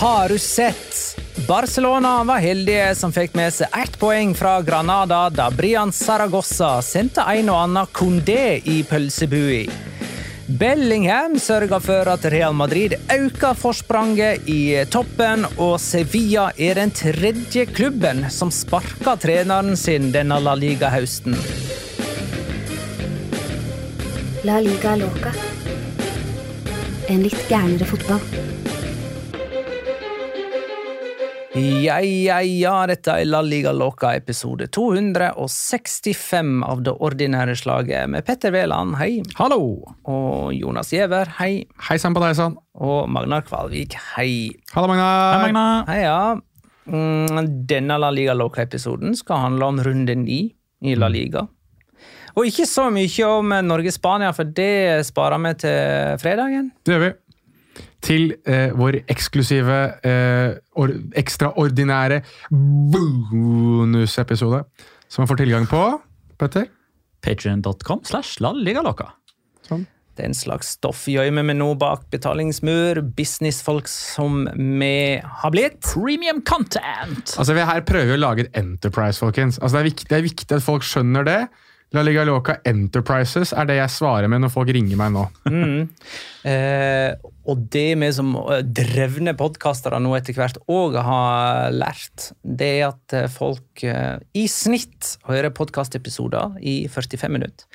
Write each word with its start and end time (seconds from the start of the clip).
Har 0.00 0.28
du 0.28 0.38
sett? 0.38 1.20
Barcelona 1.48 2.24
var 2.24 2.38
heldige 2.38 2.94
som 2.98 3.12
fikk 3.14 3.36
med 3.38 3.52
seg 3.54 3.70
ett 3.78 3.94
poeng 4.00 4.32
fra 4.34 4.56
Granada 4.66 5.28
da 5.30 5.44
Brian 5.54 5.92
Saragossa 5.94 6.80
sendte 6.82 7.22
en 7.30 7.52
og 7.52 7.58
annen 7.60 7.92
Condé 7.94 8.56
i 8.58 8.80
pølsebua. 8.88 9.60
Bellingham 10.58 11.36
sørga 11.38 11.78
for 11.78 12.10
at 12.10 12.26
Real 12.34 12.56
Madrid 12.58 12.96
øka 13.14 13.52
forspranget 13.54 14.50
i 14.50 14.82
toppen, 14.90 15.46
og 15.62 15.78
Sevilla 15.78 16.48
er 16.58 16.74
den 16.80 16.90
tredje 16.90 17.62
klubben 17.70 18.26
som 18.34 18.50
sparka 18.50 19.14
treneren 19.22 19.78
sin 19.78 20.10
denne 20.10 20.40
La 20.42 20.56
Liga-høsten. 20.58 21.38
La 24.42 24.58
liga 24.58 24.98
loca. 24.98 25.30
En 27.06 27.22
litt 27.22 27.46
gærnere 27.46 27.86
fotball. 27.94 28.53
Ja, 31.54 32.00
ja, 32.02 32.40
ja, 32.42 32.72
dette 32.90 33.12
er 33.14 33.28
La 33.28 33.38
Liga 33.46 33.70
Loca 33.70 34.08
episode 34.18 34.66
265 34.74 36.64
av 36.66 36.80
det 36.82 36.94
ordinære 36.98 37.54
slaget 37.60 38.10
med 38.10 38.26
Petter 38.26 38.50
Wæland, 38.50 38.96
hei. 38.98 39.20
Hallo! 39.38 39.60
Og 40.10 40.50
Jonas 40.56 40.90
Giæver, 40.90 41.30
hei. 41.38 41.62
Hei 41.86 41.98
sann 42.02 42.16
på 42.16 42.24
deg 42.24 42.34
sann. 42.34 42.56
Og 42.74 43.06
Magnar 43.06 43.46
Kvalvik, 43.46 43.94
hei. 44.16 44.50
Hallo, 44.74 44.90
Magnar. 44.90 45.44
Hei, 45.44 45.52
Magnar. 45.54 45.86
Hei, 45.92 46.00
ja. 46.02 46.18
Mm, 46.90 47.52
Denne 47.70 48.02
La 48.02 48.10
Liga 48.10 48.34
Loca-episoden 48.34 49.14
skal 49.14 49.46
handle 49.46 49.70
om 49.70 49.78
runde 49.86 50.18
ni 50.26 50.40
i 50.82 50.98
La 50.98 51.06
Liga. 51.06 51.46
Og 52.34 52.48
ikke 52.50 52.66
så 52.66 52.88
mye 52.90 53.30
om 53.30 53.54
Norge-Spania, 53.62 54.34
for 54.34 54.50
det 54.58 55.04
sparer 55.06 55.38
vi 55.38 55.54
til 55.62 56.18
fredagen. 56.18 56.72
Det 56.82 56.96
gjør 56.96 57.04
vi. 57.04 57.12
Til 58.04 58.34
eh, 58.44 58.70
vår 58.76 59.00
eksklusive, 59.08 59.78
eh, 60.04 60.56
or 60.76 60.92
ekstraordinære 61.16 62.20
bonusepisode, 62.92 64.60
som 65.08 65.24
man 65.24 65.30
får 65.30 65.40
tilgang 65.40 65.68
på. 65.70 65.80
Petter? 66.40 66.68
Patreon.com 67.24 68.04
slash 68.04 68.40
lalligaloka. 68.44 69.14
Sånn. 69.64 69.86
en 70.20 70.34
slags 70.36 70.74
stoff 70.76 71.06
gjemmer 71.08 71.42
vi 71.48 71.54
nå 71.56 71.70
bak 71.80 72.04
betalingsmur. 72.12 73.00
Businessfolk 73.16 73.88
som 73.90 74.44
vi 74.54 75.18
har 75.18 75.50
blitt. 75.50 75.80
Premium 75.88 76.42
content! 76.44 77.34
Altså, 77.38 77.56
Vi 77.56 77.64
her 77.64 77.80
prøver 77.88 78.14
å 78.14 78.20
lage 78.20 78.44
et 78.44 78.58
enterprise, 78.60 79.18
folkens. 79.18 79.58
Altså, 79.58 79.78
det, 79.78 79.80
er 79.80 79.90
viktig, 79.90 80.08
det 80.12 80.18
er 80.18 80.28
viktig 80.28 80.58
at 80.60 80.66
folk 80.66 80.86
skjønner 80.86 81.26
det. 81.26 81.40
La 81.94 82.02
Liga 82.02 82.24
Loca 82.26 82.58
Enterprises 82.66 83.52
er 83.54 83.68
det 83.68 83.78
jeg 83.78 83.92
svarer 83.94 84.30
med 84.30 84.42
når 84.42 84.50
folk 84.50 84.72
ringer 84.74 84.98
meg 84.98 85.14
nå. 85.14 85.28
Eh, 86.44 87.14
og 87.48 87.62
det 87.72 87.86
vi 88.00 88.08
som 88.16 88.32
eh, 88.40 88.64
drevne 88.64 89.36
podkastere 89.38 90.00
nå 90.02 90.14
etter 90.16 90.36
hvert 90.36 90.58
òg 90.70 90.98
har 91.06 91.70
lært, 91.72 92.30
det 92.42 92.70
er 92.80 92.86
at 92.88 93.16
eh, 93.16 93.30
folk 93.32 93.84
eh, 93.86 94.16
i 94.36 94.46
snitt 94.50 95.14
hører 95.28 95.54
podkastepisoder 95.54 96.58
i 96.60 96.76
45 96.90 97.32
minutter. 97.32 97.68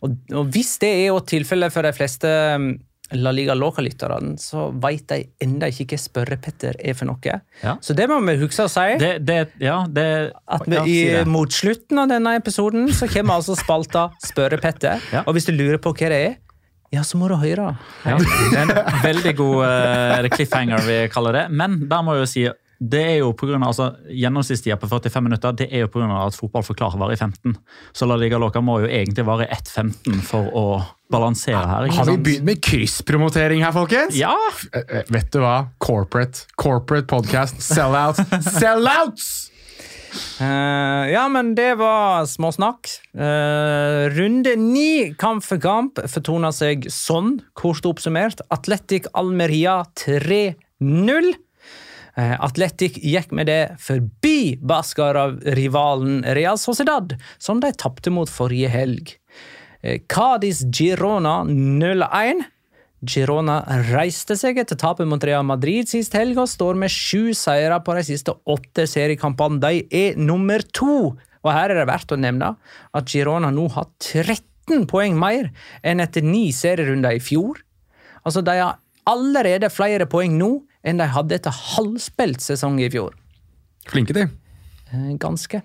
Og, 0.00 0.16
og 0.32 0.52
hvis 0.54 0.76
det 0.82 0.92
er 1.04 1.24
tilfellet 1.28 1.74
for 1.74 1.86
de 1.86 1.92
fleste 1.96 2.32
mm, 2.62 2.70
La 3.14 3.30
Liga 3.30 3.54
Loca-lytterne, 3.54 4.34
så 4.40 4.70
veit 4.82 5.04
de 5.12 5.20
enda 5.42 5.68
ikke 5.70 5.92
hva 5.92 5.98
Spørre-Petter 6.02 6.78
er 6.82 6.96
for 6.98 7.06
noe. 7.06 7.36
Ja. 7.62 7.76
Så 7.84 7.94
det 7.94 8.08
må 8.10 8.18
vi 8.26 8.34
huske 8.40 8.66
å 8.66 8.72
si. 8.72 8.96
Det, 8.98 9.12
det, 9.26 9.36
ja, 9.62 9.84
det 9.86 10.06
At 10.42 10.66
vi, 10.66 10.80
si 10.82 10.96
i, 11.04 11.12
det. 11.14 11.26
Mot 11.30 11.52
slutten 11.54 12.02
av 12.02 12.10
denne 12.10 12.34
episoden 12.40 12.90
så 12.94 13.06
kommer 13.10 13.38
altså 13.38 13.54
spalta 13.58 14.08
Spørre 14.24 14.60
Petter. 14.62 14.98
Ja. 15.16 15.22
Og 15.28 15.36
hvis 15.36 15.46
du 15.46 15.52
lurer 15.54 15.78
på 15.80 15.92
hva 15.94 16.08
det 16.10 16.16
er, 16.18 16.34
ja, 16.92 17.02
så 17.06 17.18
må 17.18 17.28
du 17.30 17.36
høre. 17.38 17.70
Ja, 18.06 18.16
det 18.18 18.58
er 18.58 18.62
en 18.64 19.00
veldig 19.02 19.32
god 19.38 19.62
uh, 19.64 20.28
cliffhanger, 20.32 20.82
vi 20.86 20.98
kaller 21.12 21.34
det. 21.36 21.44
Men 21.54 21.78
der 21.90 22.04
må 22.04 22.16
jeg 22.16 22.24
jo 22.24 22.28
si 22.30 22.44
det 22.78 23.00
er 23.00 23.16
jo 23.22 23.30
på 23.36 23.48
grunn 23.48 23.64
av, 23.64 23.72
altså, 23.72 24.12
Gjennomsnittstida 24.12 24.76
på 24.80 24.88
45 24.90 25.24
minutter 25.24 25.54
det 25.56 25.70
er 25.70 25.86
jo 25.86 26.02
av 26.04 26.26
at 26.26 26.36
fotball 26.36 26.64
forklarer 26.66 27.00
varer 27.00 27.16
i 27.16 27.20
15. 27.20 27.56
Så 27.96 28.08
La 28.08 28.18
Liga 28.20 28.38
Loca 28.40 28.60
må 28.60 28.80
jo 28.84 28.90
egentlig 28.90 29.24
vare 29.24 29.48
1.15 29.48 30.20
for 30.26 30.50
å 30.52 30.66
balansere 31.12 31.62
her. 31.64 31.88
ikke 31.88 32.02
Har 32.02 32.10
vi 32.10 32.16
begynt 32.28 32.48
med 32.50 32.62
krysspromotering 32.64 33.64
her, 33.64 33.72
folkens? 33.72 34.16
Ja! 34.18 34.36
Eh, 34.72 34.82
eh, 34.82 35.10
vet 35.12 35.32
du 35.32 35.40
hva? 35.40 35.70
Corporate. 35.80 36.46
Corporate 36.60 37.08
podcast. 37.08 37.62
Sellouts. 37.64 38.20
Sellouts! 38.60 39.28
Uh, 40.40 41.04
ja, 41.10 41.26
men 41.32 41.54
det 41.56 41.74
var 41.80 42.26
småsnakk. 42.28 42.88
Uh, 43.16 44.08
runde 44.16 44.54
ni, 44.60 45.14
kamp 45.20 45.44
for 45.44 45.60
kamp, 45.60 46.00
fortona 46.12 46.52
seg 46.56 46.88
sånn, 46.92 47.38
kort 47.58 47.88
oppsummert. 47.88 48.44
Atletic 48.52 49.10
Almeria 49.16 49.82
3-0. 50.00 51.34
Eh, 52.16 52.32
Atletic 52.40 52.96
gikk 53.04 53.32
med 53.36 53.50
det 53.50 53.76
forbi 53.82 54.56
Bascara-rivalen 54.64 56.22
Real 56.36 56.56
Sociedad, 56.56 57.12
som 57.38 57.60
de 57.60 57.72
tapte 57.76 58.12
mot 58.12 58.30
forrige 58.30 58.70
helg. 58.72 59.12
Eh, 59.82 60.00
Cádiz 60.08 60.62
Girona 60.72 61.42
0-1. 61.44 62.46
Girona 63.06 63.58
reiste 63.92 64.34
seg 64.40 64.56
etter 64.58 64.78
tapet 64.80 65.06
mot 65.06 65.22
Real 65.22 65.44
Madrid 65.44 65.90
sist 65.90 66.16
helg 66.16 66.38
og 66.40 66.48
står 66.48 66.78
med 66.80 66.90
sju 66.90 67.34
seire 67.36 67.76
på 67.84 67.94
de 67.98 68.06
siste 68.08 68.32
åtte 68.48 68.86
seriekampene. 68.88 69.60
De 69.60 69.84
er 69.92 70.16
nummer 70.16 70.64
to. 70.72 71.12
Og 71.44 71.52
her 71.52 71.70
er 71.70 71.82
det 71.82 71.90
verdt 71.90 72.16
å 72.16 72.18
nevne 72.18 72.54
at 72.96 73.12
Girona 73.12 73.52
nå 73.52 73.68
har 73.76 73.90
13 74.00 74.88
poeng 74.88 75.14
mer 75.20 75.52
enn 75.84 76.00
etter 76.02 76.24
ni 76.24 76.48
serierunder 76.48 77.20
i 77.20 77.22
fjor. 77.22 77.60
Altså, 78.24 78.40
De 78.42 78.56
har 78.56 78.80
allerede 79.06 79.70
flere 79.70 80.08
poeng 80.10 80.34
nå 80.40 80.65
enn 80.86 81.00
de 81.02 81.08
hadde 81.10 81.36
etter 81.38 81.54
halvspilt 81.74 82.44
sesong 82.44 82.78
i 82.80 82.90
fjor. 82.92 83.16
Flinke, 83.90 84.14
de. 84.16 84.28
Eh, 84.92 85.14
Ganske. 85.22 85.62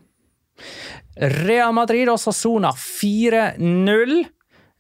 Real 1.46 1.74
Madrid 1.74 2.10
og 2.10 2.20
Sassona 2.22 2.72
4-0. 2.78 4.24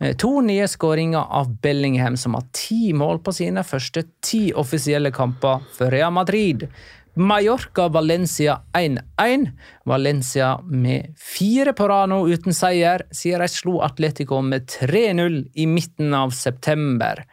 Eh, 0.01 0.15
To 0.17 0.31
nye 0.41 0.67
skåringer 0.69 1.29
av 1.29 1.51
Bellingham, 1.61 2.17
som 2.17 2.33
har 2.37 2.47
ti 2.53 2.93
mål 2.93 3.21
på 3.25 3.33
sine 3.37 3.63
første 3.65 4.05
ti 4.21 4.49
offisielle 4.53 5.11
kamper 5.13 5.61
for 5.77 5.93
Real 5.93 6.13
Madrid. 6.13 6.67
Mallorca-Valencia 7.13 8.61
1-1. 8.73 9.49
Valencia 9.85 10.57
med 10.63 11.13
fire 11.19 11.73
på 11.73 11.87
rad 11.91 12.09
nå 12.09 12.21
uten 12.31 12.55
seier, 12.55 13.03
siden 13.11 13.43
de 13.43 13.49
slo 13.51 13.81
Atletico 13.83 14.39
med 14.41 14.69
3-0 14.71 15.41
i 15.59 15.65
midten 15.67 16.13
av 16.15 16.31
september. 16.31 17.25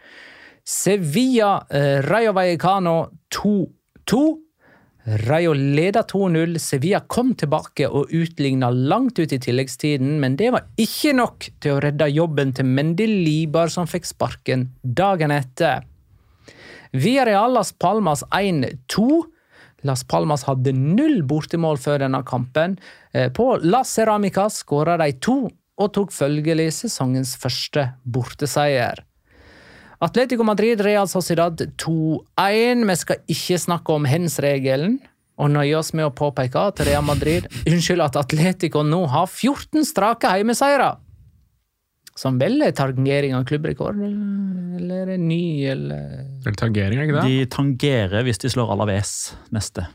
Sevilla, 0.68 1.66
eh, 1.70 2.02
Rayo 2.02 2.32
Vallecano 2.32 3.10
2-2. 3.30 4.36
Rayo 5.04 5.54
leda 5.54 6.02
2-0. 6.02 6.58
Sevilla 6.58 7.00
kom 7.00 7.32
tilbake 7.34 7.88
og 7.88 8.12
utligna 8.12 8.68
langt 8.68 9.16
ut 9.18 9.32
i 9.32 9.38
tilleggstiden, 9.40 10.18
men 10.20 10.36
det 10.36 10.50
var 10.52 10.66
ikke 10.76 11.14
nok 11.16 11.48
til 11.64 11.72
å 11.72 11.80
redde 11.80 12.10
jobben 12.12 12.52
til 12.52 12.68
Mendy 12.68 13.06
Libar, 13.08 13.72
som 13.72 13.88
fikk 13.88 14.10
sparken 14.10 14.68
dagen 14.84 15.32
etter. 15.32 15.88
Villarreal 16.92 17.56
Las 17.56 17.72
Palmas 17.72 18.26
1-2. 18.28 19.08
Las 19.88 20.04
Palmas 20.04 20.44
hadde 20.50 20.76
null 20.76 21.22
bortemål 21.22 21.80
før 21.80 22.04
denne 22.04 22.20
kampen. 22.28 22.76
Eh, 23.14 23.32
På 23.32 23.54
La 23.64 23.86
Ceramica 23.88 24.50
skåra 24.52 25.00
de 25.00 25.14
to, 25.16 25.46
og 25.78 25.92
tok 25.96 26.12
følgelig 26.12 26.74
sesongens 26.82 27.38
første 27.40 27.94
borteseier. 28.04 29.07
Atletico 29.98 30.44
Madrid 30.46 30.80
Real 30.80 31.08
Sociedad 31.10 31.58
2-1. 31.58 32.84
Vi 32.86 32.96
skal 33.00 33.22
ikke 33.26 33.58
snakke 33.58 33.94
om 33.96 34.06
hens-regelen. 34.06 34.98
Og 35.38 35.50
nøye 35.54 35.74
oss 35.78 35.92
med 35.94 36.06
å 36.06 36.14
påpeke 36.14 36.58
at 36.70 36.80
Real 36.86 37.04
Madrid 37.06 37.46
Unnskyld, 37.66 38.02
at 38.02 38.16
Atletico 38.18 38.82
nå 38.86 39.04
har 39.10 39.28
14 39.30 39.86
strake 39.86 40.30
heimeseiere! 40.32 40.96
Som 42.18 42.40
vel 42.40 42.58
er 42.66 42.72
tangering 42.74 43.36
av 43.38 43.44
klubbrekord, 43.46 44.00
eller 44.02 45.04
er 45.04 45.12
det 45.12 45.18
ny, 45.22 45.42
eller 45.70 46.24
Eller 46.40 46.56
tangering, 46.58 46.98
er 46.98 47.06
ikke 47.06 47.20
det? 47.20 47.28
De 47.30 47.50
tangerer 47.54 48.26
hvis 48.26 48.42
de 48.42 48.50
slår 48.50 48.72
Alaves 48.74 49.12
neste. 49.54 49.86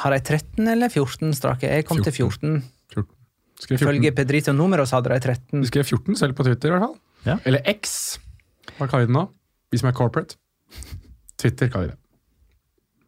Har 0.00 0.16
de 0.16 0.22
13 0.24 0.64
eller 0.72 0.88
14 0.88 1.36
strake? 1.36 1.68
Jeg 1.68 1.84
kom 1.88 2.00
til 2.00 2.14
14. 2.14 2.62
14. 2.94 3.12
Skrev 3.60 3.76
14. 3.76 3.84
Ifølge 3.84 4.14
Pedrito 4.16 4.56
Numeros 4.56 4.96
hadde 4.96 5.12
de 5.12 5.20
13. 5.20 5.60
Du 5.60 5.68
skrev 5.68 5.84
14 5.84 6.16
selv 6.20 6.36
på 6.36 6.48
Twitter, 6.48 6.72
i 6.72 6.76
hvert 6.76 6.88
fall. 6.88 6.96
Ja. 7.28 7.36
Eller 7.44 7.64
X. 7.76 8.16
Hva 8.76 8.88
kaller 8.88 9.06
vi 9.06 9.12
det 9.12 9.16
nå? 9.16 9.26
Vi 9.72 9.78
som 9.80 9.88
er 9.90 9.96
corporate. 9.96 10.36
Twitter 11.40 11.70
kaller 11.72 11.88
vi 11.90 11.94
det. 11.94 12.00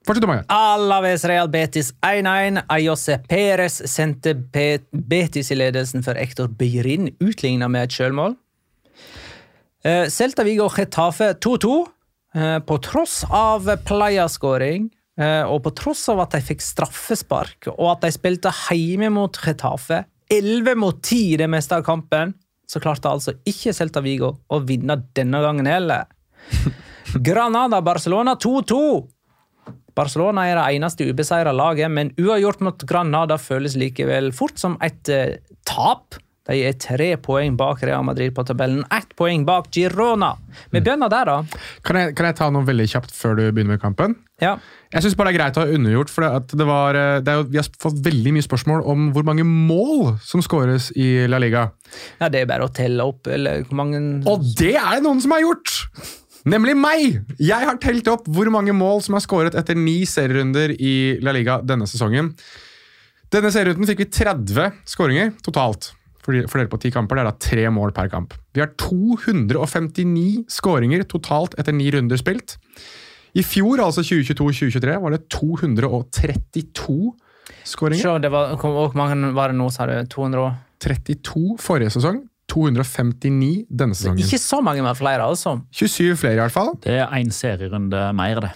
Fortsett, 0.09 0.25
Maja. 0.31 0.45
Alaves 0.49 1.25
Real 1.29 1.51
Betis 1.53 1.91
1-1. 2.01 2.63
Ayose 2.73 3.19
Perez 3.29 3.83
sendte 3.93 4.33
Betis 4.33 5.51
i 5.53 5.59
ledelsen 5.59 6.05
for 6.07 6.17
Ektor 6.17 6.49
Beirin, 6.49 7.11
utligna 7.21 7.69
med 7.69 7.89
et 7.89 7.97
sjølmål. 7.99 8.37
Eh, 9.85 10.07
Celta 10.09 10.47
Vigo 10.49 10.71
Getafe 10.73 11.35
2-2. 11.35 11.75
eh, 12.35 12.59
På 12.65 12.79
tross 12.79 13.25
av 13.29 13.69
Playa-skåring, 13.85 14.89
eh, 15.21 15.43
og 15.45 15.63
på 15.65 15.75
tross 15.77 16.09
av 16.09 16.21
at 16.25 16.31
de 16.31 16.41
fikk 16.41 16.65
straffespark, 16.65 17.69
og 17.77 17.91
at 17.93 18.01
de 18.07 18.11
spilte 18.17 18.53
hjemme 18.73 19.11
mot 19.13 19.37
Getafe, 19.37 20.05
11 20.31 20.75
mot 20.77 21.03
10 21.03 21.37
det 21.37 21.49
meste 21.49 21.77
av 21.77 21.85
kampen, 21.85 22.35
så 22.69 22.81
klarte 22.85 23.11
altså 23.11 23.35
ikke 23.49 23.73
Celta 23.77 24.03
Vigo 24.05 24.35
å 24.53 24.61
vinne 24.69 24.99
denne 25.17 25.41
gangen 25.45 25.69
heller. 25.69 26.09
Granada-Barcelona 27.29 28.37
2-2. 28.37 28.81
Barcelona 29.99 30.45
er 30.47 30.59
det 30.61 30.67
eneste 30.77 31.09
ubeseira 31.09 31.53
laget, 31.57 31.91
men 31.91 32.13
uavgjort 32.21 32.63
mot 32.67 32.85
Granada 32.89 33.39
føles 33.41 33.75
likevel 33.81 34.31
fort 34.37 34.61
som 34.61 34.77
et 34.85 35.11
eh, 35.11 35.39
tap. 35.67 36.21
De 36.49 36.63
er 36.65 36.77
tre 36.81 37.11
poeng 37.21 37.59
bak 37.61 37.83
Real 37.85 38.05
Madrid 38.07 38.33
på 38.37 38.45
tabellen, 38.49 38.81
ett 38.95 39.11
poeng 39.19 39.45
bak 39.49 39.69
Girona. 39.75 40.31
Vi 40.73 40.81
begynner 40.81 41.11
der, 41.13 41.29
da. 41.29 41.65
Kan 41.85 41.99
jeg, 42.01 42.15
kan 42.17 42.29
jeg 42.31 42.39
ta 42.39 42.49
noe 42.55 42.65
veldig 42.65 42.87
kjapt 42.89 43.13
før 43.13 43.37
du 43.37 43.43
begynner 43.51 43.77
med 43.77 43.83
kampen? 43.83 44.15
Ja. 44.41 44.55
Jeg 44.95 45.05
synes 45.05 45.17
bare 45.19 45.29
det 45.29 45.35
er 45.35 45.39
greit 45.43 45.59
å 45.61 45.65
ha 45.67 45.75
undergjort, 45.77 46.13
for 46.13 46.25
det 46.25 46.57
det 46.57 46.67
var, 46.69 46.97
eh, 46.97 47.19
det 47.21 47.35
er 47.35 47.43
vi 47.51 47.61
har 47.61 47.69
fått 47.83 47.99
veldig 48.07 48.33
mye 48.37 48.47
spørsmål 48.47 48.87
om 48.89 49.11
hvor 49.13 49.27
mange 49.29 49.45
mål 49.45 50.15
som 50.25 50.41
skåres 50.45 50.89
i 50.97 51.27
La 51.29 51.41
Liga. 51.43 51.67
ja, 52.21 52.31
det 52.33 52.41
er 52.41 52.49
bare 52.49 52.65
å 52.65 52.73
telle 52.73 53.05
opp, 53.05 53.29
eller 53.29 53.67
hvor 53.69 53.83
mange 53.83 54.01
Og 54.25 54.47
det 54.57 54.77
er 54.79 54.97
det 54.97 55.05
noen 55.05 55.21
som 55.21 55.37
har 55.37 55.45
gjort! 55.45 55.75
Nemlig 56.49 56.79
meg! 56.81 57.21
Jeg 57.43 57.67
har 57.67 57.77
telt 57.83 58.09
opp 58.09 58.25
hvor 58.33 58.49
mange 58.55 58.73
mål 58.73 59.03
som 59.05 59.19
er 59.19 59.25
skåret 59.27 59.59
etter 59.59 59.77
ni 59.77 60.01
serierunder 60.09 60.73
i 60.73 61.19
La 61.21 61.35
Liga 61.37 61.61
denne 61.61 61.85
sesongen. 61.91 62.33
Denne 63.29 63.53
serierunden 63.53 63.91
fikk 63.91 64.07
vi 64.07 64.11
30 64.17 64.79
skåringer 64.89 65.35
totalt. 65.45 65.93
Fordelt 66.29 66.71
på 66.73 66.81
ti 66.83 66.91
kamper. 66.93 67.19
Det 67.19 67.25
er 67.25 67.31
da 67.31 67.37
tre 67.41 67.69
mål 67.73 67.95
per 67.97 68.11
kamp. 68.13 68.35
Vi 68.55 68.61
har 68.61 68.75
259 68.81 70.45
skåringer 70.53 71.07
totalt 71.09 71.57
etter 71.61 71.77
ni 71.77 71.89
runder 71.95 72.21
spilt. 72.21 72.59
I 73.39 73.45
fjor, 73.45 73.81
altså 73.85 74.03
2022-2023, 74.05 74.97
var 75.03 75.15
det 75.15 75.23
232 75.33 76.99
skåringer. 77.69 78.03
Se, 78.03 78.17
det 78.25 78.31
var, 78.33 78.57
hvor 78.61 78.97
mange 78.99 79.33
var 79.37 79.53
det 79.53 79.59
nå, 79.61 79.69
sa 79.73 79.87
du? 79.89 79.95
200? 80.13 80.51
32 80.85 81.59
forrige 81.63 81.95
sesong. 81.97 82.23
259 82.49 83.67
denne 83.69 83.97
sesongen. 83.97 84.23
Ikke 84.25 84.41
så 84.41 84.63
mange 84.65 84.85
men 84.85 84.97
flere, 84.97 85.27
altså. 85.27 85.59
27 85.77 86.17
flere, 86.17 86.39
i 86.39 86.43
hvert 86.47 86.55
fall. 86.55 86.73
Det 86.85 86.97
er 86.97 87.13
én 87.19 87.33
serierunde 87.35 88.07
mer, 88.17 88.41
det. 88.47 88.55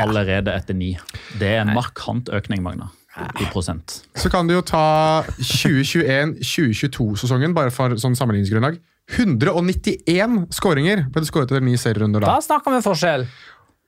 Allerede 0.00 0.54
etter 0.56 0.74
ni. 0.74 0.94
Det 1.38 1.52
er 1.52 1.60
en 1.62 1.74
markant 1.76 2.30
økning, 2.34 2.64
Magna. 2.64 2.88
I 3.16 3.46
prosent. 3.52 4.02
Så 4.18 4.28
kan 4.32 4.48
du 4.48 4.52
jo 4.56 4.62
ta 4.66 5.22
2021-2022-sesongen, 5.40 7.54
bare 7.56 7.70
for 7.72 7.96
sånn 8.00 8.16
sammenligningsgrunnlag. 8.18 8.74
191 9.16 10.48
skåringer 10.54 11.04
ble 11.12 11.22
det 11.22 11.28
skåret 11.30 11.52
etter 11.52 11.64
ni 11.64 11.76
serierunder 11.80 12.20
da. 12.24 12.28
Da 12.36 12.40
snakker 12.44 12.70
vi 12.74 12.80
forskjell. 12.84 13.22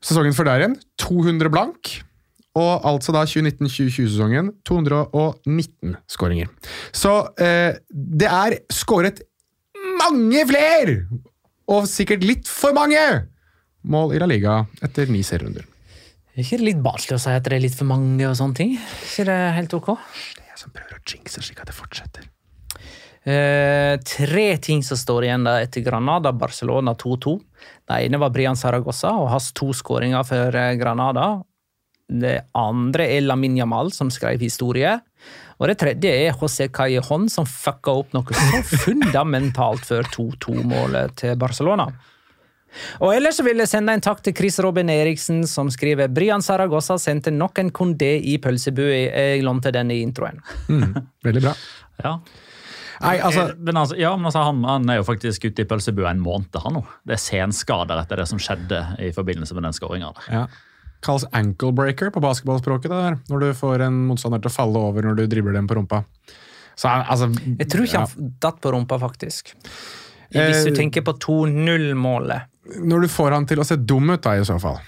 Sesongen 0.05 0.37
før 0.37 0.47
der 0.53 0.59
igjen 0.63 0.77
200 1.03 1.51
blank. 1.53 1.81
Og 2.59 2.87
altså 2.89 3.13
da 3.15 3.23
2019-2020-sesongen 3.29 4.47
219 4.67 5.97
skåringer. 6.11 6.49
Så 6.97 7.13
eh, 7.43 7.73
det 7.91 8.31
er 8.31 8.57
skåret 8.75 9.21
mange 9.99 10.47
flere! 10.49 11.03
Og 11.69 11.85
sikkert 11.91 12.25
litt 12.25 12.49
for 12.49 12.73
mange 12.73 13.01
mål 13.89 14.15
i 14.17 14.21
La 14.23 14.29
Liga 14.31 14.63
etter 14.85 15.11
ni 15.13 15.21
serierunder. 15.27 15.67
Er 16.39 16.45
ikke 16.45 16.61
det 16.61 16.67
litt 16.69 16.83
barnslig 16.85 17.17
å 17.17 17.19
si 17.19 17.33
at 17.35 17.47
det 17.49 17.57
er 17.57 17.63
litt 17.65 17.75
for 17.75 17.89
mange 17.91 18.23
og 18.23 18.37
sånne 18.39 18.55
ting? 18.55 18.77
Ikke 18.79 19.25
det 19.27 19.39
helt 19.57 19.73
ok? 19.75 19.89
Det 20.39 20.45
er 20.45 20.53
jeg 20.53 20.61
som 20.61 20.71
prøver 20.71 20.95
å 20.95 21.01
jinxe 21.03 21.41
slik 21.43 21.63
at 21.65 21.67
det 21.67 21.75
fortsetter. 21.75 22.29
Eh, 23.27 23.97
tre 24.07 24.45
ting 24.63 24.85
som 24.87 25.01
står 25.01 25.27
igjen 25.27 25.49
da 25.49 25.57
etter 25.65 25.83
Granada, 25.83 26.31
Barcelona 26.31 26.95
2-2. 26.95 27.33
Det 27.91 27.99
ene 28.07 28.21
var 28.23 28.31
Brian 28.31 28.55
Saragossa 28.55 29.11
og 29.19 29.33
hans 29.33 29.49
to 29.51 29.73
skåringer 29.75 30.23
for 30.29 30.55
eh, 30.63 30.77
Granada. 30.79 31.27
Det 32.07 32.37
andre 32.55 33.09
er 33.17 33.27
Lamin 33.27 33.59
Jamal, 33.59 33.91
som 33.91 34.07
skrev 34.07 34.39
historie. 34.39 34.95
Og 35.59 35.67
det 35.67 35.81
tredje 35.83 36.13
er 36.23 36.39
José 36.39 36.69
Callejon, 36.71 37.27
som 37.27 37.51
fucka 37.51 37.97
opp 38.05 38.15
noe 38.15 38.39
så 38.39 38.63
fundamentalt 38.87 39.91
før 39.91 40.07
2-2-målet 40.15 41.19
til 41.19 41.35
Barcelona. 41.43 41.91
Og 43.01 43.15
ellers 43.15 43.39
så 43.41 43.45
vil 43.47 43.61
jeg 43.63 43.71
sende 43.71 43.95
en 43.97 44.03
takk 44.05 44.21
til 44.25 44.35
Chris 44.37 44.59
Robin 44.65 44.91
Eriksen, 44.93 45.43
som 45.49 45.71
skriver 45.73 46.11
Brian 46.13 46.45
Saragossa 46.45 46.99
sendte 47.01 47.33
nok 47.35 47.59
en 47.63 47.73
kondé 47.75 48.15
i 48.21 48.37
pølsebua. 48.43 48.91
Jeg 49.09 49.43
lånte 49.47 49.73
den 49.75 49.91
i 49.95 50.03
introen. 50.05 50.43
Veldig 50.69 51.45
bra. 51.49 51.57
Ja. 51.99 52.13
Nei, 53.03 53.17
altså, 53.19 53.49
Eh, 53.49 53.57
men 53.59 53.77
altså, 53.77 53.97
ja, 53.99 54.13
men 54.17 54.29
altså 54.29 54.43
han, 54.47 54.61
han 54.67 54.91
er 54.91 55.01
jo 55.01 55.05
faktisk 55.07 55.49
ute 55.49 55.65
i 55.65 55.67
pølsebua 55.67 56.13
en 56.13 56.21
måned, 56.23 56.55
han 56.63 56.77
nå. 56.79 56.83
Det 57.07 57.17
er 57.17 57.23
senskader 57.23 57.99
etter 57.99 58.23
det 58.23 58.27
som 58.31 58.39
skjedde 58.43 58.79
i 59.03 59.11
forbindelse 59.15 59.57
med 59.59 59.67
den 59.67 59.75
skåringa 59.75 60.13
ja. 60.31 60.45
Kalles 61.03 61.27
ankle 61.35 61.71
breaker 61.75 62.11
på 62.15 62.23
basketballspråket. 62.23 62.91
det 62.91 63.01
der, 63.03 63.19
Når 63.31 63.43
du 63.43 63.49
får 63.55 63.85
en 63.87 63.99
motstander 64.09 64.43
til 64.43 64.51
å 64.51 64.55
falle 64.55 64.85
over 64.91 65.07
når 65.07 65.19
du 65.19 65.27
dribler 65.31 65.55
dem 65.55 65.67
på 65.71 65.79
rumpa. 65.79 66.05
Så 66.79 66.91
altså, 66.91 67.31
Jeg 67.59 67.69
tror 67.71 67.87
ikke 67.87 68.01
ja. 68.03 68.07
han 68.07 68.33
datt 68.43 68.59
på 68.63 68.73
rumpa, 68.75 68.99
faktisk. 69.03 69.55
Hvis 70.31 70.65
du 70.67 70.73
Eh, 70.73 70.77
tenker 70.77 71.03
på 71.07 71.15
2-0-målet. 71.23 72.51
Når 72.77 73.01
du 73.07 73.09
får 73.09 73.33
han 73.33 73.47
til 73.49 73.61
å 73.63 73.65
se 73.67 73.77
dum 73.77 74.11
ut, 74.11 74.21
da, 74.23 74.37
i 74.37 74.45
så 74.45 74.59
fall. 74.61 74.79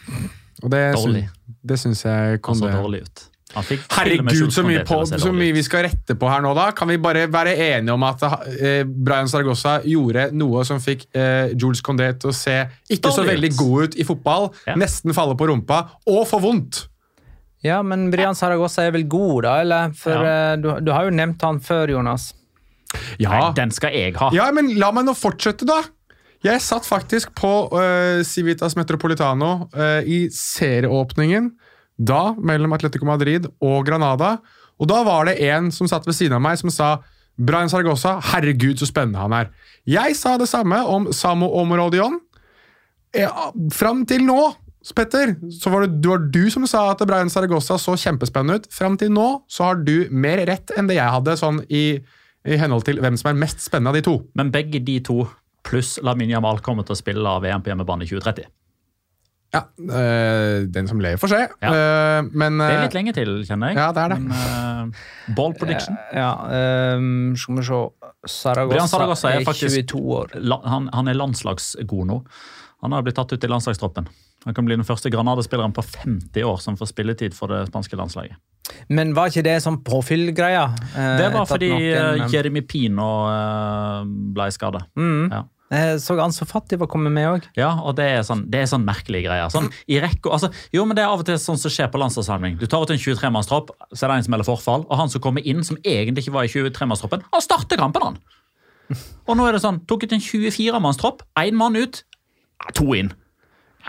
Og 0.62 0.70
det, 0.72 0.80
Dårlig. 0.94 1.24
Det 1.64 1.78
syns 1.80 2.02
jeg 2.04 2.40
Han 2.44 2.56
så 2.58 2.68
dårlig 2.72 3.02
ut. 3.06 3.26
Herregud, 3.50 4.52
så 4.54 4.62
mye, 4.62 4.84
på, 4.86 5.00
så 5.08 5.32
mye 5.34 5.54
vi 5.56 5.62
skal 5.66 5.82
rette 5.88 6.14
på 6.18 6.28
her 6.30 6.42
nå, 6.44 6.52
da. 6.54 6.68
Kan 6.76 6.86
vi 6.92 6.98
bare 7.02 7.24
være 7.32 7.56
enige 7.56 7.94
om 7.96 8.04
at 8.06 8.22
eh, 8.22 8.84
Brian 8.86 9.26
Saragossa 9.30 9.78
gjorde 9.90 10.28
noe 10.38 10.62
som 10.68 10.78
fikk 10.82 11.08
eh, 11.18 11.50
Jules 11.58 11.82
Condé 11.82 12.12
til 12.20 12.30
å 12.30 12.36
se 12.36 12.54
ikke 12.94 13.10
så 13.14 13.24
veldig 13.26 13.50
ut. 13.50 13.58
god 13.58 13.82
ut 13.88 13.96
i 13.98 14.06
fotball, 14.06 14.50
Ja. 14.68 14.76
nesten 14.78 15.14
falle 15.16 15.34
på 15.40 15.48
rumpa, 15.50 15.80
og 16.06 16.22
få 16.30 16.38
vondt? 16.44 16.84
Ja, 17.66 17.82
men 17.82 18.06
Brian 18.12 18.38
Saragossa 18.38 18.86
er 18.86 18.94
vel 18.94 19.08
god, 19.10 19.42
da? 19.48 19.56
eller? 19.64 19.90
For 19.98 20.14
Ja. 20.14 20.52
eh, 20.52 20.56
du, 20.62 20.70
du 20.86 20.92
har 20.94 21.04
jo 21.10 21.16
nevnt 21.18 21.42
han 21.42 21.58
før, 21.60 21.90
Jonas. 21.96 22.30
Ja. 23.18 23.30
Nei, 23.34 23.52
den 23.58 23.70
skal 23.74 23.92
jeg 23.94 24.14
ha. 24.18 24.30
ja, 24.34 24.46
men 24.54 24.72
la 24.78 24.92
meg 24.94 25.04
nå 25.10 25.12
fortsette, 25.18 25.66
da. 25.68 25.82
Jeg 26.40 26.62
satt 26.64 26.86
faktisk 26.88 27.34
på 27.36 27.52
uh, 27.68 28.22
Civitas 28.24 28.76
Metropolitano 28.78 29.68
uh, 29.76 30.00
i 30.08 30.24
serieåpningen 30.32 31.50
da 32.00 32.30
mellom 32.40 32.72
Atletico 32.72 33.04
Madrid 33.04 33.44
og 33.60 33.84
Granada. 33.84 34.38
Og 34.80 34.88
da 34.88 35.02
var 35.04 35.28
det 35.28 35.36
en 35.50 35.68
som 35.74 35.88
satt 35.90 36.06
ved 36.08 36.16
siden 36.16 36.38
av 36.38 36.44
meg 36.44 36.56
som 36.60 36.72
sa 36.72 36.94
Brian 37.40 37.68
Zaragoza, 37.72 38.18
herregud 38.32 38.80
så 38.80 38.88
spennende 38.88 39.20
han 39.20 39.34
er. 39.36 39.50
Jeg 39.88 40.16
sa 40.16 40.34
det 40.40 40.48
samme 40.48 40.80
om 40.88 41.08
Samo 41.16 41.48
Omorodion. 41.60 42.18
Ja, 43.16 43.50
fram 43.74 44.04
til 44.08 44.24
nå, 44.26 44.38
Petter, 44.96 45.34
så 45.52 45.72
var 45.72 45.84
det, 45.84 45.98
det 46.00 46.08
var 46.08 46.22
du 46.32 46.44
som 46.52 46.64
sa 46.68 46.86
at 46.92 47.02
Brian 47.08 47.32
Saragossa 47.32 47.76
så 47.80 47.96
kjempespennende 48.00 48.60
ut. 48.60 48.70
Fram 48.72 48.96
til 49.00 49.12
nå 49.12 49.28
så 49.50 49.70
har 49.70 49.84
du 49.84 50.08
mer 50.08 50.40
rett 50.48 50.72
enn 50.76 50.88
det 50.88 50.96
jeg 50.96 51.16
hadde, 51.16 51.36
sånn 51.36 51.60
i, 51.68 51.84
i 52.48 52.60
henhold 52.60 52.86
til 52.88 53.00
hvem 53.02 53.18
som 53.20 53.32
er 53.32 53.40
mest 53.40 53.64
spennende 53.64 53.92
av 53.92 54.00
de 54.00 54.04
to. 54.08 54.16
Men 54.40 54.52
begge 54.54 54.80
de 54.84 54.96
to 55.04 55.24
pluss 55.66 55.98
Lamin 56.02 56.30
Jamal 56.32 56.60
kommer 56.64 56.86
til 56.86 56.96
å 56.96 57.00
spille 57.00 57.36
VM 57.44 57.62
på 57.64 57.72
hjemmebane 57.72 58.06
i 58.06 58.10
2030. 58.10 58.48
Ja, 59.50 59.64
øh, 59.82 60.68
Den 60.70 60.86
som 60.86 61.00
lever, 61.02 61.18
får 61.18 61.32
se. 61.32 61.40
Ja. 61.62 61.70
Uh, 61.70 62.28
men 62.30 62.60
Det 62.60 62.68
er 62.68 62.76
øh, 62.76 62.84
litt 62.84 62.94
lenge 62.94 63.14
til, 63.16 63.32
kjenner 63.48 63.72
jeg. 63.72 63.80
Ja, 63.80 63.88
det 63.96 64.04
er 64.04 64.12
det. 64.14 64.20
Men, 64.22 64.92
uh, 64.94 65.34
ball 65.34 65.54
prediction. 65.58 65.98
Ja, 66.22 66.30
ehm, 66.54 67.34
skal 67.36 67.58
vi 67.58 67.66
se 67.66 67.80
Saragossa, 68.30 68.86
Saragossa 68.86 69.30
er 69.32 69.40
er, 69.40 69.44
faktisk- 69.48 69.90
22 69.90 70.00
år. 70.20 70.36
La, 70.38 70.60
han, 70.70 70.88
han 70.94 71.08
er 71.08 71.18
landslagsgod 71.18 72.06
nå. 72.06 72.20
Han 72.84 72.92
har 72.92 73.02
blitt 73.02 73.18
tatt 73.18 73.32
ut 73.32 73.44
i 73.44 73.50
landslagstroppen. 73.50 74.06
Han 74.46 74.54
kan 74.54 74.64
bli 74.64 74.76
den 74.76 74.86
første 74.86 75.10
Granada-spilleren 75.12 75.74
på 75.76 75.82
50 75.84 76.46
år 76.46 76.60
som 76.62 76.78
får 76.78 76.92
spilletid 76.94 77.34
for 77.36 77.50
det 77.52 77.66
spanske 77.68 77.98
landslaget. 77.98 78.38
Men 78.88 79.14
var 79.14 79.28
ikke 79.30 79.44
det 79.46 79.58
sånn 79.64 79.78
påfyllgreia? 79.86 80.64
eh, 80.96 81.16
Det 81.20 81.30
var 81.32 81.46
fordi 81.46 81.70
noen, 81.70 82.20
eh, 82.22 82.28
Jeremy 82.32 82.62
Pino 82.62 83.06
eh, 83.30 84.04
ble 84.34 84.50
skada. 84.54 84.84
Mm. 84.96 85.30
Ja. 85.32 85.42
eh, 85.70 85.94
Så 86.02 86.16
Ansu 86.20 86.44
Fati 86.46 86.76
var 86.76 86.86
kommet 86.90 87.12
med 87.12 87.28
òg. 87.28 87.42
Ja, 87.56 87.72
og 87.82 87.96
det 87.96 88.04
er 88.10 88.22
sånn, 88.26 88.44
det 88.50 88.60
er 88.62 88.66
sånn 88.70 88.84
merkelige 88.84 89.28
greier. 89.28 89.50
Sånn, 89.50 89.70
i 89.88 90.00
rekke, 90.02 90.30
altså, 90.32 90.50
jo, 90.72 90.84
men 90.84 90.96
Det 90.96 91.04
er 91.04 91.08
av 91.12 91.20
og 91.20 91.26
til 91.26 91.34
sånn 91.38 91.58
som 91.58 91.70
skjer 91.70 91.90
på 91.92 91.98
landslagssamling. 92.02 92.58
Du 92.58 92.66
tar 92.66 92.82
ut 92.82 92.90
en 92.90 92.98
23-mannstropp, 92.98 93.70
så 93.94 94.04
er 94.06 94.08
det 94.08 94.16
en 94.16 94.22
som 94.24 94.30
melder 94.36 94.48
forfall, 94.50 94.86
og 94.88 94.96
han 94.98 95.08
som 95.08 95.20
kommer 95.20 95.44
inn, 95.46 95.62
som 95.64 95.76
egentlig 95.84 96.26
ikke 96.26 96.32
var 96.38 96.44
i 96.44 96.52
23-mannstroppen, 96.52 97.22
han 97.32 97.40
starter 97.42 97.76
kampen, 97.78 98.02
han! 98.02 98.18
Og 99.30 99.36
nå 99.38 99.44
er 99.46 99.52
det 99.54 99.60
sånn, 99.62 99.84
tok 99.86 100.02
ut 100.08 100.12
en 100.16 100.18
24-mannstropp, 100.20 101.20
én 101.38 101.54
mann 101.54 101.76
ut, 101.78 102.02
to 102.74 102.88
inn. 102.98 103.12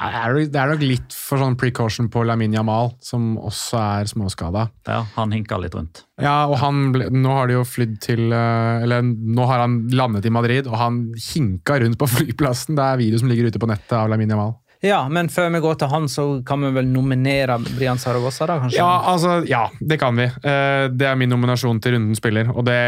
Er 0.01 0.33
det 0.49 0.57
er 0.57 0.71
nok 0.71 0.81
litt 0.81 1.13
for 1.13 1.37
sånn 1.41 1.57
precaution 1.59 2.07
på 2.11 2.23
Lamin 2.25 2.55
Jamal, 2.55 2.93
som 3.05 3.35
også 3.37 3.77
er 3.81 4.09
småskada. 4.09 4.65
Ja, 4.87 5.03
Han 5.17 5.35
hinka 5.35 5.59
litt 5.61 5.75
rundt. 5.77 6.03
Ja, 6.21 6.47
og 6.49 6.57
han 6.61 6.89
ble, 6.93 7.09
nå 7.13 7.33
har 7.33 7.49
de 7.49 7.55
jo 7.55 7.65
flydd 7.65 7.95
til 8.03 8.27
øh, 8.29 8.83
Eller 8.83 9.01
nå 9.01 9.45
har 9.49 9.63
han 9.63 9.79
landet 9.89 10.27
i 10.29 10.33
Madrid, 10.33 10.67
og 10.69 10.77
han 10.77 10.99
hinka 11.17 11.79
rundt 11.81 11.99
på 12.01 12.09
flyplassen. 12.15 12.77
Det 12.77 12.87
er 12.87 13.01
video 13.01 13.21
som 13.21 13.29
ligger 13.31 13.49
ute 13.49 13.61
på 13.61 13.69
nettet 13.69 13.97
av 13.97 14.09
Lamin 14.11 14.33
Jamal. 14.33 14.55
Ja, 14.81 15.03
men 15.13 15.27
før 15.29 15.51
vi 15.53 15.59
går 15.61 15.75
til 15.77 15.91
han, 15.91 16.07
så 16.09 16.23
kan 16.45 16.63
vi 16.65 16.71
vel 16.73 16.87
nominere 16.89 17.59
Brian 17.77 17.99
Saragossa, 18.01 18.47
da, 18.49 18.55
kanskje? 18.63 18.79
Ja, 18.79 18.89
altså, 19.11 19.35
ja, 19.45 19.67
det 19.77 19.99
kan 20.01 20.17
vi. 20.17 20.25
Eh, 20.25 20.87
Det 20.89 21.05
er 21.05 21.15
min 21.21 21.29
nominasjon 21.29 21.79
til 21.83 21.93
runden 21.93 22.17
spiller. 22.17 22.49
Og 22.49 22.65
det 22.65 22.79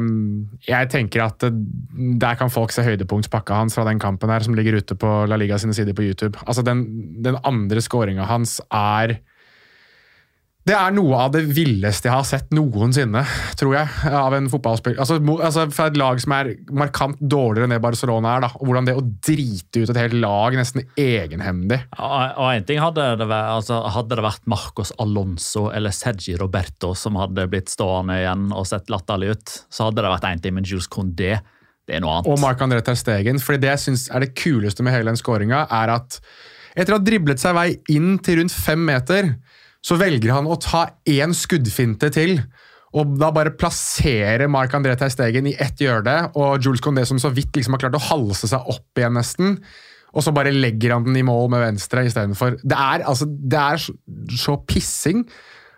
mm, 0.00 0.48
Jeg 0.68 0.88
tenker 0.94 1.26
at 1.26 1.44
der 1.46 2.34
kan 2.40 2.48
folk 2.52 2.72
se 2.72 2.82
høydepunktspakka 2.86 3.54
hans 3.60 3.76
fra 3.76 3.84
den 3.84 4.00
kampen 4.00 4.32
her, 4.32 4.40
som 4.40 4.56
ligger 4.56 4.78
ute 4.80 4.96
på 4.96 5.12
La 5.28 5.36
Liga 5.36 5.58
sine 5.60 5.76
sider 5.76 5.92
på 5.92 6.06
YouTube. 6.08 6.38
Altså, 6.46 6.64
Den, 6.64 6.86
den 7.22 7.36
andre 7.44 7.84
skåringa 7.84 8.24
hans 8.24 8.56
er 8.72 9.18
det 10.66 10.74
er 10.74 10.94
noe 10.96 11.18
av 11.22 11.30
det 11.30 11.44
villeste 11.54 12.08
jeg 12.08 12.14
har 12.14 12.24
sett 12.26 12.48
noensinne, 12.56 13.20
tror 13.58 13.76
jeg, 13.76 14.10
av 14.10 14.34
en 14.34 14.48
fotballspiller. 14.50 14.98
Altså, 14.98 15.20
altså 15.36 15.66
Fra 15.70 15.86
et 15.92 15.98
lag 16.00 16.18
som 16.22 16.34
er 16.34 16.50
markant 16.74 17.20
dårligere 17.22 17.68
enn 17.68 17.74
det 17.76 17.78
Barcelona 17.84 18.32
er. 18.34 18.42
da, 18.42 18.50
og 18.58 18.66
Hvordan 18.66 18.88
det 18.88 18.96
å 18.98 19.04
drite 19.04 19.84
ut 19.84 19.92
et 19.92 20.00
helt 20.00 20.16
lag 20.18 20.56
nesten 20.58 20.82
egenhendig 20.98 21.78
Ja, 21.84 22.08
Og 22.34 22.50
en 22.50 22.66
ting 22.66 22.82
hadde 22.82 23.04
det, 23.20 23.28
vært, 23.30 23.52
altså, 23.60 23.78
hadde 23.94 24.18
det 24.18 24.26
vært 24.26 24.50
Marcos 24.50 24.90
Alonso 25.02 25.68
eller 25.70 25.94
Sergi 25.94 26.34
Roberto 26.40 26.94
som 26.98 27.18
hadde 27.20 27.46
blitt 27.52 27.70
stående 27.70 28.18
igjen 28.24 28.48
og 28.50 28.66
sett 28.66 28.90
latterlig 28.90 29.36
ut, 29.36 29.54
så 29.70 29.86
hadde 29.88 30.02
det 30.02 30.12
vært 30.16 30.28
én 30.32 30.42
ting, 30.42 30.56
men 30.58 30.66
Jules 30.66 30.90
Condé 30.90 31.36
det 31.86 31.94
er 31.94 32.02
noe 32.02 32.16
annet. 32.18 32.32
og 32.32 32.42
Marc-André 32.42 32.82
Ter 32.82 32.98
Stegen. 32.98 33.38
fordi 33.38 33.62
det 33.62 33.70
jeg 33.76 33.84
synes 33.86 34.08
er 34.10 34.26
det 34.26 34.34
kuleste 34.34 34.82
med 34.82 34.96
hele 34.96 35.12
den 35.12 35.20
skåringa, 35.20 35.68
er 35.70 35.94
at 35.94 36.18
etter 36.76 36.92
å 36.92 36.98
ha 36.98 37.06
driblet 37.06 37.40
seg 37.40 37.54
vei 37.56 37.68
inn 37.94 38.16
til 38.18 38.40
rundt 38.40 38.52
fem 38.52 38.82
meter, 38.84 39.36
så 39.86 39.98
velger 40.00 40.34
han 40.34 40.48
å 40.50 40.58
ta 40.58 40.86
én 41.06 41.34
skuddfinte 41.36 42.10
til. 42.14 42.40
Og 42.96 43.16
da 43.20 43.28
bare 43.34 43.54
plassere 43.58 44.48
Marc-André 44.50 44.94
Ter 44.98 45.12
Stegen 45.12 45.50
i 45.50 45.56
ett 45.60 45.82
hjørne, 45.82 46.30
og 46.38 46.64
Jules 46.64 46.82
Condé 46.82 47.04
som 47.06 47.20
så 47.22 47.30
vidt 47.34 47.54
liksom 47.58 47.76
har 47.76 47.84
klart 47.84 47.98
å 47.98 48.06
halse 48.08 48.48
seg 48.50 48.70
opp 48.72 48.98
igjen, 48.98 49.18
nesten. 49.18 49.58
Og 50.16 50.24
så 50.24 50.32
bare 50.32 50.54
legger 50.54 50.94
han 50.94 51.04
den 51.04 51.18
i 51.20 51.26
mål 51.26 51.50
med 51.52 51.62
venstre 51.62 52.06
istedenfor. 52.08 52.56
Det 52.64 52.78
er 52.78 53.04
altså, 53.04 53.28
det 53.28 53.60
er 53.60 53.82
så, 53.82 53.92
så 54.32 54.56
pissing 54.64 55.26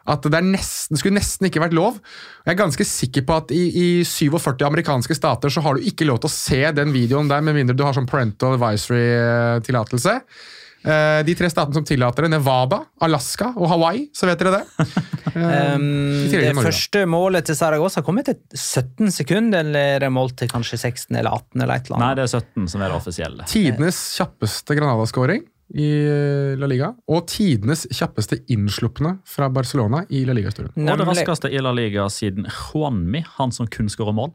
at 0.09 0.25
det, 0.25 0.41
nesten, 0.47 0.95
det 0.95 1.03
skulle 1.03 1.19
nesten 1.19 1.49
ikke 1.49 1.61
vært 1.61 1.77
lov. 1.77 1.99
Jeg 2.47 2.55
er 2.55 2.61
ganske 2.63 2.87
sikker 2.87 3.27
på 3.29 3.41
at 3.43 3.51
i, 3.53 3.65
i 3.69 3.89
47 4.09 4.63
amerikanske 4.65 5.17
stater 5.19 5.53
så 5.53 5.65
har 5.65 5.77
du 5.77 5.89
ikke 5.91 6.07
lov 6.09 6.23
til 6.23 6.31
å 6.31 6.37
se 6.37 6.63
den 6.77 6.95
videoen 6.95 7.29
der, 7.29 7.43
med 7.45 7.59
mindre 7.59 7.77
du 7.77 7.85
har 7.85 7.97
sånn 7.97 8.09
parental 8.09 8.57
advisory-tillatelse. 8.57 10.15
Eh, 10.17 10.55
De 10.83 11.35
tre 11.35 11.49
statene 11.51 11.75
som 11.75 11.85
tillater 11.85 12.25
det, 12.27 12.31
Nevada, 12.37 12.83
Alaska 13.03 13.51
og 13.57 13.67
Hawaii, 13.73 14.07
så 14.15 14.29
vet 14.31 14.43
dere 14.45 14.61
det. 14.61 14.89
Eh, 15.29 15.75
Um, 15.75 16.29
det 16.31 16.55
første 16.57 17.03
målet 17.07 17.47
til 17.49 17.57
Saragossa 17.59 18.03
kom 18.03 18.19
etter 18.23 18.39
17 18.55 19.13
sekunder, 19.15 19.61
eller 19.61 19.97
er 19.99 20.05
det 20.07 20.11
mål 20.15 20.33
til 20.39 20.51
kanskje 20.51 20.79
16 20.81 21.15
eller 21.19 21.31
18 21.31 21.63
eller 21.63 21.75
et 21.75 21.91
eller 21.91 22.01
Nei, 22.01 22.09
annet? 22.09 22.17
det 22.17 22.25
er 22.25 22.43
17 22.65 22.73
som 22.73 22.83
er 22.83 22.91
det 22.93 22.99
offisielle. 22.99 23.47
Tidenes 23.51 24.01
kjappeste 24.17 24.77
Granada-skåring 24.79 25.45
i 25.77 25.89
eh, 26.09 26.55
La 26.59 26.69
Liga, 26.71 26.93
og 27.13 27.27
tidenes 27.29 27.85
kjappeste 27.93 28.41
innslupne 28.55 29.19
fra 29.29 29.51
Barcelona 29.53 30.05
i 30.09 30.25
La 30.29 30.37
Liga-historien. 30.37 30.73
Og 30.81 31.03
det 31.03 31.09
raskeste 31.11 31.53
i 31.53 31.61
La 31.63 31.75
Liga 31.77 32.09
siden 32.13 32.49
Juanmi, 32.49 33.25
han 33.37 33.53
som 33.55 33.69
kun 33.71 33.93
skårer 33.93 34.17
mål, 34.17 34.33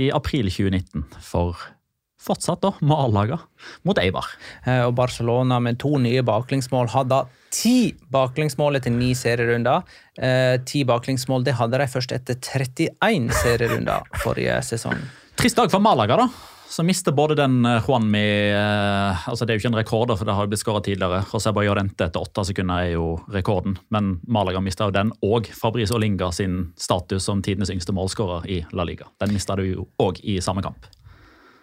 i 0.00 0.08
april 0.14 0.48
2019 0.48 1.04
for 1.20 1.58
fortsatt 2.20 2.60
da 2.62 2.72
Malaga 2.84 3.38
mot 3.88 3.98
Eibar. 3.98 4.26
Eh, 4.66 4.82
Og 4.84 4.94
Barcelona 4.98 5.60
med 5.60 5.78
to 5.80 5.96
nye 5.98 6.22
baklengsmål 6.26 6.92
hadde 6.92 7.24
ti 7.54 7.94
baklengsmål 8.12 8.78
etter 8.78 8.94
ni 8.94 9.14
serierunder. 9.18 9.82
Eh, 10.20 10.60
ti 10.66 10.84
baklengsmål 10.84 11.44
det 11.44 11.56
hadde 11.58 11.80
de 11.80 11.88
først 11.90 12.12
etter 12.12 12.38
31 12.38 13.32
serierunder 13.42 14.06
forrige 14.22 14.60
sesong. 14.66 15.00
Trist 15.40 15.56
dag 15.56 15.70
for 15.72 15.80
Malaga, 15.80 16.16
da. 16.20 16.28
Så 16.70 16.84
mister 16.86 17.10
både 17.10 17.34
den 17.34 17.64
eh, 17.66 17.80
Juanmi 17.82 18.20
altså 19.26 19.42
Det 19.42 19.54
er 19.54 19.58
jo 19.58 19.64
ikke 19.64 19.72
en 19.72 19.80
rekord, 19.80 20.12
for 20.18 20.28
det 20.28 20.36
har 20.36 20.46
jo 20.46 20.52
blitt 20.52 20.62
skåra 20.62 20.84
tidligere. 20.84 21.24
Joseba 21.32 21.64
Llorente 21.66 22.06
etter 22.06 22.22
åtte 22.22 22.44
sekunder 22.46 22.84
er 22.84 22.92
jo 22.94 23.08
rekorden, 23.32 23.78
men 23.90 24.18
Malaga 24.28 24.62
mista 24.62 24.86
jo 24.86 24.94
den 24.94 25.10
og 25.26 25.50
Fabrice 25.56 25.96
Olinga 25.96 26.30
sin 26.36 26.70
status 26.78 27.26
som 27.26 27.42
tidenes 27.42 27.72
yngste 27.74 27.96
målskårer 27.96 28.46
i 28.46 28.62
La 28.76 28.86
Liga. 28.86 29.08
Den 29.18 29.34
mista 29.34 29.56
du 29.58 29.64
jo 29.66 29.88
òg 29.98 30.22
i 30.22 30.38
samme 30.44 30.62
kamp. 30.62 30.86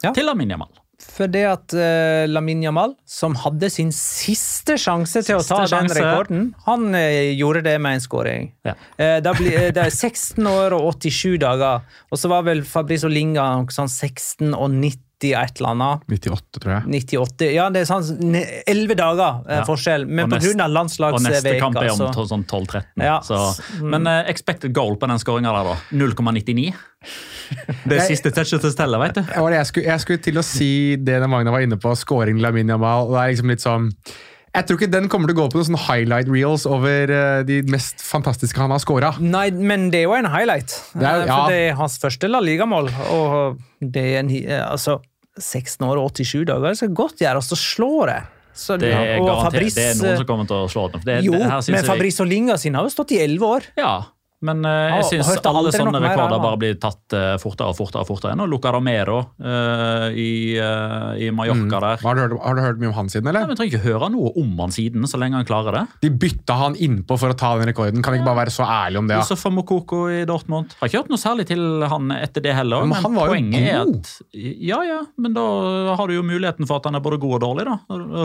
Ja. 0.03 0.13
Til 0.13 0.27
Lamin 0.29 0.53
Jamal. 0.53 0.73
For 0.97 1.29
det 1.29 1.43
at 1.45 1.73
uh, 1.77 2.25
Lamin 2.29 2.63
Jamal, 2.65 2.95
som 3.05 3.35
hadde 3.37 3.69
sin 3.69 3.91
siste 3.93 4.79
sjanse 4.81 5.21
til 5.25 5.37
å 5.37 5.43
ta 5.45 5.59
sjanse. 5.69 5.93
den 5.93 5.93
rekorden, 5.93 6.47
han 6.65 6.87
uh, 6.93 7.33
gjorde 7.37 7.61
det 7.67 7.75
med 7.81 7.99
en 7.99 8.03
skåring. 8.03 8.49
Ja. 8.65 8.73
Uh, 8.97 9.17
det 9.21 9.77
er 9.77 9.91
16 9.93 10.41
år 10.49 10.73
og 10.77 10.97
87 10.97 11.37
dager, 11.45 11.85
og 12.09 12.21
så 12.21 12.33
var 12.33 12.47
vel 12.49 12.65
Fabrice 12.65 13.05
Olinga 13.09 13.45
sånn 13.73 13.91
16 13.93 14.55
og 14.57 14.71
90 14.73 15.03
et 15.25 15.57
eller 15.59 15.69
annet. 15.69 16.03
98, 16.07 16.59
tror 16.61 16.73
jeg. 16.75 16.83
98, 17.09 17.47
ja 17.55 17.63
det 17.73 17.81
er 17.81 17.87
sånn 17.89 18.35
11 18.37 18.97
dager 18.99 19.39
eh, 19.47 19.55
Ja. 19.57 19.63
forskjell, 19.65 20.05
men 20.05 20.29
pga. 20.29 20.37
av 20.37 20.43
Og 20.43 20.51
neste 20.53 20.67
landslagsveka 20.75 21.59
kamp 21.63 21.79
er 21.81 21.89
om 21.91 21.97
så 21.97 22.25
sånn 22.29 22.45
12-13. 22.45 22.83
Ja. 23.01 23.17
Så, 23.25 23.39
men 23.81 24.05
eh, 24.05 24.29
expected 24.29 24.73
goal 24.77 24.97
på 24.97 25.09
den 25.09 25.17
skåringa 25.17 25.53
der, 25.55 25.71
da? 25.73 25.77
0,99? 25.97 26.73
Det 27.87 27.93
er 27.95 28.01
Jeg- 28.01 28.17
siste 28.17 28.31
touchet 28.35 28.59
til 28.61 28.71
Stella, 28.73 28.97
vet 28.99 29.15
du. 29.15 29.21
Jeg, 29.23 29.65
skulle, 29.69 29.85
jeg 29.87 29.99
skulle 30.03 30.21
til 30.23 30.35
å 30.37 30.43
si 30.43 30.95
det 30.97 31.21
Magna 31.29 31.51
var 31.51 31.61
inne 31.63 31.77
på, 31.79 31.93
scoring 31.95 32.39
Lamin 32.43 32.67
Jamal. 32.67 33.07
Det 33.13 33.21
er 33.21 33.29
liksom 33.35 33.47
litt 33.53 33.63
sånn 33.63 33.91
Jeg 34.57 34.65
tror 34.65 34.77
ikke 34.79 34.89
den 34.91 35.07
kommer 35.07 35.27
til 35.29 35.35
å 35.35 35.39
gå 35.43 35.51
på 35.51 35.59
noen 35.59 35.67
sånne 35.69 35.83
highlight 35.85 36.27
reels 36.33 36.65
over 36.65 37.11
eh, 37.13 37.43
de 37.43 37.61
mest 37.69 38.01
fantastiske 38.01 38.57
han 38.57 38.71
har 38.73 38.79
scora. 38.81 39.11
Nei, 39.21 39.51
men 39.51 39.91
det 39.93 39.99
er 39.99 40.07
jo 40.07 40.13
en 40.17 40.25
highlight. 40.25 40.73
Det 40.95 41.03
er- 41.05 41.21
Eh, 41.21 41.27
ja. 41.27 41.35
For 41.35 41.51
det 41.51 41.59
er 41.69 41.75
hans 41.75 41.97
første 41.99 42.27
La 42.31 42.39
Liga-mål. 42.41 42.89
Og 43.11 43.59
det 43.79 44.03
er 44.15 44.19
en, 44.23 44.29
eh, 44.31 44.63
altså, 44.71 44.99
16 45.37 45.85
år 45.87 45.99
og 46.01 46.11
87 46.15 46.43
dager. 46.45 46.69
Det 46.73 46.77
skal 46.77 46.89
godt 46.89 47.19
gjøres 47.21 47.51
å 47.53 47.59
slå 47.59 48.05
det. 48.07 48.23
Så, 48.57 48.79
Det 48.79 48.89
er, 48.91 49.19
og 49.21 49.27
garantert, 49.27 49.53
Fabrice, 49.53 49.75
det 49.75 49.85
er 49.85 50.03
noen 50.03 50.17
som 50.17 50.25
kommer 50.25 50.47
til 50.47 50.55
å 50.57 50.67
slå 50.67 50.91
den. 50.91 51.01
For 51.01 51.05
det, 51.05 51.23
Jo, 51.23 51.31
det 51.33 51.41
her 51.43 51.61
men 51.75 51.83
Fabrice 51.85 52.19
Olinga 52.25 52.57
sin 52.57 52.73
har 52.73 52.81
jo 52.83 52.89
stått 52.89 53.11
i 53.13 53.19
elleve 53.21 53.45
år. 53.45 53.61
Ja, 53.77 54.05
men 54.45 54.61
eh, 54.69 54.99
jeg 54.99 55.23
syns 55.23 55.39
alle 55.49 55.71
sånne 55.73 55.97
rekorder 56.03 56.37
bare 56.37 56.57
blir 56.61 56.75
tatt 56.77 57.13
eh, 57.17 57.35
fortere 57.41 57.71
og 57.73 57.77
fortere. 57.79 58.03
og 58.03 58.09
fortere. 58.11 58.35
Nå 58.37 58.45
Luca 58.45 58.69
Romero 58.75 59.17
uh, 59.41 60.13
i, 60.13 60.53
uh, 60.61 61.17
i 61.17 61.31
Mallorca 61.33 61.79
der. 61.81 62.03
Har 62.03 62.17
du, 62.17 62.21
hørt, 62.21 62.35
har 62.43 62.57
du 62.57 62.61
hørt 62.61 62.81
mye 62.81 62.91
om 62.91 62.97
han 62.99 63.09
siden, 63.09 63.31
eller? 63.31 63.47
Nei, 63.47 63.55
Vi 63.55 63.57
trenger 63.57 63.73
ikke 63.73 63.87
høre 63.87 64.09
noe 64.13 64.29
om 64.37 64.51
han 64.61 64.75
siden, 64.75 65.07
så 65.09 65.17
lenge 65.17 65.39
han 65.39 65.47
klarer 65.47 65.79
det. 65.79 65.83
De 66.05 66.11
bytta 66.21 66.59
han 66.59 66.77
innpå 66.77 67.17
for 67.17 67.33
å 67.33 67.37
ta 67.39 67.55
den 67.57 67.71
rekorden. 67.71 68.03
Kan 68.05 68.13
vi 68.13 68.21
ikke 68.21 68.29
bare 68.29 68.43
være 68.43 68.53
så 68.53 68.67
ærlige 68.67 69.01
om 69.01 69.09
det? 69.09 69.17
Ja? 69.17 69.37
for 69.37 69.53
Mokoko 69.53 70.03
i 70.13 70.21
Dortmund. 70.29 70.77
Har 70.77 70.91
ikke 70.91 71.01
hørt 71.01 71.09
noe 71.13 71.21
særlig 71.21 71.47
til 71.49 71.87
han 71.89 72.13
etter 72.13 72.45
det 72.45 72.53
heller. 72.57 72.85
Men 72.85 73.01
han 73.07 73.17
var 73.17 73.31
jo 73.31 73.37
poenget 73.37 73.71
er 73.71 73.81
god. 73.81 73.97
at 73.97 74.45
Ja, 74.69 74.83
ja, 74.85 74.99
men 75.17 75.33
da 75.37 75.47
har 75.97 76.09
du 76.09 76.17
jo 76.17 76.25
muligheten 76.25 76.69
for 76.69 76.77
at 76.77 76.89
han 76.89 76.97
er 76.99 77.05
både 77.05 77.17
god 77.21 77.39
og 77.39 77.43
dårlig, 77.47 77.65
da. 77.69 77.79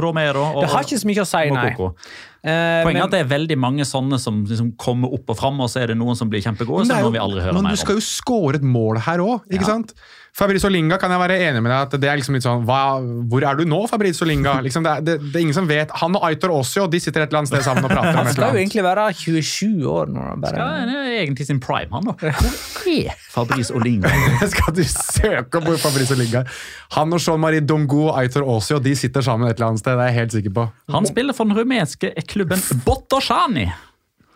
Romero 0.04 0.45
og 0.50 0.66
Det 0.66 0.71
har 0.76 0.85
ikke 0.85 1.00
så 1.00 1.09
mye 1.09 1.25
å 1.25 1.28
si. 1.33 1.42
Mokoko. 1.57 1.90
Eh, 1.97 2.32
Poenget 2.43 2.99
er 2.99 3.07
at 3.07 3.13
det 3.15 3.21
er 3.23 3.29
veldig 3.31 3.57
mange 3.63 3.85
sånne 3.87 4.19
som 4.19 4.41
liksom 4.49 4.73
kommer 4.81 5.13
opp 5.15 5.31
og 5.31 5.37
fram, 5.39 5.61
og 5.63 5.69
så 5.71 5.83
er 5.85 5.93
det 5.93 5.97
noen 6.01 6.17
som 6.19 6.31
blir 6.33 6.43
kjempegode, 6.43 6.89
så 6.89 6.97
er 6.97 6.99
det 6.99 7.07
noen 7.07 7.15
vi 7.15 7.23
aldri 7.23 7.45
hører 7.45 7.55
men 7.55 7.69
mer 7.69 7.77
du 7.77 7.83
skal 7.85 8.01
jo 8.01 8.03
score 8.03 8.59
et 8.59 8.67
mål 8.67 8.99
her 9.07 9.23
òg, 9.23 9.45
ikke 9.47 9.63
Ja. 9.63 9.69
sant? 9.77 9.95
Fabrizio 10.33 10.71
Linga 10.73 10.97
kan 10.97 11.12
jeg 11.12 11.21
være 11.21 11.35
enig 11.45 11.61
med 11.61 11.69
deg 11.69 11.83
at 11.85 11.95
det 12.01 12.09
er 12.09 12.17
liksom 12.17 12.37
litt 12.39 12.45
sånn 12.47 12.62
hva, 12.65 12.97
Hvor 13.29 13.45
er 13.45 13.59
du 13.59 13.67
nå, 13.69 13.83
Fabrizio 13.91 14.25
Linga? 14.25 14.55
Liksom, 14.67 14.85
det, 14.87 14.95
det, 15.05 15.17
det 15.27 15.37
er 15.37 15.45
ingen 15.45 15.57
som 15.57 15.69
vet. 15.69 15.93
Han 16.01 16.17
og 16.17 16.25
Aitor 16.25 16.55
Osio 16.55 16.87
de 16.89 17.01
sitter 17.03 17.25
et 17.25 17.29
eller 17.29 17.43
annet 17.43 17.51
sted 17.51 17.67
sammen 17.67 17.85
og 17.85 17.93
prater 17.93 18.15
om 18.15 18.23
Han 18.23 18.33
skal 18.33 18.57
jo 18.57 18.62
egentlig 18.62 18.85
være 18.87 19.05
27 19.19 19.85
år 19.93 20.09
nå. 20.15 20.25
Bare. 20.41 20.55
Skal 20.55 20.73
han 20.73 20.95
er 20.95 21.11
egentlig 21.19 21.49
sin 21.51 21.61
prime, 21.61 21.93
han 21.93 22.09
da. 22.09 22.17
Hvor 22.17 22.89
er 22.95 23.21
Fabrice 23.35 23.77
Olinga? 23.77 24.12
Skal 24.55 24.77
du 24.79 24.83
søke 24.89 25.61
opp 25.61 25.69
hvor 25.69 25.79
Fabrizio 25.85 26.17
Linga 26.17 26.47
er? 26.47 26.59
Han 26.97 27.12
og 27.12 27.21
Jean-Marie 27.21 27.65
Dongo 27.69 28.07
og 28.09 28.17
Aitor 28.23 28.49
Osio 28.49 28.81
de 28.81 28.97
sitter 28.97 29.25
sammen 29.25 29.51
et 29.51 29.59
eller 29.59 29.75
annet 29.75 29.85
sted. 29.85 29.99
Det 29.99 30.07
er 30.07 30.12
jeg 30.15 30.21
helt 30.23 30.37
sikker 30.39 30.57
på. 30.57 30.69
Han 30.97 31.09
spiller 31.12 31.37
for 31.37 31.49
den 31.49 31.61
rumenske 31.61 32.15
klubben 32.33 32.65
Botoshani. 32.87 33.69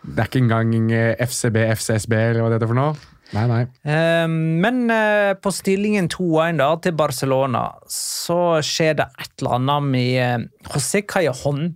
Det 0.07 0.21
er 0.21 0.29
ikke 0.29 0.45
engang 0.45 0.91
eh, 0.93 1.15
FCB, 1.25 1.63
FCSB 1.73 2.13
eller 2.15 2.43
hva 2.43 2.51
det 2.51 2.59
heter 2.61 2.69
for 2.69 2.77
noe. 2.85 3.15
Nei, 3.35 3.43
nei. 3.49 3.63
Eh, 3.83 4.27
men 4.27 4.85
eh, 4.93 5.33
på 5.41 5.51
stillingen 5.51 6.07
2-1 6.11 6.61
da, 6.61 6.69
til 6.83 6.95
Barcelona 6.99 7.65
så 7.91 8.61
skjer 8.63 9.01
det 9.01 9.09
et 9.19 9.33
eller 9.41 9.57
annet 9.59 9.91
med 9.91 10.13
eh, 10.23 10.47
José 10.71 11.03
Callejon. 11.07 11.73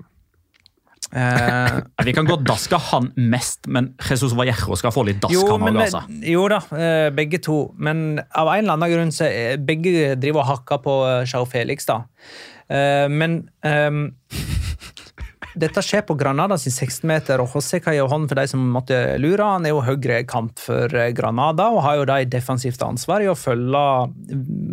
Eh, 1.12 1.80
Vi 2.08 2.14
kan 2.16 2.30
godt 2.30 2.46
daske 2.48 2.80
han 2.92 3.12
mest, 3.20 3.68
men 3.68 3.92
Jesus 4.08 4.36
Vallejo 4.38 4.78
skal 4.80 4.96
få 4.96 5.04
litt 5.10 5.20
dask, 5.24 5.36
jo, 5.36 5.44
han 5.52 5.66
men, 5.66 5.82
òg, 5.82 5.90
altså. 5.90 6.04
jo 6.32 6.46
da, 6.52 6.62
eh, 6.78 7.10
begge 7.16 7.42
to. 7.44 7.60
Men 7.76 8.22
av 8.30 8.54
en 8.54 8.64
eller 8.64 8.78
annen 8.78 8.96
grunn 8.96 9.14
så 9.16 9.28
er 9.28 9.60
begge 9.60 10.16
driver 10.22 10.46
og 10.46 10.50
hakker 10.54 10.82
på 10.86 10.98
eh, 11.10 11.46
Felix, 11.52 11.90
da. 11.90 12.04
Eh, 12.72 13.08
men 13.12 13.42
ehm, 13.68 14.06
dette 15.60 15.82
skjer 15.84 16.04
på 16.08 16.16
Granada 16.20 16.56
sin 16.60 16.72
16-meter, 16.72 17.42
og 17.44 17.52
José 17.52 17.82
Callejon, 17.84 18.28
for 18.30 18.40
de 18.40 18.46
som 18.48 18.62
måtte 18.72 18.98
lure, 19.20 19.44
han 19.44 19.66
er 19.68 19.74
jo 19.74 19.84
høyre 19.84 20.22
kant 20.30 20.62
for 20.64 20.94
eh, 20.96 21.12
Granada 21.16 21.68
og 21.74 21.84
har 21.86 21.98
jo 22.00 22.06
da 22.08 22.20
et 22.22 22.32
defensivt 22.32 22.84
ansvar 22.86 23.24
i 23.24 23.30
å 23.32 23.38
følge 23.38 23.82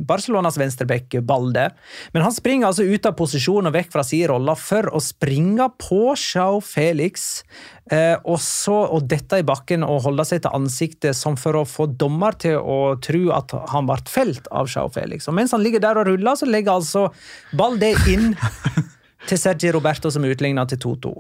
Barcelonas 0.09 0.59
venstreback 0.61 1.19
Balde. 1.27 1.69
Men 2.15 2.27
han 2.27 2.35
springer 2.35 2.71
altså 2.71 2.87
ut 2.87 3.09
av 3.09 3.17
posisjon 3.19 3.71
og 3.71 3.75
vekk 3.75 3.91
fra 3.95 4.05
sin 4.07 4.29
rolle 4.31 4.55
for 4.61 4.91
å 4.95 5.03
springe 5.03 5.67
på 5.83 6.15
Chau 6.19 6.61
Felix, 6.65 7.43
eh, 7.91 8.15
og 8.23 8.39
så 8.45 8.79
å 8.87 9.01
dette 9.03 9.43
i 9.43 9.47
bakken 9.47 9.87
og 9.87 10.05
holde 10.07 10.29
seg 10.29 10.45
til 10.45 10.55
ansiktet 10.55 11.19
som 11.19 11.39
for 11.41 11.59
å 11.59 11.67
få 11.69 11.89
dommer 11.91 12.39
til 12.39 12.61
å 12.61 12.95
tro 13.03 13.25
at 13.35 13.57
han 13.75 13.91
ble 13.91 13.99
felt 14.09 14.47
av 14.55 14.71
Sjau 14.71 14.87
Felix. 14.95 15.27
Og 15.27 15.37
mens 15.39 15.57
han 15.57 15.65
ligger 15.65 15.83
der 15.83 15.99
og 15.99 16.07
ruller, 16.13 16.39
så 16.39 16.47
legger 16.47 16.79
altså 16.79 17.09
Balde 17.59 17.95
inn 18.07 18.31
til 19.27 19.41
Sergi 19.41 19.73
Roberto 19.75 20.13
som 20.13 20.27
utligna 20.27 20.67
til 20.69 20.81
2-2. 20.85 21.15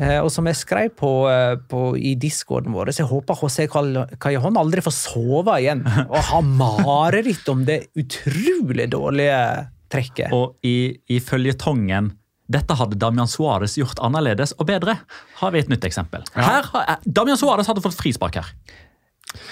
Eh, 0.00 0.16
og 0.22 0.30
som 0.32 0.46
jeg 0.48 0.56
skrev 0.56 0.94
på, 0.96 1.10
eh, 1.28 1.56
på, 1.68 1.82
i 1.96 2.14
discorden 2.16 2.72
vår, 2.72 2.92
så 2.92 3.02
jeg 3.02 3.10
håper 3.10 3.36
HC 3.36 3.66
Callejon 3.68 4.56
aldri 4.56 4.84
får 4.84 4.96
sove 4.96 5.58
igjen 5.60 5.82
og 6.06 6.16
ha 6.30 6.40
mareritt 6.40 7.48
om 7.52 7.66
det 7.68 7.82
utrolig 8.00 8.88
dårlige 8.94 9.42
trekket. 9.92 10.32
Og 10.32 10.56
i, 10.64 10.94
i 11.12 11.20
føljetongen 11.20 12.14
dette 12.50 12.74
hadde 12.74 12.98
Damian 12.98 13.28
Suárez 13.30 13.76
gjort 13.78 14.00
annerledes 14.02 14.56
og 14.56 14.66
bedre. 14.72 14.96
Har 15.38 15.52
vi 15.54 15.60
et 15.60 15.68
nytt 15.70 15.84
eksempel. 15.86 16.24
Her 16.34 16.66
Damian 17.04 17.38
Suárez 17.38 17.68
hadde 17.70 17.84
fått 17.84 17.98
frispark 17.98 18.40
her. 18.40 18.48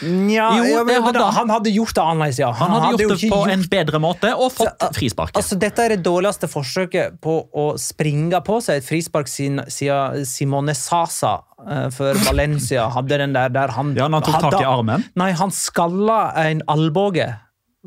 Nja, 0.03 0.49
Jo, 0.59 0.65
ja, 0.65 0.85
men, 0.85 1.03
hadde 1.03 1.23
han. 1.23 1.35
han 1.35 1.51
hadde 1.51 1.71
gjort 1.75 1.95
det 1.95 2.03
annerledes, 2.05 2.39
ja. 2.39 2.51
Han 2.53 2.71
hadde 2.71 2.85
hadde, 2.87 3.03
gjort 3.07 3.21
det 3.21 3.31
på 3.31 3.39
gjort- 3.43 3.53
en 3.55 3.63
bedre 3.73 4.01
måte 4.03 4.33
og 4.37 4.53
fått 4.53 4.79
Så, 4.83 4.91
frisparket. 4.99 5.37
Altså, 5.41 5.59
dette 5.59 5.79
er 5.85 5.89
det 5.97 6.03
dårligste 6.07 6.49
forsøket 6.51 7.19
på 7.25 7.35
å 7.55 7.67
springe 7.79 8.41
på 8.47 8.61
seg 8.63 8.77
et 8.83 8.87
frispark 8.87 9.29
siden, 9.31 9.65
siden 9.71 10.25
Simone 10.27 10.75
Sasa 10.75 11.41
eh, 11.67 11.89
for 11.95 12.15
Valencia 12.29 12.89
hadde 12.95 13.19
den 13.19 13.33
der 13.35 13.49
der 13.55 13.69
han 13.75 13.95
Ja, 13.97 14.09
han 14.09 14.23
tok 14.23 14.41
tak 14.41 14.61
i 14.61 14.65
armen. 14.65 15.05
Nei, 15.19 15.33
han 15.33 15.51
skalla 15.51 16.33
en 16.49 16.63
albue. 16.69 17.29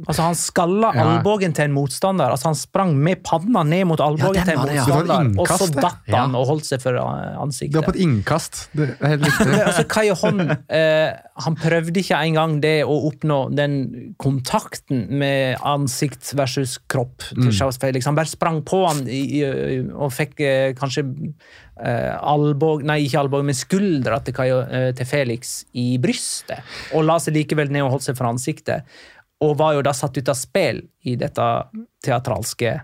Altså, 0.08 0.22
han 0.26 0.36
skalla 0.36 0.92
Ja. 0.96 1.04
albuen 1.18 1.54
til 1.54 1.66
en 1.66 1.74
motstander. 1.76 2.32
Altså, 2.34 2.50
han 2.50 2.56
sprang 2.56 2.96
med 2.98 3.24
panna 3.24 3.64
ned 3.64 3.86
mot 3.88 4.00
albuen 4.02 4.36
Ja, 4.36 4.44
til 4.44 4.58
en 4.58 4.66
det, 4.66 4.76
ja. 4.76 4.86
Motstander, 4.86 5.40
og 5.42 5.48
så 5.48 5.68
datt 5.76 6.10
han 6.16 6.36
og 6.36 6.48
holdt 6.48 6.66
seg 6.66 6.82
for 6.82 6.98
ansiktet. 6.98 7.74
Det 7.74 7.82
var 7.82 7.90
på 7.92 7.96
et 7.96 8.02
innkast. 8.06 8.62
Det 8.76 8.90
er 9.00 9.08
helt 9.16 9.26
riktig. 9.30 9.62
altså, 9.66 9.84
Kai 9.88 10.08
Callejon 10.12 10.56
eh, 10.70 11.12
han 11.42 11.56
prøvde 11.56 12.02
ikke 12.02 12.18
engang 12.26 12.60
det 12.62 12.84
å 12.86 12.96
oppnå 13.10 13.38
den 13.56 14.14
kontakten 14.22 15.08
med 15.22 15.58
ansikt 15.66 16.34
versus 16.38 16.78
kropp 16.92 17.24
til 17.32 17.52
Charles 17.54 17.78
Felix. 17.82 18.06
Han 18.10 18.18
bare 18.18 18.30
sprang 18.30 18.62
på 18.68 18.84
han 18.88 19.04
i, 19.10 19.22
i, 19.42 19.80
og 19.94 20.12
fikk 20.14 20.40
eh, 20.46 20.74
kanskje 20.78 21.04
eh, 21.82 22.12
albog, 22.18 22.84
nei, 22.88 23.00
ikke 23.08 23.22
albog, 23.24 23.46
men 23.48 23.58
skuldra 23.58 24.20
til, 24.26 24.36
Callo- 24.38 24.66
eh, 24.70 24.92
til 24.98 25.06
Felix 25.10 25.64
i 25.78 25.96
brystet. 26.02 26.62
Og 26.98 27.06
la 27.08 27.18
seg 27.22 27.38
likevel 27.40 27.72
ned 27.74 27.86
og 27.88 27.96
holdt 27.98 28.10
seg 28.10 28.18
for 28.20 28.30
ansiktet. 28.30 28.86
Og 29.42 29.58
var 29.58 29.76
jo 29.78 29.84
da 29.86 29.94
satt 29.98 30.18
ut 30.18 30.32
av 30.32 30.38
spill 30.38 30.84
i 31.10 31.18
dette 31.20 31.48
teatralske 32.04 32.76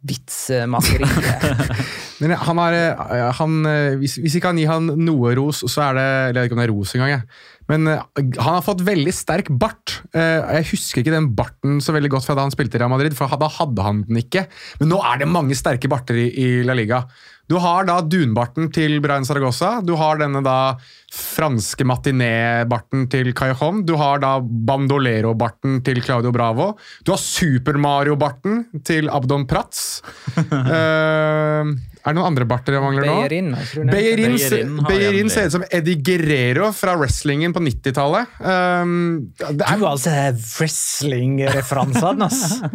vitsmakeriet. 0.00 1.80
Han 2.20 2.58
har, 2.60 2.74
eh, 2.76 3.30
han, 3.32 3.54
eh, 3.64 3.94
hvis, 3.96 4.18
hvis 4.20 4.34
vi 4.36 4.42
kan 4.44 4.58
gi 4.60 4.66
han 4.68 4.90
noe 5.00 5.32
ros, 5.38 5.62
så 5.64 5.86
er 5.86 5.94
det 5.96 6.04
Jeg 6.04 6.34
vet 6.34 6.48
ikke 6.50 6.56
om 6.56 6.60
det 6.60 6.66
er 6.66 6.72
ros 6.74 6.92
engang. 6.92 7.22
Men 7.70 7.88
eh, 7.88 8.02
han 8.36 8.58
har 8.58 8.66
fått 8.66 8.82
veldig 8.84 9.14
sterk 9.14 9.48
bart. 9.48 10.02
Jeg 10.12 10.68
husker 10.68 11.00
ikke 11.00 11.14
den 11.14 11.30
barten 11.32 11.78
så 11.80 11.94
veldig 11.96 12.10
godt 12.12 12.28
fra 12.28 12.36
da 12.36 12.44
han 12.44 12.52
spilte 12.52 12.76
i 12.76 12.82
Real 12.82 12.92
Madrid, 12.92 13.16
for 13.16 13.40
da 13.40 13.48
hadde 13.48 13.86
han 13.86 14.04
den 14.04 14.20
ikke. 14.20 14.44
Men 14.82 14.92
nå 14.92 15.00
er 15.00 15.22
det 15.22 15.30
mange 15.32 15.56
sterke 15.56 15.88
barter 15.88 16.18
i, 16.20 16.28
i 16.28 16.48
La 16.66 16.76
Liga. 16.76 17.06
Du 17.50 17.56
har 17.58 17.82
da 17.88 17.96
dunbarten 18.06 18.68
til 18.70 19.00
Brian 19.02 19.24
Saragossa. 19.26 19.80
Du 19.82 19.96
har 19.98 20.20
denne 20.20 20.38
da 20.46 20.76
franske 21.10 21.82
matiné-barten 21.82 23.08
til 23.10 23.32
Cajon. 23.34 23.82
Du 23.82 23.96
har 23.98 24.22
da 24.22 24.36
Bandolero-barten 24.38 25.80
til 25.82 25.98
Claudio 26.06 26.30
Bravo. 26.30 26.70
Du 27.02 27.10
har 27.10 27.18
Super 27.18 27.74
Mario-barten 27.74 28.68
til 28.86 29.10
Abdon 29.10 29.48
Prats. 29.50 30.00
Eh, 30.70 31.66
er 32.00 32.14
det 32.14 32.16
noen 32.16 32.30
andre 32.30 32.46
barter 32.48 32.72
jeg 32.76 32.80
mangler 32.80 33.04
nå? 33.04 33.14
Beyerin. 33.20 33.50
Beyerin, 33.90 34.36
Beyerin 34.38 34.78
Beyerin 34.88 35.28
ser 35.32 35.50
ut 35.50 35.54
som 35.58 35.64
Eddie 35.68 35.98
Guerrero 36.00 36.70
fra 36.72 36.94
wrestlingen 36.96 37.52
på 37.52 37.60
90-tallet. 37.60 38.38
Um, 38.40 38.94
Du 39.36 39.60
er, 39.66 39.84
altså 39.84 40.14
wrestling-referansene, 40.56 42.30
ass. 42.30 42.60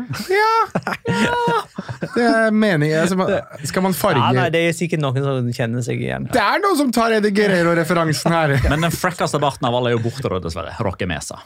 det 2.15 2.23
er 2.25 2.51
meningen 2.53 2.99
altså, 3.01 3.17
man- 3.17 3.65
Skal 3.65 3.83
man 3.85 3.95
farge 3.97 4.21
Ja, 4.21 4.31
nei, 4.37 4.47
det 4.53 4.61
er 4.69 4.75
sikkert 4.77 5.01
noen 5.03 5.25
som 5.25 5.49
kjenner 5.57 5.85
seg 5.85 6.01
igjen. 6.05 6.27
Det 6.31 6.41
er 6.41 6.61
noen 6.63 6.77
som 6.79 6.91
tar 6.95 7.15
Eddie 7.17 7.33
Guerrero-referansen 7.35 8.33
her! 8.35 8.55
Men 8.69 8.85
den 8.87 8.93
frekkeste 8.93 9.41
barten 9.41 9.67
av 9.69 9.77
alle 9.79 9.93
er 9.93 9.97
jo 9.97 10.03
borte, 10.05 10.27
da, 10.29 10.39
dessverre. 10.43 10.75
Rocke 10.85 11.07
Mesa. 11.09 11.39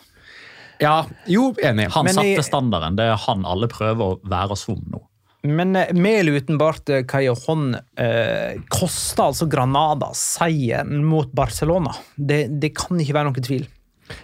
Ja, 0.79 1.01
jo, 1.27 1.49
enig. 1.63 1.89
Han 1.95 2.07
Men 2.07 2.15
satte 2.15 2.35
jeg... 2.35 2.45
standarden. 2.47 2.95
Det 2.99 3.07
er 3.11 3.19
han 3.27 3.45
alle 3.47 3.67
prøver 3.71 4.15
å 4.15 4.19
være 4.31 4.55
som 4.59 4.79
nå. 4.87 5.01
Men 5.43 5.71
Mel 5.71 5.93
med 5.95 6.19
eller 6.19 6.39
uten 6.41 6.57
Bart 6.59 6.89
eh, 6.91 7.03
eh, 7.07 8.59
kosta 8.67 9.29
altså 9.29 9.47
Granada 9.47 10.09
seieren 10.13 11.03
mot 11.07 11.31
Barcelona. 11.31 11.93
Det, 12.15 12.47
det 12.59 12.73
kan 12.75 12.99
ikke 12.99 13.15
være 13.15 13.29
noen 13.29 13.45
tvil. 13.45 13.67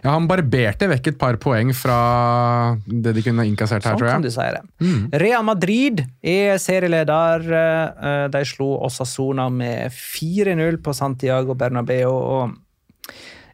Ja, 0.02 0.16
Han 0.16 0.26
barberte 0.28 0.88
vekk 0.90 1.08
et 1.12 1.18
par 1.22 1.38
poeng 1.38 1.70
fra 1.78 2.76
det 2.88 3.14
de 3.16 3.22
kunne 3.22 3.46
innkassert 3.46 3.86
her, 3.86 3.94
Sånn 3.94 4.02
tror 4.02 4.12
kan 4.16 4.26
du 4.26 4.32
jeg. 4.32 4.34
si 4.34 4.50
det. 4.58 5.22
Real 5.22 5.46
Madrid 5.46 6.02
er 6.26 6.58
serieleder. 6.58 7.46
Eh, 7.62 8.28
De 8.34 8.44
slo 8.50 8.74
Osasona 8.88 9.48
med 9.54 9.94
4-0 9.94 10.82
på 10.84 10.94
Santiago 10.98 11.54
Bernabeu. 11.56 12.10
og 12.12 12.62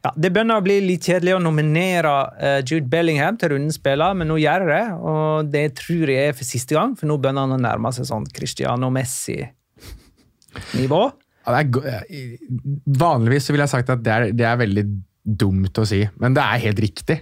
ja, 0.04 0.12
Det 0.18 0.32
begynner 0.34 0.58
å 0.58 0.64
bli 0.66 0.80
litt 0.82 1.06
kjedelig 1.06 1.36
å 1.38 1.42
nominere 1.44 2.14
eh, 2.42 2.62
Jude 2.66 2.88
Bellingham 2.90 3.38
til 3.38 3.50
rundens 3.54 3.78
spiller, 3.78 4.14
men 4.18 4.28
nå 4.32 4.38
gjør 4.42 4.62
jeg 4.66 4.72
det. 4.72 4.86
Og 5.14 5.52
det 5.54 5.66
tror 5.82 6.10
jeg 6.10 6.30
er 6.32 6.38
for 6.38 6.46
siste 6.48 6.74
gang, 6.78 6.96
for 6.98 7.06
nå 7.12 7.16
begynner 7.22 7.46
han 7.48 7.58
å 7.58 7.62
nærme 7.62 7.92
seg 7.96 8.06
sånn 8.10 8.26
Cristiano 8.34 8.90
Messi-nivå. 8.94 11.04
Ja, 11.48 11.62
go- 11.66 11.82
vanligvis 13.02 13.48
så 13.48 13.54
ville 13.56 13.66
jeg 13.66 13.74
sagt 13.74 13.90
at 13.90 14.04
det 14.06 14.12
er, 14.14 14.22
det 14.38 14.46
er 14.46 14.58
veldig 14.62 14.84
dumt 15.42 15.78
å 15.82 15.86
si, 15.90 16.04
men 16.22 16.36
det 16.38 16.44
er 16.46 16.62
helt 16.68 16.80
riktig. 16.82 17.18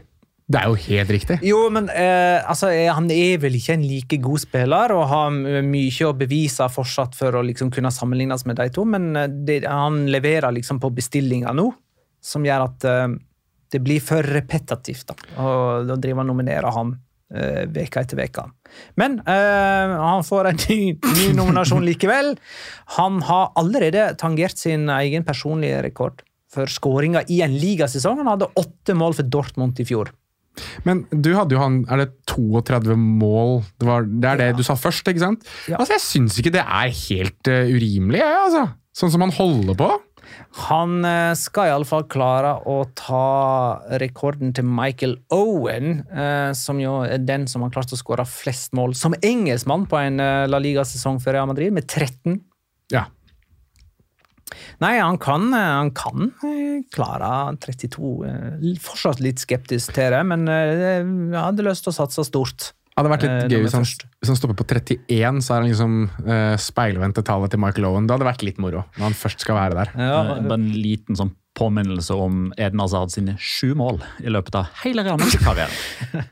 Det 0.50 0.58
er 0.58 0.66
jo 0.72 0.78
helt 0.82 1.12
riktig. 1.14 1.36
Jo, 1.46 1.60
men 1.70 1.86
eh, 1.94 2.40
altså, 2.50 2.72
eh, 2.74 2.88
han 2.90 3.06
er 3.14 3.38
vel 3.44 3.54
ikke 3.60 3.76
en 3.78 3.84
like 3.86 4.18
god 4.24 4.42
spiller 4.42 4.90
og 4.96 5.04
har 5.12 5.30
mye 5.62 6.08
å 6.08 6.16
bevise 6.18 6.66
fortsatt 6.74 7.14
for 7.20 7.38
å 7.38 7.44
liksom 7.46 7.70
kunne 7.76 7.92
sammenlignes 7.94 8.48
med 8.50 8.58
de 8.58 8.66
to, 8.74 8.82
men 8.90 9.12
eh, 9.20 9.28
det, 9.46 9.60
han 9.70 10.08
leverer 10.10 10.50
liksom 10.56 10.80
på 10.82 10.90
bestillinga 10.98 11.54
nå, 11.54 11.68
som 12.22 12.46
gjør 12.46 12.66
at 12.68 12.88
eh, 12.90 13.08
det 13.70 13.82
blir 13.86 14.02
for 14.02 14.26
repetativt 14.26 15.12
da, 15.12 15.16
å 15.42 15.96
drive 15.96 16.24
og 16.24 16.30
nominere 16.32 16.72
ham 16.74 16.96
eh, 17.34 17.66
veka 17.70 18.02
etter 18.06 18.18
veka. 18.20 18.48
Men 18.98 19.20
eh, 19.30 19.94
han 20.00 20.26
får 20.26 20.50
en 20.52 20.62
ny, 20.70 20.80
ny 20.96 21.28
nominasjon 21.38 21.86
likevel. 21.86 22.34
Han 22.98 23.22
har 23.30 23.52
allerede 23.60 24.12
tangert 24.22 24.58
sin 24.58 24.90
egen 25.00 25.28
personlige 25.28 25.84
rekord 25.86 26.24
for 26.50 26.66
skåringer 26.72 27.30
i 27.30 27.44
en 27.46 27.54
ligasesong. 27.62 28.24
Han 28.24 28.32
hadde 28.34 28.50
åtte 28.58 28.96
mål 28.98 29.20
for 29.20 29.30
Dortmund 29.30 29.78
i 29.82 29.86
fjor. 29.86 30.10
Men 30.84 31.06
du 31.14 31.30
hadde 31.38 31.54
jo 31.56 31.60
han 31.62 31.76
Er 31.88 32.02
det 32.02 32.08
32 32.28 32.96
mål? 33.00 33.62
Det, 33.80 33.86
var, 33.88 34.04
det 34.10 34.28
er 34.28 34.40
det 34.42 34.48
Ja. 34.50 34.56
du 34.58 34.64
sa 34.66 34.76
først, 34.76 35.08
ikke 35.08 35.22
sant? 35.22 35.46
Ja. 35.70 35.78
Altså, 35.78 35.94
Jeg 35.96 36.04
syns 36.04 36.40
ikke 36.42 36.52
det 36.58 36.66
er 36.66 36.90
helt 36.90 37.52
uh, 37.54 37.70
urimelig, 37.70 38.20
jeg, 38.20 38.40
altså. 38.48 38.66
Sånn 39.00 39.14
som 39.14 39.24
han 39.24 39.32
holder 39.32 39.78
på. 39.80 39.88
Han 40.70 41.06
eh, 41.06 41.34
skal 41.38 41.70
iallfall 41.70 42.06
klare 42.10 42.56
å 42.70 42.80
ta 42.98 43.80
rekorden 44.02 44.54
til 44.56 44.66
Michael 44.66 45.18
Owen, 45.36 46.02
eh, 46.10 46.50
som 46.58 46.82
jo 46.82 47.00
er 47.06 47.22
den 47.22 47.46
som 47.50 47.66
har 47.66 47.74
klart 47.76 47.94
å 47.94 48.00
skåre 48.00 48.26
flest 48.30 48.74
mål 48.78 48.96
som 48.98 49.16
engelskmann 49.22 49.86
på 49.90 50.00
en 50.02 50.20
eh, 50.24 50.48
La 50.50 50.62
Liga-sesong 50.62 51.22
for 51.22 51.36
Real 51.36 51.50
Madrid, 51.50 51.74
med 51.76 51.88
13. 51.88 52.40
Ja. 52.94 53.06
Nei, 54.82 54.96
han 54.98 55.20
kan, 55.22 55.52
han 55.54 55.94
kan 55.94 56.32
klare 56.96 57.32
32. 57.62 58.14
eh, 58.26 58.74
Fortsatt 58.82 59.22
litt 59.22 59.44
skeptisk 59.44 59.94
til 59.98 60.16
det, 60.16 60.26
men 60.34 60.50
jeg 60.50 61.06
hadde 61.38 61.68
lyst 61.68 61.86
til 61.86 61.94
å 61.94 62.00
satse 62.02 62.26
stort. 62.28 62.72
Det 63.00 63.06
hadde 63.06 63.12
vært 63.14 63.22
litt 63.24 63.32
Eh, 63.32 63.52
gøy 63.56 63.62
hvis 63.64 63.74
han, 63.78 63.86
hvis 64.20 64.28
han 64.34 64.36
stopper 64.36 64.58
på 64.60 64.66
31, 64.68 65.38
så 65.46 65.54
er 65.56 65.62
han 65.62 65.70
liksom 65.70 65.94
uh, 66.28 66.56
speilvendt 66.60 67.16
til 67.16 67.24
tallet 67.30 67.54
til 67.54 67.62
Michael 67.64 67.86
Owen. 67.88 68.08
Det 68.10 68.18
hadde 68.18 68.28
vært 68.28 68.44
litt 68.44 68.60
moro 68.60 68.82
når 68.98 69.06
han 69.06 69.16
først 69.16 69.40
skal 69.46 69.56
være 69.56 69.78
der. 69.80 69.94
Ja, 69.96 70.18
Eh, 70.36 70.42
Bare 70.50 70.58
en 70.60 70.68
liten 70.76 71.16
sånn 71.16 71.32
påminnelse 71.56 72.12
om 72.20 72.50
Eden 72.60 72.80
Hazard 72.84 73.12
sine 73.16 73.38
sju 73.40 73.72
mål 73.80 74.02
i 74.20 74.30
løpet 74.36 74.56
av 74.60 74.68
hele 74.84 75.04
Real 75.08 75.18
Madrid-karrieren. 75.22 75.72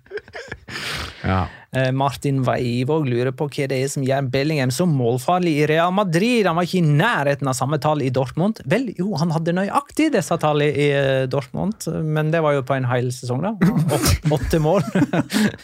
Ja. 1.28 1.48
Eh, 1.76 1.90
Martin 1.92 2.44
Weivåg 2.48 3.10
lurer 3.12 3.34
på 3.36 3.50
hva 3.52 3.66
det 3.68 3.78
er 3.84 3.90
som 3.92 4.04
gjør 4.08 4.30
Bellingham 4.32 4.72
så 4.72 4.86
målfarlig 4.88 5.52
i 5.62 5.66
Real 5.68 5.92
Madrid. 5.92 6.46
Han 6.48 6.56
var 6.60 6.68
ikke 6.68 6.80
i 6.80 6.86
nærheten 6.88 7.50
av 7.52 7.58
samme 7.60 7.80
tall 7.84 8.02
i 8.06 8.12
Dortmund. 8.14 8.62
Vel, 8.72 8.90
jo, 8.96 9.10
han 9.20 9.34
hadde 9.36 9.56
nøyaktig 9.58 10.10
disse 10.16 10.38
tallene 10.40 10.72
i 10.72 10.88
eh, 10.96 11.26
Dortmund, 11.32 11.84
men 12.08 12.32
det 12.32 12.40
var 12.46 12.56
jo 12.56 12.64
på 12.68 12.78
en 12.78 12.88
hel 12.88 13.12
sesong, 13.16 13.44
da. 13.44 13.54
Åt- 13.98 14.32
Åtte 14.38 14.60
mål. 14.64 14.86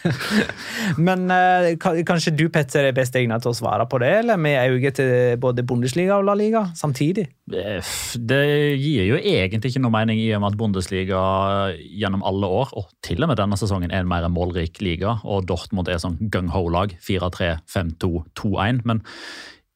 men 1.06 1.24
eh, 1.30 1.70
kanskje 1.80 2.34
du, 2.36 2.46
Petter, 2.52 2.88
er 2.90 2.96
best 2.96 3.16
egnet 3.18 3.42
til 3.44 3.52
å 3.52 3.56
svare 3.56 3.86
på 3.90 4.00
det, 4.02 4.10
eller 4.22 4.40
med 4.40 4.58
øye 4.74 4.92
til 4.94 5.38
både 5.40 5.64
Bundesliga 5.66 6.18
og 6.20 6.28
La 6.28 6.36
Liga 6.38 6.66
samtidig? 6.76 7.26
Det 7.48 8.40
gir 8.80 9.04
jo 9.08 9.18
egentlig 9.20 9.72
ikke 9.74 9.82
noe 9.84 9.92
mening 9.92 10.20
i 10.22 10.30
og 10.36 10.40
med 10.44 10.52
at 10.54 10.58
Bundesliga 10.60 11.20
gjennom 11.76 12.24
alle 12.26 12.48
år, 12.60 12.72
og 12.78 12.88
til 13.04 13.24
og 13.24 13.30
med 13.32 13.40
denne 13.40 13.58
sesongen, 13.60 13.92
er 13.92 14.04
en 14.04 14.10
mer 14.10 14.26
målrik 14.32 14.80
liga, 14.84 15.18
og 15.24 15.46
Dortmund 15.48 15.88
er 15.92 15.93
sånn 16.02 16.20
gung-ho-lag. 16.32 16.96
4-3, 17.04 17.50
5-2, 17.70 18.24
2-1. 18.40 18.82
Men 18.88 19.02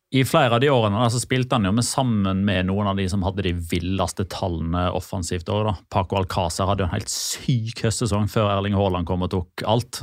i 0.09 0.23
flere 0.25 0.57
av 0.57 0.63
de 0.63 0.71
årene 0.73 1.05
så 1.13 1.21
spilte 1.21 1.59
han 1.59 1.69
jo 1.69 1.75
med 1.77 1.85
sammen 1.85 2.39
med 2.47 2.71
noen 2.71 2.89
av 2.89 2.97
de 2.97 3.05
som 3.13 3.21
hadde 3.27 3.45
de 3.45 3.53
villeste 3.53 4.25
tallene 4.33 4.87
offensivt. 4.97 5.51
Også, 5.53 5.67
da. 5.69 5.75
Paco 5.93 6.17
Alcázar 6.17 6.71
hadde 6.71 6.87
jo 6.87 6.89
en 6.89 6.95
helt 6.95 7.13
syk 7.13 7.83
høstsesong 7.85 8.25
før 8.33 8.55
Erling 8.55 8.77
Haaland 8.79 9.09
kom 9.09 9.27
og 9.27 9.35
tok 9.35 9.67
alt. 9.69 10.01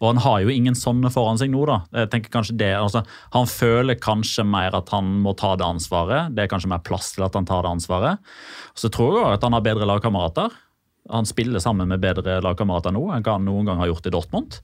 Og 0.00 0.08
han 0.08 0.22
har 0.24 0.40
jo 0.42 0.54
ingen 0.54 0.74
sånne 0.78 1.12
foran 1.12 1.36
seg 1.38 1.52
nå, 1.52 1.66
da. 1.68 1.82
Jeg 2.00 2.10
tenker 2.14 2.32
kanskje 2.32 2.56
det, 2.64 2.72
altså, 2.80 3.04
Han 3.36 3.44
føler 3.46 4.00
kanskje 4.00 4.46
mer 4.48 4.72
at 4.80 4.88
han 4.90 5.12
må 5.22 5.36
ta 5.36 5.52
det 5.60 5.68
ansvaret. 5.68 6.32
Det 6.32 6.46
er 6.46 6.50
kanskje 6.50 6.72
mer 6.72 6.80
plass 6.88 7.12
til 7.12 7.28
at 7.28 7.36
han 7.36 7.46
tar 7.46 7.66
det 7.66 7.76
ansvaret. 7.76 8.32
Så 8.72 8.88
tror 8.88 9.18
jeg 9.18 9.26
òg 9.26 9.36
at 9.36 9.44
han 9.44 9.52
har 9.52 9.68
bedre 9.68 9.86
lagkamerater. 9.92 10.48
Han 11.10 11.26
spiller 11.26 11.58
sammen 11.58 11.88
med 11.90 12.00
bedre 12.00 12.36
lagkamerater 12.44 12.94
nå 12.94 13.08
enn 13.10 13.24
hva 13.26 13.34
han 13.34 13.44
noen 13.48 13.66
gang 13.66 13.80
har 13.82 13.88
gjort 13.90 14.06
i 14.06 14.12
Dortmund. 14.14 14.60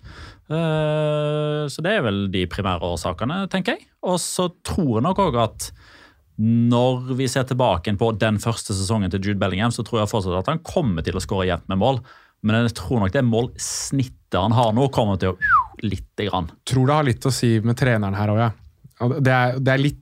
Eh, 0.48 1.64
Så 1.68 1.82
det 1.84 1.96
er 1.96 2.04
vel 2.06 2.28
de 2.32 2.44
primære 2.50 2.86
årsakene, 2.94 3.48
tenker 3.50 3.74
jeg. 3.76 3.88
Og 4.06 4.20
så 4.22 4.48
tror 4.64 4.98
jeg 4.98 5.06
nok 5.08 5.18
òg 5.26 5.40
at 5.42 5.70
når 6.38 7.16
vi 7.18 7.26
ser 7.26 7.48
tilbake 7.50 7.90
på 7.98 8.12
den 8.20 8.38
første 8.38 8.70
sesongen 8.76 9.10
til 9.10 9.20
Jude 9.26 9.40
Bellingham, 9.42 9.74
så 9.74 9.82
tror 9.82 10.04
jeg 10.04 10.12
fortsatt 10.12 10.38
at 10.38 10.52
han 10.52 10.62
kommer 10.62 11.02
til 11.02 11.18
å 11.18 11.22
skåre 11.24 11.48
jevnt 11.48 11.66
med 11.68 11.80
mål. 11.82 11.98
Men 12.46 12.68
jeg 12.68 12.76
tror 12.78 13.02
nok 13.02 13.12
det 13.16 13.24
målsnittet 13.26 14.38
han 14.38 14.54
har 14.54 14.70
nå, 14.76 14.86
kommer 14.94 15.18
til 15.18 15.34
å 15.34 15.38
litt 15.82 16.14
grann. 16.22 16.50
Tror 16.68 16.86
det 16.86 16.94
har 16.94 17.06
litt 17.08 17.26
å 17.26 17.34
si 17.34 17.56
med 17.64 17.76
treneren 17.80 18.14
her 18.14 18.30
òg, 18.30 18.38
ja. 18.44 18.50
Det 18.98 19.32
er, 19.32 19.58
det, 19.62 19.72
er 19.72 19.82
litt, 19.82 19.98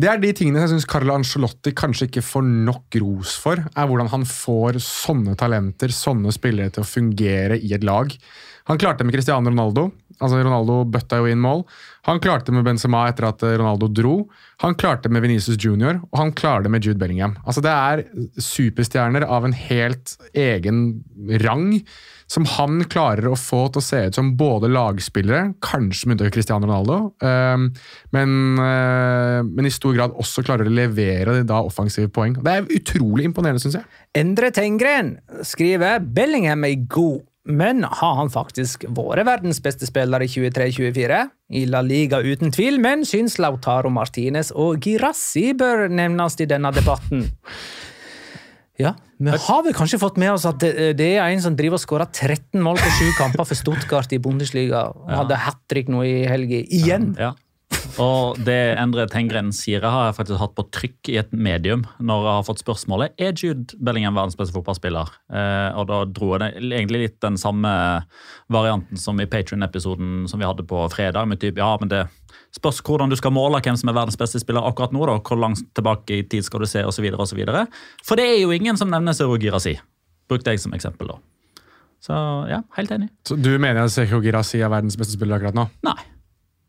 det 0.00 0.10
er 0.10 0.20
de 0.20 0.32
tingene 0.36 0.60
jeg 0.64 0.74
syns 0.74 0.88
Carlo 0.88 1.14
Ancelotti 1.14 1.72
kanskje 1.76 2.10
ikke 2.10 2.24
får 2.26 2.44
nok 2.68 2.98
ros 3.00 3.36
for. 3.40 3.62
er 3.64 3.88
Hvordan 3.88 4.10
han 4.12 4.26
får 4.28 4.80
sånne 4.84 5.36
talenter, 5.40 5.94
sånne 5.94 6.34
spillere 6.36 6.74
til 6.74 6.84
å 6.84 6.90
fungere 6.90 7.56
i 7.60 7.72
et 7.76 7.86
lag. 7.86 8.12
Han 8.68 8.80
klarte 8.80 9.02
det 9.02 9.08
med 9.08 9.16
Cristiano 9.16 9.50
Ronaldo. 9.50 9.88
Altså 10.20 10.42
Ronaldo 10.42 10.84
bøtta 10.92 11.18
jo 11.20 11.30
inn 11.30 11.42
mål. 11.42 11.64
Han 12.08 12.20
klarte 12.22 12.50
det 12.50 12.58
med 12.58 12.68
Benzema 12.68 13.06
etter 13.10 13.28
at 13.28 13.42
Ronaldo 13.44 13.90
dro. 13.92 14.14
Han 14.64 14.76
klarte 14.78 15.08
det 15.08 15.16
med 15.16 15.24
Venezia 15.24 15.56
Junior, 15.56 16.00
og 16.10 16.22
han 16.22 16.32
klarer 16.36 16.66
det 16.66 16.72
med 16.74 16.86
Jude 16.86 17.00
Bellingham. 17.00 17.36
Altså 17.44 17.64
Det 17.64 17.74
er 17.74 18.04
superstjerner 18.40 19.26
av 19.26 19.48
en 19.48 19.56
helt 19.56 20.16
egen 20.36 20.82
rang 21.44 21.80
som 22.30 22.46
han 22.46 22.84
klarer 22.90 23.26
å 23.26 23.38
få 23.38 23.64
til 23.72 23.80
å 23.80 23.84
se 23.84 24.00
ut 24.06 24.18
som 24.18 24.34
både 24.38 24.70
lagspillere, 24.70 25.56
kanskje 25.64 26.06
med 26.06 26.14
unntak 26.14 26.30
av 26.30 26.34
Cristiano 26.36 26.68
Ronaldo, 26.68 26.98
ehm, 27.26 27.64
men, 28.14 28.30
eh, 28.62 29.40
men 29.42 29.66
i 29.66 29.74
stor 29.74 29.96
grad 29.96 30.14
også 30.14 30.44
klarer 30.46 30.68
å 30.68 30.74
levere 30.74 31.42
da 31.42 31.58
offensive 31.66 32.08
poeng. 32.08 32.38
Det 32.38 32.52
er 32.52 32.70
utrolig 32.70 33.26
imponerende, 33.26 33.62
syns 33.64 33.80
jeg. 33.80 33.84
Endre 34.14 34.52
Tengren 34.54 35.18
skriver 35.42 35.98
Bellingham 35.98 36.64
er 36.64 36.86
god, 36.86 37.26
men 37.48 37.84
har 37.84 38.16
han 38.18 38.28
faktisk 38.30 38.84
vært 38.92 39.24
verdens 39.26 39.60
beste 39.64 39.88
spiller 39.88 40.22
i 40.22 40.28
23-24? 40.28 41.20
I 41.56 41.64
La 41.66 41.80
Liga 41.82 42.20
uten 42.20 42.52
tvil, 42.52 42.76
men 42.82 43.06
syns 43.08 43.38
Lautaro 43.40 43.90
Martinez 43.90 44.52
og 44.52 44.80
Girassi 44.84 45.50
bør 45.58 45.86
nevnes 45.88 46.36
i 46.40 46.46
denne 46.50 46.72
debatten. 46.76 47.30
Ja, 48.80 48.94
Vi 49.20 49.28
har 49.28 49.62
vel 49.66 49.74
kanskje 49.76 49.98
fått 50.00 50.16
med 50.20 50.32
oss 50.32 50.46
at 50.48 50.60
det, 50.62 50.94
det 50.96 51.10
er 51.18 51.26
en 51.28 51.42
som 51.44 51.56
driver 51.56 51.76
og 51.76 51.82
skårer 51.82 52.08
13 52.08 52.62
mål 52.64 52.78
på 52.80 52.92
sju 52.96 53.08
kamper 53.18 53.44
for 53.44 53.58
Stuttgart 53.58 54.12
i 54.16 54.20
Bundesliga. 54.22 54.86
og 54.88 55.10
Hadde 55.12 55.36
hat 55.36 55.58
trick 55.68 55.90
nå 55.92 56.04
i 56.08 56.22
helga. 56.30 56.62
Igjen! 56.64 57.10
Ja. 57.20 57.34
Og 57.98 58.38
det 58.46 58.76
Endre 58.78 59.06
Tengren 59.10 59.50
sier, 59.54 59.82
har 59.82 60.10
jeg 60.10 60.16
faktisk 60.20 60.40
hatt 60.40 60.54
på 60.58 60.64
trykk 60.74 61.10
i 61.12 61.16
et 61.20 61.32
medium 61.34 61.82
når 61.98 62.26
jeg 62.26 62.36
har 62.36 62.46
fått 62.46 62.62
spørsmålet 62.62 63.16
er 63.20 63.34
Jude 63.34 63.78
Bellingham 63.82 64.18
verdens 64.18 64.38
beste 64.38 64.54
fotballspiller. 64.54 65.10
Eh, 65.32 65.78
og 65.80 65.88
da 65.90 66.02
dro 66.06 66.32
jeg 66.34 66.42
det, 66.44 66.50
egentlig 66.68 67.02
litt 67.06 67.18
den 67.24 67.38
samme 67.40 67.72
varianten 68.52 69.00
som 69.00 69.18
i 69.20 69.28
Patrion-episoden 69.30 70.28
som 70.30 70.42
vi 70.42 70.48
hadde 70.48 70.66
på 70.68 70.84
fredag. 70.92 71.26
med 71.26 71.40
typ, 71.40 71.58
ja, 71.58 71.72
men 71.80 71.90
det 71.90 72.04
spørs 72.56 72.82
hvordan 72.86 73.10
du 73.10 73.16
skal 73.18 73.34
måle 73.34 73.62
hvem 73.64 73.78
som 73.78 73.90
er 73.90 73.98
verdens 73.98 74.20
beste 74.20 74.42
spiller 74.42 74.66
akkurat 74.66 74.94
nå. 74.94 75.02
da, 75.06 75.18
Hvor 75.18 75.40
langt 75.40 75.64
tilbake 75.74 76.20
i 76.20 76.22
tid 76.22 76.44
skal 76.46 76.60
du 76.60 76.66
se, 76.66 76.84
osv. 76.84 77.10
For 78.04 78.16
det 78.16 78.28
er 78.28 78.40
jo 78.42 78.54
ingen 78.54 78.76
som 78.76 78.90
nevner 78.90 79.16
Zero 79.16 79.38
Girasi. 79.40 79.78
Brukte 80.30 80.54
jeg 80.54 80.62
som 80.62 80.74
eksempel, 80.74 81.10
da. 81.10 81.18
Så 82.00 82.16
ja, 82.48 82.62
helt 82.78 82.90
enig. 82.94 83.10
Så 83.28 83.36
Du 83.36 83.50
mener 83.58 83.84
at 83.84 84.22
Girassi 84.24 84.62
er 84.62 84.72
verdens 84.72 84.96
beste 84.96 85.18
spiller 85.18 85.36
akkurat 85.36 85.56
nå? 85.58 85.66
Nei, 85.84 85.98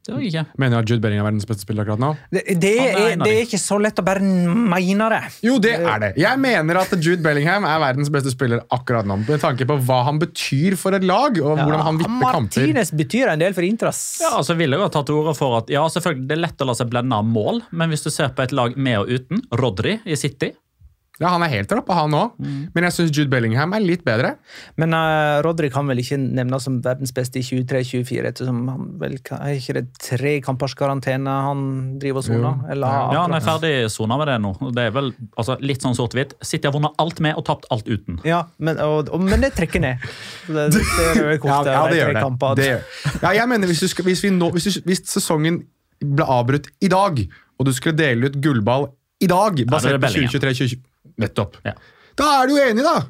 det 0.01 0.13
var 0.15 0.21
ikke. 0.25 0.43
Mener 0.57 0.73
du 0.73 0.81
at 0.81 0.89
Jude 0.91 1.03
Bellingham 1.03 1.27
er 1.27 1.29
verdens 1.29 1.47
beste 1.49 1.65
spiller 1.65 1.83
akkurat 1.85 2.01
nå? 2.01 2.09
Det, 2.33 2.41
det, 2.61 2.71
er 2.89 3.19
det 3.21 3.33
er 3.35 3.43
ikke 3.45 3.59
så 3.61 3.77
lett 3.81 3.99
å 4.01 4.05
bare 4.05 4.23
mene 4.25 5.09
det. 5.13 5.19
Jo, 5.45 5.57
det 5.61 5.75
er 5.77 6.01
det. 6.01 6.09
Jeg 6.21 6.41
mener 6.41 6.79
at 6.81 6.95
Jude 6.97 7.21
Bellingham 7.25 7.67
er 7.69 7.83
verdens 7.83 8.09
beste 8.13 8.33
spiller 8.33 8.63
akkurat 8.73 9.05
nå. 9.09 9.19
Med 9.27 9.43
tanke 9.43 9.67
på 9.69 9.77
hva 9.85 9.99
han 10.07 10.21
betyr 10.21 10.77
for 10.79 10.97
et 10.97 11.05
lag, 11.05 11.37
og 11.37 11.53
hvordan 11.61 11.85
han 11.85 12.01
vipper 12.01 12.17
kamper. 12.25 12.65
Martinez 12.65 12.93
betyr 12.97 13.33
en 13.35 13.43
del 13.43 13.53
for 13.57 13.67
Intras. 13.67 14.01
Ja, 14.23 14.33
altså 14.39 14.57
vil 14.57 14.73
jeg 14.73 14.81
ha 14.81 14.89
tatt 14.93 15.09
til 15.11 15.21
orde 15.21 15.35
for 15.37 15.59
at 15.61 15.69
ja, 15.71 15.85
selvfølgelig 15.93 16.27
det 16.31 16.37
er 16.37 16.43
lett 16.47 16.65
å 16.65 16.69
la 16.71 16.77
seg 16.81 16.89
blende 16.91 17.21
av 17.21 17.29
mål, 17.37 17.61
men 17.69 17.93
hvis 17.93 18.05
du 18.07 18.09
ser 18.13 18.33
på 18.33 18.45
et 18.45 18.57
lag 18.57 18.73
med 18.77 19.03
og 19.03 19.13
uten, 19.13 19.45
Rodri 19.61 19.99
i 20.05 20.17
City 20.17 20.51
ja, 21.21 21.29
Han 21.35 21.43
er 21.45 21.51
helt 21.53 21.71
oppe, 21.75 21.93
han 21.93 22.15
òg. 22.17 22.33
Mm. 22.41 22.61
Men 22.73 22.87
jeg 22.87 22.95
syns 22.95 23.11
Jude 23.13 23.29
Bellingham 23.29 23.75
er 23.77 23.83
litt 23.83 24.01
bedre. 24.05 24.33
Men 24.81 24.95
uh, 24.97 25.37
Rodrik 25.45 25.73
kan 25.75 25.85
vel 25.89 26.01
ikke 26.01 26.17
nevnes 26.21 26.65
som 26.65 26.79
verdens 26.83 27.13
beste 27.13 27.39
i 27.39 27.45
23-24, 27.45 28.23
ettersom 28.31 28.61
han 28.71 28.87
vel 29.01 29.19
er 29.21 29.53
ikke 29.59 29.75
det 29.77 29.85
tre 30.01 30.33
kampers 30.43 30.73
karantene 30.77 31.35
han 31.45 31.63
driver 32.01 32.23
og 32.23 32.27
soner? 32.27 32.63
Ja, 32.73 33.21
han 33.21 33.37
er 33.37 33.45
ferdig 33.45 33.73
sona 33.93 34.17
med 34.19 34.31
det 34.31 34.39
nå. 34.41 34.53
Det 34.73 34.87
er 34.89 34.95
vel 34.95 35.11
altså, 35.35 35.59
litt 35.61 35.85
sånn 35.85 35.97
sort-hvitt. 35.97 36.33
City 36.41 36.69
har 36.69 36.75
vunnet 36.75 36.97
alt 37.01 37.21
med 37.23 37.37
og 37.37 37.45
tapt 37.47 37.69
alt 37.73 37.89
uten. 37.89 38.17
Ja, 38.27 38.43
men, 38.57 38.81
og, 38.81 39.11
og, 39.13 39.21
men 39.21 39.45
det 39.45 39.53
trekker 39.59 39.83
ned. 39.83 40.09
Det, 40.47 40.67
det, 40.73 40.81
det 40.81 41.37
kort, 41.43 41.67
ja, 41.69 41.77
ja, 41.77 41.83
det 41.91 42.01
gjør 42.01 42.17
det. 42.17 42.53
det 42.57 42.69
gjør. 42.71 42.85
Ja, 43.21 43.35
jeg 43.37 43.51
mener, 43.53 43.69
hvis, 43.69 43.85
skal, 43.93 44.09
hvis, 44.09 44.25
nå, 44.33 44.49
hvis, 44.55 44.71
du, 44.71 44.81
hvis 44.89 45.05
sesongen 45.11 45.61
ble 46.01 46.25
avbrutt 46.25 46.71
i 46.81 46.89
dag, 46.89 47.21
og 47.61 47.67
du 47.67 47.75
skulle 47.77 47.97
dele 47.97 48.31
ut 48.31 48.41
gullball 48.41 48.89
i 49.21 49.29
dag, 49.29 49.61
basert 49.69 50.01
på 50.01 50.15
2023-2024 50.17 50.87
Nettopp. 51.21 51.57
Ja. 51.65 51.75
Da 52.19 52.29
er 52.41 52.49
du 52.49 52.55
jo 52.57 52.61
enig, 52.69 52.85
da! 52.85 53.01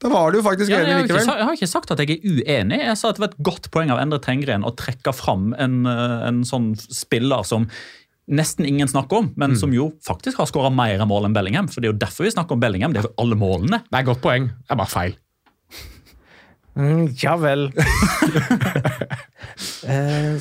Da 0.00 0.08
var 0.08 0.32
du 0.32 0.38
jo 0.38 0.44
faktisk 0.46 0.70
Ja, 0.72 0.78
jeg, 0.80 0.86
uenig 0.88 1.12
har 1.12 1.20
ikke, 1.20 1.36
jeg 1.36 1.44
har 1.44 1.56
ikke 1.58 1.68
sagt 1.68 1.90
at 1.92 2.00
jeg 2.00 2.14
er 2.14 2.22
uenig. 2.24 2.78
Jeg 2.80 2.96
sa 2.96 3.10
at 3.10 3.18
det 3.18 3.24
var 3.26 3.32
et 3.34 3.42
godt 3.50 3.68
poeng 3.74 3.90
av 3.92 4.00
Endre 4.00 4.20
Tengren 4.24 4.64
å 4.64 4.72
trekke 4.72 5.12
fram 5.12 5.50
en, 5.60 5.82
eh, 5.88 6.14
en 6.30 6.40
sånn 6.48 6.72
spiller 6.80 7.44
som 7.44 7.66
nesten 8.30 8.64
ingen 8.64 8.88
snakker 8.88 9.24
om, 9.24 9.32
men 9.40 9.56
som 9.58 9.72
jo 9.74 9.90
faktisk 10.06 10.38
har 10.38 10.46
skåra 10.48 10.70
mer 10.72 11.02
mål 11.08 11.26
enn 11.28 11.34
Bellingham. 11.34 11.68
For 11.68 11.82
det 11.82 11.90
er 11.90 11.92
jo 11.92 12.00
derfor 12.00 12.24
vi 12.24 12.32
snakker 12.32 12.56
om 12.56 12.62
Bellingham. 12.62 12.94
Det 12.94 13.02
er 13.02 13.08
jo 13.10 13.16
alle 13.24 13.36
målene. 13.36 13.82
Det 13.88 13.98
er 13.98 14.04
et 14.04 14.08
godt 14.08 14.22
poeng. 14.24 14.46
Det 14.54 14.72
er 14.72 14.80
bare 14.80 14.92
feil. 14.94 15.16
Mm, 16.78 17.06
ja 17.20 17.36
vel. 17.40 17.68
Eh, 19.80 20.36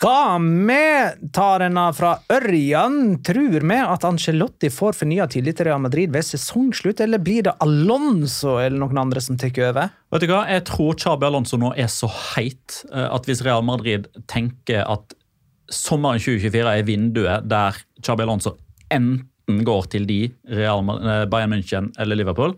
vi 0.00 1.28
ta 1.32 1.58
denne 1.60 1.82
fra 1.92 2.14
Ørjan? 2.32 3.18
Tror 3.26 3.60
vi 3.60 3.76
at 3.76 4.04
Ancelotti 4.08 4.70
får 4.72 4.96
fornya 4.96 5.26
tillit 5.28 5.58
til 5.58 5.68
Real 5.68 5.82
Madrid 5.84 6.12
ved 6.14 6.24
sesongslutt, 6.24 7.02
eller 7.04 7.20
blir 7.20 7.44
det 7.44 7.52
Alonso 7.60 8.56
eller 8.62 8.78
noen 8.80 9.02
andre 9.02 9.20
som 9.20 9.36
tar 9.36 9.52
over? 9.68 9.92
Vet 10.14 10.24
du 10.24 10.30
hva? 10.30 10.46
Jeg 10.48 10.64
tror 10.70 10.96
Chabi 10.96 11.28
Alonso 11.28 11.60
nå 11.60 11.74
er 11.76 11.90
så 11.92 12.08
heit 12.08 12.80
eh, 12.94 13.08
at 13.12 13.28
hvis 13.28 13.44
Real 13.44 13.60
Madrid 13.66 14.08
tenker 14.24 14.86
at 14.88 15.12
sommeren 15.68 16.22
2024 16.22 16.64
er 16.72 16.88
vinduet 16.88 17.50
der 17.50 17.76
Chabi 18.00 18.24
Alonso 18.24 18.56
enten 18.90 19.64
går 19.66 19.90
til 19.92 20.08
de, 20.08 20.22
Real, 20.48 20.80
eh, 20.96 21.26
Bayern 21.28 21.52
München 21.52 21.92
eller 22.00 22.16
Liverpool, 22.16 22.56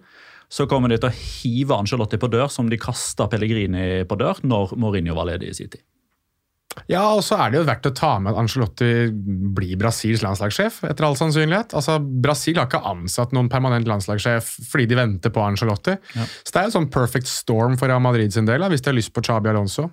så 0.52 0.68
kommer 0.70 0.92
de 0.92 1.00
til 1.00 1.10
å 1.10 1.16
hive 1.16 1.74
Ancelotti 1.74 2.22
på 2.22 2.30
dør 2.30 2.46
som 2.52 2.70
de 2.70 2.78
kasta 2.78 3.26
Pellegrini 3.32 4.04
på 4.06 4.20
dør 4.20 4.44
når 4.46 4.76
Mourinho 4.78 5.18
var 5.18 5.32
ledig 5.32 5.50
i 5.50 5.58
sin 5.58 5.72
tid. 5.72 5.82
Ja, 6.90 7.02
og 7.14 7.22
så 7.24 7.38
er 7.40 7.52
det 7.52 7.60
jo 7.60 7.66
verdt 7.68 7.88
å 7.88 7.94
ta 7.96 8.12
med 8.22 8.32
at 8.32 8.40
Ancelotti 8.42 8.90
blir 9.56 9.78
Brasils 9.80 10.22
landslagssjef, 10.24 10.82
etter 10.88 11.06
all 11.06 11.18
sannsynlighet. 11.18 11.74
Altså, 11.78 11.98
Brasil 12.00 12.58
har 12.60 12.68
ikke 12.68 12.82
ansatt 12.88 13.34
noen 13.36 13.50
permanent 13.52 13.88
landslagssjef 13.90 14.54
fordi 14.70 14.88
de 14.90 14.98
venter 14.98 15.34
på 15.34 15.44
Ancelotti. 15.44 15.98
Så 16.14 16.54
det 16.54 16.62
er 16.62 16.68
jo 16.68 16.76
sånn 16.78 16.90
perfect 16.92 17.30
storm 17.30 17.76
for 17.80 17.92
Real 17.92 18.02
Madrid 18.04 18.34
sin 18.34 18.48
del, 18.48 18.64
hvis 18.72 18.84
de 18.84 18.92
har 18.92 18.98
lyst 18.98 19.14
på 19.14 19.24
Chabi 19.24 19.52
Alonso. 19.52 19.90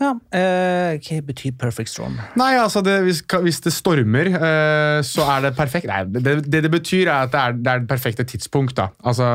Ja, 0.00 0.14
eh, 0.32 0.96
Hva 1.04 1.18
betyr 1.28 1.52
perfect 1.60 1.90
storm? 1.92 2.14
Nei, 2.40 2.54
altså, 2.56 2.80
det, 2.80 2.94
hvis, 3.04 3.18
hvis 3.44 3.58
det 3.66 3.72
stormer, 3.76 4.30
eh, 4.32 5.00
så 5.04 5.26
er 5.28 5.44
det 5.44 5.50
perfekt. 5.58 5.90
Nei, 5.90 6.06
det, 6.08 6.38
det 6.48 6.62
det 6.64 6.70
betyr, 6.72 7.10
er 7.10 7.26
at 7.26 7.34
det 7.34 7.40
er 7.40 7.58
det, 7.58 7.74
er 7.74 7.82
det 7.82 7.90
perfekte 7.90 8.24
tidspunkt, 8.24 8.78
da. 8.78 8.88
Altså 9.04 9.28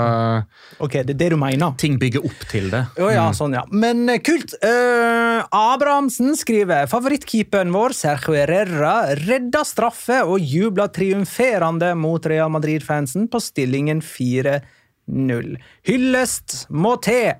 Ok, 0.82 0.98
det 1.06 1.14
er 1.14 1.20
det 1.20 1.30
du 1.36 1.38
mener? 1.38 1.76
Ting 1.78 2.00
bygger 2.02 2.26
opp 2.26 2.48
til 2.50 2.72
det. 2.74 2.82
Oh, 2.98 3.12
ja, 3.14 3.28
sånn, 3.38 3.54
ja. 3.60 3.62
Men 3.70 4.10
eh, 4.10 4.22
kult. 4.26 4.58
Eh, 4.66 5.46
Abrahamsen 5.54 6.34
skriver 6.40 6.90
favorittkeeperen 6.90 7.74
vår, 7.76 7.94
Sergio 7.94 8.34
Herrera, 8.34 8.96
redda 9.22 9.62
straffe 9.70 10.24
og 10.26 10.42
jubla 10.42 10.90
triumferende 10.90 11.94
mot 12.00 12.26
Real 12.26 12.50
Madrid-fansen 12.54 13.30
på 13.30 13.44
stillingen 13.44 14.02
4-0. 14.02 15.56
Hyllest 15.86 16.64
må 16.74 16.98
til! 17.06 17.36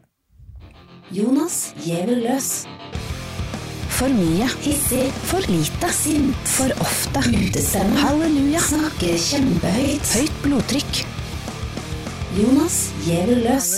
Jonas 1.14 1.74
gjever 1.86 2.18
løs. 2.22 2.54
For 3.96 4.12
mye. 4.12 4.44
Hissig. 4.60 5.12
For 5.30 5.40
lite. 5.48 5.90
Sint. 5.96 6.50
For 6.52 6.72
ofte. 6.84 7.22
Utestemme. 7.32 7.96
Halleluja. 8.02 8.60
Snakker 8.60 9.14
kjempehøyt. 9.24 10.10
Høyt 10.18 10.42
blodtrykk. 10.44 11.00
Jonas 12.36 12.80
gjever 13.06 13.40
løs. 13.46 13.70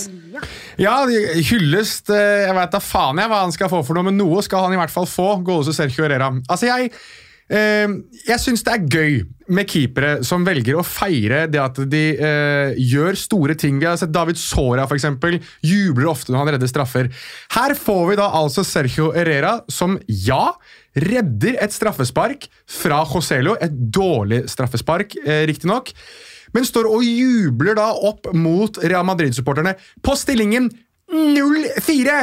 Ja, 0.82 0.96
hyllest 1.06 2.10
eh, 2.14 2.48
Jeg 2.48 2.54
veit 2.58 2.74
da 2.74 2.82
faen 2.82 3.18
jeg 3.22 3.30
hva 3.30 3.44
han 3.44 3.54
skal 3.54 3.70
få 3.70 3.80
for 3.86 3.98
noe, 3.98 4.06
men 4.10 4.18
noe 4.18 4.42
skal 4.46 4.66
han 4.66 4.74
i 4.74 4.82
hvert 4.82 4.94
fall 4.94 5.06
få. 5.10 5.28
Gåse 5.46 5.76
Sergio 5.78 6.08
Herrera. 6.08 6.32
Altså, 6.50 6.66
jeg 6.72 6.90
jeg 7.48 8.40
syns 8.44 8.66
det 8.68 8.74
er 8.74 8.88
gøy 8.92 9.14
med 9.56 9.68
keepere 9.70 10.18
som 10.28 10.44
velger 10.44 10.78
å 10.80 10.86
feire 10.86 11.46
det 11.52 11.60
at 11.62 11.80
de 11.90 12.04
eh, 12.20 12.80
gjør 12.92 13.18
store 13.20 13.56
ting. 13.60 13.78
Vi 13.80 13.88
har 13.88 13.96
sett 14.00 14.12
David 14.12 14.40
Sora 14.40 14.88
for 14.90 15.00
eksempel, 15.00 15.40
jubler 15.64 16.10
ofte 16.12 16.34
når 16.34 16.42
han 16.42 16.52
redder 16.56 16.72
straffer. 16.72 17.12
Her 17.56 17.76
får 17.80 18.04
vi 18.12 18.18
da 18.20 18.28
altså 18.42 18.66
Sergio 18.68 19.14
Herrera, 19.16 19.58
som 19.72 19.96
ja, 20.08 20.52
redder 21.00 21.60
et 21.64 21.76
straffespark 21.76 22.50
fra 22.80 23.04
Joselo. 23.08 23.56
Et 23.64 23.72
dårlig 23.72 24.44
straffespark, 24.52 25.16
eh, 25.24 25.46
riktignok. 25.48 25.94
Men 26.56 26.68
står 26.68 26.88
og 26.90 27.04
jubler 27.04 27.78
da 27.80 27.90
opp 28.08 28.30
mot 28.36 28.80
Real 28.84 29.08
Madrid-supporterne 29.08 29.76
på 30.04 30.16
stillingen 30.20 30.70
0-4! 31.08 32.22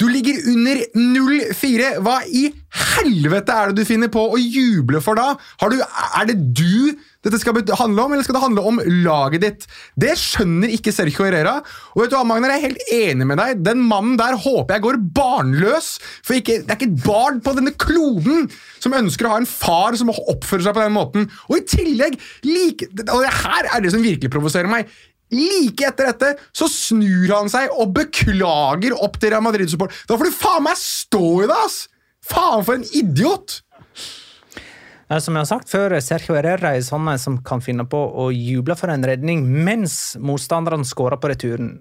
Du 0.00 0.06
ligger 0.08 0.40
under 0.48 0.80
0-4. 0.96 1.92
Hva 2.00 2.22
i 2.24 2.48
helvete 2.96 3.52
er 3.52 3.70
det 3.70 3.82
du 3.82 3.88
finner 3.88 4.10
på 4.12 4.22
å 4.32 4.40
juble 4.40 5.02
for 5.04 5.18
da? 5.18 5.34
Du, 5.60 5.76
er 5.76 6.28
det 6.30 6.38
du 6.56 6.96
dette 7.20 7.36
skal 7.36 7.52
handle 7.76 8.06
om, 8.06 8.14
eller 8.14 8.24
skal 8.24 8.38
det 8.38 8.40
handle 8.40 8.62
om 8.64 8.78
laget 9.04 9.42
ditt? 9.44 9.66
Det 10.00 10.14
skjønner 10.16 10.72
ikke 10.72 10.94
Sergio 10.94 11.26
Herrera. 11.26 11.58
Og 11.92 12.04
vet 12.04 12.14
du 12.14 12.16
hva, 12.16 12.24
Magnar, 12.24 12.54
jeg 12.54 12.62
er 12.62 12.70
helt 12.70 12.94
enig 12.96 13.28
med 13.28 13.40
deg. 13.42 13.60
Den 13.66 13.82
mannen 13.84 14.16
der 14.20 14.38
håper 14.40 14.78
jeg 14.78 14.86
går 14.86 15.00
barnløs. 15.18 15.90
For 16.24 16.38
ikke, 16.38 16.62
det 16.64 16.72
er 16.72 16.80
ikke 16.80 16.88
et 16.88 17.04
barn 17.04 17.42
på 17.44 17.52
denne 17.58 17.74
kloden 17.76 18.48
som 18.80 18.96
ønsker 18.96 19.28
å 19.28 19.34
ha 19.34 19.42
en 19.42 19.50
far 19.50 19.98
som 20.00 20.12
oppfører 20.14 20.64
seg 20.64 20.78
på 20.78 20.86
den 20.86 20.96
måten. 20.96 21.28
Og 21.50 21.60
i 21.60 21.66
tillegg, 21.68 22.16
like, 22.48 22.88
og 23.04 23.20
det 23.26 23.36
her 23.42 23.68
er 23.74 23.84
det 23.84 23.92
som 23.92 24.04
virkelig 24.06 24.32
provoserer 24.32 24.72
meg. 24.72 24.88
Like 25.30 25.86
etter 25.86 26.10
dette 26.10 26.32
så 26.56 26.66
snur 26.70 27.30
han 27.34 27.50
seg 27.52 27.70
og 27.76 27.92
beklager 27.96 28.96
opp 28.98 29.18
til 29.20 29.30
Real 29.34 29.44
Madrid-support. 29.46 29.94
Da 30.08 30.18
får 30.18 30.30
du 30.30 30.36
faen 30.36 30.66
meg 30.66 30.78
stå 30.80 31.24
i 31.44 31.50
det, 31.50 31.58
ass! 31.66 31.80
Faen 32.30 32.64
for 32.66 32.78
en 32.78 32.86
idiot! 32.96 33.60
Eh, 35.10 35.18
Som 35.18 35.34
jeg 35.34 35.42
har 35.42 35.50
sagt 35.50 35.70
før, 35.72 35.96
Sergio 36.02 36.36
Herrera 36.38 36.74
er 36.76 36.84
sånn 36.86 37.08
som 37.18 37.38
kan 37.46 37.62
finne 37.64 37.86
på 37.90 37.98
å 37.98 38.28
juble 38.34 38.76
for 38.78 38.92
en 38.92 39.06
redning 39.06 39.46
mens 39.66 40.16
motstanderne 40.20 40.86
skårer 40.86 41.18
på 41.20 41.32
returen. 41.32 41.72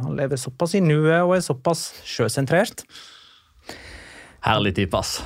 Han 0.00 0.16
lever 0.16 0.40
såpass 0.40 0.74
i 0.78 0.80
nuet 0.82 1.20
og 1.20 1.36
er 1.36 1.44
såpass 1.44 1.90
sjøsentrert. 2.08 2.86
Herlig 4.44 4.74
type, 4.76 4.96
ass. 4.96 5.18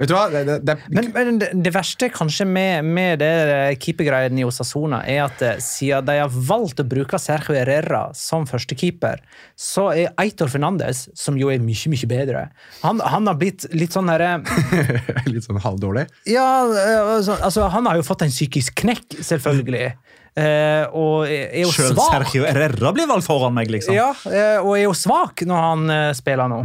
Vet 0.00 0.08
du 0.08 0.14
hva? 0.16 0.22
Det, 0.32 0.40
det, 0.48 0.54
det, 0.64 0.76
Men, 0.88 1.10
men 1.12 1.38
det, 1.40 1.70
verste 1.74 2.08
kanskje 2.08 2.46
med, 2.48 2.86
med 2.88 3.20
det 3.20 3.76
keepergreiene 3.84 4.40
i 4.40 4.46
Osasona, 4.48 5.02
er 5.04 5.26
at 5.26 5.42
eh, 5.44 5.58
siden 5.60 6.06
de 6.08 6.16
har 6.22 6.32
valgt 6.48 6.80
å 6.80 6.86
bruke 6.88 7.20
Sergio 7.20 7.52
Herrera 7.58 8.06
som 8.16 8.46
førstekeeper, 8.48 9.20
så 9.60 9.90
er 9.92 10.14
Eitor 10.22 10.48
Fernandes, 10.52 11.04
som 11.12 11.36
jo 11.36 11.52
er 11.52 11.60
mye, 11.60 11.92
mye 11.92 12.08
bedre, 12.08 12.46
han, 12.80 13.02
han 13.04 13.28
har 13.28 13.36
blitt 13.40 13.68
litt 13.76 13.92
sånn 13.92 14.08
herre 14.08 14.38
litt 15.32 15.44
sånn 15.44 15.60
halvdårlig. 15.60 16.06
Ja, 16.32 16.48
eh, 16.64 16.96
altså, 17.18 17.36
altså, 17.36 17.68
han 17.68 17.90
har 17.90 18.00
jo 18.00 18.06
fått 18.08 18.24
en 18.24 18.32
psykisk 18.32 18.80
knekk, 18.80 19.20
selvfølgelig. 19.20 19.92
Eh, 20.40 20.84
og 20.96 21.26
er 21.28 21.58
jo 21.64 21.70
Selv 21.74 21.98
svak. 21.98 22.14
Sergio 22.30 22.46
Herrera 22.48 22.92
blir 22.96 23.08
valgt 23.10 23.26
foran 23.26 23.52
meg, 23.56 23.68
liksom. 23.74 23.92
Ja, 23.96 24.10
eh, 24.30 24.56
og 24.62 24.72
er 24.78 24.84
jo 24.86 24.94
svak 24.96 25.42
når 25.48 25.64
han 25.66 25.90
eh, 25.92 26.12
spiller 26.16 26.48
nå. 26.48 26.60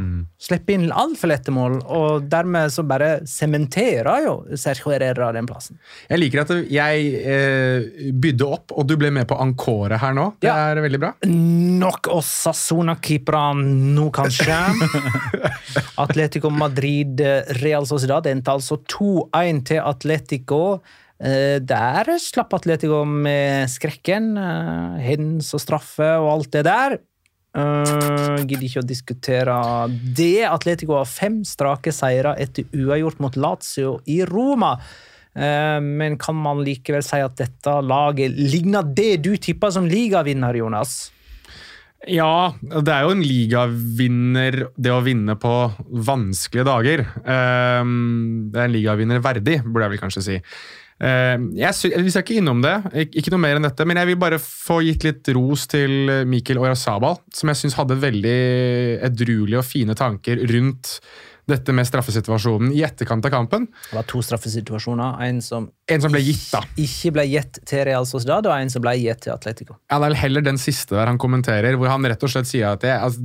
Slipper 0.46 0.78
inn 0.78 0.86
altfor 0.94 1.32
lette 1.34 1.52
mål, 1.52 1.80
og 1.92 2.28
dermed 2.32 2.72
så 2.72 2.86
bare 2.88 3.10
sementerer 3.28 4.24
jo 4.28 4.36
Sergio 4.62 4.94
Herrera 4.94 5.32
den 5.36 5.50
plassen. 5.50 5.80
Jeg 6.08 6.22
liker 6.22 6.44
at 6.46 6.54
jeg 6.72 7.10
eh, 7.26 8.12
bydde 8.14 8.48
opp, 8.48 8.72
og 8.78 8.88
du 8.88 8.96
ble 9.02 9.12
med 9.16 9.28
på 9.30 9.38
Encore 9.44 10.00
her 10.02 10.16
nå. 10.16 10.30
Det 10.40 10.48
Ja. 10.52 10.56
er 10.72 10.82
veldig 10.86 11.02
bra. 11.02 11.12
Nok 11.26 12.08
oss 12.16 12.30
Sassona-keeperne 12.46 13.66
nå, 13.98 14.08
kanskje. 14.16 14.60
Atletico 16.06 16.50
Madrid, 16.50 17.20
eh, 17.22 17.42
Real 17.62 17.86
Sociedad 17.90 18.28
endte 18.30 18.54
altså 18.54 18.78
2-1 18.92 19.64
til 19.72 19.82
Atletico. 19.84 20.62
Eh, 21.20 21.60
Der 21.64 22.10
slapp 22.20 22.54
Atletico 22.54 23.06
med 23.06 23.70
skrekken. 23.72 24.38
eh, 24.38 25.02
Hens 25.02 25.54
og 25.54 25.62
straffe 25.62 26.18
og 26.20 26.32
alt 26.32 26.52
det 26.52 26.66
der. 26.66 27.00
Uh, 27.56 28.44
Gidder 28.44 28.66
ikke 28.68 28.82
å 28.82 28.88
diskutere 28.88 29.88
det. 30.14 30.44
Atletico 30.44 30.98
har 30.98 31.06
fem 31.08 31.46
strake 31.48 31.94
seire 31.96 32.36
etter 32.36 32.66
uavgjort 32.76 33.22
mot 33.24 33.38
Lazio 33.40 34.02
i 34.12 34.26
Roma. 34.26 34.76
Men 35.36 36.18
kan 36.18 36.36
man 36.36 36.62
likevel 36.64 37.04
si 37.04 37.18
at 37.20 37.36
dette 37.36 37.72
laget 37.84 38.32
ligner 38.36 38.84
det 38.84 39.18
du 39.24 39.34
tippa 39.36 39.68
som 39.72 39.84
ligavinner, 39.84 40.56
Jonas? 40.56 41.12
Ja, 42.08 42.54
det 42.62 42.94
er 42.94 43.04
jo 43.04 43.12
en 43.12 43.24
ligavinner, 43.24 44.70
det 44.80 44.94
å 44.96 45.04
vinne 45.04 45.36
på 45.36 45.52
vanskelige 45.92 46.68
dager. 46.68 47.04
Det 47.20 48.60
er 48.60 48.64
en 48.64 48.76
ligavinner 48.76 49.20
verdig, 49.20 49.62
burde 49.66 49.90
jeg 49.90 49.96
vel 49.96 50.04
kanskje 50.06 50.24
si. 50.24 50.38
Ehm, 51.04 51.50
jeg, 51.60 51.76
sy 51.76 51.92
vi 51.92 52.12
skal 52.14 52.24
ikke 52.24 52.40
innom 52.40 52.62
det, 52.64 52.76
ikke 53.20 53.34
noe 53.34 53.44
mer 53.44 53.60
enn 53.60 53.68
dette, 53.68 53.84
men 53.88 54.00
jeg 54.00 54.14
vil 54.14 54.20
bare 54.22 54.40
få 54.40 54.80
gitt 54.86 55.04
litt 55.04 55.32
ros 55.36 55.66
til 55.72 56.24
Mikkel 56.30 56.62
Orazabal, 56.62 57.20
som 57.36 57.52
jeg 57.52 57.66
syns 57.66 57.76
hadde 57.80 58.00
veldig 58.00 58.36
edruelige 59.10 59.60
og 59.60 59.68
fine 59.68 59.98
tanker 59.98 60.40
rundt 60.54 61.00
dette 61.46 61.74
med 61.78 61.86
straffesituasjonen 61.86 62.72
i 62.74 62.82
etterkant 62.88 63.28
av 63.28 63.34
kampen. 63.36 63.68
Det 63.90 63.94
var 64.00 64.08
to 64.10 64.22
straffesituasjoner. 64.26 65.20
En 65.28 65.44
som 65.46 65.68
En 65.92 66.02
som 66.02 66.14
ble 66.14 66.24
gitt, 66.26 66.48
da. 66.50 66.64
ikke 66.82 67.12
ble 67.20 67.28
gitt 67.30 67.60
til 67.70 67.84
Real 67.86 68.08
Sociedad, 68.10 68.48
og 68.50 68.56
en 68.56 68.72
som 68.74 68.82
ble 68.82 68.96
gitt 68.98 69.22
til 69.28 69.36
Atletico. 69.36 69.78
Ja, 69.92 70.00
Det 70.00 70.10
er 70.10 70.22
heller 70.24 70.42
den 70.42 70.58
siste 70.58 70.98
der 70.98 71.12
han 71.12 71.22
kommenterer, 71.22 71.78
hvor 71.78 71.92
han 71.92 72.08
rett 72.10 72.24
og 72.26 72.34
slett 72.34 72.50
sier 72.50 72.74
at 72.74 72.82
det, 72.82 72.96
altså, 72.98 73.22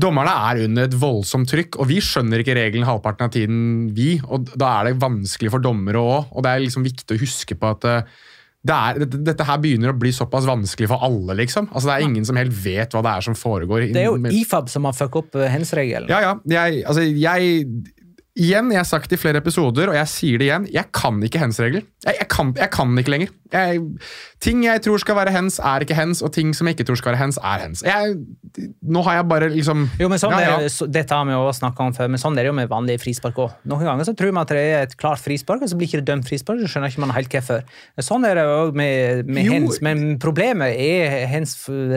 dommerne 0.00 0.32
er 0.48 0.64
under 0.66 0.88
et 0.88 0.96
voldsomt 0.96 1.50
trykk, 1.50 1.76
og 1.80 1.88
vi 1.90 2.00
skjønner 2.04 2.40
ikke 2.40 2.56
regelen 2.56 2.88
halvparten 2.88 3.26
av 3.26 3.32
tiden, 3.34 3.62
vi. 3.96 4.14
og 4.24 4.52
Da 4.56 4.78
er 4.78 4.90
det 4.90 5.00
vanskelig 5.02 5.52
for 5.52 5.64
dommere 5.64 6.00
òg. 6.00 6.30
Og 6.32 6.44
det 6.44 6.52
er 6.52 6.64
liksom 6.64 6.86
viktig 6.86 7.16
å 7.16 7.20
huske 7.20 7.58
på 7.58 7.72
at 7.74 7.88
eh, 7.90 8.14
det 8.62 8.74
er, 8.74 9.06
dette, 9.10 9.44
her 9.44 9.58
begynner 9.58 9.90
å 9.90 9.98
bli 9.98 10.12
såpass 10.14 10.46
vanskelig 10.46 10.86
for 10.92 11.02
alle, 11.02 11.34
liksom. 11.40 11.66
Altså, 11.72 11.88
det 11.88 11.94
er 11.96 12.04
ingen 12.06 12.26
som 12.28 12.38
helt 12.38 12.54
vet 12.54 12.94
hva 12.94 13.02
det 13.02 13.16
er 13.16 13.26
som 13.26 13.34
foregår. 13.36 13.88
Det 13.90 14.04
er 14.04 14.06
jo 14.06 14.36
IFAB 14.38 14.70
som 14.70 14.86
har 14.86 14.94
fucka 14.94 15.24
opp 15.24 15.38
eh, 15.40 15.50
hens-regelen. 15.50 16.08
Ja, 16.12 16.20
ja. 16.22 16.36
Jeg, 16.46 16.84
altså, 16.86 17.02
jeg 17.02 17.66
Igjen, 18.32 18.70
jeg 18.72 18.80
har 18.80 18.86
sagt 18.88 19.10
det 19.12 19.18
i 19.18 19.20
flere 19.20 19.42
episoder, 19.42 19.90
og 19.92 19.94
jeg 19.98 20.08
sier 20.08 20.38
det 20.40 20.46
igjen. 20.46 20.66
Jeg 20.72 20.88
kan 20.96 21.18
ikke 21.20 21.36
hens-regler. 21.42 21.82
Jeg, 22.06 22.16
jeg, 22.16 22.28
kan, 22.32 22.54
jeg 22.56 22.70
kan 22.72 22.94
ikke 22.98 23.12
lenger. 23.12 23.32
Jeg, 23.52 23.82
ting 24.40 24.62
jeg 24.64 24.80
tror 24.86 24.96
skal 25.02 25.18
være 25.18 25.34
hens, 25.34 25.58
er 25.60 25.84
ikke 25.84 25.94
hens, 25.98 26.22
og 26.24 26.32
ting 26.32 26.54
som 26.56 26.64
jeg 26.70 26.78
ikke 26.78 26.86
tror 26.88 26.96
skal 26.96 27.12
være 27.12 27.20
hens, 27.20 27.36
er. 27.44 27.66
Jeg, 27.84 28.14
nå 28.88 29.02
har 29.04 29.18
jeg 29.18 29.26
bare 29.28 29.50
liksom 29.52 29.82
Jo, 30.00 30.08
men 30.08 30.16
sånn 30.22 30.32
ja, 30.32 30.40
ja. 30.46 30.54
Er, 30.56 30.64
det- 30.64 30.88
Dette 30.96 31.12
har 31.18 31.26
vi 31.28 31.34
jo 31.36 31.52
snakka 31.58 31.84
om 31.84 31.92
før, 31.92 32.08
men 32.14 32.22
sånn 32.22 32.32
er 32.40 32.46
det 32.46 32.48
jo 32.48 32.54
med 32.56 32.70
vanlige 32.72 33.02
frispark 33.04 33.36
òg. 33.44 33.52
Noen 33.68 33.84
ganger 33.84 34.08
så 34.08 34.14
tror 34.16 34.32
man 34.32 34.48
at 34.48 34.54
det 34.56 34.62
er 34.64 34.86
et 34.86 34.96
klart 34.96 35.20
frispark, 35.20 35.60
og 35.60 35.68
så 35.68 35.76
blir 35.76 35.90
ikke 35.92 36.00
det 36.00 36.08
dømt 36.08 36.24
frispark. 36.30 36.64
så 36.64 36.72
skjønner 36.72 36.88
ikke 36.94 37.04
man 37.04 37.12
helt 37.12 37.28
hvorfor. 37.36 37.68
Sånn 38.08 38.24
er 38.30 38.40
det 38.40 38.46
òg 38.48 38.72
med, 38.80 39.28
med 39.28 39.50
hens, 39.52 39.82
men 39.84 40.16
problemet 40.24 40.72
er 40.80 41.28
hens 41.28 41.52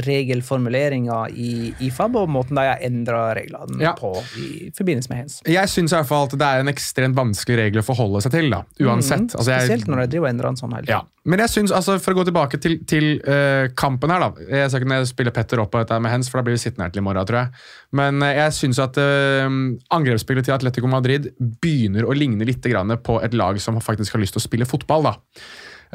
regelformuleringa 0.06 1.22
i 1.32 1.72
IFAB 1.88 2.20
og 2.26 2.30
måten 2.36 2.60
de 2.60 2.68
har 2.68 2.84
endra 2.84 3.24
reglene 3.40 3.80
Ja. 3.88 3.96
på 3.96 4.12
i 4.44 4.70
forbindelse 4.76 5.10
med 5.16 5.24
hens. 5.24 5.40
Jeg 5.48 5.72
synes 5.72 5.96
i 5.96 6.00
hvert 6.02 6.12
fall 6.12 6.25
at 6.26 6.34
det 6.40 6.48
er 6.48 6.60
en 6.64 6.72
ekstremt 6.72 7.16
vanskelig 7.16 7.58
regel 7.58 7.82
å 7.82 7.86
forholde 7.86 8.22
seg 8.26 8.32
til. 8.34 8.50
da, 8.50 8.64
uansett. 8.82 9.32
Altså, 9.36 9.52
jeg- 9.52 9.62
Mm, 9.62 9.68
Spesielt 9.70 9.88
når 9.88 10.02
de 10.02 10.08
driver 10.12 10.26
og 10.28 10.34
endrer 10.34 10.48
en 10.50 10.56
sånn 10.56 10.74
hele 10.76 10.88
Ja. 10.88 11.02
Men 11.28 11.40
jeg 11.40 11.50
synes, 11.50 11.72
altså, 11.72 12.00
for 12.00 12.14
å 12.14 12.18
gå 12.22 12.26
tilbake 12.26 12.60
til, 12.62 12.78
til 12.86 13.20
uh, 13.28 13.68
kampen 13.74 14.12
her, 14.14 14.20
da. 14.20 14.32
Jeg 14.48 14.70
skal 14.70 14.82
ikke 14.86 15.08
spille 15.10 15.32
Petter 15.34 15.60
opp 15.60 15.72
på 15.72 15.80
dette 15.82 16.00
med 16.00 16.12
hens, 16.12 16.30
for 16.30 16.38
da 16.38 16.44
blir 16.46 16.54
vi 16.54 16.62
sittende 16.70 16.84
her 16.86 16.90
til 16.94 17.02
i 17.02 17.06
morgen, 17.08 17.26
tror 17.26 17.40
jeg. 17.42 17.50
Men 17.94 18.22
uh, 18.22 18.30
jeg 18.34 18.52
syns 18.54 18.78
at 18.84 18.96
uh, 18.98 19.50
angrepsspillet 19.98 20.46
til 20.46 20.54
Atletico 20.54 20.88
Madrid 20.88 21.32
begynner 21.62 22.06
å 22.06 22.14
ligne 22.14 22.46
litt 22.46 22.62
grann 22.62 22.94
på 23.02 23.24
et 23.24 23.34
lag 23.34 23.58
som 23.60 23.80
faktisk 23.82 24.14
har 24.14 24.22
lyst 24.22 24.34
til 24.38 24.44
å 24.44 24.48
spille 24.50 24.66
fotball. 24.70 25.04
da. 25.10 25.16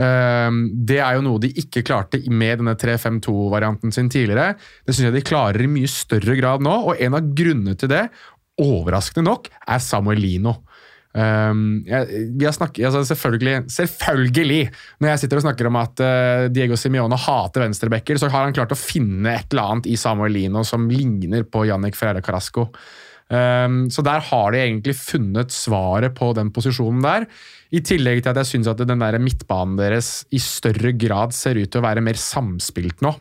Det 0.01 0.97
er 1.03 1.17
jo 1.19 1.21
noe 1.27 1.39
de 1.43 1.51
ikke 1.61 1.83
klarte 1.85 2.21
med 2.31 2.59
denne 2.63 2.73
3-5-2-varianten 2.79 3.93
sin 3.93 4.09
tidligere. 4.09 4.55
Det 4.87 4.95
syns 4.95 5.11
jeg 5.11 5.17
de 5.19 5.23
klarer 5.29 5.61
i 5.65 5.71
mye 5.71 5.91
større 5.91 6.37
grad 6.39 6.63
nå, 6.65 6.73
og 6.89 6.97
en 7.03 7.15
av 7.19 7.27
grunnene 7.37 7.77
til 7.77 7.91
det, 7.93 8.07
overraskende 8.61 9.29
nok, 9.29 9.51
er 9.67 9.83
Samuelino. 9.85 10.59
Um, 11.11 11.81
jeg, 11.89 12.27
vi 12.39 12.47
har 12.47 12.55
snakket, 12.55 12.85
altså 12.87 13.03
selvfølgelig, 13.09 13.65
selvfølgelig, 13.75 14.61
når 15.03 15.09
jeg 15.11 15.23
sitter 15.25 15.41
og 15.41 15.43
snakker 15.43 15.67
om 15.67 15.79
at 15.81 16.03
uh, 16.07 16.47
Diego 16.55 16.79
Simione 16.79 17.19
hater 17.19 17.65
venstrebacker, 17.65 18.21
så 18.21 18.31
har 18.31 18.47
han 18.47 18.55
klart 18.55 18.75
å 18.75 18.79
finne 18.79 19.33
et 19.35 19.51
eller 19.51 19.75
annet 19.75 19.91
i 19.91 19.99
Samuel 19.99 20.37
Lino 20.39 20.63
som 20.67 20.87
ligner 20.91 21.43
på 21.51 21.65
Jannik 21.67 21.99
Ferreira 21.99 22.23
Carasco. 22.23 22.69
Um, 23.31 23.85
så 23.91 24.03
der 24.07 24.23
har 24.27 24.55
de 24.55 24.63
egentlig 24.63 24.97
funnet 24.99 25.55
svaret 25.55 26.15
på 26.19 26.31
den 26.39 26.51
posisjonen 26.55 27.03
der. 27.03 27.27
I 27.75 27.83
tillegg 27.87 28.23
til 28.23 28.33
at 28.33 28.41
jeg 28.43 28.53
syns 28.55 28.71
at 28.71 28.83
den 28.83 29.03
der 29.03 29.19
midtbanen 29.23 29.77
deres 29.79 30.25
i 30.35 30.41
større 30.43 30.95
grad 30.99 31.35
ser 31.35 31.59
ut 31.59 31.71
til 31.71 31.83
å 31.83 31.87
være 31.87 32.03
mer 32.07 32.19
samspilt 32.19 33.03
nå. 33.07 33.15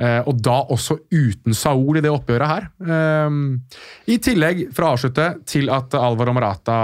Eh, 0.00 0.20
og 0.26 0.38
da 0.40 0.62
også 0.72 0.98
uten 1.12 1.56
Saul 1.56 2.00
i 2.00 2.04
det 2.04 2.12
oppgjøret 2.12 2.48
her. 2.48 2.70
Um, 2.80 3.60
I 4.08 4.18
tillegg, 4.22 4.66
for 4.72 4.86
å 4.86 4.94
avslutte, 4.96 5.28
til 5.48 5.70
at 5.72 5.94
Alvaro 5.98 6.34
Marata 6.36 6.78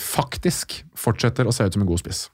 faktisk 0.00 0.80
fortsetter 0.98 1.46
å 1.46 1.54
se 1.54 1.66
ut 1.66 1.76
som 1.76 1.84
en 1.84 1.90
god 1.90 2.02
spiss. 2.02 2.26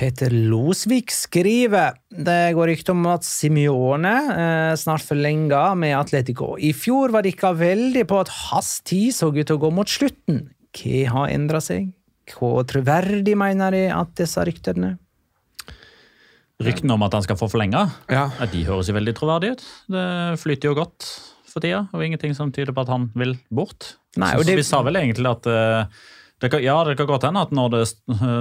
Peter 0.00 0.32
Losvik 0.32 1.10
skriver 1.12 1.96
det 2.08 2.54
går 2.56 2.70
rykte 2.70 2.94
om 2.94 3.02
at 3.10 3.26
Simione 3.26 4.12
eh, 4.32 4.74
snart 4.78 5.04
forlenga 5.04 5.74
med 5.76 5.96
Atletico. 5.98 6.54
I 6.56 6.72
fjor 6.76 7.12
var 7.12 7.26
dere 7.26 7.52
veldig 7.58 8.06
på 8.08 8.20
at 8.22 8.32
hans 8.46 8.78
tid 8.86 9.12
så 9.16 9.28
ut 9.28 9.42
til 9.42 9.58
å 9.58 9.62
gå 9.66 9.72
mot 9.74 9.90
slutten. 9.90 10.46
Hva 10.76 11.02
har 11.16 11.34
endra 11.34 11.60
seg? 11.64 11.90
Hvor 12.30 12.62
troverdig 12.70 13.34
mener 13.38 13.74
de 13.74 13.84
at 13.92 14.14
disse 14.18 14.40
ryktene? 14.46 14.94
Ryktene 16.60 16.92
om 16.92 17.02
at 17.06 17.14
han 17.16 17.24
skal 17.24 17.38
få 17.40 17.48
forlenga, 17.50 17.86
Ja. 18.12 18.28
ja, 18.38 18.46
de 18.52 18.64
høres 18.68 18.88
jo 18.90 18.94
veldig 18.94 19.14
troverdige 19.16 19.56
ut. 19.56 19.62
Det 19.88 20.06
flyter 20.42 20.70
jo 20.70 20.74
godt 20.74 21.08
for 21.50 21.60
tida, 21.64 21.88
og 21.92 22.04
ingenting 22.04 22.34
som 22.36 22.52
tyder 22.52 22.72
på 22.76 22.82
at 22.84 22.88
han 22.92 23.10
vil 23.16 23.36
bort. 23.50 23.94
Nei, 24.16 24.34
og 24.36 24.44
det- 24.44 24.56
vi 24.56 24.62
sa 24.62 24.82
vel 24.82 24.94
egentlig 25.00 25.26
at 25.30 25.46
uh, 25.46 25.84
det 26.40 26.50
kan, 26.50 26.62
ja, 26.62 26.82
det 26.84 26.96
kan 26.96 27.06
godt 27.06 27.22
hende 27.28 27.40
at 27.42 27.50
når 27.52 27.68
det, 27.70 27.80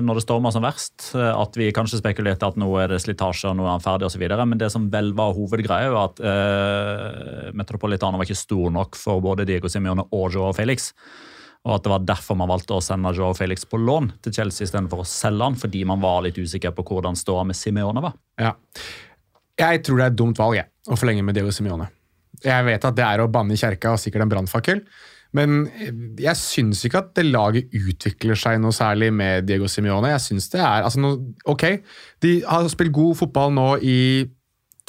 når 0.08 0.16
det 0.16 0.24
stormer 0.24 0.54
som 0.56 0.64
verst, 0.64 1.14
eh, 1.16 1.34
at 1.36 1.58
vi 1.60 1.72
kanskje 1.76 2.00
spekulerte 2.00 2.48
at 2.48 2.56
nå 2.56 2.70
er 2.80 2.88
det 2.94 3.02
slitasje 3.04 3.50
og 3.50 3.58
nå 3.60 3.66
er 3.68 3.74
han 3.76 3.84
ferdig 3.84 4.08
osv., 4.08 4.24
men 4.48 4.58
det 4.58 4.70
som 4.72 4.90
vel 4.90 5.12
var 5.18 5.34
hovedgreia, 5.36 5.92
var 5.92 6.14
at 6.14 6.22
uh, 6.24 7.52
Metropolitano 7.52 8.18
var 8.18 8.24
ikke 8.26 8.40
stor 8.40 8.72
nok 8.72 8.96
for 8.96 9.20
både 9.20 9.46
Diego 9.46 9.68
Simione 9.68 10.06
og 10.16 10.32
Joao 10.32 10.54
Felix. 10.56 10.94
Og 11.68 11.76
at 11.76 11.84
det 11.86 11.92
var 11.92 12.08
derfor 12.08 12.38
man 12.40 12.50
valgte 12.50 12.78
å 12.78 12.84
sende 12.84 13.12
Joe 13.18 13.36
Felix 13.36 13.66
på 13.68 13.80
lån 13.82 14.14
til 14.24 14.36
Chelsea 14.38 14.68
istedenfor 14.68 15.04
å 15.04 15.08
selge 15.08 15.50
han, 15.50 15.60
fordi 15.60 15.84
man 15.88 16.02
var 16.02 16.24
litt 16.26 16.40
usikker 16.40 16.72
på 16.76 16.86
hvordan 16.88 17.20
ståa 17.20 17.44
med 17.48 17.58
Simeone 17.60 18.04
var. 18.06 18.16
Ja. 18.40 18.54
Jeg 19.60 19.84
tror 19.84 20.00
det 20.00 20.06
er 20.06 20.14
et 20.14 20.20
dumt 20.22 20.40
valg 20.40 20.56
jeg, 20.62 20.70
å 20.88 20.98
forlenge 21.00 21.26
med 21.28 21.36
Diego 21.36 21.52
Simeone. 21.52 21.90
Jeg 22.46 22.66
vet 22.70 22.86
at 22.88 22.96
det 22.96 23.04
er 23.04 23.20
å 23.20 23.32
banne 23.32 23.56
i 23.56 23.60
kjerka 23.60 23.92
og 23.92 24.00
sikkert 24.00 24.24
en 24.24 24.32
brannfakkel, 24.32 24.84
men 25.36 25.68
jeg 26.18 26.38
syns 26.40 26.80
ikke 26.88 27.04
at 27.04 27.12
det 27.20 27.28
laget 27.28 27.76
utvikler 27.76 28.40
seg 28.40 28.58
noe 28.64 28.74
særlig 28.74 29.12
med 29.14 29.46
Diego 29.46 29.68
Simione. 29.70 30.14
Jeg 30.16 30.24
synes 30.26 30.48
det 30.56 30.62
er, 30.64 30.88
altså 30.88 31.04
no, 31.04 31.12
Ok, 31.52 31.66
de 32.24 32.40
har 32.48 32.72
spilt 32.72 32.96
god 32.96 33.20
fotball 33.20 33.54
nå 33.54 33.68
i 33.86 34.00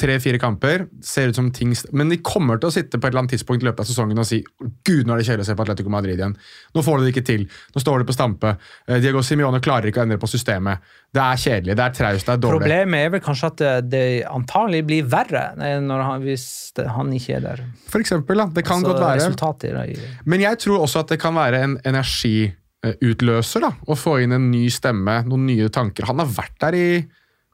tre-fire 0.00 0.38
kamper, 0.40 0.86
ser 1.04 1.30
ut 1.30 1.36
som 1.36 1.50
ting 1.54 1.74
Men 1.96 2.10
de 2.12 2.18
kommer 2.24 2.60
til 2.60 2.70
å 2.70 2.74
sitte 2.74 2.98
på 2.98 3.06
et 3.06 3.12
eller 3.12 3.24
annet 3.24 3.34
tidspunkt 3.36 3.64
i 3.64 3.68
løpet 3.68 3.84
av 3.84 3.88
sesongen 3.90 4.20
og 4.20 4.26
si 4.28 4.40
Gud, 4.86 5.04
nå 5.04 5.14
er 5.14 5.20
det 5.20 5.26
kjedelig 5.28 5.44
å 5.44 5.48
se 5.50 5.56
på 5.58 5.64
Atletico 5.66 5.92
Madrid 5.92 6.16
igjen. 6.16 6.34
Nå 6.74 6.84
får 6.86 6.98
de 6.98 7.06
det 7.06 7.12
ikke 7.14 7.26
til. 7.28 7.44
Nå 7.74 7.82
står 7.82 8.02
de 8.02 8.08
på 8.08 8.16
stampe. 8.16 8.54
Eh, 8.86 9.00
Diego 9.02 9.22
Simione 9.26 9.60
klarer 9.64 9.90
ikke 9.90 10.02
å 10.02 10.06
endre 10.06 10.20
på 10.20 10.30
systemet. 10.30 10.86
Det 11.12 11.22
er 11.22 11.42
kjedelig, 11.42 11.76
det 11.76 11.84
er 11.84 11.96
traust, 11.98 12.26
det 12.26 12.34
er 12.36 12.42
dårlig. 12.44 12.62
Problemet 12.62 13.06
er 13.06 13.14
vel 13.14 13.24
kanskje 13.24 13.52
at 13.52 13.60
det, 13.60 13.74
det 13.92 14.04
antagelig 14.30 14.82
blir 14.88 15.12
verre 15.12 15.44
eh, 15.58 15.76
når 15.84 16.06
han, 16.06 16.24
hvis 16.26 16.48
han 16.96 17.12
ikke 17.16 17.36
er 17.38 17.46
der. 17.46 17.64
For 17.92 18.02
eksempel, 18.02 18.40
da. 18.44 18.48
Det 18.56 18.66
kan 18.66 18.80
altså, 18.80 18.96
godt 18.96 19.68
være. 19.68 20.10
Men 20.24 20.46
jeg 20.46 20.62
tror 20.64 20.86
også 20.86 21.04
at 21.04 21.14
det 21.14 21.20
kan 21.22 21.36
være 21.36 21.64
en 21.66 21.78
energiutløser 21.90 23.68
da, 23.68 23.74
å 23.86 23.98
få 23.98 24.20
inn 24.24 24.36
en 24.36 24.50
ny 24.52 24.66
stemme, 24.72 25.20
noen 25.28 25.48
nye 25.50 25.70
tanker. 25.72 26.08
Han 26.10 26.22
har 26.24 26.30
vært 26.40 26.60
der 26.66 26.78
i 26.78 26.86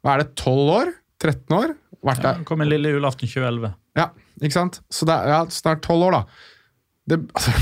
hva 0.06 0.14
er 0.14 0.22
det, 0.22 0.36
12 0.38 0.70
år? 0.70 0.92
13 1.18 1.56
år? 1.56 1.72
Vært 2.04 2.26
Ja, 2.26 2.34
kom 2.48 2.64
en 2.64 2.70
lille 2.70 2.92
julaften 2.92 3.28
2011. 3.28 3.72
Ja, 3.96 4.10
ikke 4.42 4.56
sant? 4.56 4.80
Så 4.92 5.08
det 5.08 5.16
er 5.16 5.32
ja, 5.32 5.40
snart 5.52 5.82
12 5.86 6.06
år, 6.08 6.18
da. 6.18 6.22
Det, 7.06 7.20
altså, 7.38 7.54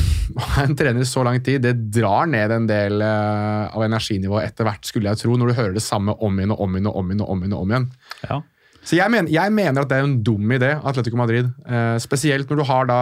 en 0.64 0.76
trener 0.78 1.04
i 1.04 1.08
så 1.08 1.24
lang 1.26 1.38
tid, 1.44 1.60
det 1.66 1.74
drar 1.92 2.26
ned 2.30 2.54
en 2.54 2.66
del 2.68 3.04
uh, 3.04 3.68
av 3.68 3.84
energinivået 3.84 4.48
etter 4.48 4.68
hvert, 4.68 4.88
skulle 4.88 5.12
jeg 5.12 5.20
tro, 5.20 5.36
når 5.36 5.52
du 5.52 5.58
hører 5.58 5.76
det 5.76 5.84
samme 5.84 6.16
om 6.16 6.40
igjen 6.40 6.54
og 6.56 6.64
om 6.64 6.78
igjen 6.78 6.90
og 6.90 6.98
om 7.02 7.12
igjen. 7.12 7.22
og 7.22 7.34
om 7.34 7.44
igjen, 7.44 7.54
og 7.58 7.66
om 7.66 7.74
igjen. 7.74 7.86
Ja. 8.24 8.40
Så 8.84 8.98
jeg, 8.98 9.12
mener, 9.12 9.30
jeg 9.32 9.52
mener 9.56 9.84
at 9.84 9.92
det 9.92 10.00
er 10.00 10.08
en 10.08 10.18
dum 10.24 10.50
idé, 10.52 10.74
Atletico 10.80 11.20
Madrid. 11.20 11.52
Uh, 11.68 11.96
spesielt 12.02 12.50
når 12.50 12.60
du 12.60 12.68
har 12.68 12.90
da 12.90 13.00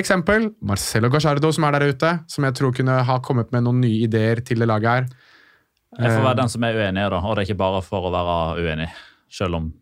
eksempel 0.00 0.54
Marcelo 0.64 1.10
Gajardo 1.12 1.50
som 1.52 1.66
er 1.68 1.76
der 1.76 1.92
ute, 1.92 2.10
som 2.30 2.44
jeg 2.46 2.54
tror 2.56 2.72
kunne 2.72 3.02
ha 3.04 3.18
kommet 3.20 3.50
med 3.52 3.66
noen 3.66 3.82
nye 3.82 4.06
ideer 4.06 4.40
til 4.40 4.62
det 4.62 4.68
laget 4.70 4.90
her. 4.90 5.08
Jeg 5.98 6.10
får 6.10 6.18
Eh. 6.20 6.24
være 6.24 6.36
den 6.40 6.48
som 6.48 6.64
er 6.64 6.74
uenig, 6.74 7.10
da, 7.10 7.18
og 7.20 7.36
det 7.36 7.42
er 7.42 7.52
ikke 7.52 7.58
bare 7.58 7.82
for 7.82 8.08
å 8.08 8.10
være 8.10 8.62
uenig. 8.64 8.88
Selv 9.30 9.54
om 9.56 9.72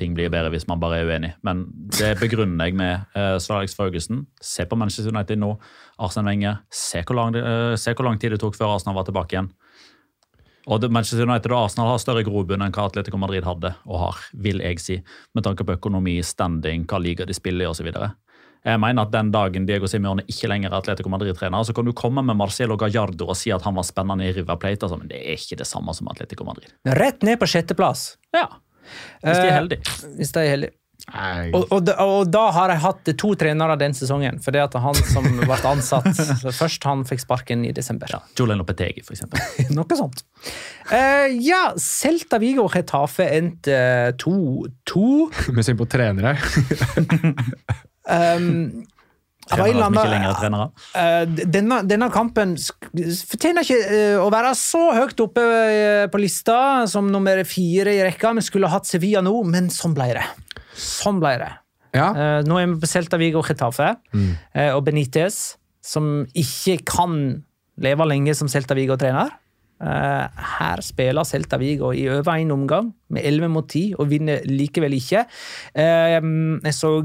ting 0.00 0.14
blir 0.16 0.30
bedre 0.32 0.50
hvis 0.54 0.66
man 0.70 0.80
bare 0.82 1.00
er 1.00 1.10
uenig. 1.10 1.32
Men 1.46 1.64
det 1.94 2.14
begrunner 2.20 2.70
jeg 2.70 2.78
med 2.78 3.04
uh, 3.14 3.38
Alex 3.56 3.76
Ferguson. 3.78 4.24
Se 4.42 4.66
på 4.66 4.78
Manchester 4.78 5.14
United 5.14 5.40
nå. 5.42 5.54
Arsenal 6.02 6.32
Wenger. 6.32 6.62
Se 6.72 7.04
hvor, 7.04 7.18
lang, 7.18 7.36
eh, 7.38 7.76
se 7.78 7.94
hvor 7.94 8.08
lang 8.08 8.18
tid 8.18 8.34
det 8.34 8.40
tok 8.42 8.58
før 8.58 8.74
Arsenal 8.74 8.98
var 8.98 9.06
tilbake 9.06 9.36
igjen. 9.36 9.52
Og 10.64 10.80
det, 10.80 10.88
Manchester 10.92 11.28
United 11.28 11.52
og 11.52 11.66
Arsenal 11.66 11.92
har 11.92 12.02
større 12.02 12.24
grobunn 12.26 12.64
enn 12.64 12.72
hva 12.74 12.88
Atletico 12.88 13.20
Madrid 13.20 13.44
hadde 13.44 13.74
og 13.84 13.98
har, 14.00 14.20
vil 14.46 14.62
jeg 14.64 14.80
si. 14.82 15.00
Med 15.36 15.46
tanke 15.46 15.66
på 15.66 15.76
økonomi, 15.76 16.16
standing, 16.24 16.86
hva 16.88 17.00
liga 17.02 17.28
de 17.28 17.36
spiller 17.36 17.66
i 17.66 17.70
osv. 17.70 17.90
Jeg 18.64 18.80
mener 18.80 19.04
at 19.04 19.12
Den 19.12 19.28
dagen 19.28 19.66
Diego 19.68 19.86
Simione 19.90 20.24
ikke 20.24 20.48
lenger 20.48 20.72
er 20.72 20.78
Atletico 20.78 21.12
Madrid-trener, 21.12 21.66
så 21.68 21.74
kan 21.76 21.84
du 21.84 21.92
komme 21.92 22.24
med 22.24 22.38
Marcelo 22.40 22.78
Gallardo 22.80 23.28
og 23.28 23.36
si 23.36 23.52
at 23.52 23.62
han 23.66 23.76
var 23.76 23.84
spennende 23.84 24.24
i 24.24 24.32
River 24.32 24.56
Plate, 24.56 24.86
altså, 24.86 24.96
men 24.96 25.10
det 25.10 25.20
er 25.20 25.36
ikke 25.36 25.60
det 25.60 25.68
samme 25.68 25.92
som 25.92 26.08
Atletico 26.08 26.48
Madrid. 26.48 26.72
Rett 26.96 27.22
ned 27.28 27.38
på 27.42 27.50
sjetteplass, 27.50 28.14
Ja, 28.34 28.48
Hvis 29.24 29.36
de 29.36 29.44
er 29.44 29.50
Eh, 29.52 29.58
heldige. 29.58 29.94
hvis 30.18 30.32
de 30.32 30.40
er 30.46 30.50
heldige. 30.56 30.74
Og, 31.52 31.66
og, 31.74 31.80
da- 31.84 31.96
og 32.00 32.30
da 32.32 32.46
har 32.54 32.70
jeg 32.72 32.80
hatt 32.80 33.08
to 33.20 33.34
trenere 33.36 33.74
den 33.76 33.92
sesongen. 33.92 34.38
For 34.40 34.54
det 34.56 34.62
at 34.62 34.76
han 34.80 34.94
som 34.94 35.26
ble 35.42 35.58
ansatt 35.68 36.06
først, 36.54 36.86
han 36.88 37.02
fikk 37.04 37.20
sparken 37.26 37.64
i 37.68 37.72
desember. 37.76 38.08
Ja, 38.08 38.20
Julian 38.38 38.62
Lopetegi, 38.62 39.02
for 39.04 39.12
eksempel. 39.12 39.42
Noe 39.76 39.98
sånt. 39.98 40.22
Eh, 40.90 41.34
ja, 41.44 41.74
Celta 41.76 42.38
Vigo 42.40 42.64
og 42.64 42.72
Getafe 42.78 43.26
endte 43.36 43.76
2-2. 44.22 45.52
Med 45.52 45.66
syn 45.68 45.76
på 45.82 45.88
trenere. 45.92 46.38
Um, 48.04 48.84
Trenere 49.50 49.84
som 49.84 49.96
ikke 49.98 50.12
lenger 50.12 50.30
er 50.30 50.38
trenere. 50.38 50.68
Eh, 50.96 51.44
denne, 51.52 51.80
denne 51.88 52.08
kampen 52.12 52.54
fortjener 52.56 53.66
ikke 53.66 53.80
eh, 53.82 54.16
å 54.22 54.30
være 54.32 54.54
så 54.56 54.84
høyt 54.96 55.20
oppe 55.24 55.44
eh, 55.44 56.06
på 56.12 56.20
lista 56.22 56.56
som 56.90 57.10
nummer 57.12 57.42
fire 57.48 57.92
i 57.92 58.00
rekka. 58.06 58.32
Vi 58.38 58.46
skulle 58.46 58.72
hatt 58.72 58.88
Sevilla 58.88 59.20
nå, 59.24 59.34
men 59.50 59.68
sånn 59.72 59.96
ble 59.96 60.14
det. 60.16 60.24
Sånn 60.80 61.20
ble 61.22 61.36
det. 61.42 61.52
Ja. 61.94 62.08
Eh, 62.10 62.40
nå 62.46 62.58
er 62.58 62.72
vi 62.72 62.80
på 62.82 62.90
Celta 62.90 63.18
Vigo 63.20 63.42
Getafe, 63.46 63.94
eh, 64.14 64.72
og 64.74 64.82
Benitez, 64.86 65.56
som 65.84 66.24
ikke 66.34 66.80
kan 66.88 67.18
leve 67.84 68.06
lenge 68.08 68.34
som 68.34 68.50
Celta 68.50 68.74
Vigo-trener. 68.74 69.30
Eh, 69.84 70.42
her 70.58 70.82
spiller 70.82 71.26
Celta 71.28 71.58
Vigo 71.60 71.92
i 71.94 72.06
over 72.08 72.40
én 72.40 72.50
omgang, 72.54 72.92
med 73.10 73.26
11 73.26 73.52
mot 73.52 73.68
10, 73.68 73.94
og 73.98 74.10
vinner 74.10 74.42
likevel 74.48 74.96
ikke. 74.96 75.26
Jeg 75.74 76.74
så 76.74 76.96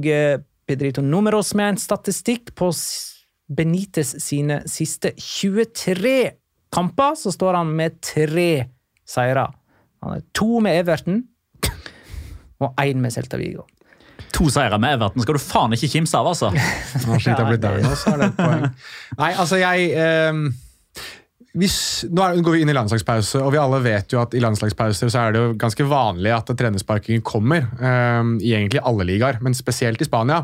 Pedrito 0.69 1.01
Numeros 1.01 1.55
med 1.57 1.71
en 1.73 1.77
statistikk 1.81 2.51
på 2.53 2.67
Benites 2.69 3.15
Benitez 3.49 4.11
sine 4.21 4.59
siste 4.69 5.15
23 5.17 6.29
kamper. 6.69 7.15
Så 7.17 7.33
står 7.33 7.57
han 7.57 7.71
med 7.73 7.95
tre 8.05 8.67
seire. 9.01 9.47
Han 10.05 10.19
er 10.19 10.27
to 10.37 10.59
med 10.61 10.77
Everton 10.83 11.23
og 12.61 12.77
én 12.77 13.01
med 13.01 13.15
Celta 13.15 13.39
Vigo. 13.41 13.65
To 14.35 14.45
seire 14.53 14.77
med 14.77 14.99
Everton 14.99 15.25
skal 15.25 15.39
du 15.39 15.41
faen 15.41 15.73
ikke 15.73 15.89
kimse 15.95 16.21
av, 16.21 16.29
altså. 16.29 16.51
Nå, 17.07 17.17
det 17.17 17.33
har 17.33 17.49
blitt 17.49 17.65
der 17.65 17.81
nå, 17.81 17.95
så 17.97 18.13
er 18.13 18.21
det 18.21 18.29
et 18.29 18.37
poeng. 18.37 18.65
Nei, 19.23 19.31
altså 19.33 19.57
jeg 19.63 19.89
ehm, 19.97 20.43
hvis, 21.57 22.05
Nå 22.13 22.27
går 22.45 22.55
vi 22.55 22.59
inn 22.61 22.69
i 22.69 22.75
landslagspause, 22.77 23.39
og 23.41 23.55
vi 23.55 23.61
alle 23.61 23.79
vet 23.81 24.13
jo 24.13 24.19
at 24.21 24.35
i 24.37 24.41
landslagspauser 24.43 25.09
så 25.09 25.23
er 25.23 25.33
det 25.33 25.41
jo 25.41 25.55
ganske 25.57 25.87
vanlig 25.89 26.33
at 26.35 26.51
trenersparkingen 26.53 27.23
kommer. 27.25 27.65
Um, 27.81 28.35
I 28.37 28.53
egentlig 28.59 28.83
alle 28.85 29.07
ligaer, 29.09 29.39
men 29.41 29.57
spesielt 29.57 30.01
i 30.01 30.07
Spania. 30.07 30.43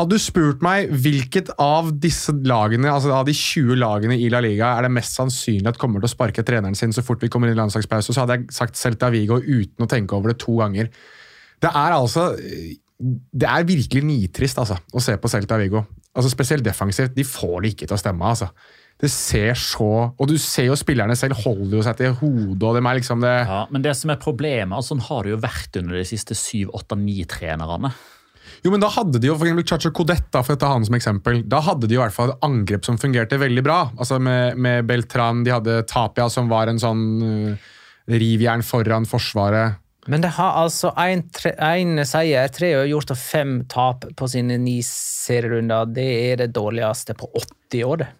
Hadde 0.00 0.16
du 0.16 0.22
spurt 0.24 0.62
meg 0.64 0.88
hvilket 1.04 1.50
av 1.60 1.90
disse 2.00 2.32
lagene, 2.48 2.88
altså 2.88 3.12
av 3.12 3.26
de 3.28 3.34
20 3.36 3.76
lagene 3.76 4.16
i 4.16 4.30
La 4.32 4.40
Liga 4.40 4.70
er 4.74 4.86
det 4.86 4.94
mest 4.96 5.18
sannsynlig 5.18 5.68
at 5.68 5.80
kommer 5.80 6.00
til 6.00 6.08
å 6.08 6.12
sparke 6.14 6.44
treneren 6.48 6.78
sin 6.78 6.94
så 6.96 7.04
fort 7.04 7.20
vi 7.22 7.28
kommer 7.30 7.50
inn 7.50 7.58
i 7.58 7.60
landslagspause, 7.60 8.14
så 8.14 8.24
hadde 8.24 8.38
jeg 8.38 8.56
sagt 8.56 8.80
Celta 8.80 9.12
Vigo 9.12 9.36
uten 9.36 9.84
å 9.84 9.90
tenke 9.90 10.16
over 10.16 10.32
det 10.32 10.38
to 10.40 10.56
ganger. 10.62 10.88
Det 11.62 11.70
er 11.70 11.94
altså 11.94 12.32
Det 12.32 13.48
er 13.50 13.68
virkelig 13.68 14.02
nitrist 14.06 14.58
altså, 14.58 14.78
å 14.94 15.02
se 15.02 15.18
på 15.20 15.28
Celta 15.28 15.60
Vigo. 15.60 15.84
Altså 16.16 16.30
Spesielt 16.32 16.64
defensivt. 16.64 17.14
De 17.14 17.24
får 17.26 17.60
det 17.60 17.74
ikke 17.74 17.86
til 17.90 17.96
å 17.96 18.00
stemme. 18.00 18.24
altså. 18.24 18.48
Det 19.02 19.10
ser 19.10 19.58
så 19.58 19.86
Og 20.14 20.28
du 20.30 20.36
ser 20.38 20.68
jo 20.68 20.78
spillerne 20.78 21.16
selv 21.18 21.40
holder 21.42 21.74
jo 21.74 21.82
seg 21.82 21.98
til 21.98 22.14
hodet, 22.20 22.62
og 22.62 22.76
det 22.76 22.82
er 22.84 22.98
liksom 23.00 23.24
det 23.24 23.34
Ja, 23.48 23.64
men 23.74 23.82
det 23.82 23.96
som 23.98 24.12
er 24.14 24.20
problemet, 24.22 24.76
altså, 24.76 24.94
sånn 24.94 25.06
har 25.08 25.26
det 25.26 25.34
jo 25.34 25.42
vært 25.42 25.78
under 25.80 25.98
de 25.98 26.06
siste 26.06 26.38
syv, 26.38 26.70
åtte, 26.78 26.98
ni 26.98 27.24
trenerne. 27.26 27.90
Jo, 28.62 28.70
men 28.70 28.82
da 28.82 28.92
hadde 28.94 29.18
de 29.18 29.26
jo 29.26 29.34
for 29.34 29.48
eksempel 29.48 29.66
Chacho 29.66 29.90
Codet, 29.96 30.28
for 30.30 30.54
å 30.54 30.60
ta 30.60 30.70
han 30.70 30.86
som 30.86 30.94
eksempel. 30.94 31.40
Da 31.50 31.58
hadde 31.66 31.88
de 31.90 31.96
jo 31.96 32.00
i 32.00 32.04
hvert 32.04 32.14
fall 32.14 32.30
et 32.30 32.46
angrep 32.46 32.86
som 32.86 32.98
fungerte 33.00 33.40
veldig 33.42 33.64
bra. 33.66 33.78
Altså 33.96 34.20
Med, 34.22 34.54
med 34.54 34.86
Beltran, 34.86 35.42
de 35.42 35.54
hadde 35.54 35.80
Tapia, 35.90 36.28
som 36.30 36.50
var 36.52 36.70
en 36.70 36.78
sånn 36.78 37.04
uh, 37.26 37.70
rivjern 38.12 38.62
foran 38.66 39.08
forsvaret. 39.08 39.80
Men 40.10 40.22
det 40.22 40.32
har 40.36 40.56
altså 40.58 40.90
én 40.98 42.02
seier, 42.06 42.50
tre 42.54 42.72
uavgjort 42.78 43.14
og 43.14 43.18
fem 43.18 43.52
tap 43.70 44.06
på 44.18 44.30
sine 44.30 44.58
ni 44.62 44.80
serierunder. 44.86 45.90
Det 45.94 46.08
er 46.30 46.42
det 46.42 46.52
dårligste 46.54 47.18
på 47.18 47.30
80 47.34 47.86
år, 47.86 48.02
det. 48.02 48.10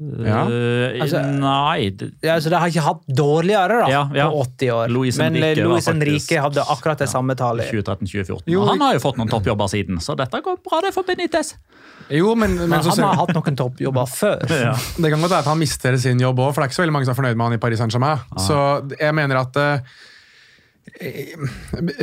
Ja. 0.00 0.46
Uh, 0.48 1.02
Altså- 1.02 1.20
nei 1.28 1.92
Ja, 2.22 2.34
altså, 2.38 2.48
de 2.48 2.56
har 2.56 2.68
ikke 2.72 2.84
hatt 2.86 3.02
dårligere 3.06 3.80
da, 3.82 3.88
Ja, 3.90 4.02
ja. 4.14 4.28
på 4.30 4.40
80 4.46 4.70
år. 4.72 4.88
Louis 4.88 5.18
Men 5.18 5.34
Enrique 5.36 5.56
Louis 5.62 5.66
var 5.66 5.74
Luis 5.74 5.84
faktisk- 5.84 6.32
Enrique 6.32 6.40
hadde 6.40 6.64
akkurat 6.74 6.98
det 6.98 7.08
samme 7.08 7.36
tallet. 7.36 7.68
2013-2014. 7.70 8.56
Og 8.56 8.68
han 8.68 8.80
har 8.80 8.94
jo 8.94 8.98
fått 9.04 9.18
noen 9.20 9.28
toppjobber 9.28 9.68
siden, 9.68 10.00
så 10.00 10.16
dette 10.16 10.40
går 10.40 10.56
bra 10.64 10.80
det 10.80 10.94
for 10.94 11.02
Benitez. 11.04 11.54
Jo, 12.10 12.34
men, 12.34 12.56
men, 12.56 12.68
Men 12.70 12.80
så 12.82 12.90
han 12.96 13.04
har 13.14 13.26
hatt 13.26 13.34
noen 13.36 13.56
toppjobber 13.56 14.06
før. 14.08 14.40
Ja. 14.64 14.72
Det 14.74 15.10
kan 15.12 15.20
godt 15.20 15.30
være 15.30 15.44
at 15.44 15.50
han 15.52 15.58
mister 15.58 15.96
sin 15.98 16.18
jobb 16.18 16.38
òg, 16.38 16.54
for 16.54 16.62
det 16.62 16.70
er 16.70 16.70
ikke 16.72 16.80
så 16.80 16.86
veldig 16.86 16.92
mange 16.96 17.04
som 17.06 17.12
er 17.14 17.20
fornøyd 17.22 17.36
med 17.36 17.44
han 17.46 17.52
i 17.52 17.58
Paris 17.62 17.78
Saint-Germain. 17.78 18.18
Så 18.40 18.58
jeg 18.98 19.14
mener 19.14 19.36
at 19.36 19.56
eh, 19.56 19.80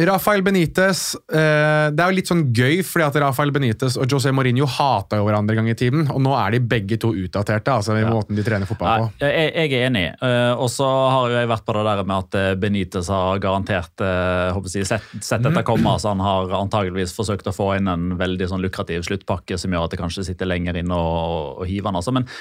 Rafael 0.08 0.42
Benitez 0.46 1.02
eh, 1.16 1.88
Det 1.94 2.04
er 2.04 2.12
jo 2.12 2.16
litt 2.18 2.30
sånn 2.30 2.44
gøy, 2.56 2.82
fordi 2.86 3.06
at 3.08 3.20
Rafael 3.22 3.52
Benitez 3.56 3.98
og 4.00 4.10
José 4.12 4.34
Mourinho 4.36 4.68
hata 4.78 5.20
jo 5.20 5.28
hverandre 5.28 5.56
en 5.56 5.62
gang 5.62 5.72
i 5.72 5.78
tiden, 5.78 6.06
og 6.14 6.22
nå 6.24 6.34
er 6.38 6.56
de 6.56 6.62
begge 6.74 7.00
to 7.02 7.14
utdaterte, 7.18 7.74
altså 7.74 7.98
i 7.98 8.06
måten 8.08 8.38
de 8.38 8.46
trener 8.46 8.70
fotball 8.70 9.08
på. 9.08 9.26
Jeg, 9.26 9.52
jeg 9.56 9.74
er 9.78 9.88
enig. 9.90 10.06
Eh, 10.24 10.54
og 10.58 10.70
så 10.74 10.88
har 10.88 11.32
jo 11.32 11.40
jeg 11.40 11.52
vært 11.52 11.66
på 11.68 11.78
det 11.78 11.86
der 11.88 12.04
med 12.04 12.18
at 12.18 12.38
eh, 12.40 12.54
Benitez 12.60 13.12
har 13.14 13.42
garantert 13.44 14.06
eh, 14.06 14.62
jeg, 14.74 14.88
sett, 14.90 15.10
sett 15.24 15.46
dette 15.46 15.66
komme. 15.68 15.98
så 16.02 16.14
Han 16.14 16.24
har 16.26 16.54
antageligvis 16.60 17.16
forsøkt 17.18 17.50
å 17.50 17.56
få 17.56 17.74
inn 17.78 17.92
en 17.92 18.16
veldig 18.20 18.52
sånn 18.52 18.64
lukrativ 18.64 19.06
sluttpakke 19.08 19.60
som 19.60 19.74
gjør 19.74 19.88
at 19.88 19.96
det 19.96 20.02
kanskje 20.02 20.28
sitter 20.28 20.50
lenger 20.50 20.80
inne 20.80 20.98
og, 20.98 21.62
og 21.62 21.68
hiver 21.70 21.92
han. 21.92 22.00
Altså. 22.00 22.14
Men 22.16 22.28
eh, 22.28 22.36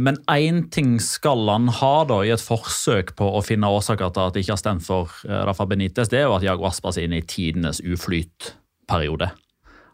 men 0.00 0.16
én 0.32 0.62
ting 0.72 0.96
skal 1.02 1.44
han 1.50 1.68
ha 1.80 1.94
da, 2.08 2.22
i 2.24 2.32
et 2.32 2.40
forsøk 2.40 3.12
på 3.18 3.28
å 3.36 3.42
finne 3.44 3.68
årsaker 3.68 4.14
til 4.14 4.24
at 4.24 4.36
det 4.36 4.44
ikke 4.44 4.54
har 4.56 4.62
stemt 4.62 4.86
for 4.86 5.12
eh, 5.28 5.42
Rafa 5.44 5.66
Benitez, 5.68 6.08
det 6.12 6.22
er 6.22 6.28
jo 6.28 6.36
at 6.38 6.46
Jago 6.46 6.68
Aspas 6.68 6.98
er 6.98 7.08
inne 7.08 7.20
i 7.20 7.26
tidenes 7.28 7.82
uflytperiode. 7.84 9.28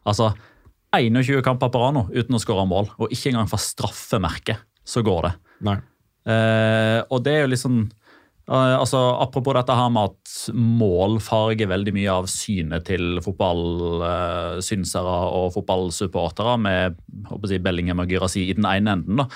Altså 0.06 0.32
21 0.94 1.42
kamper 1.46 1.70
på 1.70 1.82
rad 1.82 2.10
uten 2.10 2.38
å 2.38 2.42
skåre 2.42 2.66
mål, 2.70 2.90
og 2.98 3.14
ikke 3.14 3.32
engang 3.32 3.50
fra 3.50 3.60
straffemerket 3.62 4.62
så 4.86 5.02
går 5.06 5.26
det. 5.28 5.32
Nei. 5.66 5.76
Eh, 6.30 7.00
og 7.08 7.22
det 7.24 7.34
er 7.34 7.44
jo 7.44 7.52
liksom 7.54 7.82
eh, 7.84 7.99
altså, 8.48 8.98
Apropos 9.20 9.54
dette 9.54 9.74
her 9.76 9.90
med 9.92 10.10
at 10.10 10.34
mål 10.56 11.18
farger 11.22 11.70
veldig 11.70 11.94
mye 11.94 12.10
av 12.22 12.28
synet 12.30 12.86
til 12.88 13.20
fotballsynsere 13.24 15.16
og 15.38 15.52
fotballsupportere, 15.54 16.56
med 16.60 17.00
håper 17.30 17.54
jeg, 17.54 17.64
Bellingham 17.64 18.02
og 18.02 18.10
Gyrasi 18.10 18.48
i 18.48 18.56
den 18.58 18.68
ene 18.68 18.96
enden, 18.98 19.22
da, 19.22 19.28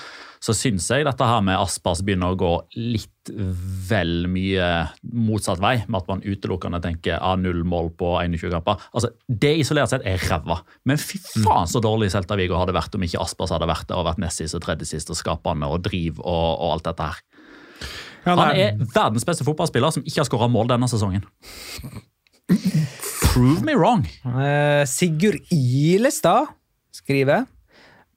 så 0.45 0.53
syns 0.53 0.87
jeg 0.91 1.05
dette 1.07 1.25
her 1.25 1.41
med 1.45 1.57
Aspas 1.57 2.03
begynner 2.05 2.33
å 2.33 2.37
gå 2.37 2.51
litt 2.77 3.31
vel 3.89 4.27
mye 4.29 4.65
motsatt 5.15 5.61
vei, 5.63 5.79
med 5.87 6.03
at 6.03 6.11
man 6.11 6.25
utelukkende 6.25 6.81
tenker 6.83 7.17
ah, 7.17 7.37
null 7.39 7.63
mål 7.65 7.89
på 7.97 8.11
21 8.19 8.53
kamper. 8.53 8.83
Altså, 8.93 9.13
Det 9.25 9.55
isolert 9.63 9.89
sett 9.93 10.05
er 10.05 10.21
ræva, 10.29 10.59
men 10.85 11.01
fy 11.01 11.17
faen 11.41 11.69
så 11.71 11.81
dårlig 11.81 12.11
Celta 12.13 12.37
Vigo 12.37 12.59
hadde 12.59 12.75
vært 12.77 12.97
om 12.97 13.05
ikke 13.07 13.23
Aspas 13.23 13.53
hadde 13.55 13.69
vært 13.69 13.89
der 13.89 14.01
og 14.01 14.09
vært 14.09 14.21
nest 14.21 14.43
sist 14.43 14.57
og 14.57 14.65
tredje 14.65 14.91
sist 14.91 15.09
og 15.09 15.17
skapende 15.17 15.69
og 15.71 15.81
driv 15.87 16.19
og, 16.19 16.45
og 16.59 16.75
alt 16.75 16.91
dette 16.91 17.09
her. 17.09 17.23
Ja, 18.25 18.33
Han 18.35 18.57
er 18.57 18.77
verdens 18.93 19.25
beste 19.27 19.45
fotballspiller 19.45 19.93
som 19.93 20.05
ikke 20.05 20.23
har 20.23 20.29
skåra 20.29 20.49
mål 20.51 20.71
denne 20.73 20.89
sesongen. 20.89 21.25
Prove 23.25 23.61
me 23.65 23.75
wrong. 23.77 24.05
Uh, 24.25 24.85
Sigurd 24.89 25.43
Ilestad 25.53 26.49
skriver 26.95 27.45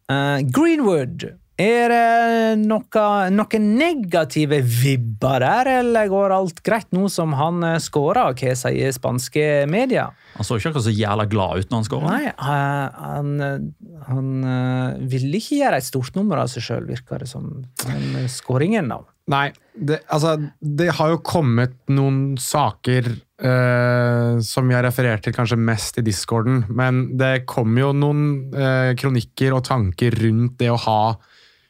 uh, 0.08 0.38
Greenwood. 0.48 1.28
Er 1.58 1.90
det 1.90 2.58
noe, 2.60 3.04
noen 3.34 3.64
negative 3.74 4.60
vibber 4.62 5.42
der, 5.42 5.70
eller 5.80 6.06
går 6.12 6.30
alt 6.36 6.60
greit 6.62 6.86
nå 6.94 7.08
som 7.10 7.34
han 7.34 7.64
uh, 7.66 7.80
skåra? 7.82 8.28
Hva 8.38 8.54
sier 8.60 8.94
spanske 8.94 9.66
medier? 9.66 10.14
Han 10.36 10.46
så 10.46 10.54
ikke 10.60 10.70
akkurat 10.70 10.86
så 10.86 10.94
jævla 10.94 11.26
glad 11.26 11.64
ut 11.64 11.72
når 11.72 11.80
han 11.80 11.88
skåra. 11.88 12.14
Nei, 12.14 12.30
eh, 12.30 13.02
han, 13.02 13.32
eh, 13.42 14.02
han 14.06 14.28
eh, 14.46 15.00
ville 15.10 15.40
ikke 15.40 15.58
gjøre 15.64 15.80
et 15.82 15.88
stort 15.88 16.14
nummer 16.14 16.44
av 16.44 16.52
seg 16.52 16.62
sjøl, 16.62 16.86
virker 16.86 17.24
det 17.24 17.30
som. 17.32 17.48
Men 17.88 18.04
eh, 18.22 18.28
skåringen, 18.30 18.92
da. 18.94 19.00
Nei, 19.28 19.48
det, 19.76 20.00
altså, 20.08 20.36
det 20.60 20.88
har 20.96 21.12
jo 21.12 21.20
kommet 21.24 21.74
noen 21.92 22.38
saker 22.40 23.10
eh, 23.12 24.38
som 24.44 24.72
jeg 24.72 24.84
refererer 24.86 25.20
til 25.22 25.34
kanskje 25.36 25.60
mest 25.60 26.00
i 26.00 26.04
discorden, 26.06 26.62
men 26.72 27.04
det 27.20 27.44
kommer 27.50 27.84
jo 27.84 27.90
noen 27.96 28.24
eh, 28.56 28.94
kronikker 28.98 29.56
og 29.56 29.66
tanker 29.68 30.16
rundt 30.22 30.56
det 30.62 30.70
å 30.72 30.80
ha 30.86 31.02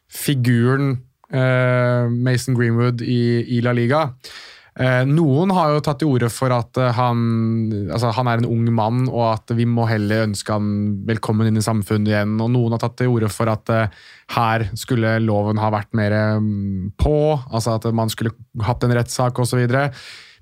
figuren 0.09 0.95
eh, 1.35 2.07
Mason 2.09 2.57
Greenwood 2.59 3.03
i, 3.03 3.43
i 3.59 3.61
La 3.65 3.75
Liga. 3.77 4.07
Eh, 4.79 5.03
noen 5.11 5.51
har 5.57 5.73
jo 5.73 5.81
tatt 5.83 5.99
til 5.99 6.13
orde 6.13 6.29
for 6.31 6.55
at 6.55 6.79
eh, 6.79 6.93
han, 6.95 7.23
altså, 7.91 8.13
han 8.15 8.29
er 8.31 8.39
en 8.39 8.47
ung 8.47 8.69
mann, 8.71 9.01
og 9.11 9.25
at 9.33 9.51
vi 9.59 9.67
må 9.67 9.89
heller 9.91 10.29
ønske 10.29 10.55
han 10.55 10.69
velkommen 11.09 11.51
inn 11.51 11.59
i 11.59 11.65
samfunnet 11.65 12.13
igjen. 12.13 12.37
Og 12.45 12.53
noen 12.55 12.77
har 12.77 12.85
tatt 12.85 12.95
til 13.01 13.11
orde 13.11 13.31
for 13.33 13.51
at 13.51 13.73
eh, 13.75 13.99
her 14.37 14.69
skulle 14.79 15.17
loven 15.25 15.59
ha 15.59 15.73
vært 15.75 15.91
mer 15.99 16.15
mm, 16.39 16.95
på, 17.01 17.19
altså 17.51 17.75
at 17.81 17.89
man 17.91 18.13
skulle 18.13 18.37
hatt 18.67 18.87
en 18.87 18.95
rettssak 18.95 19.41
osv. 19.43 19.65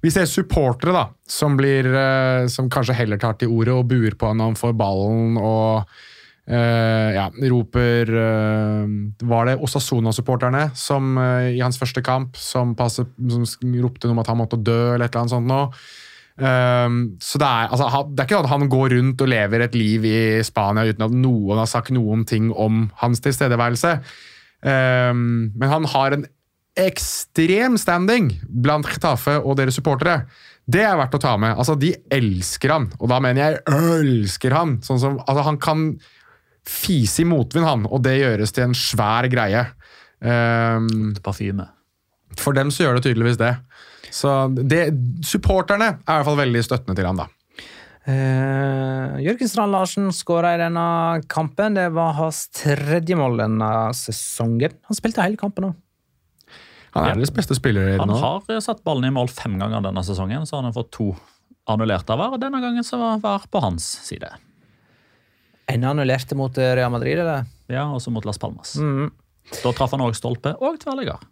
Vi 0.05 0.12
ser 0.12 0.28
supportere 0.28 0.93
da, 0.93 1.07
som, 1.24 1.57
blir, 1.57 1.89
som 2.53 2.68
kanskje 2.70 2.99
heller 2.99 3.18
tar 3.18 3.39
til 3.41 3.55
orde 3.57 3.72
og 3.72 3.89
buer 3.89 4.14
på 4.18 4.28
han 4.28 4.37
når 4.39 4.53
han 4.53 4.59
får 4.61 4.76
ballen 4.76 5.39
og 5.41 5.89
eh, 6.47 7.11
ja, 7.16 7.26
roper 7.51 8.11
uh, 8.11 8.82
Var 9.26 9.49
det 9.49 9.57
Osasuna-supporterne 9.66 10.68
som 10.78 11.16
uh, 11.18 11.49
i 11.51 11.62
hans 11.62 11.78
første 11.80 12.03
kamp 12.07 12.38
som, 12.40 12.74
passet, 12.78 13.11
som 13.30 13.76
ropte 13.82 14.09
noe 14.09 14.16
om 14.16 14.22
at 14.22 14.30
han 14.32 14.40
måtte 14.40 14.61
dø, 14.61 14.94
eller 14.94 15.07
et 15.07 15.14
eller 15.14 15.26
annet 15.26 15.36
sånt? 15.36 15.90
Um, 16.36 16.97
så 17.22 17.40
det 17.40 17.49
er, 17.49 17.70
altså, 17.72 18.05
det 18.12 18.20
er 18.20 18.28
ikke 18.28 18.38
sånn 18.38 18.49
at 18.49 18.55
han 18.55 18.70
går 18.72 18.97
rundt 18.99 19.22
og 19.24 19.30
lever 19.32 19.66
et 19.66 19.76
liv 19.78 20.05
i 20.05 20.16
Spania 20.44 20.84
uten 20.84 21.07
at 21.07 21.14
noen 21.16 21.62
har 21.62 21.70
sagt 21.70 21.94
noen 21.97 22.26
ting 22.28 22.51
om 22.53 22.86
hans 23.01 23.24
tilstedeværelse. 23.24 23.99
Men 24.66 25.68
han 25.70 25.84
har 25.92 26.16
en 26.16 26.24
ekstrem 26.76 27.78
standing 27.80 28.30
blant 28.44 28.88
Getafe 28.90 29.38
og 29.40 29.57
deres 29.61 29.78
supportere. 29.78 30.26
Det 30.66 30.82
er 30.82 30.97
verdt 30.99 31.14
å 31.16 31.22
ta 31.22 31.36
med. 31.40 31.55
Altså, 31.57 31.76
De 31.78 31.92
elsker 32.12 32.72
han, 32.74 32.88
og 32.99 33.11
da 33.11 33.20
mener 33.22 33.42
jeg 33.42 33.61
elsker 33.70 34.57
han. 34.57 34.76
Sånn 34.84 35.01
som, 35.03 35.20
altså, 35.24 35.47
han 35.47 35.61
kan 35.62 35.86
fise 36.66 37.22
i 37.22 37.28
motvind, 37.28 37.66
han, 37.66 37.86
og 37.86 38.02
det 38.04 38.18
gjøres 38.18 38.54
til 38.54 38.68
en 38.68 38.76
svær 38.76 39.28
greie. 39.32 39.66
Um, 40.20 41.14
Parfyme. 41.22 41.68
for 42.40 42.56
dem 42.56 42.70
så 42.72 42.86
gjør 42.86 42.96
det 42.96 43.04
tydeligvis 43.04 43.38
det. 43.40 43.52
Så 44.14 44.30
det, 44.56 44.88
Supporterne 45.26 45.90
er 45.92 45.98
i 46.00 46.16
hvert 46.16 46.28
fall 46.28 46.40
veldig 46.40 46.62
støttende 46.64 46.96
til 46.96 47.08
ham, 47.08 47.20
da. 47.20 47.28
Uh, 48.06 49.18
Jørgen 49.18 49.50
Strand 49.50 49.74
Larsen 49.74 50.12
skåra 50.14 50.54
i 50.54 50.60
denne 50.60 50.86
kampen. 51.30 51.74
Det 51.74 51.88
var 51.94 52.14
hans 52.20 52.44
tredje 52.54 53.18
mål 53.18 53.40
denne 53.42 53.70
sesongen. 53.98 54.76
Han 54.86 54.98
spilte 54.98 55.24
hele 55.26 55.40
kampen 55.40 55.72
òg. 55.72 55.76
Han 56.96 57.10
er 57.10 57.18
deres 57.18 57.34
beste 57.34 57.56
spiller 57.58 57.98
Han 58.00 58.08
har 58.08 58.46
eh, 58.48 58.62
satt 58.64 58.80
ballen 58.86 59.08
i 59.08 59.12
mål 59.12 59.28
fem 59.28 59.58
ganger 59.60 59.84
denne 59.84 60.04
sesongen, 60.06 60.46
så 60.48 60.60
han 60.60 60.70
har 60.70 60.76
fått 60.76 60.94
to 60.96 61.10
annullerte 61.68 62.14
av 62.14 62.22
VAR. 62.22 62.36
og 62.38 62.40
Denne 62.40 62.62
gangen 62.62 62.86
så 62.86 62.96
var 63.00 63.20
VAR 63.20 63.44
på 63.50 63.60
hans 63.60 63.84
side. 64.06 64.30
En 65.72 65.84
annullerte 65.84 66.36
mot 66.38 66.58
eh, 66.58 66.74
Real 66.78 66.92
Madrid, 66.94 67.18
eller? 67.18 67.46
Ja, 67.72 67.88
Også 67.90 68.12
mot 68.14 68.24
Las 68.24 68.38
Palmas. 68.38 68.76
Mm. 68.78 69.08
Da 69.62 69.72
traff 69.74 69.94
han 69.94 70.02
òg 70.04 70.14
stolpe 70.18 70.54
og 70.62 70.78
tverrligger. 70.82 71.22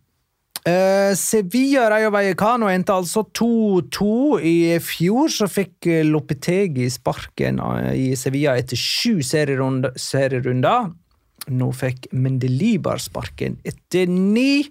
Uh, 0.65 1.13
Sevilla 1.19 1.91
Rayo 1.93 2.09
Vallecano 2.15 2.71
endte 2.73 2.95
altså 2.95 3.27
2-2. 3.37 4.07
I 4.41 4.55
fjor 4.81 5.29
så 5.29 5.49
fikk 5.51 5.91
eh, 5.93 6.05
Lopetegi 6.09 6.87
sparken 6.91 7.61
i 7.93 8.15
Sevilla 8.17 8.55
etter 8.57 8.81
sju 8.81 9.19
serierund- 9.27 9.91
serierunder. 10.01 10.89
Nå 11.53 11.69
fikk 11.77 12.09
Mendelibar 12.17 13.03
sparken 13.03 13.59
etter 13.69 14.09
ni. 14.09 14.65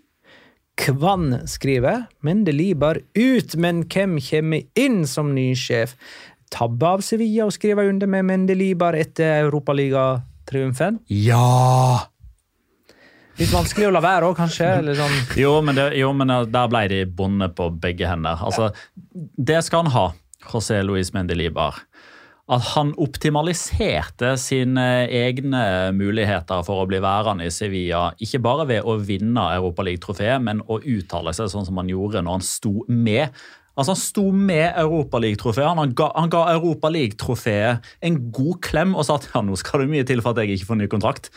Kvann 0.82 1.44
skriver 1.46 2.08
Mendelibar 2.26 2.98
ut, 3.14 3.54
men 3.62 3.84
hvem 3.86 4.18
kommer 4.26 4.64
inn 4.74 5.04
som 5.06 5.30
ny 5.36 5.52
sjef? 5.54 5.94
Tabbe 6.54 6.96
av 6.98 7.04
Sevilla 7.06 7.48
å 7.48 7.54
skrive 7.54 7.88
under 7.90 8.10
med 8.10 8.28
Mendelibar 8.30 8.98
etter 8.98 9.42
Europaligatriumfen. 9.44 11.02
Ja! 11.10 12.14
Litt 13.40 13.50
vanskelig 13.50 13.88
å 13.90 13.94
la 13.96 14.02
være 14.04 14.30
òg, 14.30 14.38
kanskje. 14.38 14.68
Eller 14.80 14.98
sånn. 14.98 15.14
Jo, 15.40 15.56
men, 15.66 15.78
det, 15.78 15.88
jo, 15.98 16.12
men 16.14 16.30
der 16.54 16.68
ble 16.70 16.84
de 16.92 17.00
bonde 17.10 17.50
på 17.58 17.72
begge 17.82 18.10
hender. 18.10 18.38
Altså, 18.46 18.70
Det 19.14 19.64
skal 19.66 19.88
han 19.88 19.96
ha, 19.96 20.06
José 20.52 20.84
Luis 20.86 21.10
Mendelibar. 21.16 21.82
At 22.54 22.74
han 22.74 22.92
optimaliserte 23.00 24.34
sine 24.38 25.08
egne 25.08 25.64
muligheter 25.96 26.62
for 26.68 26.84
å 26.84 26.88
bli 26.90 27.00
værende 27.02 27.48
i 27.48 27.54
Sevilla. 27.56 28.10
Ikke 28.22 28.42
bare 28.44 28.68
ved 28.70 28.86
å 28.86 28.98
vinne 29.00 29.48
Europaligatrofeet, 29.56 30.44
men 30.44 30.62
å 30.68 30.78
uttale 30.78 31.34
seg 31.34 31.50
sånn 31.50 31.66
som 31.66 31.80
han 31.82 31.90
gjorde 31.90 32.22
når 32.22 32.38
han 32.38 32.46
sto 32.46 32.74
med. 32.92 33.32
Altså 33.74 33.94
Han 33.96 34.00
sto 34.02 34.24
med 34.32 34.76
Europaligatrofeet. 34.78 35.66
Han, 35.80 35.94
ga- 35.98 36.12
han 36.16 36.30
ga 36.30 36.44
Europaligatrofeet 36.54 37.88
en 38.06 38.18
god 38.36 38.60
klem 38.66 38.96
og 38.96 39.06
sa 39.08 39.16
at 39.18 39.30
ja, 39.34 39.42
nå 39.42 39.56
skal 39.60 39.84
det 39.84 39.90
mye 39.94 40.06
til 40.08 40.22
for 40.22 40.34
at 40.36 40.44
jeg 40.44 40.58
ikke 40.60 40.68
får 40.70 40.80
ny 40.84 40.88
kontrakt 40.92 41.30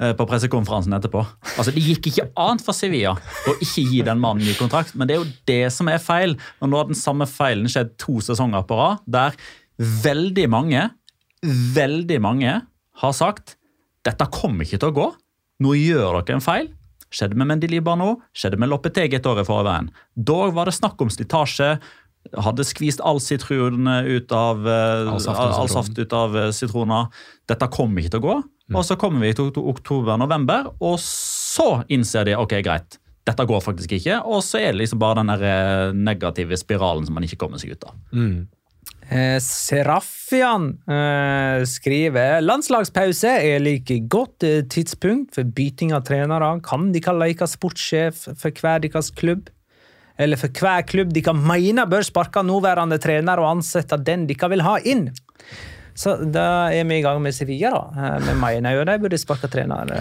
eh, 0.00 0.12
på 0.18 0.26
pressekonferansen 0.30 0.94
etterpå. 0.94 1.24
Altså, 1.58 1.74
Det 1.74 1.82
gikk 1.82 2.06
ikke 2.12 2.28
annet 2.38 2.62
for 2.66 2.76
Sevilla 2.78 3.16
å 3.18 3.56
ikke 3.58 3.84
gi 3.90 4.02
den 4.06 4.22
mannen 4.22 4.46
ny 4.46 4.54
kontrakt, 4.58 4.94
men 4.94 5.10
det 5.10 5.16
er 5.16 5.24
jo 5.24 5.32
det 5.50 5.60
som 5.74 5.90
er 5.90 5.98
feil. 6.02 6.36
Og 6.62 6.70
Nå 6.70 6.78
har 6.78 6.90
den 6.92 6.98
samme 6.98 7.26
feilen 7.30 7.66
skjedd 7.72 7.96
to 8.02 8.20
sesonger 8.22 8.62
på 8.68 8.78
rad, 8.78 9.02
der 9.06 9.34
veldig 9.82 10.46
mange, 10.52 10.86
veldig 11.74 12.20
mange 12.22 12.60
har 13.02 13.12
sagt 13.16 13.56
dette 14.06 14.26
kommer 14.34 14.66
ikke 14.66 14.78
til 14.82 14.90
å 14.92 14.96
gå. 14.96 15.08
Nå 15.62 15.74
gjør 15.78 16.20
dere 16.22 16.38
en 16.38 16.42
feil. 16.42 16.70
Skjedde 17.12 17.36
med 17.36 17.50
Mendilibar 17.50 17.98
nå, 18.00 18.14
skjedde 18.36 18.58
med 18.60 18.70
Loppeteg 18.72 19.12
et 19.18 19.26
år 19.28 19.42
i 19.42 19.48
forveien. 19.48 19.90
Da 20.16 20.46
var 20.56 20.68
det 20.70 20.74
snakk 20.78 21.00
om 21.04 21.10
slitasje. 21.12 21.74
Hadde 22.38 22.64
skvist 22.64 23.02
all 23.04 23.18
sitron 23.20 23.88
ut 24.06 24.32
av 24.32 24.62
eh, 24.70 25.10
All 25.10 25.20
saft 25.20 25.36
ut 25.36 25.42
av 25.42 25.44
all, 25.44 25.60
all 25.64 25.70
saft 25.72 25.98
ut 25.98 26.12
av 26.16 26.36
eh, 26.38 26.50
sitroner. 26.54 27.08
Dette 27.50 27.68
kommer 27.74 28.00
ikke 28.00 28.14
til 28.16 28.22
å 28.22 28.26
gå. 28.28 28.36
Og 28.78 28.86
så 28.88 28.96
kommer 28.96 29.26
vi 29.26 29.34
til 29.36 29.50
oktober-november, 29.52 30.70
og 30.80 30.94
så 31.02 31.82
innser 31.92 32.24
de 32.30 32.36
ok, 32.38 32.54
greit, 32.64 32.96
dette 33.28 33.44
går 33.46 33.60
faktisk 33.60 33.92
ikke. 33.98 34.22
Og 34.24 34.40
så 34.46 34.62
er 34.62 34.70
det 34.72 34.80
liksom 34.84 35.02
bare 35.02 35.20
den 35.20 35.34
eh, 35.36 35.92
negative 35.98 36.56
spiralen 36.56 37.04
som 37.06 37.18
man 37.18 37.26
ikke 37.26 37.40
kommer 37.42 37.60
seg 37.60 37.74
ut 37.76 37.84
av. 37.90 37.98
Eh, 39.12 39.38
Serafian 39.44 40.70
eh, 40.88 41.62
skriver 41.68 42.40
landslagspause 42.40 43.28
er 43.44 43.60
like 43.60 43.98
godt 44.08 44.46
eh, 44.46 44.62
tidspunkt 44.72 45.34
for 45.36 45.44
byting 45.44 45.92
av 45.92 46.06
trenere. 46.08 46.54
Kan 46.64 46.92
de 46.94 47.02
kalle 47.04 47.28
ikke 47.34 47.48
sportssjef 47.50 48.22
for 48.30 48.62
hver 48.62 48.80
deres 48.86 49.10
klubb? 49.12 49.50
Eller 50.20 50.40
for 50.40 50.48
hver 50.54 50.86
klubb 50.88 51.12
de 51.12 51.24
kan 51.24 51.36
mene 51.36 51.84
bør 51.90 52.06
sparke 52.08 52.44
nåværende 52.46 52.96
trener 53.02 53.40
og 53.42 53.50
ansette 53.58 53.98
den 54.00 54.24
de 54.30 54.36
vil 54.38 54.64
ha 54.64 54.78
inn? 54.88 55.10
Så 55.92 56.14
da 56.32 56.70
er 56.72 56.86
vi 56.88 57.02
i 57.02 57.04
gang 57.04 57.18
med 57.20 57.34
Sevilla, 57.36 57.68
da. 57.74 58.06
Eh, 58.14 58.30
Vi 58.30 58.36
mener 58.40 58.78
jo 58.78 58.86
de 58.88 58.94
burde 59.02 59.18
sparke 59.20 59.50
trener. 59.52 59.92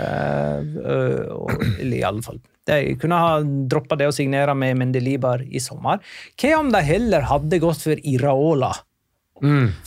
Eller 1.82 1.98
i 1.98 2.06
alle 2.08 2.24
fall. 2.24 2.40
De 2.70 2.96
kunne 3.02 3.18
ha 3.20 3.42
droppa 3.44 3.98
det 4.00 4.08
å 4.08 4.16
signere 4.16 4.56
med 4.56 4.80
Mendelibar 4.80 5.44
i 5.44 5.60
sommer. 5.60 6.00
Hva 6.40 6.54
om 6.62 6.72
de 6.72 6.80
heller 6.86 7.28
hadde 7.28 7.60
gått 7.60 7.84
for 7.84 8.00
Iraola? 8.08 8.72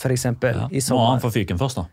For 0.01 0.11
eksempel, 0.15 0.55
Ja. 0.65 0.67
i 0.71 0.81
Må 0.91 0.99
han 1.07 1.21
sommer. 1.21 1.21
få 1.25 1.31
fyken 1.35 1.59
først, 1.61 1.77
da. 1.77 1.87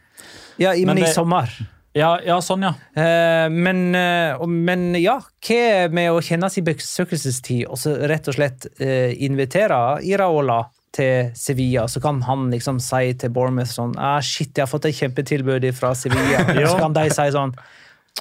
Ja, 0.58 0.74
i, 0.74 0.86
men, 0.86 0.96
Men 0.96 1.04
i 1.04 1.08
det- 1.08 1.14
sommer. 1.16 1.50
Ja, 1.94 2.18
ja 2.24 2.38
sånn, 2.40 2.62
ja. 2.64 2.70
Uh, 2.96 3.50
men, 3.52 3.94
uh, 3.96 4.46
men 4.48 4.94
ja, 4.96 5.18
hva 5.44 5.90
med 5.92 6.12
å 6.14 6.22
kjenne 6.24 6.48
sin 6.50 6.64
besøkelsestid 6.64 7.66
og 7.68 7.76
så 7.82 7.98
rett 8.08 8.30
og 8.32 8.38
slett 8.38 8.68
uh, 8.80 9.12
invitere 9.20 10.00
Iraola 10.08 10.62
til 10.96 11.32
Sevilla, 11.36 11.88
så 11.92 12.00
kan 12.04 12.22
han 12.28 12.50
liksom 12.52 12.80
si 12.80 13.14
til 13.20 13.30
Bournemouth 13.32 13.72
sånn 13.72 13.94
ah, 14.00 14.20
Shit, 14.24 14.56
jeg 14.56 14.64
har 14.66 14.72
fått 14.72 14.86
et 14.90 14.96
kjempetilbud 14.96 15.68
fra 15.76 15.94
Sevilla. 15.96 16.46
Så 16.68 16.78
kan 16.80 16.92
de 16.96 17.06
si 17.10 17.28
sånn 17.32 17.54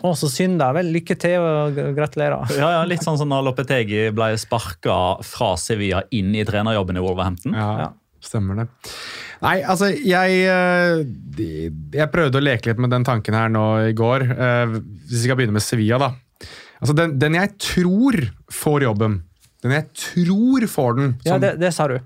Å, 0.06 0.12
så 0.14 0.28
synd, 0.30 0.60
da. 0.62 0.68
Vel, 0.72 0.86
lykke 0.94 1.16
til 1.18 1.42
og 1.42 1.74
gratulerer. 1.96 2.46
Ja, 2.54 2.68
ja, 2.76 2.84
Litt 2.86 3.02
sånn 3.02 3.18
som 3.18 3.28
da 3.28 3.40
Lopetegi 3.42 4.12
ble 4.14 4.28
sparka 4.38 5.16
fra 5.26 5.56
Sevilla 5.58 6.04
inn 6.14 6.30
i 6.38 6.44
trenerjobben 6.46 6.96
i 6.96 7.02
Wolverhampton. 7.02 7.54
Ja. 7.58 7.88
Stemmer 8.24 8.58
det. 8.60 8.66
Nei, 9.40 9.56
altså, 9.64 9.88
jeg 9.96 10.40
eh, 10.44 11.00
Jeg 11.96 12.10
prøvde 12.12 12.40
å 12.40 12.44
leke 12.44 12.70
litt 12.70 12.80
med 12.82 12.92
den 12.92 13.04
tanken 13.08 13.34
her 13.36 13.48
nå 13.52 13.64
i 13.88 13.94
går. 13.96 14.26
eh, 14.30 14.74
Hvis 15.08 15.22
vi 15.22 15.24
skal 15.28 15.38
begynne 15.40 15.56
med 15.56 15.64
Sevilla, 15.64 15.98
da. 16.02 16.10
Altså, 16.80 16.94
den, 16.96 17.18
den 17.20 17.36
jeg 17.36 17.54
tror 17.60 18.16
får 18.52 18.84
jobben, 18.88 19.18
den 19.64 19.74
jeg 19.76 19.88
tror 19.96 20.66
får 20.72 20.94
den 21.00 21.10
Ja, 21.28 21.38
det, 21.42 21.54
det 21.60 21.72
sa 21.76 21.88
du. 21.92 21.98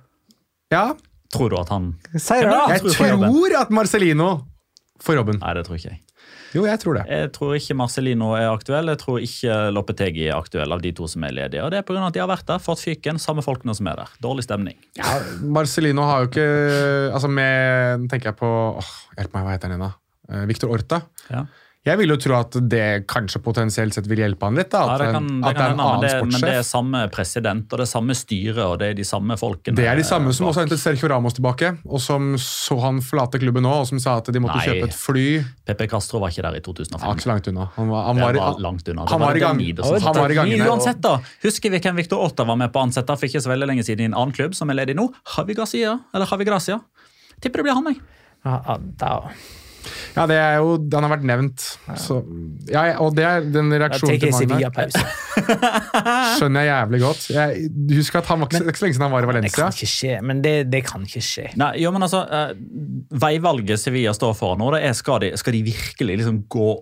ja, 0.74 0.88
Tror 1.34 1.50
du 1.50 1.56
at 1.58 1.70
han 1.74 1.92
Sier 2.14 2.46
det, 2.46 2.50
da! 2.54 2.64
jeg 2.70 2.82
tror 2.94 3.14
tror 3.14 3.54
at 3.60 3.70
Marcelino 3.74 4.28
får 5.02 5.16
jobben. 5.18 5.38
Nei, 5.42 5.54
det 5.58 5.64
tror 5.66 5.78
ikke 5.78 5.90
jeg. 5.90 6.00
Jo, 6.54 6.64
jeg 6.68 6.78
tror 6.82 7.00
det. 7.00 7.04
Jeg 7.10 7.30
tror 7.34 7.56
ikke 7.58 7.76
Marcelino 7.78 8.30
er 8.38 8.46
aktuell. 8.52 8.92
Jeg 8.92 9.00
tror 9.00 9.24
ikke 9.24 9.56
Loppetegi 9.74 10.28
er 10.28 10.36
aktuell 10.36 10.76
av 10.76 10.84
de 10.84 10.92
to 10.94 11.08
som 11.10 11.26
er 11.26 11.34
ledige. 11.34 11.64
Og 11.64 11.72
det 11.74 11.80
er 11.80 11.86
pga. 11.88 12.04
at 12.06 12.14
de 12.14 12.22
har 12.22 12.30
vært 12.30 12.46
der, 12.46 12.62
fått 12.62 12.84
fyken, 12.84 13.18
samme 13.22 13.42
folkene 13.42 13.74
som 13.74 13.90
er 13.90 13.98
der. 14.04 14.14
Dårlig 14.22 14.46
stemning. 14.46 14.78
Ja, 15.00 15.18
Marcelino 15.42 16.06
har 16.06 16.24
jo 16.24 16.30
ikke 16.30 16.46
Altså 17.14 17.28
med 17.30 18.06
tenker 18.10 18.30
jeg 18.30 18.38
på 18.38 18.48
åh, 18.48 18.92
Hjelp 19.18 19.34
meg, 19.34 19.44
hva 19.46 19.54
heter 19.54 19.70
han 19.70 19.76
igjen, 19.76 19.86
da? 19.88 19.92
Eh, 20.30 20.46
Victor 20.48 20.72
Orta. 20.74 21.02
Ja. 21.28 21.44
Jeg 21.84 22.00
vil 22.00 22.08
jo 22.08 22.16
tro 22.16 22.32
at 22.38 22.54
det 22.72 23.04
kanskje 23.12 23.42
potensielt 23.44 23.92
sett 23.92 24.06
vil 24.08 24.22
hjelpe 24.22 24.46
han 24.48 24.56
litt. 24.56 24.70
da, 24.72 24.86
Ja, 24.86 24.94
At, 24.94 25.02
det 25.02 25.08
kan, 25.12 25.26
det 25.42 25.50
at 25.50 25.58
det 25.58 25.64
er 25.64 25.74
en 25.74 25.80
annen 25.84 26.08
sportssjef. 26.08 26.30
men 26.32 26.40
det 26.48 26.52
er 26.56 26.62
samme 26.64 27.02
president 27.12 27.66
og 27.74 27.80
det 27.80 27.84
er 27.84 27.90
samme 27.90 28.16
styre 28.16 28.64
og 28.70 28.78
det 28.80 28.88
er 28.88 28.96
de 28.96 29.04
samme 29.04 29.36
folkene. 29.36 29.76
Det 29.76 29.84
er 29.90 30.00
de 30.00 30.06
samme 30.08 30.32
som 30.32 30.46
bak. 30.46 30.54
også 30.54 30.64
hentet 30.64 30.80
Sergio 30.80 31.10
Ramos 31.12 31.36
tilbake, 31.36 31.74
og 31.84 32.00
som 32.00 32.30
så 32.40 32.78
han 32.80 33.02
forlate 33.04 33.40
klubben 33.42 33.66
nå, 33.68 33.74
og 33.82 33.86
som 33.90 34.00
sa 34.00 34.16
at 34.22 34.32
de 34.32 34.40
måtte 34.40 34.56
Nei. 34.62 34.64
kjøpe 34.70 34.88
et 34.88 34.96
fly. 34.96 35.26
Pepe 35.68 35.88
Castro 35.92 36.22
var 36.24 36.32
ikke 36.32 36.46
der 36.46 36.56
i 36.56 36.62
Han 36.64 36.64
var 36.64 36.72
2005. 36.72 37.12
ikke 37.12 37.26
så 37.26 37.32
langt 37.34 37.48
unna. 37.52 37.66
Han 37.76 37.90
var, 37.92 38.06
han 38.08 38.22
var, 38.22 38.38
var 38.40 38.60
langt 38.64 38.88
unna. 38.88 39.04
Han 39.10 39.20
var 39.20 39.36
i 39.36 39.40
gang. 39.44 39.58
Delmido 39.58 39.84
som 39.84 40.08
Han 40.08 40.16
var 40.22 40.30
i 40.30 40.34
gang. 40.40 40.54
Uansett 40.70 41.02
da, 41.04 41.18
Husker 41.44 41.70
vi 41.70 41.82
hvem 41.84 41.96
Victor 42.00 42.24
Otta 42.24 42.44
var 42.48 42.56
med 42.56 42.72
på 42.72 42.80
å 42.80 42.86
ansette 42.88 43.12
for 43.18 43.28
ikke 43.28 43.42
så 43.44 43.52
veldig 43.52 43.68
lenge 43.68 43.84
siden 43.84 44.06
i 44.06 44.08
en 44.08 44.16
annen 44.16 44.32
klubb 44.32 44.56
som 44.56 44.72
er 44.72 44.80
ledig 44.80 44.96
nå? 44.96 45.10
Javi 45.36 45.52
Gracia. 45.52 45.98
eller 46.14 46.26
Javi 46.32 46.44
Gracia. 46.48 46.80
Tipper 47.40 47.60
det 47.60 47.68
blir 47.68 47.76
han, 47.76 47.92
jeg. 47.92 48.00
Ja, 48.44 48.56
ja, 48.64 48.78
da. 48.96 49.12
Ja, 50.16 50.26
det 50.30 50.36
er 50.38 50.56
jo, 50.62 50.76
Han 50.94 51.06
har 51.06 51.12
vært 51.14 51.26
nevnt. 51.28 51.64
Så, 52.00 52.20
ja, 52.70 52.84
og 53.02 53.14
det 53.18 53.26
er 53.28 53.46
den 53.54 53.72
reaksjonen 53.72 54.20
til. 54.22 54.32
Sevilla-pause. 54.34 55.04
Skjønner 56.38 56.64
jeg 56.64 56.70
jævlig 56.70 57.00
godt. 57.04 57.26
Jeg 57.34 57.68
husker 57.98 58.22
at 58.22 58.30
han 58.32 58.42
var 58.42 58.50
ikke, 58.50 58.62
det 58.64 58.72
ikke 58.74 58.80
så 58.82 58.86
lenge 58.86 58.96
siden 58.98 59.06
han 59.06 59.14
var 59.14 59.22
i 59.22 59.26
Det 59.26 59.32
Valencia. 59.32 59.58
kan 59.60 59.76
ikke 59.76 59.90
skje, 59.94 60.16
men 60.30 60.42
det, 60.44 60.54
det 60.72 60.82
kan 60.88 61.06
ikke 61.06 61.24
skje. 61.24 61.46
Nei, 61.60 61.70
jo, 61.82 61.92
men 61.94 62.06
altså, 62.06 62.24
eh, 62.28 62.56
Veivalget 63.24 63.82
Sevilla 63.82 64.14
står 64.16 64.34
for 64.38 64.58
nå, 64.60 64.70
det 64.74 64.82
er 64.88 64.96
skal 64.98 65.22
de, 65.24 65.32
skal 65.40 65.56
de 65.56 65.62
virkelig 65.66 66.20
liksom 66.22 66.42
gå 66.52 66.72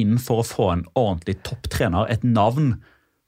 inn 0.00 0.16
for 0.18 0.42
å 0.42 0.46
få 0.46 0.70
en 0.72 0.82
ordentlig 0.98 1.38
topptrener, 1.46 2.08
et 2.10 2.24
navn 2.26 2.74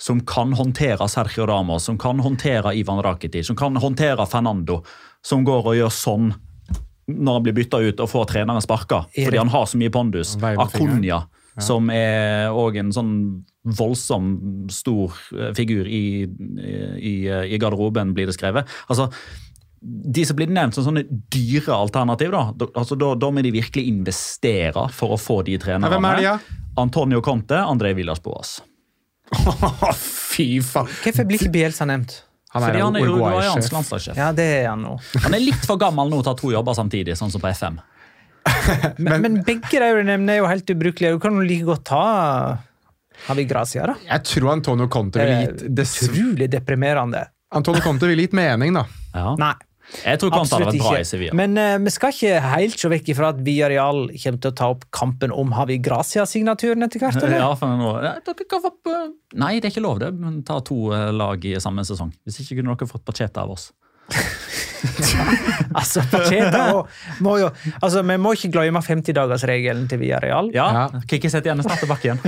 som 0.02 0.18
kan 0.28 0.50
håndtere 0.58 1.06
Sergio 1.08 1.46
Ramos, 1.48 1.86
som 1.88 1.96
kan 1.98 2.18
håndtere 2.20 2.74
Ivan 2.76 2.98
Rakitic, 3.04 3.46
som 3.48 3.56
kan 3.56 3.78
håndtere 3.80 4.26
Fernando, 4.28 4.82
som 5.24 5.44
går 5.46 5.70
og 5.70 5.78
gjør 5.78 5.94
sånn 5.94 6.26
når 7.06 7.38
han 7.38 7.46
blir 7.46 7.56
bytta 7.56 7.80
ut 7.84 8.02
og 8.02 8.10
får 8.10 8.30
treneren 8.32 8.64
sparka 8.64 9.04
fordi 9.14 9.38
han 9.38 9.52
har 9.52 9.66
så 9.70 9.78
mye 9.78 9.92
pondus. 9.94 10.34
Akunya, 10.42 11.22
som 11.62 11.90
er 11.94 12.52
òg 12.54 12.80
en 12.82 12.92
sånn 12.94 13.12
voldsom 13.76 14.28
stor 14.70 15.16
eh, 15.34 15.50
figur 15.56 15.88
i, 15.90 16.22
i, 16.26 17.14
i 17.26 17.58
garderoben, 17.58 18.12
blir 18.14 18.28
det 18.28 18.36
skrevet. 18.36 18.68
Altså, 18.86 19.08
de 19.80 20.24
som 20.26 20.38
blir 20.38 20.50
nevnt 20.52 20.76
som 20.76 20.86
sånne 20.86 21.04
dyre 21.32 21.74
alternativ, 21.74 22.34
da, 22.34 22.68
altså, 22.74 22.98
da, 22.98 23.12
da 23.18 23.30
må 23.32 23.42
de 23.44 23.54
virkelig 23.54 23.86
investere 23.90 24.86
for 24.94 25.16
å 25.16 25.20
få 25.20 25.40
de 25.46 25.58
trenerne. 25.62 25.90
Hvem 25.94 26.08
er 26.10 26.20
de, 26.20 26.28
ja? 26.28 26.36
Antonio 26.80 27.22
Conte, 27.24 27.58
André 27.58 27.94
Villas 27.96 28.22
Boas. 28.22 28.58
Fy 29.96 30.60
faen! 30.62 30.90
Hvorfor 31.02 31.26
blir 31.26 31.40
ikke 31.40 31.54
Bielsa 31.54 31.86
nevnt? 31.88 32.20
Han 32.56 32.64
Fordi 32.64 32.80
han 32.84 32.96
er 32.96 33.04
jo 33.04 33.16
uruguayansk 33.16 33.74
landslagssjef. 33.74 34.16
Ja, 34.18 34.30
det 34.36 34.46
er 34.62 34.70
han 34.70 34.84
nå. 34.84 34.94
Han 35.26 35.36
er 35.36 35.42
litt 35.42 35.66
for 35.68 35.80
gammel 35.80 36.08
nå 36.12 36.22
til 36.22 36.32
å 36.32 36.34
ha 36.34 36.40
to 36.40 36.52
jobber 36.54 36.76
samtidig, 36.78 37.16
sånn 37.20 37.32
som 37.34 37.42
på 37.42 37.50
FM. 37.52 37.78
Men, 39.02 39.22
men 39.24 39.40
begge 39.42 39.80
de 39.82 39.86
du 39.96 40.04
nevner 40.06 40.36
er 40.36 40.38
jo 40.38 40.46
helt 40.46 40.70
ubrukelige. 40.70 41.16
Du 41.16 41.22
kan 41.22 41.34
jo 41.34 41.42
like 41.42 41.66
godt 41.66 41.82
ta 41.88 42.02
Havi 43.26 43.44
Gracia, 43.50 43.88
da? 43.90 43.96
Jeg 44.06 44.22
tror 44.28 44.52
Antonio 44.52 44.86
Conte 44.92 45.18
ville 45.18 45.38
gitt 45.48 45.64
dess... 45.74 45.96
Utrolig 46.06 46.46
deprimerende. 46.52 47.24
Antonio 47.58 47.82
Conte 47.82 48.06
ville 48.10 48.26
gitt 48.26 48.36
mening, 48.36 48.76
da. 48.76 48.84
Ja. 49.16 49.32
Nei. 49.40 49.54
Jeg 50.02 50.18
tror 50.20 50.32
Conte 50.34 50.56
hadde 50.56 50.66
vært 50.72 50.80
bra 50.82 50.92
i. 50.98 51.04
Sevilla. 51.06 51.34
Men 51.38 51.54
uh, 51.60 51.76
vi 51.84 51.92
skal 51.94 52.12
ikke 52.14 52.40
helt 52.42 52.80
se 52.82 52.90
vekk 52.90 53.10
ifra 53.14 53.30
at 53.34 53.38
Villarreal 53.46 54.08
kommer 54.10 54.40
til 54.42 54.50
å 54.52 54.56
ta 54.58 54.70
opp 54.74 54.84
kampen 54.94 55.32
om 55.34 55.54
Havi 55.56 55.78
Gracia-signaturen 55.82 56.82
etter 56.88 57.02
hvert. 57.04 57.20
eller? 57.22 57.38
Ja, 57.46 57.52
for 57.58 57.70
nå, 57.78 57.92
dere 58.02 58.46
kan 58.50 58.64
få 58.64 58.72
Nei, 59.36 59.56
det 59.60 59.68
er 59.70 59.74
ikke 59.76 59.84
lov 59.86 60.00
det, 60.02 60.12
men 60.18 60.40
ta 60.46 60.58
to 60.64 60.90
eh, 60.96 61.10
lag 61.14 61.42
i 61.46 61.54
samme 61.62 61.84
sesong. 61.86 62.10
Hvis 62.26 62.40
ikke 62.42 62.58
kunne 62.60 62.74
dere 62.74 62.88
fått 62.90 63.04
Pacheta 63.06 63.44
av 63.46 63.54
oss. 63.56 63.70
Altså, 65.76 66.02
Pacheta 66.10 66.60
må 67.24 67.36
jo, 67.40 67.48
altså, 67.80 68.02
Vi 68.06 68.16
må 68.20 68.34
ikke 68.36 68.50
glemme 68.54 68.82
50-dagersregelen 68.84 69.86
til 69.90 70.00
Villarreal. 70.02 70.50
Ja, 70.54 70.66
Ja. 70.76 71.00
Kikki 71.08 71.30
setter 71.32 71.50
igjen 71.50 71.62
snart 71.64 71.80
tilbake 71.82 72.10
igjen. 72.10 72.20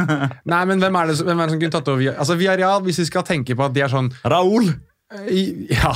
Nei, 0.52 0.62
men 0.68 0.82
hvem 0.82 0.98
er 1.00 1.12
det, 1.12 1.18
hvem 1.24 1.40
er 1.40 1.48
det 1.48 1.54
som 1.54 1.62
kunne 1.62 1.74
tatt 1.76 1.88
over 1.92 2.02
Villarreal? 2.02 2.20
Altså, 2.24 2.36
Villarreal, 2.40 2.82
hvis 2.86 2.98
vi 3.04 3.06
skal 3.08 3.24
tenke 3.28 3.56
på 3.58 3.64
at 3.68 3.76
de 3.76 3.84
er 3.86 3.92
sånn 3.92 4.10
Raúl! 4.28 4.72
Ja, 5.72 5.92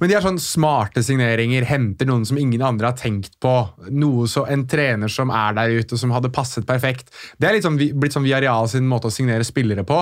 men 0.00 0.10
de 0.10 0.16
er 0.16 0.24
sånn 0.24 0.38
smarte 0.40 1.02
signeringer, 1.04 1.66
henter 1.68 2.08
noen 2.08 2.24
som 2.28 2.38
ingen 2.40 2.62
andre 2.64 2.90
har 2.90 2.96
tenkt 2.98 3.38
på. 3.42 3.52
Noe 3.92 4.26
så, 4.30 4.46
En 4.48 4.66
trener 4.68 5.12
som 5.12 5.32
er 5.34 5.56
der 5.58 5.76
ute, 5.80 5.98
som 6.00 6.12
hadde 6.14 6.32
passet 6.34 6.66
perfekt. 6.68 7.12
Det 7.38 7.48
er 7.48 7.56
litt 7.56 7.66
sånn, 7.66 7.76
blitt 7.76 8.16
sånn 8.16 8.26
Viareal 8.26 8.68
sin 8.72 8.88
måte 8.88 9.10
å 9.10 9.14
signere 9.14 9.44
spillere 9.46 9.84
på. 9.88 10.00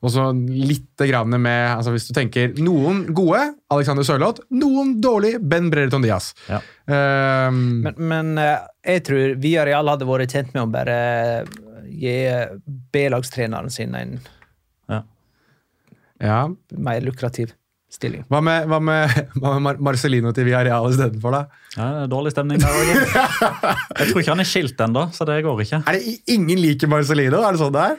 Og 0.00 0.08
så 0.14 0.30
litt 0.32 0.96
grann 0.96 1.34
med 1.42 1.74
altså 1.74 1.92
Hvis 1.92 2.06
du 2.08 2.14
tenker 2.16 2.54
noen 2.64 3.02
gode, 3.12 3.42
Alexander 3.68 4.06
Sørloth. 4.08 4.40
Noen 4.56 4.94
dårlig, 5.04 5.34
Ben 5.44 5.68
Brereton 5.72 6.00
Diaz. 6.04 6.32
Ja. 6.48 6.62
Um, 6.88 7.82
Men, 7.84 7.98
men 7.98 8.30
eh, 8.40 8.62
jeg 8.94 9.04
tror 9.10 9.36
Viareal 9.42 9.92
hadde 9.92 10.08
vært 10.08 10.32
tjent 10.32 10.56
med 10.56 10.64
å 10.64 10.70
bare 10.72 10.98
gi 11.90 12.16
B-lagstreneren 12.94 13.68
sin 13.72 13.94
en 13.98 14.18
Ja. 14.88 15.02
ja. 16.20 16.40
mer 16.76 17.04
lukrativ 17.04 17.52
stilling. 17.90 18.22
Hva 18.30 18.40
med, 18.44 18.68
hva 18.70 18.78
med, 18.82 19.16
hva 19.36 19.54
med 19.56 19.64
Mar 19.64 19.80
Marcelino 19.90 20.32
til 20.36 20.46
Villarreal 20.48 20.86
istedenfor, 20.92 21.34
da? 21.34 21.64
Ja, 21.76 21.88
det 21.96 22.04
er 22.04 22.12
dårlig 22.12 22.34
stemning 22.34 22.60
der 22.62 22.76
òg. 22.76 22.92
Jeg 22.92 24.12
tror 24.12 24.22
ikke 24.22 24.34
han 24.34 24.44
er 24.44 24.48
skilt 24.48 24.84
ennå, 24.86 25.08
så 25.16 25.26
det 25.28 25.40
går 25.46 25.64
ikke. 25.66 25.82
Er 25.90 25.98
det 25.98 26.14
ingen 26.30 26.62
liker 26.62 26.90
Marcelino? 26.90 27.42
Er 27.42 27.56
det 27.56 27.62
sånn 27.62 27.74
det 27.74 27.88
er? 27.88 27.98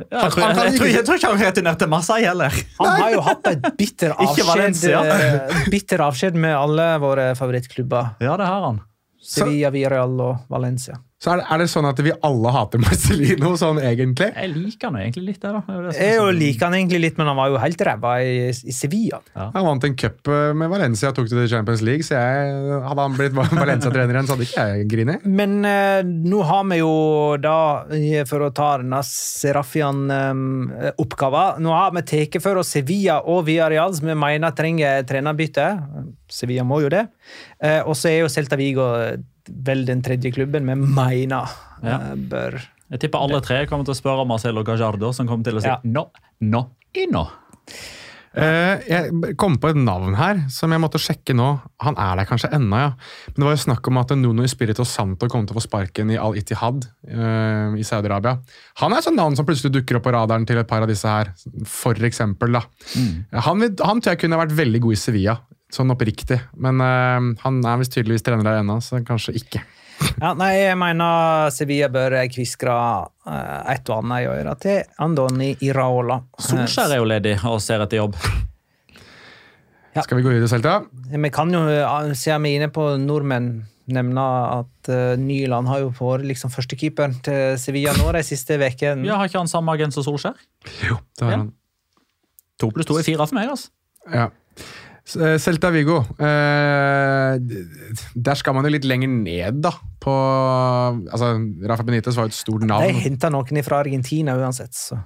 Ja, 0.00 0.22
jeg, 0.24 0.32
tror, 0.32 0.42
jeg, 0.42 0.56
jeg, 0.56 0.76
tror, 0.78 0.88
jeg 0.88 1.04
tror 1.04 1.18
ikke 1.18 1.30
han 1.30 1.42
returnerte 1.44 1.88
Marseille 1.92 2.30
heller. 2.30 2.54
Han 2.78 3.02
har 3.02 3.10
jo 3.12 3.24
hatt 3.26 3.50
et 3.50 3.66
bitter 3.76 4.14
avskjed, 4.24 4.78
eh, 4.88 5.58
bitter 5.72 6.04
avskjed 6.06 6.38
med 6.40 6.56
alle 6.56 6.86
våre 7.02 7.26
favorittklubber. 7.36 8.14
Ja, 8.24 8.38
det 8.40 8.48
har 8.48 8.64
han. 8.70 8.80
Sevilla, 9.20 9.68
Villarreal 9.74 10.16
og 10.24 10.48
Valencia. 10.48 10.96
Så 11.20 11.34
er 11.34 11.42
det, 11.42 11.44
er 11.52 11.60
det 11.60 11.66
sånn 11.68 11.84
at 11.84 11.98
vi 12.00 12.14
alle 12.24 12.48
hater 12.54 12.80
Marcelino, 12.84 13.50
sånn 13.60 13.76
egentlig? 13.84 14.30
Jeg 14.32 14.48
liker 14.54 14.88
han 14.88 14.96
egentlig 15.02 15.24
litt, 15.26 15.42
der 15.42 15.52
da. 15.58 15.60
Det 15.60 15.74
er 15.74 15.76
jo 15.76 15.82
det 15.90 15.96
Jeg 15.98 16.14
jo 16.16 16.30
liker 16.32 16.64
han 16.64 16.74
egentlig 16.78 17.00
litt, 17.04 17.16
men 17.20 17.28
han 17.28 17.36
var 17.36 17.50
jo 17.52 17.58
helt 17.60 17.76
ræva 17.84 18.24
i, 18.24 18.48
i 18.48 18.72
Sevilla. 18.72 19.20
Han 19.36 19.66
vant 19.66 19.84
en 19.84 19.92
cup 20.00 20.24
eh, 20.32 20.56
med 20.56 20.72
Valencia 20.72 21.10
og 21.10 21.16
tok 21.18 21.28
det 21.28 21.36
til 21.36 21.52
Champions 21.52 21.82
League, 21.84 22.00
så 22.06 22.12
jeg, 22.16 22.80
hadde 22.86 23.02
han 23.04 23.16
blitt 23.18 23.34
Valencia-trener 23.36 24.14
igjen, 24.16 24.28
så 24.30 24.34
hadde 24.36 24.46
ikke 24.48 24.64
jeg 24.70 24.88
grinet. 24.94 25.18
Men 25.28 25.60
eh, 25.68 26.00
nå 26.06 26.40
har 26.48 26.64
vi 26.70 26.76
jo 26.80 26.94
da, 27.42 27.84
eh, 27.98 28.24
for 28.30 28.38
å 28.46 28.54
ta 28.56 28.68
denne 28.80 29.00
Serafian-oppgaven 29.10 31.60
Nå 31.60 31.70
har 31.76 31.92
vi 31.96 32.02
tatt 32.08 32.40
for 32.40 32.56
oss 32.62 32.72
Sevilla 32.78 33.16
og 33.28 33.44
Villarreal, 33.48 33.92
som 33.96 34.06
vi 34.08 34.14
mener 34.16 34.50
trenger 34.56 35.04
trenerbytte. 35.08 35.66
Sevilla 36.32 36.64
må 36.64 36.76
jo 36.86 36.90
det. 36.96 37.04
Eh, 37.60 37.82
og 37.84 37.94
så 37.98 38.08
er 38.08 38.18
jo 38.22 38.32
Celta 38.32 38.56
Vigo 38.56 38.86
vel 39.66 39.84
den 39.88 40.02
tredje 40.06 40.32
klubben 40.34 40.68
vi 40.70 40.74
mener 40.80 41.50
Ja. 41.82 41.96
eh, 42.10 42.14
bør 42.16 42.60
Jeg 42.90 43.00
tipper 43.04 43.22
alle 43.22 43.40
tre 43.40 43.66
kommer 43.70 43.84
til 43.86 43.94
å 43.94 44.00
spørre 44.00 44.26
Marcelo 44.26 44.64
Gajardo, 44.66 45.12
som 45.14 45.28
kommer 45.28 45.44
til 45.44 45.56
å 45.58 45.62
si 45.62 45.68
Ja. 45.68 45.78
no, 45.84 46.10
no, 46.40 46.70
ino. 46.94 47.28
Uh, 48.30 48.78
jeg 48.86 49.34
kom 49.34 49.56
på 49.58 49.72
et 49.72 49.78
navn 49.78 50.14
her 50.14 50.44
som 50.54 50.70
jeg 50.70 50.78
måtte 50.78 51.00
sjekke 51.02 51.34
nå. 51.34 51.48
Han 51.82 51.96
er 51.98 52.20
der 52.20 52.28
kanskje 52.30 52.52
ennå, 52.54 52.78
ja. 52.78 52.90
Men 53.26 53.34
det 53.42 53.46
var 53.48 53.56
jo 53.56 53.62
snakk 53.64 53.88
om 53.90 53.98
at 53.98 54.12
Nuno 54.14 54.44
Espirito 54.46 54.86
Santo 54.86 55.26
kom 55.26 55.48
til 55.48 55.56
å 55.56 55.58
få 55.58 55.64
sparken 55.64 56.12
i 56.14 56.18
Al 56.20 56.38
Itihad 56.38 56.86
uh, 57.10 57.74
i 57.74 57.82
Saudi-Arabia. 57.82 58.36
Han 58.84 58.94
er 58.94 59.02
et 59.02 59.08
sånt 59.08 59.18
navn 59.18 59.34
som 59.34 59.48
plutselig 59.48 59.74
dukker 59.74 59.98
opp 59.98 60.06
på 60.06 60.14
radaren 60.14 60.46
til 60.46 60.62
et 60.62 60.70
par 60.70 60.86
av 60.86 60.90
disse 60.92 61.10
her, 61.10 61.32
for 61.66 61.98
eksempel. 62.06 62.54
Da. 62.54 62.62
Han, 63.48 63.66
han 63.66 63.98
tror 63.98 64.12
jeg 64.14 64.22
kunne 64.22 64.38
vært 64.38 64.54
veldig 64.54 64.82
god 64.86 64.94
i 64.94 65.00
Sevilla, 65.02 65.36
sånn 65.74 65.90
oppriktig. 65.94 66.40
Men 66.58 66.80
uh, 66.82 67.30
han 67.44 67.60
er 67.66 67.78
visst 67.82 67.94
tydeligvis 67.94 68.24
trener 68.26 68.46
der 68.46 68.60
ennå, 68.62 68.80
så 68.82 68.98
kanskje 69.06 69.36
ikke. 69.40 69.62
Ja, 70.16 70.30
nei, 70.32 70.54
jeg 70.56 70.76
mener 70.80 71.50
Sevilla 71.52 71.90
bør 71.92 72.14
kviskre 72.32 72.72
uh, 72.72 73.72
et 73.72 73.88
og 73.92 73.98
annet 74.00 74.22
i 74.24 74.28
øret 74.32 74.62
til 74.64 74.78
Andoni 75.04 75.50
Iraola. 75.66 76.22
Solskjær 76.40 76.94
er 76.94 77.02
jo 77.02 77.08
ledig 77.10 77.34
og 77.44 77.58
ser 77.60 77.84
etter 77.84 78.00
jobb. 78.00 78.16
Skal 80.00 80.20
vi 80.20 80.22
gå 80.24 80.30
videre, 80.32 80.48
Selta? 80.48 80.76
Vi 81.10 81.30
kan 81.34 81.50
jo, 81.52 81.64
eh, 81.68 82.12
siden 82.14 82.44
vi 82.46 82.52
er 82.54 82.60
inne 82.62 82.70
på 82.72 82.84
nordmenn, 83.02 83.50
nevne 83.90 84.22
at 84.54 84.88
uh, 84.94 85.16
Nyland 85.18 85.66
har 85.66 85.80
jo 85.82 85.88
vært 85.98 86.22
liksom 86.28 86.52
førstekeeperen 86.54 87.16
til 87.26 87.56
Sevilla 87.58 87.90
nå 87.98 88.12
de 88.14 88.20
siste 88.22 88.54
ukene. 88.60 89.02
Ja, 89.08 89.16
Har 89.18 89.26
ikke 89.26 89.40
han 89.42 89.50
samme 89.50 89.74
agent 89.74 89.96
som 89.96 90.06
Solskjær? 90.06 90.38
Jo, 90.86 91.00
det 91.18 91.26
har 91.26 91.32
Ja. 91.34 91.38
han. 91.42 91.48
To 92.62 92.70
pluss 92.70 92.86
to 92.86 92.96
er 93.00 93.02
fire 93.02 93.26
for 93.26 93.34
meg. 93.34 93.48
altså. 93.50 93.68
Ja. 94.14 94.28
Eh, 95.16 95.36
Celta 95.42 95.70
Vigo. 95.74 96.00
Eh, 96.20 97.38
der 98.14 98.38
skal 98.38 98.54
man 98.56 98.66
jo 98.66 98.72
litt 98.74 98.86
lenger 98.88 99.10
ned, 99.10 99.60
da. 99.64 99.72
På 100.00 100.14
altså, 101.10 101.32
Rafa 101.68 101.86
Benitez 101.86 102.16
var 102.18 102.28
jo 102.28 102.32
et 102.34 102.38
stort 102.38 102.66
navn. 102.68 102.86
De 102.88 103.04
henta 103.06 103.30
noen 103.32 103.62
fra 103.66 103.82
Argentina 103.84 104.36
uansett, 104.38 104.76
så 104.76 105.00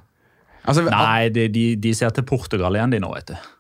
Altså, 0.65 0.81
Nei, 0.89 1.29
de, 1.29 1.43
de, 1.53 1.65
de 1.77 1.91
ser 1.93 2.09
til 2.17 2.25
Portugal 2.25 2.73
igjen, 2.73 2.95
de 2.95 3.01
nå, 3.03 3.11
vet 3.13 3.35
du. 3.35 3.51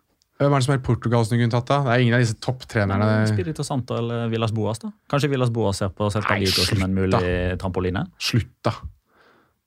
Hvem 0.40 0.54
er 0.56 0.62
det 0.62 0.66
som 0.66 0.72
er 0.74 0.80
Portugal 0.86 1.26
som 1.28 1.36
kunne 1.36 1.52
tatt? 1.52 1.66
da? 1.68 1.76
Det 1.84 1.92
er 1.92 2.02
ingen 2.06 2.16
av 2.16 2.22
disse 2.24 2.38
topptrenerne. 2.42 3.10
Spirito 3.28 3.62
Santo 3.66 3.98
eller 4.00 4.30
Villas 4.32 4.54
Boas. 4.56 4.80
da. 4.80 4.88
Kanskje 5.12 5.28
Villas 5.34 5.52
Boas 5.52 5.82
ser 5.82 5.92
på 5.94 6.08
Celta 6.10 6.32
Nei, 6.32 6.46
Vigo 6.48 6.64
som 6.64 6.80
en 6.86 6.96
mulig 6.96 7.20
trampoline. 7.60 8.06
Slutt, 8.16 8.50
da. 8.66 8.72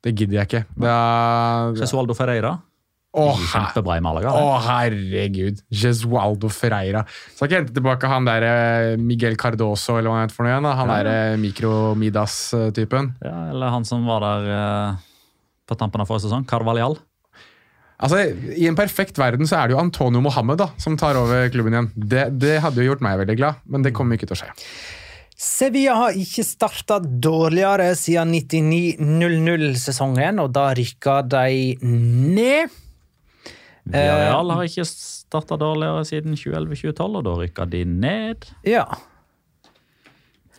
Det 0.03 0.15
gidder 0.17 0.41
jeg 0.41 0.49
ikke. 0.49 0.63
Det 0.81 0.89
er 0.91 1.77
Cesualdo 1.83 2.17
Ferreira. 2.17 2.55
Å, 3.17 3.23
Kjempebra 3.39 3.95
i 3.97 4.01
Malaga. 4.03 4.33
Å, 4.35 4.41
oh, 4.43 4.57
herregud. 4.67 5.61
Jesualdo 5.73 6.49
Ferreira. 6.53 7.05
Skal 7.33 7.47
ikke 7.47 7.59
hente 7.61 7.73
tilbake 7.77 8.09
han 8.11 8.27
der 8.27 8.43
eh, 8.45 8.97
Miguel 8.99 9.37
Cardoso 9.39 9.95
eller 9.97 10.11
hva 10.11 10.19
han 10.19 10.27
heter 10.27 10.37
for 10.37 10.45
noe 10.45 10.51
igjen? 10.53 10.67
da? 10.67 10.73
Han 10.77 10.91
Ja. 10.91 10.97
der 10.99 11.09
eh, 11.33 11.37
Mikro-Midas-typen. 11.41 13.13
Ja, 13.23 13.37
eller 13.55 13.71
han 13.73 13.87
som 13.87 14.03
var 14.05 14.21
der 14.25 14.49
eh, 14.53 14.99
på 15.67 15.77
tampen 15.79 16.03
av 16.03 16.09
forrige 16.11 16.27
sesong. 16.27 16.45
Carvalhall. 16.49 16.99
Altså, 17.97 18.19
I 18.53 18.67
en 18.69 18.77
perfekt 18.77 19.17
verden 19.17 19.47
så 19.49 19.57
er 19.57 19.71
det 19.71 19.73
jo 19.73 19.81
Antonio 19.81 20.19
Mohammed 20.21 20.59
da, 20.61 20.67
som 20.77 20.93
tar 20.99 21.17
over 21.17 21.47
klubben 21.49 21.73
igjen. 21.73 21.87
Det, 21.97 22.27
det 22.37 22.59
hadde 22.61 22.83
jo 22.83 22.91
gjort 22.91 23.01
meg 23.01 23.17
veldig 23.23 23.37
glad, 23.39 23.63
men 23.65 23.81
det 23.87 23.95
kommer 23.97 24.19
ikke 24.19 24.29
til 24.29 24.37
å 24.37 24.41
skje. 24.43 24.51
Sevilla 25.37 25.95
har 25.97 26.15
ikke 26.17 26.45
starta 26.45 26.99
dårligere 27.01 27.91
siden 27.97 28.31
99-00-sesongen, 28.37 30.37
og 30.41 30.53
da 30.53 30.67
rykka 30.77 31.19
de 31.29 31.77
ned. 31.81 32.69
Villarreal 33.91 34.55
har 34.57 34.63
ikke 34.69 34.87
starta 34.89 35.57
dårligere 35.61 36.05
siden 36.09 36.35
2011-2012, 36.39 37.19
og 37.21 37.23
da 37.27 37.37
rykka 37.43 37.65
de 37.71 37.85
ned. 37.85 38.49
Ja. 38.67 38.85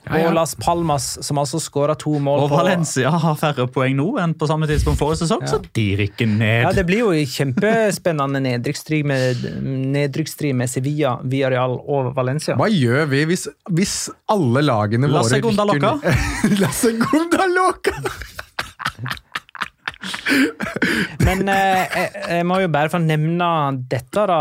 Ja, 0.09 0.17
ja. 0.23 0.29
Og 0.31 0.33
Las 0.39 0.55
Palmas, 0.57 1.07
som 1.27 1.37
altså 1.43 1.59
skåra 1.61 1.93
to 1.99 2.15
mål 2.23 2.47
Og 2.47 2.53
Valencia 2.53 3.11
har 3.13 3.35
færre 3.37 3.67
poeng 3.69 3.97
nå 3.99 4.07
enn 4.23 4.33
på 4.41 4.47
samme 4.49 4.65
tidspunkt 4.71 4.97
forrige 5.03 5.27
sesong, 5.27 5.43
så 5.51 5.59
de 5.77 5.85
rykker 6.01 6.31
ned. 6.31 6.63
Ja, 6.65 6.71
Det 6.73 6.87
blir 6.89 7.03
jo 7.03 7.11
kjempespennende 7.29 8.41
nedrykkstrid 8.41 9.05
med, 9.05 9.43
nedrykksstrid 9.99 10.57
med 10.57 10.71
Sevilla, 10.73 11.19
Villarreal 11.29 11.77
og 11.83 12.15
Valencia. 12.17 12.57
Hva 12.57 12.71
gjør 12.73 13.05
vi 13.11 13.25
hvis, 13.35 13.49
hvis 13.75 13.97
alle 14.33 14.65
lagene 14.65 15.11
La 15.13 15.21
våre 15.21 15.35
Segunda 15.35 15.69
rykker 15.69 16.01
Loca. 16.01 16.17
ned? 16.49 16.59
La 16.65 16.73
Segunda 16.73 17.51
Loca! 17.53 17.99
Men 21.27 21.49
eh, 21.51 21.83
jeg, 21.85 22.11
jeg 22.39 22.47
må 22.47 22.61
jo 22.63 22.71
bare 22.73 22.93
få 22.93 23.01
nevne 23.03 23.49
dette, 23.91 24.25
da, 24.31 24.39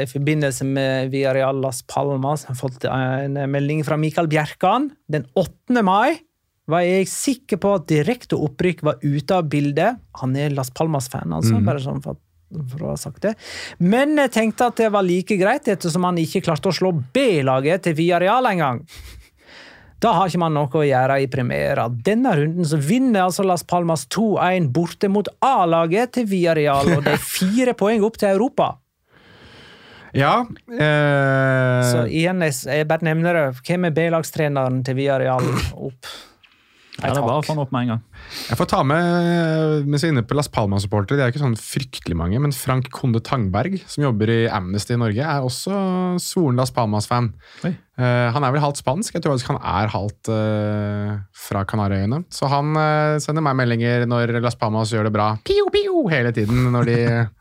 i 0.00 0.06
forbindelse 0.10 0.66
med 0.68 1.14
Viareal 1.14 1.62
Las 1.62 1.82
Palmas. 1.88 2.44
Jeg 2.44 2.54
har 2.54 2.60
fått 2.60 2.86
en 2.90 3.38
melding 3.50 3.84
fra 3.86 3.98
Mikael 4.00 4.30
Bjerkan. 4.30 4.90
Den 5.10 5.26
8. 5.38 5.80
mai 5.86 6.20
var 6.70 6.84
jeg 6.84 7.08
sikker 7.10 7.60
på 7.60 7.74
at 7.78 7.88
direkte 7.90 8.38
opprykk 8.40 8.84
var 8.86 9.02
ute 9.04 9.36
av 9.36 9.48
bildet. 9.52 10.00
Han 10.20 10.36
er 10.40 10.54
Las 10.56 10.72
Palmas-fan, 10.72 11.34
altså. 11.36 11.58
bare 11.64 11.82
sånn 11.84 12.00
for, 12.04 12.20
for 12.72 12.86
å 12.86 12.94
ha 12.94 13.00
sagt 13.00 13.24
det. 13.26 13.34
Men 13.84 14.16
jeg 14.22 14.32
tenkte 14.36 14.70
at 14.70 14.80
det 14.80 14.88
var 14.94 15.04
like 15.04 15.36
greit, 15.40 15.68
ettersom 15.68 16.08
han 16.08 16.20
ikke 16.22 16.44
klarte 16.46 16.72
å 16.72 16.76
slå 16.76 16.94
B-laget 17.14 17.84
til 17.84 17.98
Viareal 18.00 18.48
engang. 18.54 18.80
Da 20.04 20.10
har 20.12 20.28
ikke 20.28 20.42
man 20.42 20.52
noe 20.52 20.68
å 20.68 20.84
gjøre 20.84 21.16
i 21.24 21.28
premiera. 21.32 21.86
Denne 21.88 22.34
runden 22.36 22.66
så 22.68 22.76
vinner 22.76 23.22
altså 23.24 23.44
Las 23.46 23.62
Palmas 23.64 24.04
2-1 24.12 24.66
borte 24.74 25.08
mot 25.08 25.30
A-laget 25.40 26.18
til 26.18 26.26
Villarreal, 26.28 26.90
og 26.98 27.06
det 27.06 27.14
er 27.16 27.22
fire 27.24 27.72
poeng 27.80 28.04
opp 28.04 28.18
til 28.20 28.34
Europa. 28.34 28.74
Ja. 30.14 30.44
Eh, 30.68 31.80
Så 31.88 32.04
igjen, 32.06 32.44
jeg, 32.44 32.84
bare 32.90 33.08
nevner 33.08 33.38
det. 33.38 33.46
Hvem 33.64 33.88
er 33.88 33.96
B-lagstreneren 33.96 34.84
til 34.86 35.00
Villarreal 35.00 35.48
opp? 35.72 36.12
Ja, 37.00 37.10
det 37.10 37.24
bare 37.24 37.40
å 37.40 37.56
opp 37.64 37.72
med 37.74 37.88
en 37.88 37.90
gang. 37.94 38.02
Jeg 38.46 38.58
får 38.60 38.68
ta 38.70 38.82
med, 38.86 39.88
mens 39.88 40.04
jeg 40.04 40.12
er 40.12 40.14
inne 40.14 40.22
på 40.28 40.36
Las 40.38 40.46
Palmas-supportere, 40.52 41.18
de 41.18 41.24
er 41.24 41.32
ikke 41.32 41.42
sånn 41.42 41.56
fryktelig 41.58 42.14
mange, 42.20 42.38
men 42.44 42.54
Frank 42.54 42.86
Konde 42.94 43.18
Tangberg, 43.24 43.80
som 43.90 44.04
jobber 44.04 44.30
i 44.30 44.38
Amnesty 44.46 44.94
i 44.94 45.00
Norge, 45.00 45.24
er 45.26 45.48
også 45.48 45.74
svoren 46.22 46.60
Las 46.60 46.70
Palmas-fan. 46.76 47.32
Eh, 47.94 48.28
han 48.34 48.42
er 48.42 48.50
vel 48.50 48.62
halvt 48.64 48.80
spansk, 48.82 49.14
jeg 49.14 49.22
tror 49.22 49.36
faktisk 49.36 49.52
han 49.52 49.60
er 49.62 49.92
halvt 49.92 50.30
uh, 50.34 51.12
fra 51.44 51.62
Kanariøyene. 51.68 52.24
Så 52.34 52.50
han 52.50 52.74
uh, 52.74 53.20
sender 53.22 53.44
meg 53.46 53.54
meldinger 53.60 54.08
når 54.10 54.34
Las 54.42 54.58
Palmas 54.58 54.90
gjør 54.90 55.06
det 55.06 55.14
bra, 55.14 55.34
pio, 55.46 55.68
pio, 55.74 56.02
hele 56.10 56.34
tiden 56.34 56.72
når 56.74 56.90
de 56.90 56.98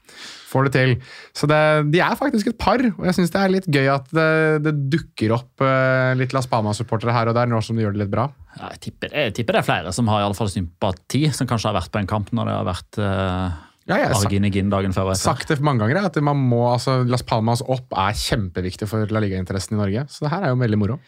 får 0.54 0.70
det 0.70 0.74
til. 0.76 0.95
Så 1.34 1.49
det, 1.49 1.60
de 1.95 2.04
er 2.06 2.20
faktisk 2.20 2.51
et 2.51 2.60
par, 2.62 2.84
og 2.86 3.10
jeg 3.10 3.18
syns 3.18 3.34
det 3.34 3.41
er 3.41 3.56
litt 3.56 3.66
gøy 3.74 3.89
at 3.95 4.14
det, 4.14 4.30
det 4.68 4.76
dukker 4.93 5.34
opp 5.34 5.66
litt 6.20 6.36
Las 6.38 6.45
Palmas-supportere 6.51 7.16
her 7.16 7.32
og 7.32 7.39
der, 7.39 7.49
nå 7.49 7.58
som 7.66 7.80
de 7.80 7.88
gjør 7.88 7.97
det 7.97 8.04
litt 8.04 8.14
bra. 8.14 8.28
Ja, 8.60 8.70
jeg, 8.76 8.84
tipper, 8.86 9.10
jeg 9.10 9.34
tipper 9.34 9.58
det 9.58 9.64
er 9.64 9.70
flere 9.72 9.97
som 9.97 10.12
har 10.14 10.22
i 10.22 10.28
alle 10.28 10.38
fall 10.38 10.54
sympati, 10.54 11.26
som 11.34 11.49
kanskje 11.49 11.72
har 11.72 11.80
vært 11.80 11.89
på 11.95 12.04
en 12.04 12.12
kamp 12.14 12.30
når 12.38 12.51
det 12.51 12.60
har 12.60 12.70
vært 12.70 13.01
Ja, 13.88 13.98
jeg 14.00 14.08
har 14.08 14.14
sagt- 14.16 14.32
Arginegin 14.32 14.70
dagen 14.72 14.94
før 14.96 15.12
sagt 15.20 15.50
det 15.52 15.60
mange 15.60 15.84
ganger, 15.84 16.06
at 16.06 16.16
man 16.24 16.38
må, 16.38 16.62
altså, 16.72 17.02
Las 17.08 17.22
Palmas 17.22 17.62
opp 17.68 17.92
er 17.92 18.14
kjempeviktig 18.16 18.88
for 18.88 19.06
La 19.12 19.20
Liga-interessen 19.20 19.76
i 19.76 19.82
Norge. 19.82 20.06
Så 20.08 20.24
det 20.24 20.32
her 20.32 20.44
er 20.44 20.54
jo 20.54 20.56
veldig 20.62 20.80
moro. 20.80 21.00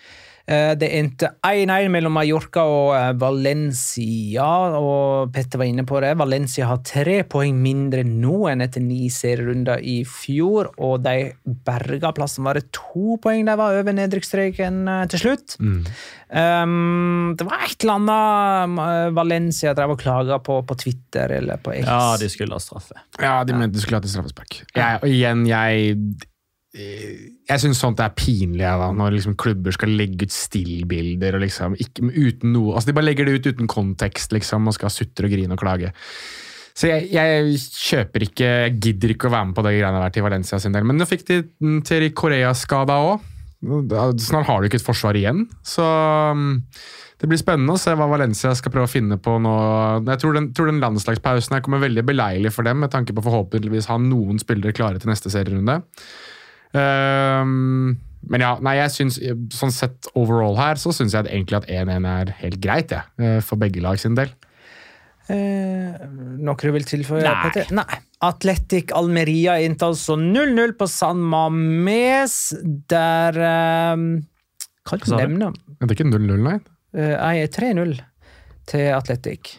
Eh, 0.46 0.76
Det 0.78 0.90
endte 0.94 1.32
1-1 1.42 1.90
mellom 1.90 2.14
Mallorca 2.14 2.62
og 2.70 2.92
eh, 2.94 3.12
Valencia, 3.18 4.46
og 4.78 5.32
Petter 5.34 5.58
var 5.62 5.70
inne 5.72 5.86
på 5.90 5.98
det. 6.04 6.12
Valencia 6.20 6.68
har 6.70 6.84
tre 6.86 7.24
poeng 7.26 7.58
mindre 7.64 8.04
nå 8.06 8.44
enn 8.52 8.62
etter 8.62 8.84
ni 8.86 9.10
serierunder 9.10 9.82
i 9.82 10.04
fjor, 10.06 10.70
og 10.78 11.02
de 11.06 11.32
berga 11.66 12.14
plassen. 12.14 12.46
Var 12.46 12.60
det 12.60 12.68
to 12.78 13.18
poeng 13.24 13.48
de 13.50 13.58
var 13.58 13.80
over 13.80 13.98
nedrykksstreken 13.98 14.84
eh, 14.92 15.08
til 15.16 15.24
slutt? 15.24 15.58
Um, 16.36 17.34
det 17.38 17.46
var 17.48 17.66
et 17.66 17.82
eller 17.86 18.00
annet 18.00 19.14
Valencia 19.16 19.74
drev 19.78 19.94
og 19.96 20.00
klaga 20.02 20.40
på 20.44 20.60
på 20.66 20.78
Twitter 20.82 21.32
eller 21.40 21.58
på 21.62 21.74
X. 21.80 21.86
Ja, 21.88 22.16
de 22.22 22.30
skulle 22.30 22.58
ha 22.58 22.62
straffe. 22.62 22.98
Ja, 23.22 23.40
de 23.46 23.58
mente 23.58 23.78
de 23.78 23.84
skulle 23.84 24.02
hatt 24.02 24.08
et 24.10 24.14
straffespark. 24.14 24.62
Og 25.02 25.10
igjen, 25.10 25.46
jeg 25.50 25.98
jeg 26.76 27.62
syns 27.62 27.80
sånt 27.80 28.02
er 28.04 28.16
pinlig 28.18 28.66
da, 28.66 28.90
når 28.92 29.14
liksom 29.16 29.38
klubber 29.40 29.76
skal 29.76 29.94
legge 29.96 30.28
ut 30.28 30.34
stillbilder. 30.36 31.38
liksom, 31.40 31.78
uten 31.80 32.52
noe, 32.52 32.74
altså 32.76 32.90
De 32.90 32.98
bare 32.98 33.08
legger 33.08 33.30
det 33.30 33.38
ut 33.38 33.54
uten 33.54 33.70
kontekst 33.72 34.36
liksom, 34.36 34.68
og 34.68 34.76
skal 34.76 34.92
sutre 34.92 35.30
og 35.30 35.36
grine 35.36 35.56
og 35.56 35.62
klage. 35.62 35.94
Så 36.76 36.90
jeg, 36.90 37.08
jeg 37.16 37.56
kjøper 37.72 38.26
ikke 38.26 38.48
Jeg 38.50 38.74
gidder 38.84 39.14
ikke 39.14 39.30
å 39.30 39.32
være 39.32 39.48
med 39.48 39.56
på 39.56 39.64
det 39.64 39.78
greiene 39.78 40.02
der 40.04 40.12
til 40.12 40.26
Valencia 40.26 40.60
sin 40.60 40.76
del. 40.76 40.84
Men 40.84 41.00
nå 41.00 41.08
fikk 41.08 41.24
de 41.30 41.40
til 41.88 42.10
Korea 42.18 42.52
skada 42.58 43.00
òg. 43.00 43.24
Snart 44.20 44.50
har 44.50 44.60
du 44.60 44.68
ikke 44.68 44.82
et 44.82 44.86
forsvar 44.86 45.16
igjen. 45.16 45.46
Så 45.64 45.86
mm, 46.36 46.52
det 47.24 47.30
blir 47.32 47.40
spennende 47.40 47.78
å 47.78 47.80
se 47.80 47.96
hva 47.96 48.10
Valencia 48.12 48.52
skal 48.60 48.76
prøve 48.76 48.90
å 48.90 48.92
finne 48.92 49.18
på 49.24 49.38
nå. 49.40 49.56
Jeg 50.12 50.22
tror 50.22 50.36
den, 50.36 50.52
tror 50.52 50.68
den 50.70 50.84
landslagspausen 50.84 51.56
her 51.56 51.64
kommer 51.64 51.84
veldig 51.86 52.04
beleilig 52.12 52.52
for 52.54 52.68
dem, 52.68 52.84
med 52.84 52.92
tanke 52.94 53.16
på 53.16 53.24
forhåpentligvis 53.24 53.88
ha 53.88 53.96
noen 54.02 54.44
spillere 54.44 54.76
klare 54.76 55.00
til 55.00 55.14
neste 55.14 55.32
serierunde. 55.32 55.80
Ehm, 56.76 57.96
men 58.28 58.42
ja, 58.42 58.56
nei, 58.66 58.76
jeg 58.80 58.92
synes, 58.96 59.20
sånn 59.54 59.72
sett 59.74 60.08
overall 60.18 60.58
her, 60.58 60.80
så 60.82 60.94
syns 60.96 61.14
jeg 61.14 61.28
egentlig 61.30 61.60
at 61.62 61.68
1-1 61.70 62.08
er 62.10 62.32
helt 62.42 62.60
greit, 62.64 62.92
jeg. 62.96 63.06
eh, 63.22 63.40
For 63.46 63.60
begge 63.62 63.84
lag 63.86 64.00
sin 64.02 64.16
del. 64.18 64.32
Eh, 65.30 66.06
noe 66.46 66.58
du 66.62 66.72
vil 66.76 66.86
tilføye? 66.86 67.24
Nei. 67.26 67.36
Petter? 67.48 67.72
Nei. 67.74 68.02
Atletic 68.26 68.92
Almeria 68.98 69.58
inntar 69.62 69.92
altså 69.94 70.16
0-0 70.18 70.74
på 70.80 70.88
San 70.90 71.20
Mames, 71.22 72.36
der 72.90 73.38
eh, 73.38 74.04
sa 74.86 74.98
kan 74.98 75.06
du? 75.06 75.12
du 75.12 75.22
nevne? 75.22 75.52
Det 75.82 75.90
er 75.92 75.96
ikke 75.98 76.10
0-0, 76.12 76.42
nei. 76.46 76.58
Eh, 76.96 77.16
Nei, 77.20 77.46
3-0 77.52 77.98
til 78.72 78.86
Atletic. 78.96 79.56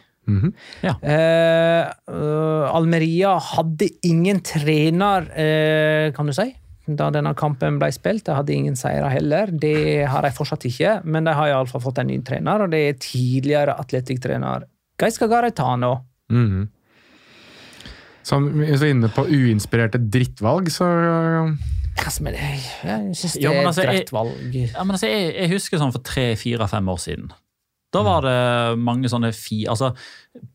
Ja 0.82 0.96
Eh, 1.06 1.82
eh, 2.10 2.64
Almeria 2.74 3.36
hadde 3.52 3.86
ingen 4.08 4.40
trener, 4.42 5.28
eh, 5.38 6.08
kan 6.16 6.26
du 6.26 6.32
si, 6.34 6.48
da 6.86 7.10
denne 7.10 7.34
kampen 7.34 7.78
ble 7.80 7.88
spilt. 7.92 8.24
De 8.28 8.34
hadde 8.36 8.54
ingen 8.54 8.76
seire 8.78 9.08
heller. 9.10 9.50
Det 9.50 10.06
har 10.06 10.22
de 10.22 10.30
fortsatt 10.30 10.64
ikke, 10.68 11.00
men 11.04 11.24
de 11.26 11.34
har 11.34 11.48
iallfall 11.50 11.82
fått 11.82 11.98
en 11.98 12.06
ny 12.06 12.20
trener, 12.22 12.62
og 12.62 12.70
det 12.70 12.82
er 12.88 12.98
tidligere 13.02 13.74
atletikktrener 13.80 14.64
Gaiska 14.98 15.26
Garetano. 15.28 15.96
Mhm. 16.30 16.68
Sånn, 18.26 18.48
hvis 18.58 18.80
vi 18.82 18.88
er 18.88 18.94
inne 18.96 19.08
på 19.14 19.22
uinspirerte 19.30 20.00
drittvalg, 20.10 20.66
så 20.74 20.86
Hva 21.96 22.10
men 22.20 22.34
det? 22.34 22.40
Jeg 22.84 23.14
syns 23.16 23.34
det 23.38 23.44
er 23.44 23.66
altså, 23.66 23.82
et 23.86 24.10
jeg- 24.10 24.72
Ja, 24.74 24.82
men 24.84 24.96
altså, 24.96 25.06
jeg, 25.08 25.34
jeg 25.36 25.50
husker 25.50 25.78
sånn 25.78 25.92
for 25.92 26.02
tre, 26.02 26.34
fire, 26.36 26.66
fem 26.68 26.86
år 26.88 26.98
siden. 26.98 27.30
Da 27.96 28.02
var 28.04 28.26
det 28.26 28.38
mange 28.82 29.08
sånne 29.10 29.32
fi... 29.36 29.64
Altså, 29.70 29.92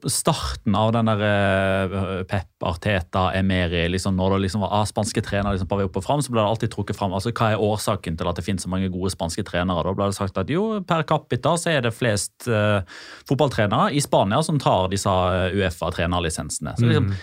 starten 0.05 0.75
av 0.77 0.91
den 0.93 1.09
der 1.09 1.21
eh, 1.25 2.21
Pep, 2.29 2.49
Arteta, 2.67 3.31
Emeri 3.33 3.87
liksom, 3.89 4.13
Når 4.17 4.35
det 4.35 4.39
liksom 4.43 4.61
var 4.61 4.75
ah, 4.77 4.85
spanske 4.85 5.23
trenere 5.25 5.55
liksom, 5.55 5.69
på 5.71 5.79
vei 5.79 5.87
opp 5.87 5.97
og 5.97 6.05
fram, 6.05 6.21
så 6.21 6.33
ble 6.33 6.41
det 6.41 6.51
alltid 6.51 6.73
trukket 6.75 6.99
fram 6.99 7.15
altså, 7.17 7.33
hva 7.33 7.51
er 7.53 7.63
årsaken 7.65 8.19
til 8.19 8.29
at 8.29 8.37
det 8.37 8.45
finnes 8.45 8.65
så 8.67 8.71
mange 8.71 8.91
gode 8.93 9.13
spanske 9.13 9.45
trenere. 9.47 9.85
Da 9.87 9.95
ble 9.97 10.09
det 10.11 10.17
sagt 10.19 10.37
at 10.37 10.53
jo, 10.53 10.65
per 10.87 11.05
capita 11.09 11.55
så 11.57 11.73
er 11.73 11.85
det 11.87 11.95
flest 11.97 12.47
uh, 12.51 12.85
fotballtrenere 13.29 13.91
i 13.97 14.03
Spania 14.03 14.41
som 14.45 14.61
tar 14.61 14.91
disse 14.93 15.09
eh, 15.09 15.57
Uefa-trenerlisensene. 15.57 16.77
Så 16.77 16.89
liksom, 16.89 17.13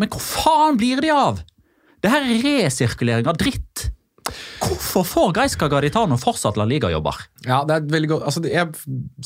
Men 0.00 0.10
hvor 0.10 0.24
faen 0.26 0.80
blir 0.80 1.02
de 1.04 1.14
av?! 1.14 1.44
Det 2.02 2.10
her 2.12 2.26
er 2.26 2.42
resirkulering 2.44 3.30
av 3.30 3.38
dritt! 3.40 3.90
Hvorfor 4.64 5.04
får 5.04 5.32
Gaisca 5.36 5.68
Garitano 5.68 6.16
fortsatt 6.20 6.56
La 6.56 6.64
Liga-jobber? 6.68 7.18
Ja, 7.44 7.60
det 7.68 7.76
er 7.76 7.88
veldig 7.92 8.10
godt. 8.14 8.24
Altså, 8.30 8.42
jeg 8.48 8.70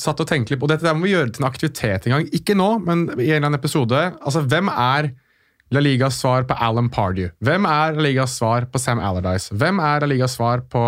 satt 0.01 0.23
og 0.23 0.27
tenkte 0.29 0.55
litt 0.55 0.63
på 0.63 0.71
dette. 0.71 0.87
der 0.87 0.97
må 0.99 1.07
vi 1.07 1.13
gjøre 1.15 1.31
til 1.31 1.45
en 1.45 1.51
aktivitet 1.51 2.09
en 2.09 2.17
gang. 2.17 2.27
Ikke 2.35 2.57
nå, 2.59 2.71
men 2.83 3.07
i 3.15 3.29
en 3.29 3.39
eller 3.39 3.51
annen 3.51 3.61
episode. 3.61 4.01
Altså, 4.19 4.43
Hvem 4.43 4.71
er 4.73 5.13
La 5.75 5.85
Ligas 5.85 6.19
svar 6.23 6.49
på 6.49 6.57
Alan 6.59 6.91
Pardew? 6.91 7.31
Hvem 7.45 7.69
er 7.71 7.95
La 7.95 8.07
Ligas 8.09 8.35
svar 8.41 8.67
på 8.73 8.83
Sam 8.83 8.99
Allardyce? 9.05 9.55
Hvem 9.55 9.79
er 9.85 10.03
La 10.03 10.11
Ligas 10.11 10.35
svar 10.39 10.65
på 10.73 10.85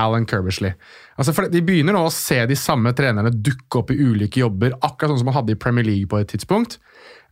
Alan 0.00 0.24
Kirbishley? 0.26 0.72
Altså, 1.18 1.34
for 1.36 1.50
De 1.52 1.60
begynner 1.66 1.96
nå 1.96 2.06
å 2.06 2.14
se 2.14 2.40
de 2.48 2.56
samme 2.56 2.94
trenerne 2.96 3.34
dukke 3.34 3.82
opp 3.82 3.92
i 3.92 3.98
ulike 4.00 4.40
jobber, 4.40 4.78
akkurat 4.80 5.12
sånn 5.12 5.24
som 5.24 5.28
man 5.32 5.40
hadde 5.42 5.58
i 5.58 5.60
Premier 5.60 5.84
League 5.84 6.08
på 6.08 6.22
et 6.22 6.30
tidspunkt. 6.32 6.78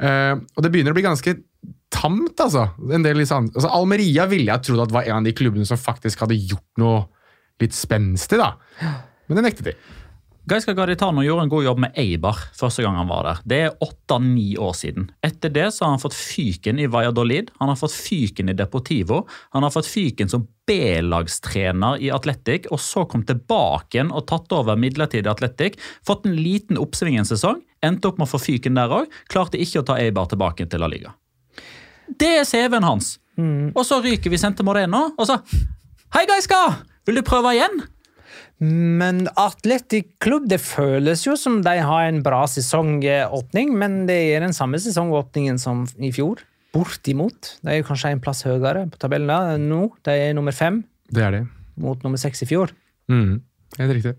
Uh, 0.03 0.37
og 0.57 0.63
det 0.63 0.75
begynner 0.75 0.93
å 0.93 0.99
bli 0.99 1.07
ganske 1.07 1.39
tamt, 1.93 2.41
altså. 2.41 2.69
Sånn, 2.79 3.53
altså 3.55 3.71
Almeria 3.73 4.29
ville 4.31 4.53
jeg 4.53 4.69
trodd 4.69 4.87
at 4.87 4.95
var 4.95 5.09
en 5.09 5.21
av 5.21 5.29
de 5.29 5.37
klubbene 5.37 5.69
som 5.69 5.81
faktisk 5.81 6.25
hadde 6.25 6.39
gjort 6.39 6.83
noe 6.83 7.07
litt 7.63 7.75
spenstig, 7.75 8.39
da. 8.39 8.55
Men 9.29 9.41
det 9.41 9.49
nektet 9.49 9.73
de. 9.73 9.79
Gaisca 10.49 10.73
Gaditano 10.73 11.21
gjorde 11.21 11.43
en 11.45 11.51
god 11.53 11.65
jobb 11.67 11.81
med 11.83 11.97
Eibar 12.01 12.39
første 12.57 12.81
gang 12.81 12.95
han 12.97 13.11
var 13.11 13.27
der. 13.27 13.41
Det 13.45 13.59
er 13.67 13.83
åtte-ni 13.85 14.55
år 14.57 14.73
siden. 14.79 15.11
Etter 15.27 15.53
det 15.53 15.67
så 15.77 15.85
har 15.85 15.93
han 15.93 16.01
fått 16.01 16.17
fyken 16.17 16.81
i 16.81 16.87
Valladolid, 16.89 17.51
han 17.59 17.69
har 17.69 17.77
fått 17.77 17.93
fyken 17.93 18.49
i 18.49 18.57
Deportivo, 18.57 19.27
han 19.53 19.67
har 19.67 19.75
fått 19.75 19.91
fyken 19.91 20.33
som 20.33 20.47
B-lagstrener 20.69 22.01
i 22.01 22.09
Atletic, 22.15 22.71
og 22.73 22.81
så 22.81 23.05
kom 23.11 23.27
tilbake 23.29 23.99
igjen 23.99 24.15
og 24.15 24.25
tatt 24.31 24.53
over 24.57 24.81
midlertidig 24.81 25.29
Atletic. 25.29 25.77
Fått 26.07 26.25
en 26.25 26.39
liten 26.41 26.81
oppsving 26.81 27.21
en 27.21 27.29
sesong, 27.29 27.61
endte 27.85 28.09
opp 28.09 28.17
med 28.17 28.31
å 28.31 28.33
få 28.33 28.41
fyken 28.47 28.81
der 28.81 29.01
òg. 29.03 29.13
Klarte 29.29 29.61
ikke 29.61 29.83
å 29.83 29.89
ta 29.91 30.01
Eibar 30.01 30.33
tilbake 30.33 30.65
til 30.65 30.81
La 30.81 30.89
Liga. 30.89 31.13
Det 32.19 32.31
er 32.41 32.45
CV-en 32.49 32.87
hans. 32.87 33.19
Og 33.77 33.85
så 33.87 34.01
ryker 34.03 34.33
vi 34.33 34.39
sendt 34.41 34.57
til 34.59 34.67
Moreno, 34.67 35.11
og 35.19 35.27
så 35.29 35.37
Hei, 36.15 36.25
Gaiska! 36.27 36.59
Vil 37.07 37.19
du 37.21 37.23
prøve 37.23 37.53
igjen? 37.55 37.83
Men 38.59 39.29
Atletic 39.39 40.09
Klubb, 40.25 40.49
det 40.51 40.59
føles 40.65 41.23
jo 41.27 41.37
som 41.39 41.61
de 41.63 41.77
har 41.85 42.09
en 42.09 42.23
bra 42.25 42.41
sesongåpning, 42.51 43.71
men 43.79 44.01
det 44.09 44.17
er 44.35 44.43
den 44.43 44.57
samme 44.57 44.81
sesongåpningen 44.83 45.61
som 45.63 45.85
i 46.03 46.11
fjor. 46.15 46.43
Bortimot. 46.75 47.55
De 47.65 47.77
er 47.79 47.85
kanskje 47.87 48.11
en 48.17 48.21
plass 48.25 48.43
høyere 48.47 48.89
på 48.91 48.99
tabellen 49.01 49.69
nå. 49.71 49.85
De 50.05 50.17
er 50.27 50.35
nummer 50.37 50.53
fem 50.57 50.83
Det 51.13 51.23
er 51.25 51.31
det. 51.39 51.45
mot 51.79 52.03
nummer 52.05 52.19
seks 52.21 52.43
i 52.43 52.49
fjor. 52.51 52.73
Mm, 53.09 53.39
helt 53.77 53.93
riktig. 53.99 54.15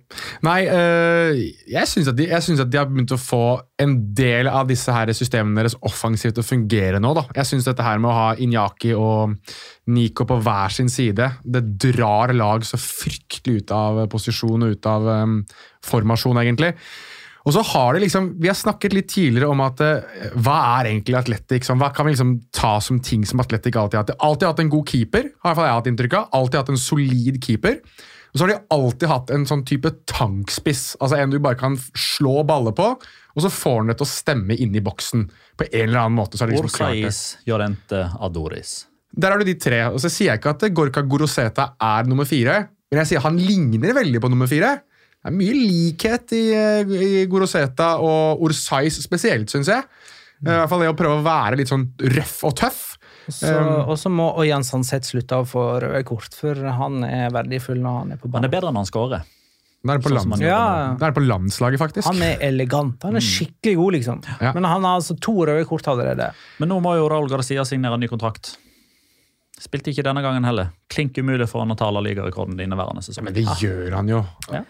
Nei, 0.46 0.60
øh, 0.70 1.40
jeg 1.74 1.90
syns 1.90 2.12
at, 2.12 2.20
at 2.22 2.72
de 2.72 2.80
har 2.80 2.88
begynt 2.90 3.16
å 3.16 3.20
få 3.20 3.44
en 3.82 3.96
del 4.16 4.50
av 4.52 4.70
disse 4.70 4.94
her 4.94 5.10
systemene 5.18 5.58
deres 5.58 5.78
offensivt 5.90 6.38
til 6.38 6.46
å 6.46 6.50
fungere 6.50 7.02
nå. 7.02 7.14
da. 7.18 7.26
Jeg 7.42 7.50
syns 7.50 7.68
dette 7.68 7.86
her 7.86 8.02
med 8.02 8.12
å 8.12 8.18
ha 8.18 8.28
Inyaki 8.38 8.94
og 8.96 9.38
Nico 9.90 10.28
på 10.30 10.40
hver 10.46 10.76
sin 10.76 10.92
side, 10.94 11.32
det 11.44 11.64
drar 11.82 12.36
lag 12.38 12.66
så 12.68 12.78
fryktelig 12.80 13.64
ut 13.64 13.74
av 13.76 14.04
posisjon 14.12 14.68
og 14.68 14.78
ut 14.78 14.90
av 14.90 15.10
um, 15.26 15.40
formasjon, 15.86 16.44
egentlig. 16.44 16.76
Og 17.48 17.56
så 17.56 17.64
har 17.72 17.96
det 17.96 18.04
liksom, 18.04 18.34
Vi 18.42 18.50
har 18.52 18.58
snakket 18.58 18.94
litt 18.94 19.10
tidligere 19.10 19.50
om 19.50 19.62
at 19.64 19.82
eh, 19.82 20.30
hva 20.38 20.58
er 20.78 20.92
egentlig 20.92 21.18
Atletic? 21.18 21.66
Sånn, 21.66 21.80
hva 21.82 21.90
kan 21.96 22.06
vi 22.06 22.14
liksom 22.14 22.36
ta 22.56 22.76
som 22.84 23.00
ting 23.02 23.24
som 23.26 23.42
Atletic 23.42 23.78
alltid 23.80 23.98
har 23.98 24.06
hatt? 24.06 24.20
Alltid 24.22 24.50
hatt 24.52 24.64
en 24.64 24.72
god 24.74 24.92
keeper, 24.92 25.32
har 25.46 25.58
jeg 25.58 25.78
hatt 25.80 25.90
inntrykk 25.90 26.18
av. 26.20 26.30
Alltid 26.38 26.60
hatt 26.62 26.74
en 26.76 26.82
solid 26.84 27.40
keeper. 27.44 27.80
Og 28.30 28.38
så 28.38 28.46
har 28.46 28.52
de 28.54 28.60
alltid 28.76 29.10
hatt 29.10 29.32
en 29.34 29.46
sånn 29.50 29.64
type 29.66 29.90
tankspiss. 30.10 30.96
altså 31.00 31.18
En 31.18 31.32
du 31.34 31.40
bare 31.42 31.58
kan 31.58 31.78
slå 31.98 32.44
baller 32.48 32.76
på, 32.78 32.92
og 33.00 33.42
så 33.46 33.50
får 33.54 33.78
han 33.82 33.90
det 33.92 33.98
til 34.00 34.06
å 34.06 34.12
stemme 34.12 34.58
inn 34.58 34.76
i 34.76 34.84
boksen. 34.86 35.26
På 35.58 35.66
en 35.70 35.88
eller 35.88 36.04
annen 36.04 36.18
måte. 36.20 36.38
så 36.38 36.46
er 36.46 36.52
det 36.52 36.60
liksom 36.60 36.76
klart 36.78 37.48
Jorente, 37.50 38.04
Adoris. 38.22 38.76
Der 39.10 39.34
har 39.34 39.42
du 39.42 39.46
de 39.48 39.58
tre. 39.58 39.82
og 39.90 39.98
så 40.02 40.12
sier 40.12 40.34
jeg 40.34 40.42
ikke 40.42 40.54
at 40.54 40.68
Gorka 40.78 41.02
Goroseta 41.02 41.74
er 41.82 42.06
nummer 42.06 42.26
fire, 42.30 42.68
men 42.92 43.02
jeg 43.02 43.14
sier 43.14 43.26
han 43.26 43.38
ligner 43.42 43.98
veldig 43.98 44.22
på 44.22 44.30
nummer 44.30 44.50
fire. 44.50 44.76
Det 45.20 45.28
er 45.34 45.36
mye 45.36 45.56
likhet 45.58 46.32
i, 46.38 46.44
eh, 46.56 46.94
i 47.22 47.26
Goroseta 47.28 47.98
og 48.00 48.42
Orsais 48.46 49.02
spesielt, 49.04 49.50
syns 49.52 49.68
jeg. 49.68 49.84
Eh, 50.46 50.54
I 50.54 50.56
hvert 50.62 50.70
fall 50.70 50.80
det 50.86 50.94
å 50.94 50.96
prøve 50.98 51.20
å 51.20 51.26
være 51.26 51.58
litt 51.60 51.68
sånn 51.68 51.90
røff 52.00 52.44
og 52.48 52.56
tøff. 52.56 52.89
Så, 53.34 53.52
og 53.86 53.96
så 54.00 54.12
må 54.14 54.30
Ørjan 54.42 54.66
Sandseth 54.68 55.12
slutte 55.12 55.42
å 55.42 55.48
få 55.48 55.66
røde 55.84 56.04
kort, 56.08 56.34
for 56.36 56.56
han 56.56 57.04
er 57.08 57.30
verdifull 57.36 57.82
når 57.84 58.00
han 58.04 58.16
er 58.16 58.22
på 58.22 58.28
banen. 58.30 58.44
Han 58.44 58.50
er 58.50 58.56
bedre 58.56 58.72
enn 58.74 58.80
han 58.82 58.90
scorer. 58.90 59.28
Da 59.80 59.94
er 59.94 60.00
det 60.02 60.04
på, 60.04 60.12
Sånn 60.12 60.42
Ja, 60.44 60.62
da 61.00 61.06
er 61.08 61.14
det 61.14 61.16
på 61.16 61.24
landslaget, 61.24 61.80
faktisk. 61.80 62.08
han 62.10 62.24
er 62.26 62.42
elegant. 62.44 63.04
Han 63.08 63.16
er 63.16 63.24
skikkelig 63.24 63.78
god, 63.80 63.96
liksom. 63.96 64.24
Ja. 64.44 64.52
Men 64.58 64.68
han 64.68 64.84
har 64.84 64.98
altså 65.00 65.16
to 65.24 65.38
røde 65.48 65.64
kort 65.70 65.88
allerede. 65.88 66.34
Men 66.60 66.74
nå 66.74 66.82
må 66.84 66.98
jo 67.00 67.06
Raúl 67.12 67.30
Garcia 67.32 67.64
signere 67.68 67.96
en 67.96 68.04
ny 68.04 68.10
kontrakt. 68.12 68.58
Spilte 69.60 69.92
ikke 69.94 70.04
denne 70.08 70.24
gangen 70.24 70.44
heller. 70.48 70.74
Klink 70.92 71.16
umulig 71.20 71.48
for 71.52 71.64
han 71.64 71.72
å 71.72 71.78
ta 71.80 71.88
La 71.92 72.04
Liga-rekorden 72.04 72.60
i 72.60 72.68
inneværende 72.68 73.04
sesong. 73.04 73.24
Men 73.28 73.36
det 73.36 73.46
gjør 73.60 73.96
han 73.98 74.12
jo. 74.12 74.22
Eh, 74.52 74.68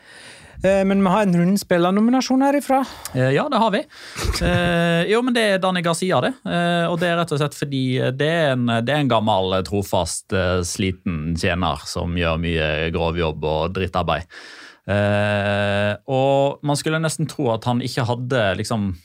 Men 0.64 0.99
vi 1.05 1.12
har 1.14 1.22
en 1.24 1.36
rundspillernominasjon 1.39 2.41
herifra. 2.43 2.82
Eh, 3.14 3.30
Ja, 3.36 3.45
det 3.51 3.57
har 3.62 3.72
vi. 3.72 3.80
Eh, 4.43 5.03
jo, 5.12 5.22
men 5.24 5.34
det 5.36 5.43
er 5.53 5.62
Danny 5.64 5.82
Garcia, 5.86 6.20
det. 6.26 6.34
Eh, 6.43 6.86
og 6.89 6.97
det 6.99 7.07
er 7.10 7.18
rett 7.22 7.32
og 7.32 7.39
slett 7.39 7.55
fordi 7.55 7.84
det 8.20 8.28
er 8.28 8.51
en, 8.57 8.66
det 8.84 8.91
er 8.91 9.03
en 9.05 9.12
gammel, 9.12 9.53
eh, 9.55 9.64
trofast, 9.68 10.34
eh, 10.36 10.60
sliten 10.68 11.38
tjener 11.39 11.80
som 11.88 12.18
gjør 12.20 12.41
mye 12.43 12.68
grovjobb 12.95 13.47
og 13.47 13.74
drittarbeid. 13.78 14.28
Eh, 14.89 15.93
og 16.10 16.60
man 16.66 16.80
skulle 16.80 16.99
nesten 17.03 17.28
tro 17.30 17.51
at 17.53 17.68
han 17.70 17.84
ikke 17.86 18.07
hadde 18.10 18.55
liksom 18.57 18.95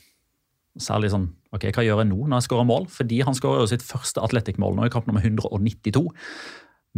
Særlig 0.81 1.07
sånn 1.13 1.29
Ok, 1.55 1.69
hva 1.71 1.83
gjør 1.85 2.01
jeg 2.01 2.09
nå 2.09 2.17
når 2.25 2.41
jeg 2.41 2.45
skårer 2.49 2.65
mål? 2.67 2.87
Fordi 2.91 3.21
han 3.23 3.35
skårer 3.37 3.61
jo 3.63 3.69
sitt 3.71 3.85
første 3.85 4.19
Atletic-mål 4.25 4.73
nå 4.75 4.87
i 4.87 4.91
kamp 4.91 5.05
nummer 5.07 5.23
192. 5.23 6.01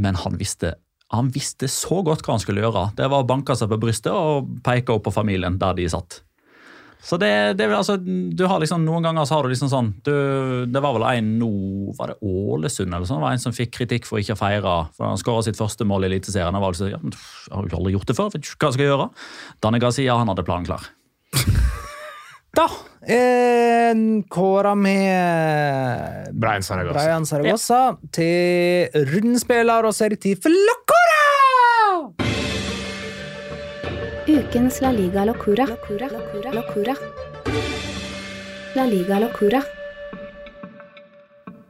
Men 0.01 0.17
han 0.17 0.37
visste, 0.39 0.71
han 1.13 1.29
visste 1.31 1.69
så 1.71 2.01
godt 2.03 2.25
hva 2.25 2.35
han 2.35 2.43
skulle 2.43 2.63
gjøre. 2.65 2.89
Det 2.97 3.07
var 3.07 3.23
å 3.23 3.27
banke 3.27 3.55
seg 3.55 3.69
på 3.71 3.79
brystet 3.79 4.11
og 4.11 4.49
peke 4.65 4.97
opp 4.97 5.05
på 5.07 5.15
familien 5.15 5.59
der 5.59 5.77
de 5.77 5.87
satt. 5.91 6.21
Så 7.07 7.15
det, 7.21 7.29
det 7.59 7.67
altså, 7.71 7.95
du 8.01 8.41
har 8.49 8.59
liksom, 8.59 8.81
Noen 8.83 9.05
ganger 9.05 9.27
så 9.29 9.37
har 9.37 9.45
du 9.45 9.51
liksom 9.51 9.69
sånn 9.69 9.91
du, 10.03 10.11
Det 10.65 10.81
var 10.81 10.95
vel 10.95 11.05
en 11.05 11.27
nå 11.37 11.49
Var 11.93 12.09
det 12.09 12.15
Ålesund 12.25 12.89
eller 12.89 13.05
sånn? 13.05 13.21
Det 13.21 13.27
var 13.27 13.35
en 13.37 13.43
som 13.43 13.53
fikk 13.55 13.75
kritikk 13.77 14.09
for 14.09 14.17
ikke 14.19 14.33
å 14.33 14.39
feire. 14.41 14.75
for 14.97 15.05
Han 15.05 15.21
skåra 15.21 15.45
sitt 15.45 15.59
første 15.61 15.85
mål 15.87 16.07
i 16.07 16.11
Eliteserien. 16.11 16.57
Han 16.57 16.63
var 16.63 16.73
liksom, 16.73 16.91
ja, 16.91 16.99
men 17.03 17.13
har 17.53 17.69
jo 17.69 17.79
aldri 17.79 17.95
gjort 17.95 18.09
det 18.09 18.17
før. 18.17 18.33
vet 18.33 18.49
ikke 18.49 18.59
hva 18.65 18.73
jeg 18.73 18.79
skal 18.79 18.89
gjøre. 18.91 19.09
Danne 19.63 19.83
Gazia 19.83 20.17
han 20.19 20.33
hadde 20.33 20.47
planen 20.49 20.71
klar. 20.71 20.89
Da 22.57 22.65
eh, 23.13 23.93
kåra 24.29 24.75
vi 24.75 24.95
Brian 26.31 26.63
Saragossa. 26.63 26.99
Brian 27.03 27.25
Saragossa 27.25 27.97
til 28.11 28.89
rundspiller, 29.11 29.85
og 29.85 29.93
så 29.93 30.07
er 30.07 30.15
det 30.15 30.23
tid 30.25 30.41
for 30.41 30.49
Locora! 30.49 31.21
Ukens 34.27 34.81
La 34.81 34.91
Liga 34.91 35.25
Locura. 35.29 35.67
Locura. 35.69 36.09
Locura. 36.09 36.55
Locura. 36.57 36.95
La 38.73 38.85
Liga 38.89 39.19
Locura. 39.19 39.61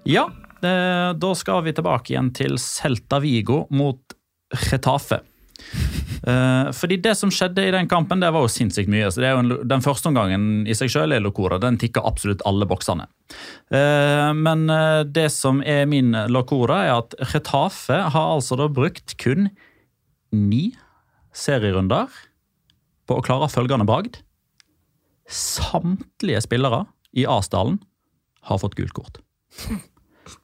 Ja, 0.07 0.29
eh, 0.63 1.11
da 1.19 1.35
skal 1.35 1.67
vi 1.67 1.75
tilbake 1.75 2.15
igjen 2.15 2.31
til 2.31 2.55
Celta 2.63 3.19
Vigo 3.19 3.65
mot 3.75 4.15
Retafe. 4.71 5.19
Eh, 6.27 6.69
fordi 6.75 6.97
det 6.99 7.13
som 7.15 7.31
skjedde 7.31 7.63
i 7.63 7.71
den 7.71 7.87
kampen, 7.87 8.19
det 8.19 8.33
var 8.35 8.43
jo 8.43 8.51
sinnssykt 8.51 8.91
mye. 8.91 9.07
så 9.11 9.21
det 9.23 9.29
er 9.29 9.37
jo 9.37 9.43
en, 9.45 9.67
Den 9.69 9.83
første 9.85 10.09
omgangen 10.09 10.67
i 10.67 10.75
seg 10.75 10.91
selv 10.91 11.15
er 11.15 11.23
Locora. 11.23 11.59
Den 11.63 11.79
tikker 11.79 12.03
absolutt 12.07 12.43
alle 12.49 12.67
boksene. 12.67 13.07
Eh, 13.71 14.31
men 14.35 14.67
eh, 14.73 15.03
det 15.07 15.29
som 15.31 15.61
er 15.63 15.85
min 15.87 16.11
Locora, 16.27 16.83
er 16.83 16.95
at 16.97 17.15
Retafe 17.33 18.01
har 18.11 18.35
altså 18.35 18.59
da 18.59 18.67
brukt 18.67 19.15
kun 19.21 19.51
ni 20.35 20.75
serierunder 21.31 22.11
på 23.07 23.15
å 23.15 23.23
klare 23.23 23.47
følgende 23.51 23.87
bragd. 23.87 24.19
Samtlige 25.31 26.41
spillere 26.43 26.85
i 27.15 27.23
Asdalen 27.27 27.79
har 28.47 28.59
fått 28.59 28.75
gult 28.75 28.95
kort. 28.95 29.21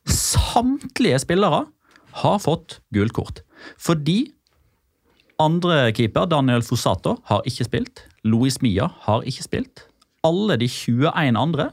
Samtlige 0.08 1.20
spillere 1.24 1.66
har 2.24 2.40
fått 2.40 2.80
gult 2.96 3.16
kort. 3.16 3.44
Fordi 3.80 4.32
andre 5.44 5.91
keeper, 5.96 6.28
Daniel 6.32 6.64
Fossato, 6.66 7.18
har 7.30 7.44
ikke 7.50 7.68
spilt. 7.68 8.04
Louis 8.24 8.60
Mia 8.64 8.89
har 9.06 9.26
ikke 9.28 9.46
spilt. 9.46 9.88
Alle 10.24 10.58
de 10.60 10.70
21 10.72 11.12
andre 11.36 11.72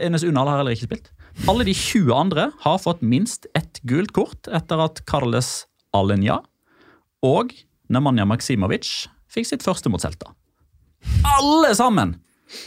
Enes 0.00 0.24
Unnal 0.24 0.48
har 0.48 0.62
heller 0.62 0.76
ikke 0.76 0.88
spilt. 0.88 1.10
Alle 1.48 1.66
de 1.68 1.74
20 1.76 2.12
andre 2.16 2.46
har 2.64 2.78
fått 2.80 3.02
minst 3.04 3.48
ett 3.58 3.80
gult 3.88 4.12
kort 4.16 4.48
etter 4.52 4.80
at 4.84 5.02
Carles 5.08 5.66
Alenya 5.96 6.38
og 7.24 7.52
Nemanja 7.92 8.24
Maksimovic 8.28 8.90
fikk 9.32 9.48
sitt 9.48 9.64
første 9.64 9.92
mot 9.92 10.00
Celta. 10.02 10.32
Alle 11.36 11.72
sammen! 11.76 12.16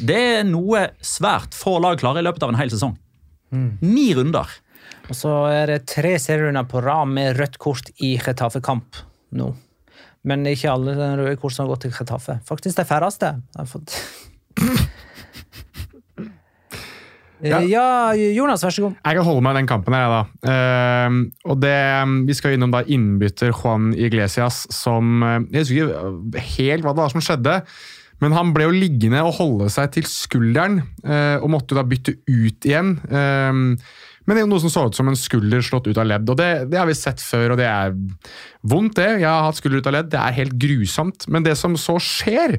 Det 0.02 0.18
er 0.40 0.46
noe 0.48 0.88
svært 1.06 1.54
få 1.54 1.78
lag 1.82 2.00
klarer 2.02 2.24
i 2.24 2.26
løpet 2.26 2.46
av 2.46 2.54
en 2.54 2.60
hel 2.60 2.72
sesong. 2.74 2.96
Ni 3.86 4.10
runder. 4.18 4.50
Og 5.06 5.18
så 5.18 5.34
er 5.54 5.70
det 5.70 5.86
tre 5.90 6.16
serierunder 6.22 6.66
på 6.70 6.82
rad 6.84 7.12
med 7.14 7.38
rødt 7.38 7.60
kort 7.62 7.92
i 8.02 8.16
Getafe-kamp 8.22 8.98
nå. 9.38 9.52
Men 10.26 10.46
ikke 10.50 10.72
alle 10.74 10.96
den 10.98 11.20
røde 11.22 11.38
kursen 11.42 11.64
har 11.64 11.74
gått 11.74 11.86
til 11.86 11.94
Getafe. 11.96 12.40
Faktisk 12.48 12.82
de 12.82 12.88
færreste. 12.90 13.36
har 13.58 13.70
fått... 13.70 13.98
Ja. 17.44 17.60
Ja, 17.62 17.88
Jonas, 18.16 18.64
vær 18.64 18.74
så 18.74 18.86
god. 18.86 18.96
Jeg 19.04 19.18
kan 19.18 19.28
holde 19.28 19.44
meg 19.44 19.56
i 19.56 19.60
den 19.60 19.68
kampen 19.70 19.94
her, 19.94 20.06
jeg, 20.06 20.14
da. 20.16 20.22
Uh, 20.48 21.18
og 21.52 21.60
det, 21.62 21.76
vi 22.30 22.38
skal 22.38 22.56
innom 22.56 22.72
da 22.74 22.82
innbytter 22.88 23.52
Juan 23.52 23.92
Iglesias, 23.94 24.64
som 24.74 25.20
eh, 25.26 25.44
Jeg 25.52 25.66
husker 25.66 25.92
ikke 25.92 26.46
helt 26.56 26.88
hva 26.88 26.96
det 26.96 27.04
var 27.04 27.14
som 27.14 27.24
skjedde, 27.24 27.60
men 28.24 28.36
han 28.38 28.54
ble 28.56 28.70
jo 28.70 28.74
liggende 28.74 29.22
og 29.28 29.36
holde 29.38 29.70
seg 29.74 29.92
til 29.98 30.08
skulderen, 30.10 30.80
uh, 31.04 31.38
og 31.44 31.52
måtte 31.58 31.78
da 31.78 31.84
bytte 31.86 32.16
ut 32.32 32.66
igjen. 32.66 32.96
Ehm, 33.12 33.68
men 34.26 34.34
det 34.34 34.42
er 34.42 34.46
jo 34.46 34.52
noe 34.52 34.64
som 34.64 34.74
så 34.74 34.86
ut 34.90 34.98
som 34.98 35.10
en 35.10 35.18
skulder 35.20 35.62
slått 35.66 35.88
ut 35.90 36.00
av 36.02 36.08
ledd, 36.10 36.30
og 36.30 36.40
det, 36.40 36.50
det 36.72 36.80
har 36.82 36.90
vi 36.90 36.98
sett 36.98 37.22
før, 37.22 37.54
og 37.54 37.60
det 37.62 37.68
er 37.70 37.94
vondt, 38.66 38.98
det. 38.98 39.10
Jeg 39.22 39.30
har 39.30 39.46
hatt 39.46 39.60
skulder 39.60 39.84
ut 39.84 39.90
av 39.92 39.98
ledd, 40.00 40.10
det 40.14 40.22
er 40.22 40.40
helt 40.40 40.56
grusomt. 40.62 41.28
Men 41.30 41.46
det 41.46 41.54
som 41.60 41.78
så 41.80 42.00
skjer, 42.02 42.58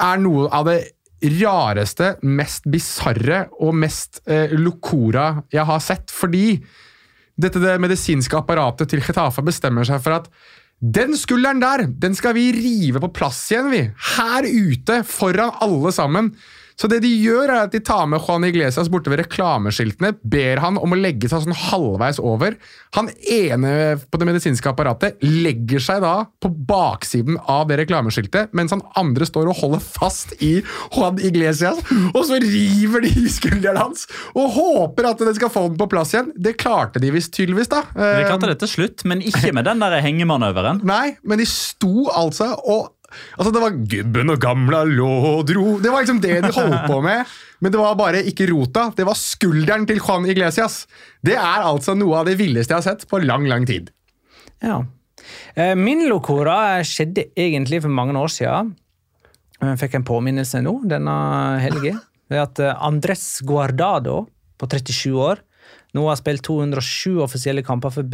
er 0.00 0.22
noe 0.22 0.48
av 0.56 0.66
det 0.66 0.80
rareste, 1.40 2.14
mest 2.24 2.66
bisarre 2.72 3.44
og 3.60 3.74
mest 3.76 4.22
eh, 4.30 4.54
locora 4.56 5.44
jeg 5.52 5.66
har 5.68 5.82
sett. 5.84 6.10
Fordi 6.14 6.56
dette 7.40 7.60
det 7.62 7.76
medisinske 7.80 8.36
apparatet 8.36 8.90
til 8.90 9.04
Getafe 9.04 9.44
bestemmer 9.44 9.86
seg 9.88 10.00
for 10.04 10.18
at 10.18 10.30
den 10.80 11.12
skulderen 11.18 11.60
der, 11.60 11.84
den 12.02 12.16
skal 12.16 12.32
vi 12.38 12.46
rive 12.56 13.02
på 13.02 13.12
plass 13.12 13.42
igjen, 13.52 13.68
vi. 13.72 13.82
Her 14.16 14.48
ute, 14.48 15.02
foran 15.04 15.52
alle 15.60 15.92
sammen. 15.92 16.32
Så 16.80 16.88
det 16.88 17.02
de 17.04 17.10
gjør, 17.12 17.50
er 17.50 17.66
at 17.66 17.74
de 17.74 17.82
tar 17.84 18.06
med 18.08 18.22
Juan 18.24 18.46
Iglesias 18.48 18.88
borte 18.88 19.12
ved 19.12 19.20
reklameskiltene, 19.20 20.14
ber 20.32 20.62
han 20.62 20.78
om 20.80 20.94
å 20.94 20.98
legge 20.98 21.28
seg 21.28 21.42
sånn 21.44 21.58
halvveis 21.68 22.20
over. 22.24 22.56
Han 22.96 23.10
ene 23.28 23.98
på 24.00 24.20
det 24.20 24.28
medisinske 24.30 24.70
apparatet 24.70 25.20
legger 25.20 25.82
seg 25.84 26.00
da 26.04 26.14
på 26.40 26.48
baksiden 26.48 27.36
av 27.44 27.66
det 27.68 27.82
reklameskiltet, 27.82 28.54
mens 28.56 28.72
han 28.72 28.84
andre 28.96 29.28
står 29.28 29.50
og 29.52 29.60
holder 29.60 29.84
fast 29.84 30.32
i 30.40 30.54
Juan 30.94 31.20
Iglesias, 31.20 31.82
og 32.14 32.22
så 32.30 32.40
river 32.40 33.04
de 33.04 33.12
i 33.12 33.28
skulderen 33.30 33.80
hans 33.80 34.06
og 34.32 34.54
håper 34.56 35.10
at 35.10 35.20
det 35.26 35.34
skal 35.36 35.52
få 35.52 35.66
den 35.68 35.78
på 35.80 35.88
plass 35.90 36.14
igjen. 36.14 36.32
Det 36.32 36.56
klarte 36.60 37.02
de 37.02 37.12
visst 37.12 37.34
tydeligvis, 37.36 37.68
da. 37.72 37.82
Vi 37.92 38.24
klarte 38.24 38.48
det 38.48 38.56
til 38.62 38.72
slutt, 38.72 39.04
men 39.10 39.20
ikke 39.20 39.52
med 39.56 39.68
den 39.68 39.84
der 39.84 40.00
hengemanøveren. 40.00 40.80
Nei, 40.88 41.18
men 41.28 41.42
de 41.42 41.48
sto 41.48 42.08
altså 42.08 42.54
og 42.60 42.88
Altså, 43.38 43.52
Det 43.52 43.62
var 43.62 43.70
'gubben 43.70 44.30
og 44.30 44.40
gamla 44.40 44.84
lå 44.84 45.08
og 45.38 45.46
dro'. 45.48 45.80
Det 45.82 45.90
var 45.90 46.02
liksom 46.04 46.20
det 46.20 46.42
de 46.42 46.52
holdt 46.52 46.86
på 46.86 47.00
med. 47.02 47.26
Men 47.60 47.72
det 47.72 47.80
var 47.80 47.94
bare 47.94 48.22
ikke 48.24 48.48
rota. 48.50 48.90
Det 48.96 49.04
var 49.06 49.14
skulderen 49.14 49.86
til 49.86 49.98
Juan 50.00 50.26
Iglesias. 50.26 50.86
Det 51.22 51.34
er 51.34 51.62
altså 51.66 51.94
noe 51.96 52.20
av 52.20 52.26
det 52.26 52.38
villeste 52.38 52.72
jeg 52.72 52.82
har 52.82 52.88
sett 52.96 53.08
på 53.08 53.20
lang, 53.24 53.46
lang 53.46 53.66
tid. 53.66 53.90
Ja. 54.62 54.84
Eh, 55.56 55.74
Min 55.74 56.06
locora 56.08 56.80
skjedde 56.86 57.28
egentlig 57.36 57.82
for 57.82 57.92
mange 57.92 58.16
år 58.16 58.32
siden. 58.32 58.76
Jeg 59.60 59.78
fikk 59.82 59.94
en 59.98 60.04
påminnelse 60.08 60.62
nå, 60.64 60.80
denne 60.88 61.60
helgen. 61.60 62.00
Ved 62.30 62.40
at 62.46 62.58
eh, 62.64 62.76
Andres 62.80 63.40
Guardado, 63.44 64.26
på 64.60 64.68
37 64.68 65.12
år, 65.16 65.40
nå 65.96 66.06
har 66.06 66.18
spilt 66.20 66.44
207 66.46 67.20
offisielle 67.24 67.64
kamper 67.66 67.92
for 67.92 68.06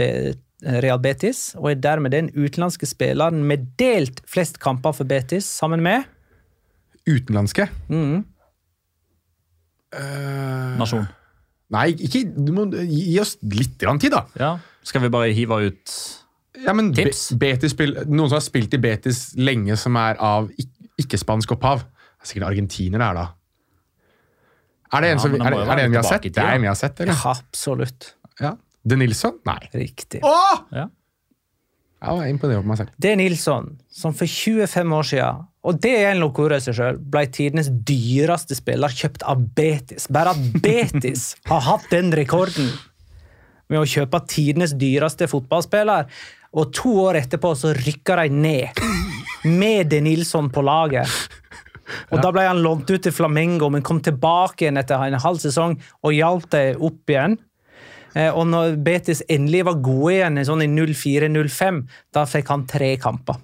Real 0.64 1.00
Betis, 1.02 1.50
og 1.59 1.70
er 1.70 1.80
dermed 1.84 2.14
den 2.14 2.30
utenlandske 2.32 2.88
spilleren 2.88 3.42
med 3.44 3.66
delt 3.78 4.22
flest 4.28 4.57
kamper 4.62 4.94
for 4.96 5.04
Betis, 5.09 5.44
sammen 5.44 5.82
med 5.84 6.07
Utenlandske. 7.07 7.68
mm, 7.92 8.24
Nasjon. 10.80 11.07
Nei, 11.72 11.90
ikke, 11.98 12.22
du 12.30 12.52
må 12.54 12.66
gi 12.70 13.02
gi 13.12 13.18
oss 13.22 13.36
litt 13.42 13.76
grann 13.80 13.98
tid, 14.02 14.14
da. 14.14 14.24
Ja. 14.38 14.52
Skal 14.86 15.02
vi 15.02 15.11
bare 15.11 15.32
hive 15.34 15.59
ut 15.66 15.94
Ja, 16.62 16.72
men 16.72 16.92
Be 16.94 17.11
Betis 17.40 17.74
Noen 18.07 18.28
som 18.30 18.36
har 18.38 18.44
spilt 18.44 18.74
i 18.74 18.80
Betis 18.80 19.32
lenge, 19.36 19.76
som 19.76 19.96
er 20.00 20.16
av 20.22 20.48
ikke-spansk 20.96 21.52
opphav. 21.57 21.82
Det 21.84 22.24
er 22.24 22.30
sikkert 22.30 22.48
argentiner 22.48 23.02
det 23.02 23.09
er, 23.09 23.18
da. 23.18 23.26
Er 24.96 25.02
det 25.02 25.11
en, 25.11 25.18
Ja, 25.18 25.22
som, 25.24 25.34
er, 25.34 25.57
er 25.59 25.76
det 25.76 25.84
en 25.84 25.90
vi 25.92 25.98
har 25.98 26.07
sett? 26.07 26.28
Det 26.30 26.42
er 26.42 26.54
en 26.54 26.62
vi 26.64 26.70
har 26.70 26.78
sett, 26.78 27.02
eller? 27.02 27.18
Ja, 27.18 27.34
absolutt. 27.34 28.14
Ja. 28.40 28.54
De 28.87 28.99
Nilsson? 28.99 29.41
Nei. 29.49 29.59
Riktig. 29.74 30.22
Åh! 30.24 30.62
Ja. 30.74 30.87
Jeg 31.97 32.18
var 32.18 32.28
imponert 32.28 32.61
over 32.61 32.68
meg 32.68 32.78
selv. 32.78 32.91
Det 33.01 33.11
er 33.11 33.16
Nilsson, 33.18 33.70
som 33.91 34.12
for 34.14 34.28
25 34.30 34.93
år 34.95 35.07
siden, 35.09 35.47
og 35.66 35.78
det 35.82 35.95
er 35.97 36.11
en 36.12 36.20
locora 36.22 36.59
i 36.61 36.62
seg 36.62 36.76
selv, 36.78 37.01
ble 37.11 37.24
tidenes 37.34 37.70
dyreste 37.89 38.55
spiller 38.55 38.93
kjøpt 38.95 39.24
av 39.26 39.41
Betis. 39.57 40.07
Bare 40.12 40.37
at 40.37 40.61
Betis 40.62 41.30
har 41.51 41.64
hatt 41.66 41.89
den 41.91 42.12
rekorden 42.14 42.68
med 43.72 43.80
å 43.80 43.89
kjøpe 43.89 44.20
tidenes 44.30 44.76
dyreste 44.78 45.26
fotballspiller, 45.30 46.07
og 46.57 46.70
to 46.76 46.93
år 47.09 47.18
etterpå 47.24 47.51
så 47.59 47.72
rykka 47.74 48.20
de 48.20 48.28
ned 48.30 48.84
med 49.47 49.91
De 49.91 49.99
Nilsson 50.05 50.53
på 50.53 50.62
laget. 50.64 51.11
Og 52.11 52.22
Da 52.22 52.30
ble 52.34 52.47
han 52.47 52.62
lånt 52.62 52.89
ut 52.91 53.03
til 53.03 53.14
Flamengo, 53.14 53.68
men 53.70 53.84
kom 53.87 54.01
tilbake 54.03 54.64
igjen 54.66 54.78
etter 54.80 55.03
en 55.07 55.18
halv 55.22 55.43
sesong 55.43 55.76
og 56.03 56.14
hjalp 56.14 56.49
dem 56.55 56.82
opp 56.87 57.12
igjen. 57.12 57.37
Eh, 58.16 58.30
Og 58.32 58.46
når 58.48 58.78
Betis 58.82 59.22
endelig 59.28 59.64
var 59.68 59.80
gode 59.84 60.14
igjen, 60.16 60.40
i 60.40 60.46
sånn 60.48 60.64
i 60.64 60.70
04-05, 60.72 61.82
da 62.16 62.24
fikk 62.28 62.52
han 62.54 62.66
tre 62.70 62.94
kamper 63.02 63.42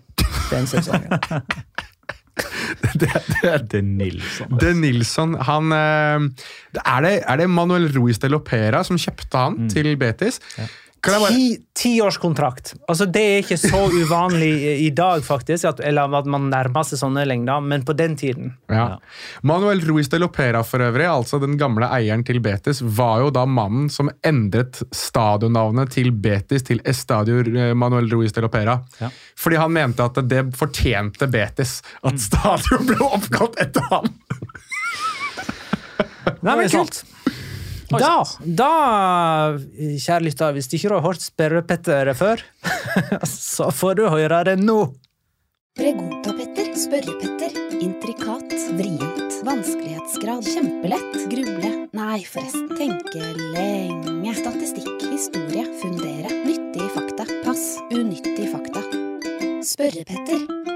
den 0.50 0.68
sesongen. 0.70 1.12
Det 2.96 3.08
er 3.44 3.82
Nilsson. 3.84 4.54
De 4.60 4.70
Nilsson, 4.74 5.34
han 5.46 5.72
eh, 5.76 6.24
er 6.80 7.04
det, 7.04 7.12
er 7.28 7.42
det 7.42 7.48
Manuel 7.52 7.90
Ruiz 7.92 8.20
de 8.22 8.30
Lopera 8.32 8.80
som 8.86 8.96
kjøpte 9.00 9.42
han 9.42 9.68
til 9.72 9.90
Betis? 10.00 10.40
Jeg 10.56 10.70
bare 11.10 11.32
Ti, 11.34 11.46
tiårskontrakt. 11.74 12.74
Altså, 12.88 13.06
det 13.10 13.22
er 13.22 13.40
ikke 13.42 13.56
så 13.58 13.80
uvanlig 13.90 14.50
i- 14.86 14.90
dag, 14.94 15.24
faktisk, 15.26 15.64
at, 15.66 15.80
eller 15.80 16.12
at 16.14 16.26
man 16.30 16.44
nærmer 16.52 16.84
seg 16.86 17.00
sånne 17.00 17.24
lengder, 17.26 17.60
men 17.60 17.82
på 17.82 17.96
den 17.98 18.14
tiden 18.16 18.52
Ja. 18.70 18.98
Manuel 19.42 19.80
Ruiz 19.88 20.06
de 20.12 20.18
Lopera 20.22 20.62
for 20.62 20.78
øvrig, 20.78 21.08
altså 21.10 21.40
den 21.42 21.56
gamle 21.58 21.88
eieren 21.90 22.22
til 22.24 22.38
Betis, 22.40 22.82
var 22.84 23.18
jo 23.24 23.30
da 23.34 23.42
mannen 23.46 23.88
som 23.90 24.10
endret 24.22 24.82
stadionnavnet 24.94 25.90
til 25.90 26.12
Betis 26.12 26.62
til 26.62 26.80
Estadio 26.86 27.40
eh, 27.50 27.74
Manuel 27.74 28.06
Ruiz 28.12 28.32
de 28.32 28.40
Lopera. 28.46 28.78
Ja. 29.00 29.10
Fordi 29.36 29.56
han 29.58 29.72
mente 29.74 30.04
at 30.06 30.22
det 30.28 30.44
fortjente 30.54 31.26
Betis 31.26 31.80
at 32.04 32.20
stadion 32.20 32.86
ble 32.86 33.00
oppkalt 33.10 33.58
etter 33.58 33.82
ham. 33.90 34.06
Nei, 36.42 36.56
men 36.56 36.68
kult! 36.76 37.02
Da, 38.00 38.22
da, 38.40 38.72
kjære 39.76 40.24
lytter, 40.24 40.54
hvis 40.56 40.70
ikke 40.72 40.94
har 40.94 41.04
hørt 41.04 41.24
Spørrepetter 41.24 42.12
før, 42.16 42.42
så 43.28 43.70
får 43.74 43.98
du 44.00 44.06
høre 44.12 44.42
det 44.48 44.58
nå. 44.62 44.78
Pregunta-Petter, 45.78 46.72
Spørre-Petter, 46.76 47.54
intrikat, 47.80 48.52
vrient, 48.76 49.38
vanskelighetsgrad, 49.46 50.44
kjempelett, 50.44 51.16
gruble, 51.32 51.72
nei 51.96 52.20
forresten, 52.28 52.68
tenke 52.76 53.24
lenge, 53.54 54.34
statistikk, 54.36 54.92
historie, 55.08 55.64
fundere, 55.80 56.28
nyttige 56.44 56.90
fakta, 56.92 57.28
pass, 57.46 57.64
unyttige 57.88 58.52
fakta. 58.52 58.84
Spørre-Petter. 59.72 60.71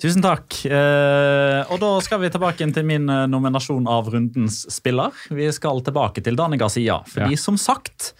Tusen 0.00 0.22
takk. 0.24 0.54
Eh, 0.64 1.60
og 1.68 1.76
da 1.82 1.90
skal 2.00 2.22
vi 2.22 2.30
tilbake 2.32 2.64
til 2.72 2.86
min 2.88 3.10
eh, 3.12 3.26
nominasjon 3.28 3.88
av 3.90 4.08
rundens 4.08 4.62
spiller. 4.72 5.12
Vi 5.28 5.50
skal 5.52 5.82
tilbake 5.84 6.24
til 6.24 6.38
Dani 6.40 6.56
Garcia. 6.60 7.02
Fordi 7.04 7.36
som 7.36 7.58
sagt 7.60 8.14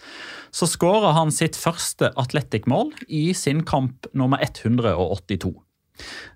så 0.53 0.67
skåra 0.67 1.13
han 1.15 1.31
sitt 1.33 1.57
første 1.57 2.11
Atletic-mål 2.19 2.91
i 3.07 3.31
sin 3.33 3.63
kamp 3.65 4.05
nummer 4.13 4.41
182. 4.43 5.53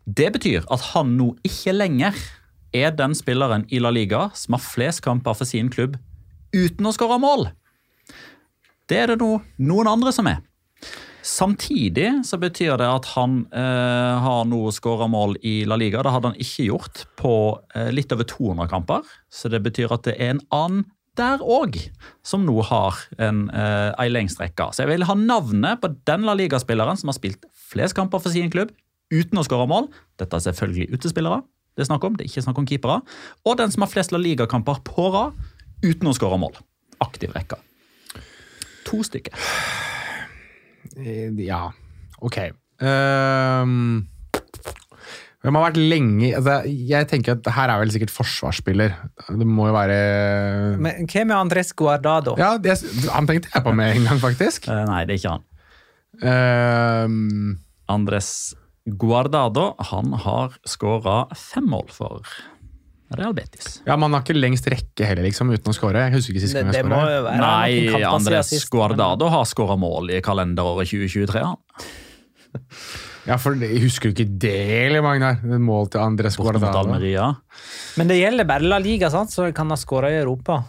Det 0.05 0.31
betyr 0.33 0.65
at 0.71 0.89
han 0.93 1.13
nå 1.19 1.33
ikke 1.45 1.75
lenger 1.75 2.17
er 2.75 2.95
den 2.97 3.13
spilleren 3.17 3.67
i 3.69 3.81
La 3.83 3.91
Liga 3.93 4.29
som 4.35 4.57
har 4.57 4.65
flest 4.65 5.03
kamper 5.05 5.37
for 5.37 5.47
sin 5.47 5.69
klubb 5.69 5.99
uten 6.55 6.87
å 6.87 6.95
skåre 6.95 7.19
mål. 7.21 7.49
Det 8.89 8.97
er 9.01 9.13
det 9.13 9.21
nå 9.21 9.35
noen 9.61 9.93
andre 9.93 10.13
som 10.15 10.29
er. 10.31 10.41
Samtidig 11.25 12.21
så 12.27 12.37
betyr 12.37 12.75
det 12.77 12.85
at 12.85 13.07
han 13.15 13.39
eh, 13.49 14.17
har 14.21 14.43
nå 14.45 14.59
skåra 14.75 15.07
mål 15.09 15.39
i 15.41 15.63
La 15.65 15.77
Liga. 15.79 16.03
Det 16.05 16.11
hadde 16.13 16.29
han 16.31 16.43
ikke 16.43 16.67
gjort 16.67 17.01
på 17.17 17.31
eh, 17.73 17.89
litt 17.89 18.13
over 18.13 18.27
200 18.29 18.69
kamper. 18.69 19.15
Så 19.33 19.49
det 19.49 19.63
betyr 19.65 19.93
at 19.95 20.05
det 20.05 20.13
er 20.19 20.35
en 20.35 20.43
annen 20.53 20.83
der 21.17 21.41
òg 21.41 21.79
som 22.27 22.43
nå 22.45 22.59
har 22.67 22.99
en, 23.17 23.47
eh, 23.49 23.89
ei 24.03 24.11
lengstrekke. 24.11 24.67
Så 24.75 24.83
jeg 24.83 24.91
vil 24.91 25.07
ha 25.09 25.15
navnet 25.17 25.81
på 25.81 25.89
den 26.05 26.27
La 26.27 26.35
Liga-spilleren 26.37 26.99
som 26.99 27.09
har 27.09 27.17
spilt 27.17 27.49
flest 27.71 27.97
kamper 27.97 28.21
for 28.21 28.29
sin 28.35 28.51
klubb 28.53 28.75
uten 29.09 29.41
å 29.41 29.45
skåre 29.47 29.65
mål. 29.71 29.89
Dette 30.21 30.37
er 30.37 30.45
selvfølgelig 30.45 30.91
utespillere. 30.93 31.41
Det 31.73 31.87
er 31.87 31.89
snakk 31.89 32.05
om, 32.05 32.19
det 32.19 32.27
er 32.27 32.31
ikke 32.35 32.45
snakk 32.45 32.61
om 32.61 32.69
keepere. 32.69 33.01
Og 33.47 33.57
den 33.57 33.73
som 33.73 33.87
har 33.87 33.89
flest 33.89 34.13
La 34.13 34.21
Liga-kamper 34.21 34.83
på 34.85 35.09
rad 35.09 35.33
uten 35.81 36.11
å 36.11 36.13
skåre 36.13 36.37
mål. 36.37 36.61
Aktiv 37.01 37.33
rekke. 37.33 37.57
To 38.85 39.01
stykker. 39.01 39.33
Eh, 40.97 41.31
Ja, 41.45 41.69
ok. 42.21 42.37
Um, 42.81 44.05
hvem 45.45 45.55
har 45.55 45.63
vært 45.69 45.77
lenge 45.79 46.31
altså, 46.35 46.55
Jeg 46.67 47.07
tenker 47.07 47.37
at 47.37 47.47
her 47.55 47.71
er 47.71 47.79
vel 47.79 47.91
sikkert 47.93 48.11
forsvarsspiller. 48.11 48.95
Det 49.29 49.47
må 49.47 49.69
jo 49.69 49.75
være 49.77 49.99
Men 50.81 51.05
hva 51.07 51.23
med 51.29 51.35
Andres 51.37 51.71
Guardado? 51.77 52.33
Ja, 52.41 52.55
det, 52.59 52.75
han 53.13 53.29
tenkte 53.29 53.53
jeg 53.53 53.63
på 53.63 53.73
med 53.77 53.95
en 53.95 54.09
gang, 54.09 54.19
faktisk. 54.23 54.67
Uh, 54.67 54.83
nei, 54.89 55.03
det 55.07 55.15
er 55.15 55.21
ikke 55.21 55.35
han. 55.37 55.45
Um, 56.25 57.55
Andres 57.91 58.29
Guardado 58.85 59.73
han 59.91 60.13
har 60.25 60.57
skåra 60.69 61.25
fem 61.37 61.65
mål 61.71 61.87
for 61.93 62.21
Real 63.13 63.35
Betis. 63.37 63.81
ja, 63.85 63.95
Man 64.01 64.15
har 64.15 64.23
ikke 64.25 64.33
lengst 64.37 64.65
rekke 64.71 65.05
heller, 65.05 65.27
liksom, 65.27 65.51
uten 65.53 65.71
å 65.71 65.75
score. 65.77 66.07
Jeg 66.07 66.15
husker 66.15 66.33
ikke 66.33 66.43
sist 66.47 66.57
gang 66.57 66.71
jeg 66.73 66.87
jo 66.87 66.89
noen 66.89 67.41
Nei, 67.41 68.03
Andres 68.09 68.53
Guardado 68.73 69.29
har 69.29 69.45
skåra 69.49 69.77
mål 69.77 70.09
i 70.15 70.21
kalenderåret 70.25 70.89
2023. 70.89 71.43
han. 71.45 71.59
Ja, 73.25 73.39
for 73.41 73.57
jeg 73.57 73.81
husker 73.81 74.11
du 74.11 74.19
ikke 74.21 74.37
det, 74.45 74.55
eller 74.85 75.01
Magnar? 75.01 75.39
Mål 75.41 75.89
til 75.93 76.03
Andres 76.03 76.37
Guardado. 76.37 76.85
Men, 76.91 77.01
men 77.97 78.11
det 78.11 78.19
gjelder 78.19 78.47
bare 78.49 78.69
La 78.69 78.77
Liga, 78.81 79.09
sant? 79.13 79.33
så 79.33 79.47
kan 79.55 79.73
ha 79.73 79.77
skåra 79.79 80.11
i 80.13 80.19
Europa. 80.19 80.59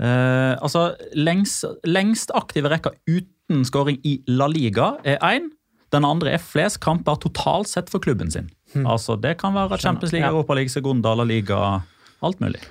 Eh, 0.00 0.52
altså, 0.60 0.90
lengst, 1.16 1.64
lengst 1.88 2.32
aktive 2.36 2.72
rekka 2.72 2.92
uten 3.08 3.64
skåring 3.68 4.00
i 4.08 4.18
La 4.32 4.48
Liga 4.52 4.96
er 5.08 5.20
én. 5.24 5.50
Den 5.92 6.06
andre 6.08 6.36
er 6.36 6.40
flest 6.40 6.80
kamper 6.84 7.18
totalt 7.20 7.68
sett 7.68 7.90
for 7.92 8.00
klubben 8.00 8.30
sin. 8.32 8.48
Altså, 8.80 9.16
Det 9.20 9.36
kan 9.40 9.54
være 9.54 9.78
Champions 9.78 10.12
League, 10.12 10.26
Ja. 10.26 10.32
Europa 10.32 10.54
League, 10.54 10.72
Segunda, 10.72 11.14
La 11.14 11.24
Liga, 11.24 11.82
alt 12.22 12.40
mulig. 12.40 12.62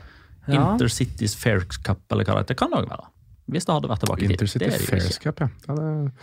Ja. 0.48 0.74
Intercities 0.74 1.36
Fair 1.36 1.62
Cup, 1.84 2.02
eller 2.12 2.26
hva 2.26 2.40
det 2.40 2.46
heter. 2.46 2.56
Det 2.56 2.58
kan 2.58 2.72
det 2.72 2.82
òg 2.82 2.90
være. 2.90 3.12
Hvis 3.52 3.68
det 3.68 3.76
hadde 3.76 3.92
vært 3.92 4.06
tilbake 4.06 4.24
i 4.24 4.28
tid. 4.32 4.38
Intercity 4.38 4.66
er 4.66 4.88
Fairs 4.88 5.12
ikke. 5.12 5.30
Cup, 5.30 5.44
ja. 5.44 5.50
ja 5.68 5.76
det... 5.78 6.16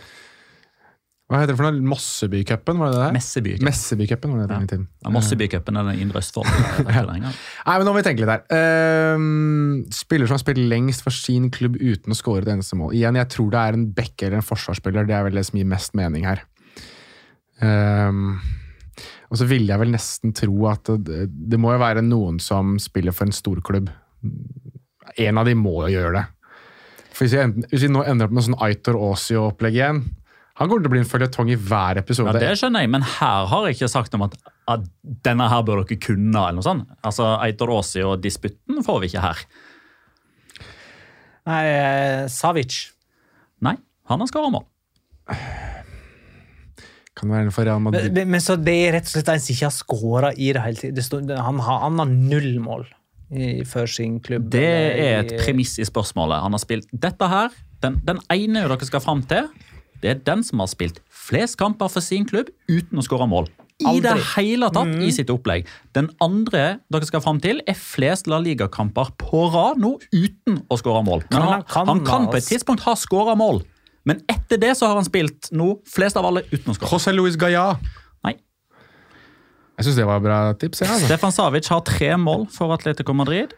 Hva 1.29 1.43
heter 1.43 1.53
det 1.53 1.59
for 1.59 1.67
noe? 1.67 1.81
Mossebycupen, 1.91 2.79
var 2.81 2.89
det 2.89 2.95
det? 2.95 3.01
der? 3.03 3.11
Messeby. 3.13 3.51
Messebycupen, 3.61 4.31
var 4.33 4.47
det 4.49 4.69
det 4.71 4.79
Ja. 4.81 5.11
Mossebycupen 5.13 5.77
er 5.77 5.85
den 5.91 5.99
indre 6.01 6.23
Østfold. 6.23 6.49
Nei, 6.89 7.19
men 7.21 7.85
nå 7.85 7.91
må 7.93 7.99
vi 7.99 8.05
tenke 8.07 8.23
litt 8.23 8.31
her. 8.33 8.41
Ehm, 8.49 9.83
spiller 9.93 10.25
som 10.25 10.39
har 10.39 10.41
spilt 10.41 10.63
lengst 10.71 11.05
for 11.05 11.13
sin 11.13 11.51
klubb 11.53 11.77
uten 11.77 12.15
å 12.15 12.17
score 12.17 12.41
et 12.41 12.49
eneste 12.49 12.79
mål. 12.79 12.95
Igjen, 12.97 13.19
jeg 13.21 13.29
tror 13.35 13.51
det 13.53 13.61
er 13.61 13.77
en 13.77 13.85
back 13.93 14.25
eller 14.25 14.39
en 14.39 14.47
forsvarsspiller. 14.47 15.05
Det 15.05 15.19
er 15.19 15.27
vel 15.27 15.37
det 15.37 15.45
som 15.45 15.61
gir 15.61 15.69
mest 15.69 15.93
mening 16.01 16.25
her. 16.25 16.41
Ehm, 17.61 18.39
og 19.29 19.37
så 19.37 19.45
ville 19.45 19.69
jeg 19.69 19.81
vel 19.81 19.91
nesten 19.93 20.33
tro 20.33 20.55
at 20.71 20.89
det, 21.05 21.27
det 21.29 21.59
må 21.61 21.73
jo 21.75 21.81
være 21.81 22.01
noen 22.05 22.39
som 22.41 22.77
spiller 22.81 23.13
for 23.13 23.29
en 23.29 23.35
storklubb. 23.35 23.91
En 25.21 25.37
av 25.41 25.45
de 25.45 25.53
må 25.57 25.75
jo 25.85 25.91
gjøre 25.93 26.15
det. 26.17 26.23
For 27.13 27.25
hvis 27.25 27.35
vi, 27.35 27.41
enten, 27.43 27.67
hvis 27.69 27.83
vi 27.85 27.91
nå 27.93 28.01
ender 28.07 28.29
opp 28.29 28.33
med 28.37 28.45
sånn 28.45 28.57
Aitor 28.63 28.95
Aasio-opplegg 28.95 29.75
igjen 29.75 29.97
Han 30.59 30.69
kommer 30.69 30.83
til 30.85 30.89
å 30.89 30.93
bli 30.93 31.01
en 31.01 31.07
føljetong 31.09 31.49
i 31.51 31.57
hver 31.59 31.99
episode. 32.01 32.31
Ja, 32.35 32.51
Det 32.51 32.59
skjønner 32.59 32.83
jeg, 32.83 32.91
men 32.91 33.03
her 33.05 33.45
har 33.51 33.65
jeg 33.67 33.77
ikke 33.77 33.89
sagt 33.91 34.15
om 34.17 34.25
at, 34.25 34.35
at 34.71 34.85
denne 35.27 35.47
her 35.51 35.63
bør 35.67 35.81
dere 35.83 35.99
kunne. 36.03 36.33
eller 36.35 36.57
noe 36.57 36.65
sånt. 36.65 36.89
Altså, 36.99 37.29
Aitor 37.39 37.71
Aasio 37.77 38.13
og 38.13 38.23
disputten 38.23 38.81
får 38.83 38.99
vi 39.03 39.11
ikke 39.11 39.23
her. 39.23 39.43
Nei, 41.49 41.61
eh, 41.69 42.25
Savic. 42.31 42.81
Nei, 43.65 43.77
han 44.11 44.19
har 44.25 44.31
skåra 44.31 44.51
mål. 44.53 44.67
Kan 47.19 47.29
være 47.33 47.51
for 47.51 47.67
Real 47.67 47.81
Men, 47.83 47.91
Madrid? 47.91 48.13
men, 48.15 48.29
men 48.35 48.41
så 48.43 48.55
det 48.55 48.75
er 48.87 48.93
rett 48.97 49.09
og 49.09 49.15
slett 49.17 49.31
en 49.33 49.43
som 49.43 49.53
ikke 49.55 49.67
har 49.67 49.75
skåra 49.75 50.31
i 50.37 50.51
det 50.55 50.61
hele 50.63 50.93
tatt. 50.95 51.33
Han, 51.43 51.59
har- 51.65 51.81
han 51.85 51.99
har 51.99 52.09
null 52.13 52.51
mål 52.63 52.85
i, 53.35 53.63
for 53.67 53.85
sin 53.91 54.19
klubb. 54.25 54.47
Det 54.49 54.63
er 54.65 55.19
et 55.25 55.33
I- 55.35 55.41
premiss 55.43 55.77
i 55.79 55.85
spørsmålet. 55.87 56.41
Han 56.41 56.55
har 56.55 56.63
spilt 56.63 56.87
dette 56.93 57.27
her. 57.29 57.49
Den, 57.83 57.99
den 58.07 58.19
ene 58.33 58.65
dere 58.67 58.87
skal 58.87 58.99
fram 59.03 59.21
til, 59.29 59.47
det 60.01 60.09
er 60.13 60.19
den 60.23 60.41
som 60.47 60.59
har 60.63 60.67
spilt 60.71 61.01
flest 61.11 61.57
kamper 61.59 61.87
for 61.91 62.01
sin 62.03 62.25
klubb 62.27 62.47
uten 62.71 62.99
å 62.99 63.03
skåre 63.05 63.27
mål. 63.29 63.47
I 63.79 64.01
det 64.03 64.11
hele 64.35 64.67
tatt 64.75 64.89
i 64.99 65.07
sitt 65.15 65.29
opplegg. 65.31 65.67
Den 65.95 66.09
andre 66.19 66.79
dere 66.91 67.07
skal 67.07 67.21
fram 67.23 67.37
til, 67.39 67.61
er 67.63 67.77
flest 67.79 68.27
La 68.27 68.35
Liga-kamper 68.43 69.13
på 69.21 69.45
rad 69.53 69.79
nå 69.79 69.93
uten 70.11 70.57
å 70.67 70.75
skåre 70.81 70.99
mål. 71.07 71.23
Men 71.29 71.37
Kan 71.37 71.41
han, 71.41 71.51
han- 71.53 71.63
kan 71.71 71.87
han 71.87 72.01
kan 72.07 72.27
på 72.27 72.35
et 72.41 72.47
tidspunkt 72.49 72.83
ha 72.83 72.95
skåra 72.99 73.37
mål. 73.39 73.61
Men 74.07 74.21
etter 74.31 74.59
det 74.61 74.73
så 74.79 74.87
har 74.89 74.99
han 74.99 75.07
spilt 75.07 75.49
nå 75.55 75.73
flest 75.89 76.17
av 76.19 76.27
alle 76.29 76.45
uten 76.51 76.71
å 76.71 76.75
skåre. 76.77 76.91
José 76.93 77.13
Luis 77.15 77.35
Gaya. 77.39 77.73
Nei. 78.25 78.35
Jeg 79.79 79.87
syns 79.89 79.99
det 79.99 80.07
var 80.07 80.21
et 80.21 80.27
bra 80.27 80.39
tips. 80.59 80.83
Ja, 80.83 80.93
altså. 80.93 81.09
Stefan 81.09 81.35
Savic 81.35 81.69
har 81.71 81.83
tre 81.87 82.13
mål 82.19 82.47
for 82.53 82.73
Atletico 82.75 83.15
Madrid. 83.17 83.55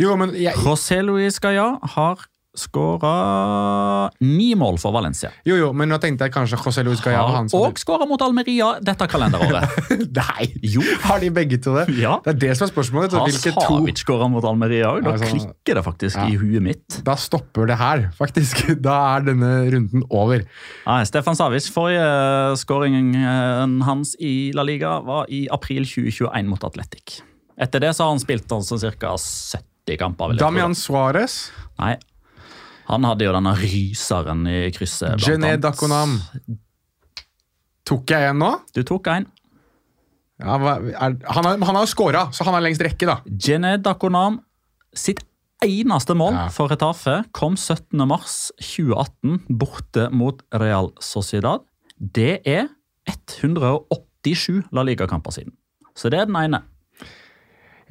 Jo, 0.00 0.14
men 0.18 0.34
jeg, 0.36 0.54
José 0.64 1.00
Luis 1.04 1.38
Gaya 1.42 1.74
har 1.96 2.26
skåra 2.58 4.10
ni 4.20 4.50
mål 4.58 4.76
for 4.80 4.92
Valencia. 4.92 5.30
Jo, 5.48 5.56
jo, 5.56 5.68
men 5.76 5.88
nå 5.88 5.96
tenkte 6.02 6.26
jeg 6.26 6.34
kanskje 6.34 6.58
José 6.60 6.82
Luis 6.84 7.00
Gallardo. 7.04 7.32
Han 7.38 7.48
og 7.56 7.78
skåra 7.80 8.04
mot 8.08 8.20
Almeria 8.24 8.74
dette 8.84 9.06
kalenderåret. 9.08 9.88
Nei! 10.18 10.48
Jo. 10.74 10.84
Har 11.06 11.22
de 11.22 11.30
begge 11.34 11.58
to 11.64 11.74
det? 11.78 11.86
Ja. 12.00 12.18
Det 12.26 12.34
er 12.34 12.40
det 12.44 12.50
som 12.58 12.66
er 12.68 12.72
spørsmålet. 12.74 13.16
Har 13.16 13.24
Hvilke 13.30 13.54
to 13.56 13.64
Savic 13.64 14.02
skåra 14.04 14.28
mot 14.32 14.44
Almeria 14.48 14.90
òg? 14.92 15.00
Da 15.06 15.14
Ja, 15.16 15.22
sånn- 15.22 15.32
klikker 15.40 15.80
det 15.80 15.84
faktisk 15.88 16.20
Ja. 16.20 16.26
i 16.28 16.36
huet 16.40 16.62
mitt. 16.68 17.00
Da 17.06 17.16
stopper 17.16 17.66
det 17.72 17.78
her, 17.80 18.10
faktisk. 18.18 18.64
Da 18.82 18.98
er 19.16 19.26
denne 19.30 19.52
runden 19.72 20.04
over. 20.10 20.44
Nei, 20.86 21.00
Stefan 21.08 21.36
Savic, 21.38 21.68
forrige 21.72 22.04
skåringen 22.60 23.80
hans 23.86 24.14
i 24.20 24.50
La 24.56 24.64
Liga 24.66 24.98
var 25.06 25.26
i 25.32 25.46
april 25.52 25.84
2021 25.88 26.48
mot 26.50 26.64
Atletic. 26.68 27.20
Etter 27.62 27.80
det 27.84 27.92
så 27.96 28.04
har 28.06 28.12
han 28.16 28.20
spilt 28.22 28.50
altså 28.52 28.76
ca. 28.98 29.16
70 29.16 29.98
kamper. 30.00 30.36
Damian 30.40 30.74
Suárez, 30.78 31.50
Nei, 31.80 31.96
han 32.88 33.04
hadde 33.08 33.24
jo 33.26 33.32
denne 33.36 33.52
ryseren 33.58 34.46
i 34.50 34.70
krysset. 34.74 35.20
Jené. 35.22 35.54
Dakonam. 35.60 36.18
Tok 37.88 38.10
jeg 38.14 38.30
en 38.30 38.38
nå? 38.42 38.52
Du 38.74 38.82
tok 38.86 39.06
en. 39.12 39.26
Ja, 40.42 40.56
er, 40.56 40.88
han, 40.98 41.18
har, 41.22 41.44
han 41.62 41.76
har 41.76 41.82
jo 41.84 41.90
scora, 41.90 42.24
så 42.34 42.44
han 42.46 42.54
har 42.56 42.64
lengst 42.64 42.82
rekke, 42.82 43.06
da. 43.06 43.20
Jené 43.26 43.76
Dakonam 43.82 44.40
sitt 44.94 45.20
eneste 45.62 46.14
mål 46.18 46.34
Ja. 46.34 46.48
for 46.50 46.66
Retafe 46.72 47.20
kom 47.36 47.54
17.3.2018 47.54 49.44
borte 49.48 50.08
mot 50.10 50.42
Real 50.58 50.90
Sociedad. 51.00 51.62
Det 51.98 52.40
er 52.48 52.66
187 53.06 54.62
La 54.74 54.82
Liga-kamper 54.86 55.30
siden. 55.34 55.52
Så 55.94 56.10
det 56.10 56.18
er 56.22 56.26
den 56.26 56.36
ene. 56.40 56.62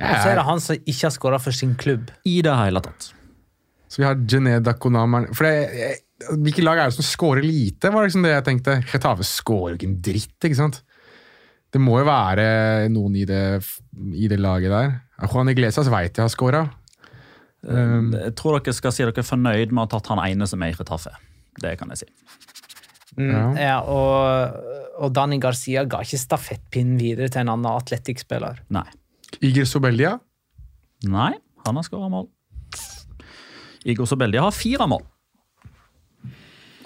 Og 0.02 0.16
så 0.18 0.32
er 0.32 0.36
det 0.40 0.46
han 0.48 0.60
som 0.64 0.76
ikke 0.82 1.06
har 1.08 1.14
skåra 1.14 1.40
for 1.40 1.52
sin 1.56 1.76
klubb. 1.80 2.10
I 2.26 2.42
det 2.44 2.54
hele 2.58 2.82
tatt. 2.84 3.12
Så 3.92 4.00
vi 4.00 4.08
har 4.08 4.16
Jené 4.32 4.58
Dakonam 4.64 5.18
her- 5.20 5.34
For 5.36 5.44
det, 5.50 5.98
Hvilke 6.22 6.62
lag 6.64 6.78
er 6.78 6.92
det 6.92 6.94
som 7.00 7.04
scorer 7.08 7.42
lite? 7.44 7.90
var 7.92 8.06
liksom 8.06 8.22
det 8.24 8.30
jeg 8.36 8.44
tenkte. 8.46 8.76
Retafe 8.94 9.26
scorer 9.26 9.74
jo 9.74 9.78
ikke 9.80 9.88
en 9.90 10.02
dritt, 10.06 10.36
ikke 10.46 10.60
sant? 10.60 10.82
Det 11.74 11.80
må 11.82 11.98
jo 11.98 12.06
være 12.06 12.90
noen 12.94 13.16
i 13.18 13.24
det, 13.26 13.40
i 14.14 14.28
det 14.30 14.38
laget 14.40 14.70
der. 14.70 14.94
Juan 15.32 15.50
Iglesias 15.50 15.90
veit 15.90 16.14
jeg 16.20 16.22
har 16.24 16.30
scora. 16.30 16.62
Um, 17.64 18.12
Jeg 18.14 18.36
tror 18.38 18.60
dere 18.60 18.74
skal 18.74 18.94
si 18.94 19.04
dere 19.04 19.18
er 19.18 19.26
fornøyd 19.28 19.72
med 19.74 19.82
å 19.82 19.88
ha 19.88 19.92
tatt 20.00 20.08
han 20.14 20.22
ene 20.24 20.48
som 20.50 20.62
er 20.62 20.74
i 20.74 20.78
Retafe. 20.78 21.12
Det 21.62 21.74
kan 21.80 21.90
jeg 21.90 22.04
si. 22.04 22.10
Mm, 23.18 23.58
ja, 23.60 23.80
og, 23.82 24.56
og 25.04 25.12
Dani 25.14 25.38
Garcia 25.42 25.84
ga 25.90 26.00
ikke 26.06 26.22
stafettpinnen 26.22 27.00
videre 27.02 27.28
til 27.34 27.42
en 27.44 27.52
annen 27.56 27.68
Atletic-spiller. 27.74 28.62
Nei. 28.72 28.86
Iger 29.42 29.66
Sobeldia. 29.68 30.14
Nei, 31.10 31.34
han 31.66 31.76
har 31.82 31.84
skåra 31.88 32.10
mål. 32.14 32.30
Igor 33.86 34.06
Sobeldia 34.10 34.42
har 34.46 34.52
fire 34.56 34.88
mål. 34.88 35.04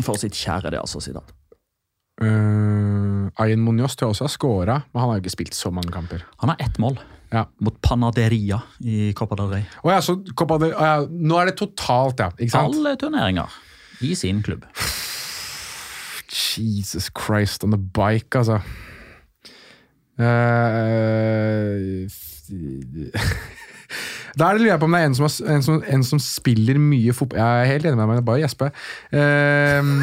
For 0.03 0.15
sitt 0.19 0.35
kjære 0.35 0.71
det, 0.73 0.79
altså, 0.79 0.99
Sidat. 1.03 1.31
Uh, 2.21 3.27
Ayen 3.43 3.59
Munoz 3.63 3.95
tror 3.95 4.07
jeg 4.07 4.15
også 4.15 4.23
har 4.27 4.31
scora, 4.31 4.75
men 4.93 5.01
han 5.01 5.09
har 5.11 5.19
ikke 5.19 5.33
spilt 5.33 5.55
så 5.57 5.71
mange 5.73 5.91
kamper. 5.91 6.23
Han 6.43 6.49
har 6.53 6.57
ett 6.63 6.77
mål 6.79 6.97
Ja. 7.33 7.45
mot 7.59 7.75
Panaderia 7.81 8.59
i 8.79 9.11
Copa 9.17 9.35
del 9.35 9.49
Rey. 9.51 9.63
Oh, 9.83 9.91
ja, 9.91 9.99
så 10.01 10.15
Copa 10.37 10.57
del- 10.61 10.75
oh, 10.75 10.81
ja, 10.83 11.05
nå 11.09 11.39
er 11.41 11.45
det 11.49 11.57
totalt, 11.59 12.19
ja. 12.19 12.29
Ikke 12.39 12.51
sant? 12.53 12.75
Alle 12.75 12.95
turneringer 12.95 13.51
i 14.01 14.13
sin 14.15 14.41
klubb. 14.43 14.63
Jesus 16.29 17.09
Christ 17.11 17.63
on 17.63 17.71
the 17.71 17.77
bike, 17.79 18.37
altså. 18.37 18.61
Eh, 20.19 22.07
Da 24.36 24.49
er 24.49 24.57
det 24.57 24.65
lurer 24.65 24.73
jeg 24.73 24.81
på 24.81 24.88
om 24.89 24.95
det 24.95 25.01
er 25.01 25.09
en 25.09 25.15
som, 25.15 25.27
har, 25.27 25.53
en 25.53 25.63
som, 25.63 25.77
en 25.95 26.03
som 26.03 26.19
spiller 26.21 26.79
mye 26.81 27.13
fotball 27.15 27.39
Jeg 27.39 27.61
er 27.61 27.69
helt 27.71 27.88
enig 27.88 27.99
med 28.01 28.09
meg, 28.11 28.25
bare 28.27 28.41
gjespe. 28.43 28.71
Uh, 29.15 29.93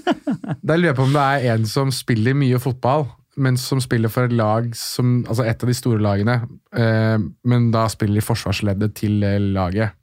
da 0.66 0.78
lurer 0.78 0.90
jeg 0.90 0.98
på 1.00 1.04
om 1.04 1.12
det 1.16 1.24
er 1.24 1.50
en 1.54 1.68
som 1.68 1.92
spiller 1.92 2.36
mye 2.38 2.60
fotball, 2.62 3.06
men 3.44 3.58
som 3.60 3.82
spiller 3.82 4.12
for 4.12 4.28
et 4.28 4.36
lag 4.36 4.70
som 4.78 5.18
Altså 5.26 5.44
et 5.44 5.66
av 5.66 5.70
de 5.70 5.76
store 5.76 6.00
lagene, 6.02 6.38
uh, 6.78 7.18
men 7.50 7.68
da 7.74 7.84
spiller 7.92 8.22
i 8.22 8.24
forsvarsleddet 8.24 8.96
til 9.02 9.20
eh, 9.26 9.36
laget. 9.42 10.00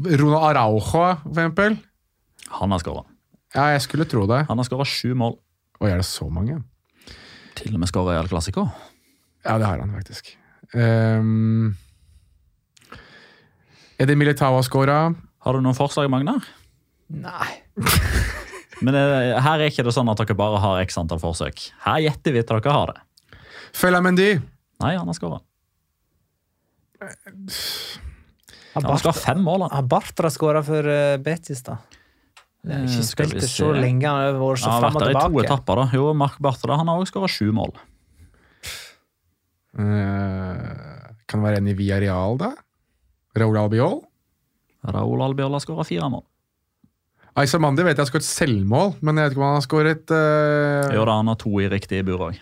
Ronald 0.00 0.40
Araujo, 0.40 0.80
for 0.80 1.34
eksempel. 1.34 1.76
Han 2.60 2.72
har 2.72 2.80
skåra. 2.82 3.04
Ja, 3.54 3.68
jeg 3.74 3.84
skulle 3.84 4.06
tro 4.08 4.24
det. 4.30 4.44
Han 4.48 4.62
har 4.62 4.66
skåra 4.66 4.86
sju 4.88 5.12
mål. 5.18 5.36
Oi, 5.80 5.90
er 5.90 6.00
det 6.00 6.08
så 6.08 6.28
mange? 6.32 6.60
Til 7.58 7.74
og 7.74 7.82
med 7.82 7.90
skåra 7.90 8.16
i 8.16 8.20
El 8.22 8.30
Clásico. 8.30 8.68
Ja, 9.44 9.58
det 9.58 9.66
har 9.66 9.80
han 9.82 9.92
faktisk. 9.96 10.32
Um, 10.72 11.74
Eddie 14.00 14.16
Militao 14.16 14.54
har 14.56 14.64
skåra. 14.64 14.98
Har 15.44 15.56
du 15.56 15.60
noen 15.64 15.76
forslag, 15.76 16.08
Magnar? 16.12 16.44
Nei. 17.12 17.50
Men 18.84 18.96
eh, 18.96 19.36
her 19.44 19.60
er 19.60 19.68
ikke 19.68 19.84
det 19.84 19.92
sånn 19.92 20.08
at 20.12 20.20
dere 20.22 20.36
bare 20.38 20.60
har 20.62 20.80
x 20.86 20.96
antall 21.00 21.20
forsøk. 21.20 21.66
Her 21.84 22.00
gjetter 22.06 22.32
vi 22.36 22.42
til 22.48 22.60
dere 22.62 22.72
har 22.76 22.94
det. 22.94 23.38
Følger 23.76 24.02
Mendy. 24.04 24.28
Nei, 24.80 24.94
han 24.96 25.08
har 25.10 25.16
skåra. 25.18 25.40
Han 28.74 28.86
har 28.86 29.00
skåra 29.02 29.16
fem 29.16 29.40
mål. 29.44 29.66
han. 29.66 29.74
har 29.76 29.86
Bartra 29.90 30.30
skåra 30.32 30.62
for 30.64 30.86
eh, 30.88 31.16
Betis, 31.20 31.60
da? 31.66 31.76
Det 32.60 32.74
har 32.76 32.82
Eh, 32.84 32.90
ikke 32.92 33.04
spilt 33.08 33.36
det 33.40 33.48
så 33.48 33.70
lenge. 33.76 34.04
Han 34.08 34.20
har 34.20 34.40
vært 34.40 34.60
så 34.62 34.68
Han 34.70 34.72
har 34.72 34.82
fram 34.84 34.96
vært 34.96 35.02
og 35.02 35.08
der 35.08 35.20
i 35.20 35.28
to 35.36 35.44
etapper. 35.44 35.80
da. 35.80 35.86
Jo, 35.96 36.08
Mark 36.16 36.40
Bartra 36.44 36.76
han 36.80 36.88
har 36.92 37.00
også 37.00 37.12
skåra 37.14 37.28
sju 37.32 37.52
mål. 37.56 37.72
Uh, 39.70 41.14
kan 41.30 41.40
det 41.40 41.46
være 41.46 41.60
en 41.62 41.68
i 41.70 41.76
Via 41.78 42.00
Real, 42.02 42.36
da? 42.40 42.50
Raúl 43.40 43.58
Albiol? 43.60 44.00
Raúl 44.94 45.24
Albiol 45.24 45.56
har 45.56 45.64
skåra 45.64 45.86
fire 45.88 46.08
mål. 46.12 46.24
Aysamandi 47.40 47.84
vet 47.86 47.94
jeg 47.94 48.02
har 48.02 48.10
skåret 48.10 48.26
selvmål, 48.26 48.94
men 49.06 49.18
jeg 49.18 49.28
vet 49.28 49.34
ikke 49.34 49.42
om 49.42 49.46
han 49.46 49.58
har 49.58 49.66
skåret 49.66 50.12
uh, 50.12 50.94
Jo 50.96 51.04
da, 51.06 51.18
han 51.20 51.30
har 51.30 51.38
to 51.40 51.52
i 51.62 51.68
riktig 51.70 52.02
bur 52.08 52.26
òg. 52.26 52.40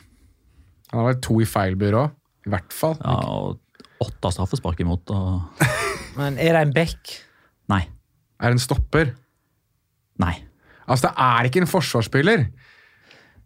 Han 0.92 1.02
har 1.02 1.10
vel 1.10 1.18
to 1.24 1.36
i 1.44 1.48
feil 1.48 1.76
bur 1.78 1.98
òg. 2.06 2.14
I 2.48 2.52
hvert 2.54 2.72
fall. 2.72 2.96
Ja, 3.02 3.18
og 3.28 4.04
åtte 4.04 4.32
straffespark 4.32 4.80
imot. 4.80 5.12
Og... 5.12 5.64
Men 6.18 6.38
er 6.40 6.56
det 6.56 6.64
en 6.66 6.74
back? 6.76 7.14
Nei. 7.68 7.84
Er 8.38 8.50
det 8.50 8.58
en 8.58 8.64
stopper. 8.64 9.12
Nei. 10.22 10.34
Altså, 10.88 11.08
det 11.08 11.14
er 11.20 11.48
ikke 11.48 11.62
en 11.62 11.70
forsvarsspiller. 11.70 12.46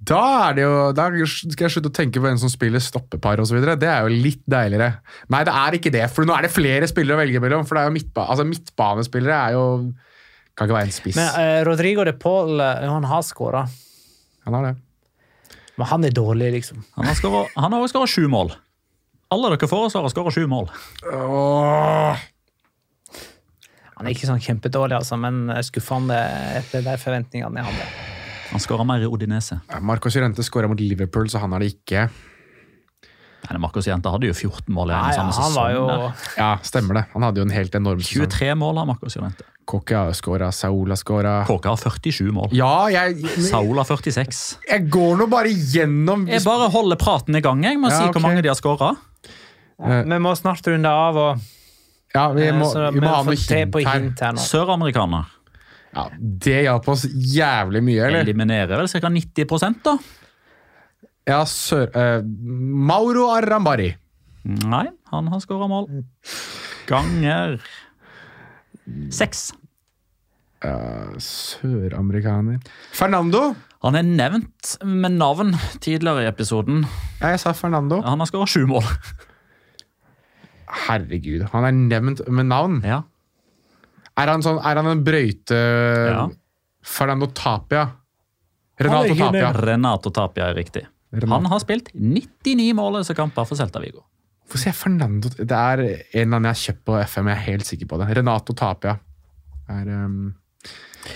Da 0.02 0.20
er 0.48 0.54
det 0.56 0.62
jo, 0.64 0.76
da 0.98 1.04
skal 1.22 1.66
jeg 1.68 1.72
slutte 1.76 1.90
å 1.92 1.94
tenke 1.94 2.18
på 2.22 2.26
en 2.26 2.40
som 2.40 2.50
spiller 2.50 2.82
stoppepar 2.82 3.38
osv. 3.42 3.60
Det 3.78 3.86
er 3.86 4.02
jo 4.02 4.10
litt 4.24 4.40
deiligere. 4.50 4.96
Nei, 5.30 5.42
det 5.46 5.52
er 5.54 5.76
ikke 5.78 5.92
det, 5.94 6.06
for 6.10 6.26
nå 6.26 6.34
er 6.34 6.46
det 6.48 6.50
flere 6.54 6.88
spillere 6.90 7.14
å 7.14 7.20
velge 7.22 7.42
mellom. 7.44 7.66
For 7.68 7.78
det 7.78 7.84
er 7.84 7.90
jo 7.90 7.94
midtba 7.98 8.24
altså, 8.32 8.46
midtbanespillere 8.48 9.36
er 9.50 9.54
jo 9.58 9.66
Kan 10.58 10.66
ikke 10.68 10.76
være 10.76 10.88
en 10.90 10.92
spiss. 10.96 11.16
Men 11.16 11.38
eh, 11.40 11.60
Rodrigo 11.64 12.04
de 12.04 12.12
Paul 12.20 12.60
eh, 12.60 12.82
han 12.90 13.06
har 13.08 13.22
skåra. 13.24 13.62
Han 14.44 14.56
har 14.58 14.66
det. 14.66 14.74
Men 15.80 15.88
han 15.88 16.04
er 16.04 16.12
dårlig, 16.12 16.50
liksom. 16.58 16.82
Han 16.98 17.08
har 17.08 17.16
skåret- 17.16 17.54
han 17.56 17.72
har 17.72 17.80
også 17.86 17.94
skåra 17.94 18.10
sju 18.10 18.26
mål. 18.28 18.52
Alle 19.32 19.54
dere 19.54 19.70
foreslår 19.70 20.04
har 20.04 20.12
skåra 20.12 20.34
sju 20.34 20.44
mål. 20.50 20.68
Åh. 21.08 22.26
Han 23.96 24.08
er 24.08 24.12
ikke 24.12 24.28
sånn 24.28 24.42
kjempedårlig, 24.44 24.98
altså, 24.98 25.16
men 25.16 25.46
skuffende 25.64 26.18
etter 26.58 26.82
de 26.84 26.98
forventningene 27.00 27.62
jeg 27.62 27.70
hadde. 27.70 28.01
Han 28.52 28.60
skåra 28.60 28.84
mer 28.84 29.00
i 29.00 29.08
Odinese. 29.08 29.60
Ja, 29.70 29.80
Marcos 29.80 30.14
Llorente 30.16 30.44
skåra 30.44 30.68
mot 30.68 30.80
Liverpool, 30.80 31.28
så 31.32 31.40
han 31.40 31.52
har 31.56 31.62
det 31.64 31.72
ikke. 31.74 32.06
Nei, 33.42 33.58
Marcos 33.58 33.88
Jente 33.88 34.10
hadde 34.12 34.28
jo 34.28 34.34
14 34.36 34.70
mål 34.70 34.92
i 34.92 34.94
Nei, 34.94 34.98
en 35.16 35.16
ja, 35.18 35.32
samme 35.34 35.62
han 35.64 35.72
jo. 35.74 36.10
Ja, 36.38 36.50
stemmer 36.62 37.00
det. 37.00 37.02
Han 37.14 37.24
hadde 37.26 37.42
jo 37.42 37.46
en 37.48 37.54
helt 37.54 37.74
enorm 37.74 37.98
sesong. 38.04 38.28
23 38.30 38.52
mål 38.60 38.78
har 38.78 38.86
Marcos 38.92 39.16
Jente. 39.18 39.48
Kokke 39.66 39.96
har 39.98 40.12
skåra, 40.18 40.50
Saul 40.54 40.90
har 40.90 40.98
skåra 40.98 41.32
Kåke 41.46 41.70
har 41.70 41.78
47 41.78 42.30
mål. 42.34 42.50
Ja, 42.54 42.88
jeg, 42.90 43.18
Saul 43.46 43.78
har 43.78 43.86
46. 43.86 44.40
jeg 44.68 44.86
går 44.90 45.20
nå 45.20 45.28
bare 45.30 45.52
gjennom 45.54 46.24
Jeg 46.30 46.42
bare 46.46 46.66
holder 46.74 46.98
praten 46.98 47.38
i 47.38 47.42
gang 47.44 47.62
jeg, 47.66 47.78
med 47.78 47.90
å 47.90 47.92
Ja, 47.92 47.98
si 48.00 48.08
okay. 48.08 48.16
hvor 48.18 48.26
mange 48.26 48.42
de 48.42 48.50
har 48.50 48.58
skåra. 48.58 48.92
Vi 49.82 50.18
må 50.22 50.34
snart 50.38 50.66
runde 50.70 50.90
av, 50.90 51.16
og 51.16 51.38
Ja, 52.14 52.26
vi 52.34 52.46
eh, 52.46 52.54
må, 52.58 52.68
vi 52.92 53.00
må 53.02 53.08
ha 53.10 53.22
får 53.22 53.30
noe 53.30 53.38
hint 53.38 53.78
her. 53.86 54.02
hint 54.02 54.20
her 54.26 54.34
nå. 54.36 54.42
Søramerikaner 54.50 55.30
Ja, 55.92 56.06
det 56.18 56.58
hjalp 56.64 56.88
oss 56.88 57.04
jævlig 57.12 57.82
mye, 57.84 58.06
eller? 58.06 58.24
eliminerer 58.24 58.80
vel 58.80 58.88
ca. 58.88 59.12
90% 59.12 59.82
da? 59.84 59.96
Ja, 61.28 61.42
sør... 61.46 61.90
Uh, 61.92 62.24
Mauro 62.24 63.28
Arambari. 63.34 63.92
Nei, 64.42 64.86
han 65.12 65.28
har 65.30 65.42
skåra 65.44 65.68
mål. 65.70 65.86
Ganger 66.88 67.60
seks. 69.14 69.52
Uh, 70.62 71.14
Søramerikaner 71.18 72.62
Fernando. 72.94 73.52
Han 73.82 73.98
er 73.98 74.06
nevnt 74.06 74.76
med 74.86 75.16
navn 75.18 75.56
tidligere 75.82 76.22
i 76.22 76.30
episoden. 76.30 76.84
Ja, 77.20 77.32
jeg 77.34 77.42
sa 77.42 77.52
Fernando. 77.58 77.98
Han 78.06 78.22
har 78.22 78.30
skåra 78.30 78.46
sju 78.46 78.62
mål. 78.70 78.86
Herregud, 80.86 81.48
han 81.52 81.66
er 81.66 81.74
nevnt 81.74 82.22
med 82.30 82.46
navn. 82.48 82.78
Ja. 82.86 83.02
Er 84.20 84.28
han, 84.28 84.42
sånn, 84.44 84.58
er 84.60 84.76
han 84.80 84.86
en 84.92 85.02
brøyte 85.06 85.56
Ja. 86.12 86.26
Fernando 86.82 87.26
Tapia? 87.32 87.86
Renato 88.82 89.14
Tapia. 89.14 89.52
Renato 89.62 90.10
Tapia 90.10 90.48
er 90.50 90.56
riktig. 90.58 90.82
Renato. 91.12 91.36
Han 91.36 91.46
har 91.52 91.60
spilt 91.62 91.90
99 91.94 92.72
målløse 92.74 93.14
kamper 93.16 93.46
for 93.46 93.56
Celta 93.60 93.80
Vigo. 93.82 94.02
Hvorfor 94.46 94.60
sier 94.60 94.72
jeg 94.72 94.78
Fernando? 94.80 95.30
Det 95.38 95.56
er 95.56 95.82
en 95.86 95.96
eller 96.26 96.36
annen 96.36 96.48
jeg 96.50 96.56
har 96.56 96.62
kjøpt 96.66 96.84
på 96.88 96.96
FM, 97.06 97.28
jeg 97.30 97.36
er 97.38 97.44
helt 97.46 97.68
sikker 97.68 97.88
på 97.92 97.98
det. 98.02 98.08
Renato 98.18 98.52
Tapia 98.58 98.98
Er, 99.70 99.86
um, 100.04 100.34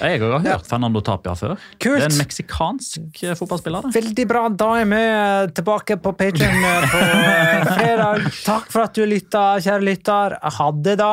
Jeg 0.01 0.21
har 0.23 0.39
hørt 0.47 0.67
Fernando 0.69 1.01
Tapia 1.05 1.35
før. 1.37 1.57
Kult. 1.83 1.99
Det 2.01 2.07
er 2.07 2.13
en 2.13 2.21
meksikansk 2.23 3.23
eh, 3.25 3.35
fotballspiller. 3.37 3.85
det. 3.89 3.95
Veldig 3.99 4.27
bra. 4.31 4.47
Da 4.49 4.71
er 4.81 4.89
vi 4.91 5.01
eh, 5.03 5.51
tilbake 5.59 5.99
på 6.03 6.13
Patreon 6.17 6.65
på 6.93 7.03
eh, 7.03 7.67
fredag. 7.77 8.25
Takk 8.47 8.71
for 8.73 8.87
at 8.87 8.97
du 8.97 9.05
lytta, 9.07 9.45
kjære 9.65 9.85
lytter. 9.85 10.39
Ha 10.61 10.71
det, 10.87 10.97
da. 11.03 11.13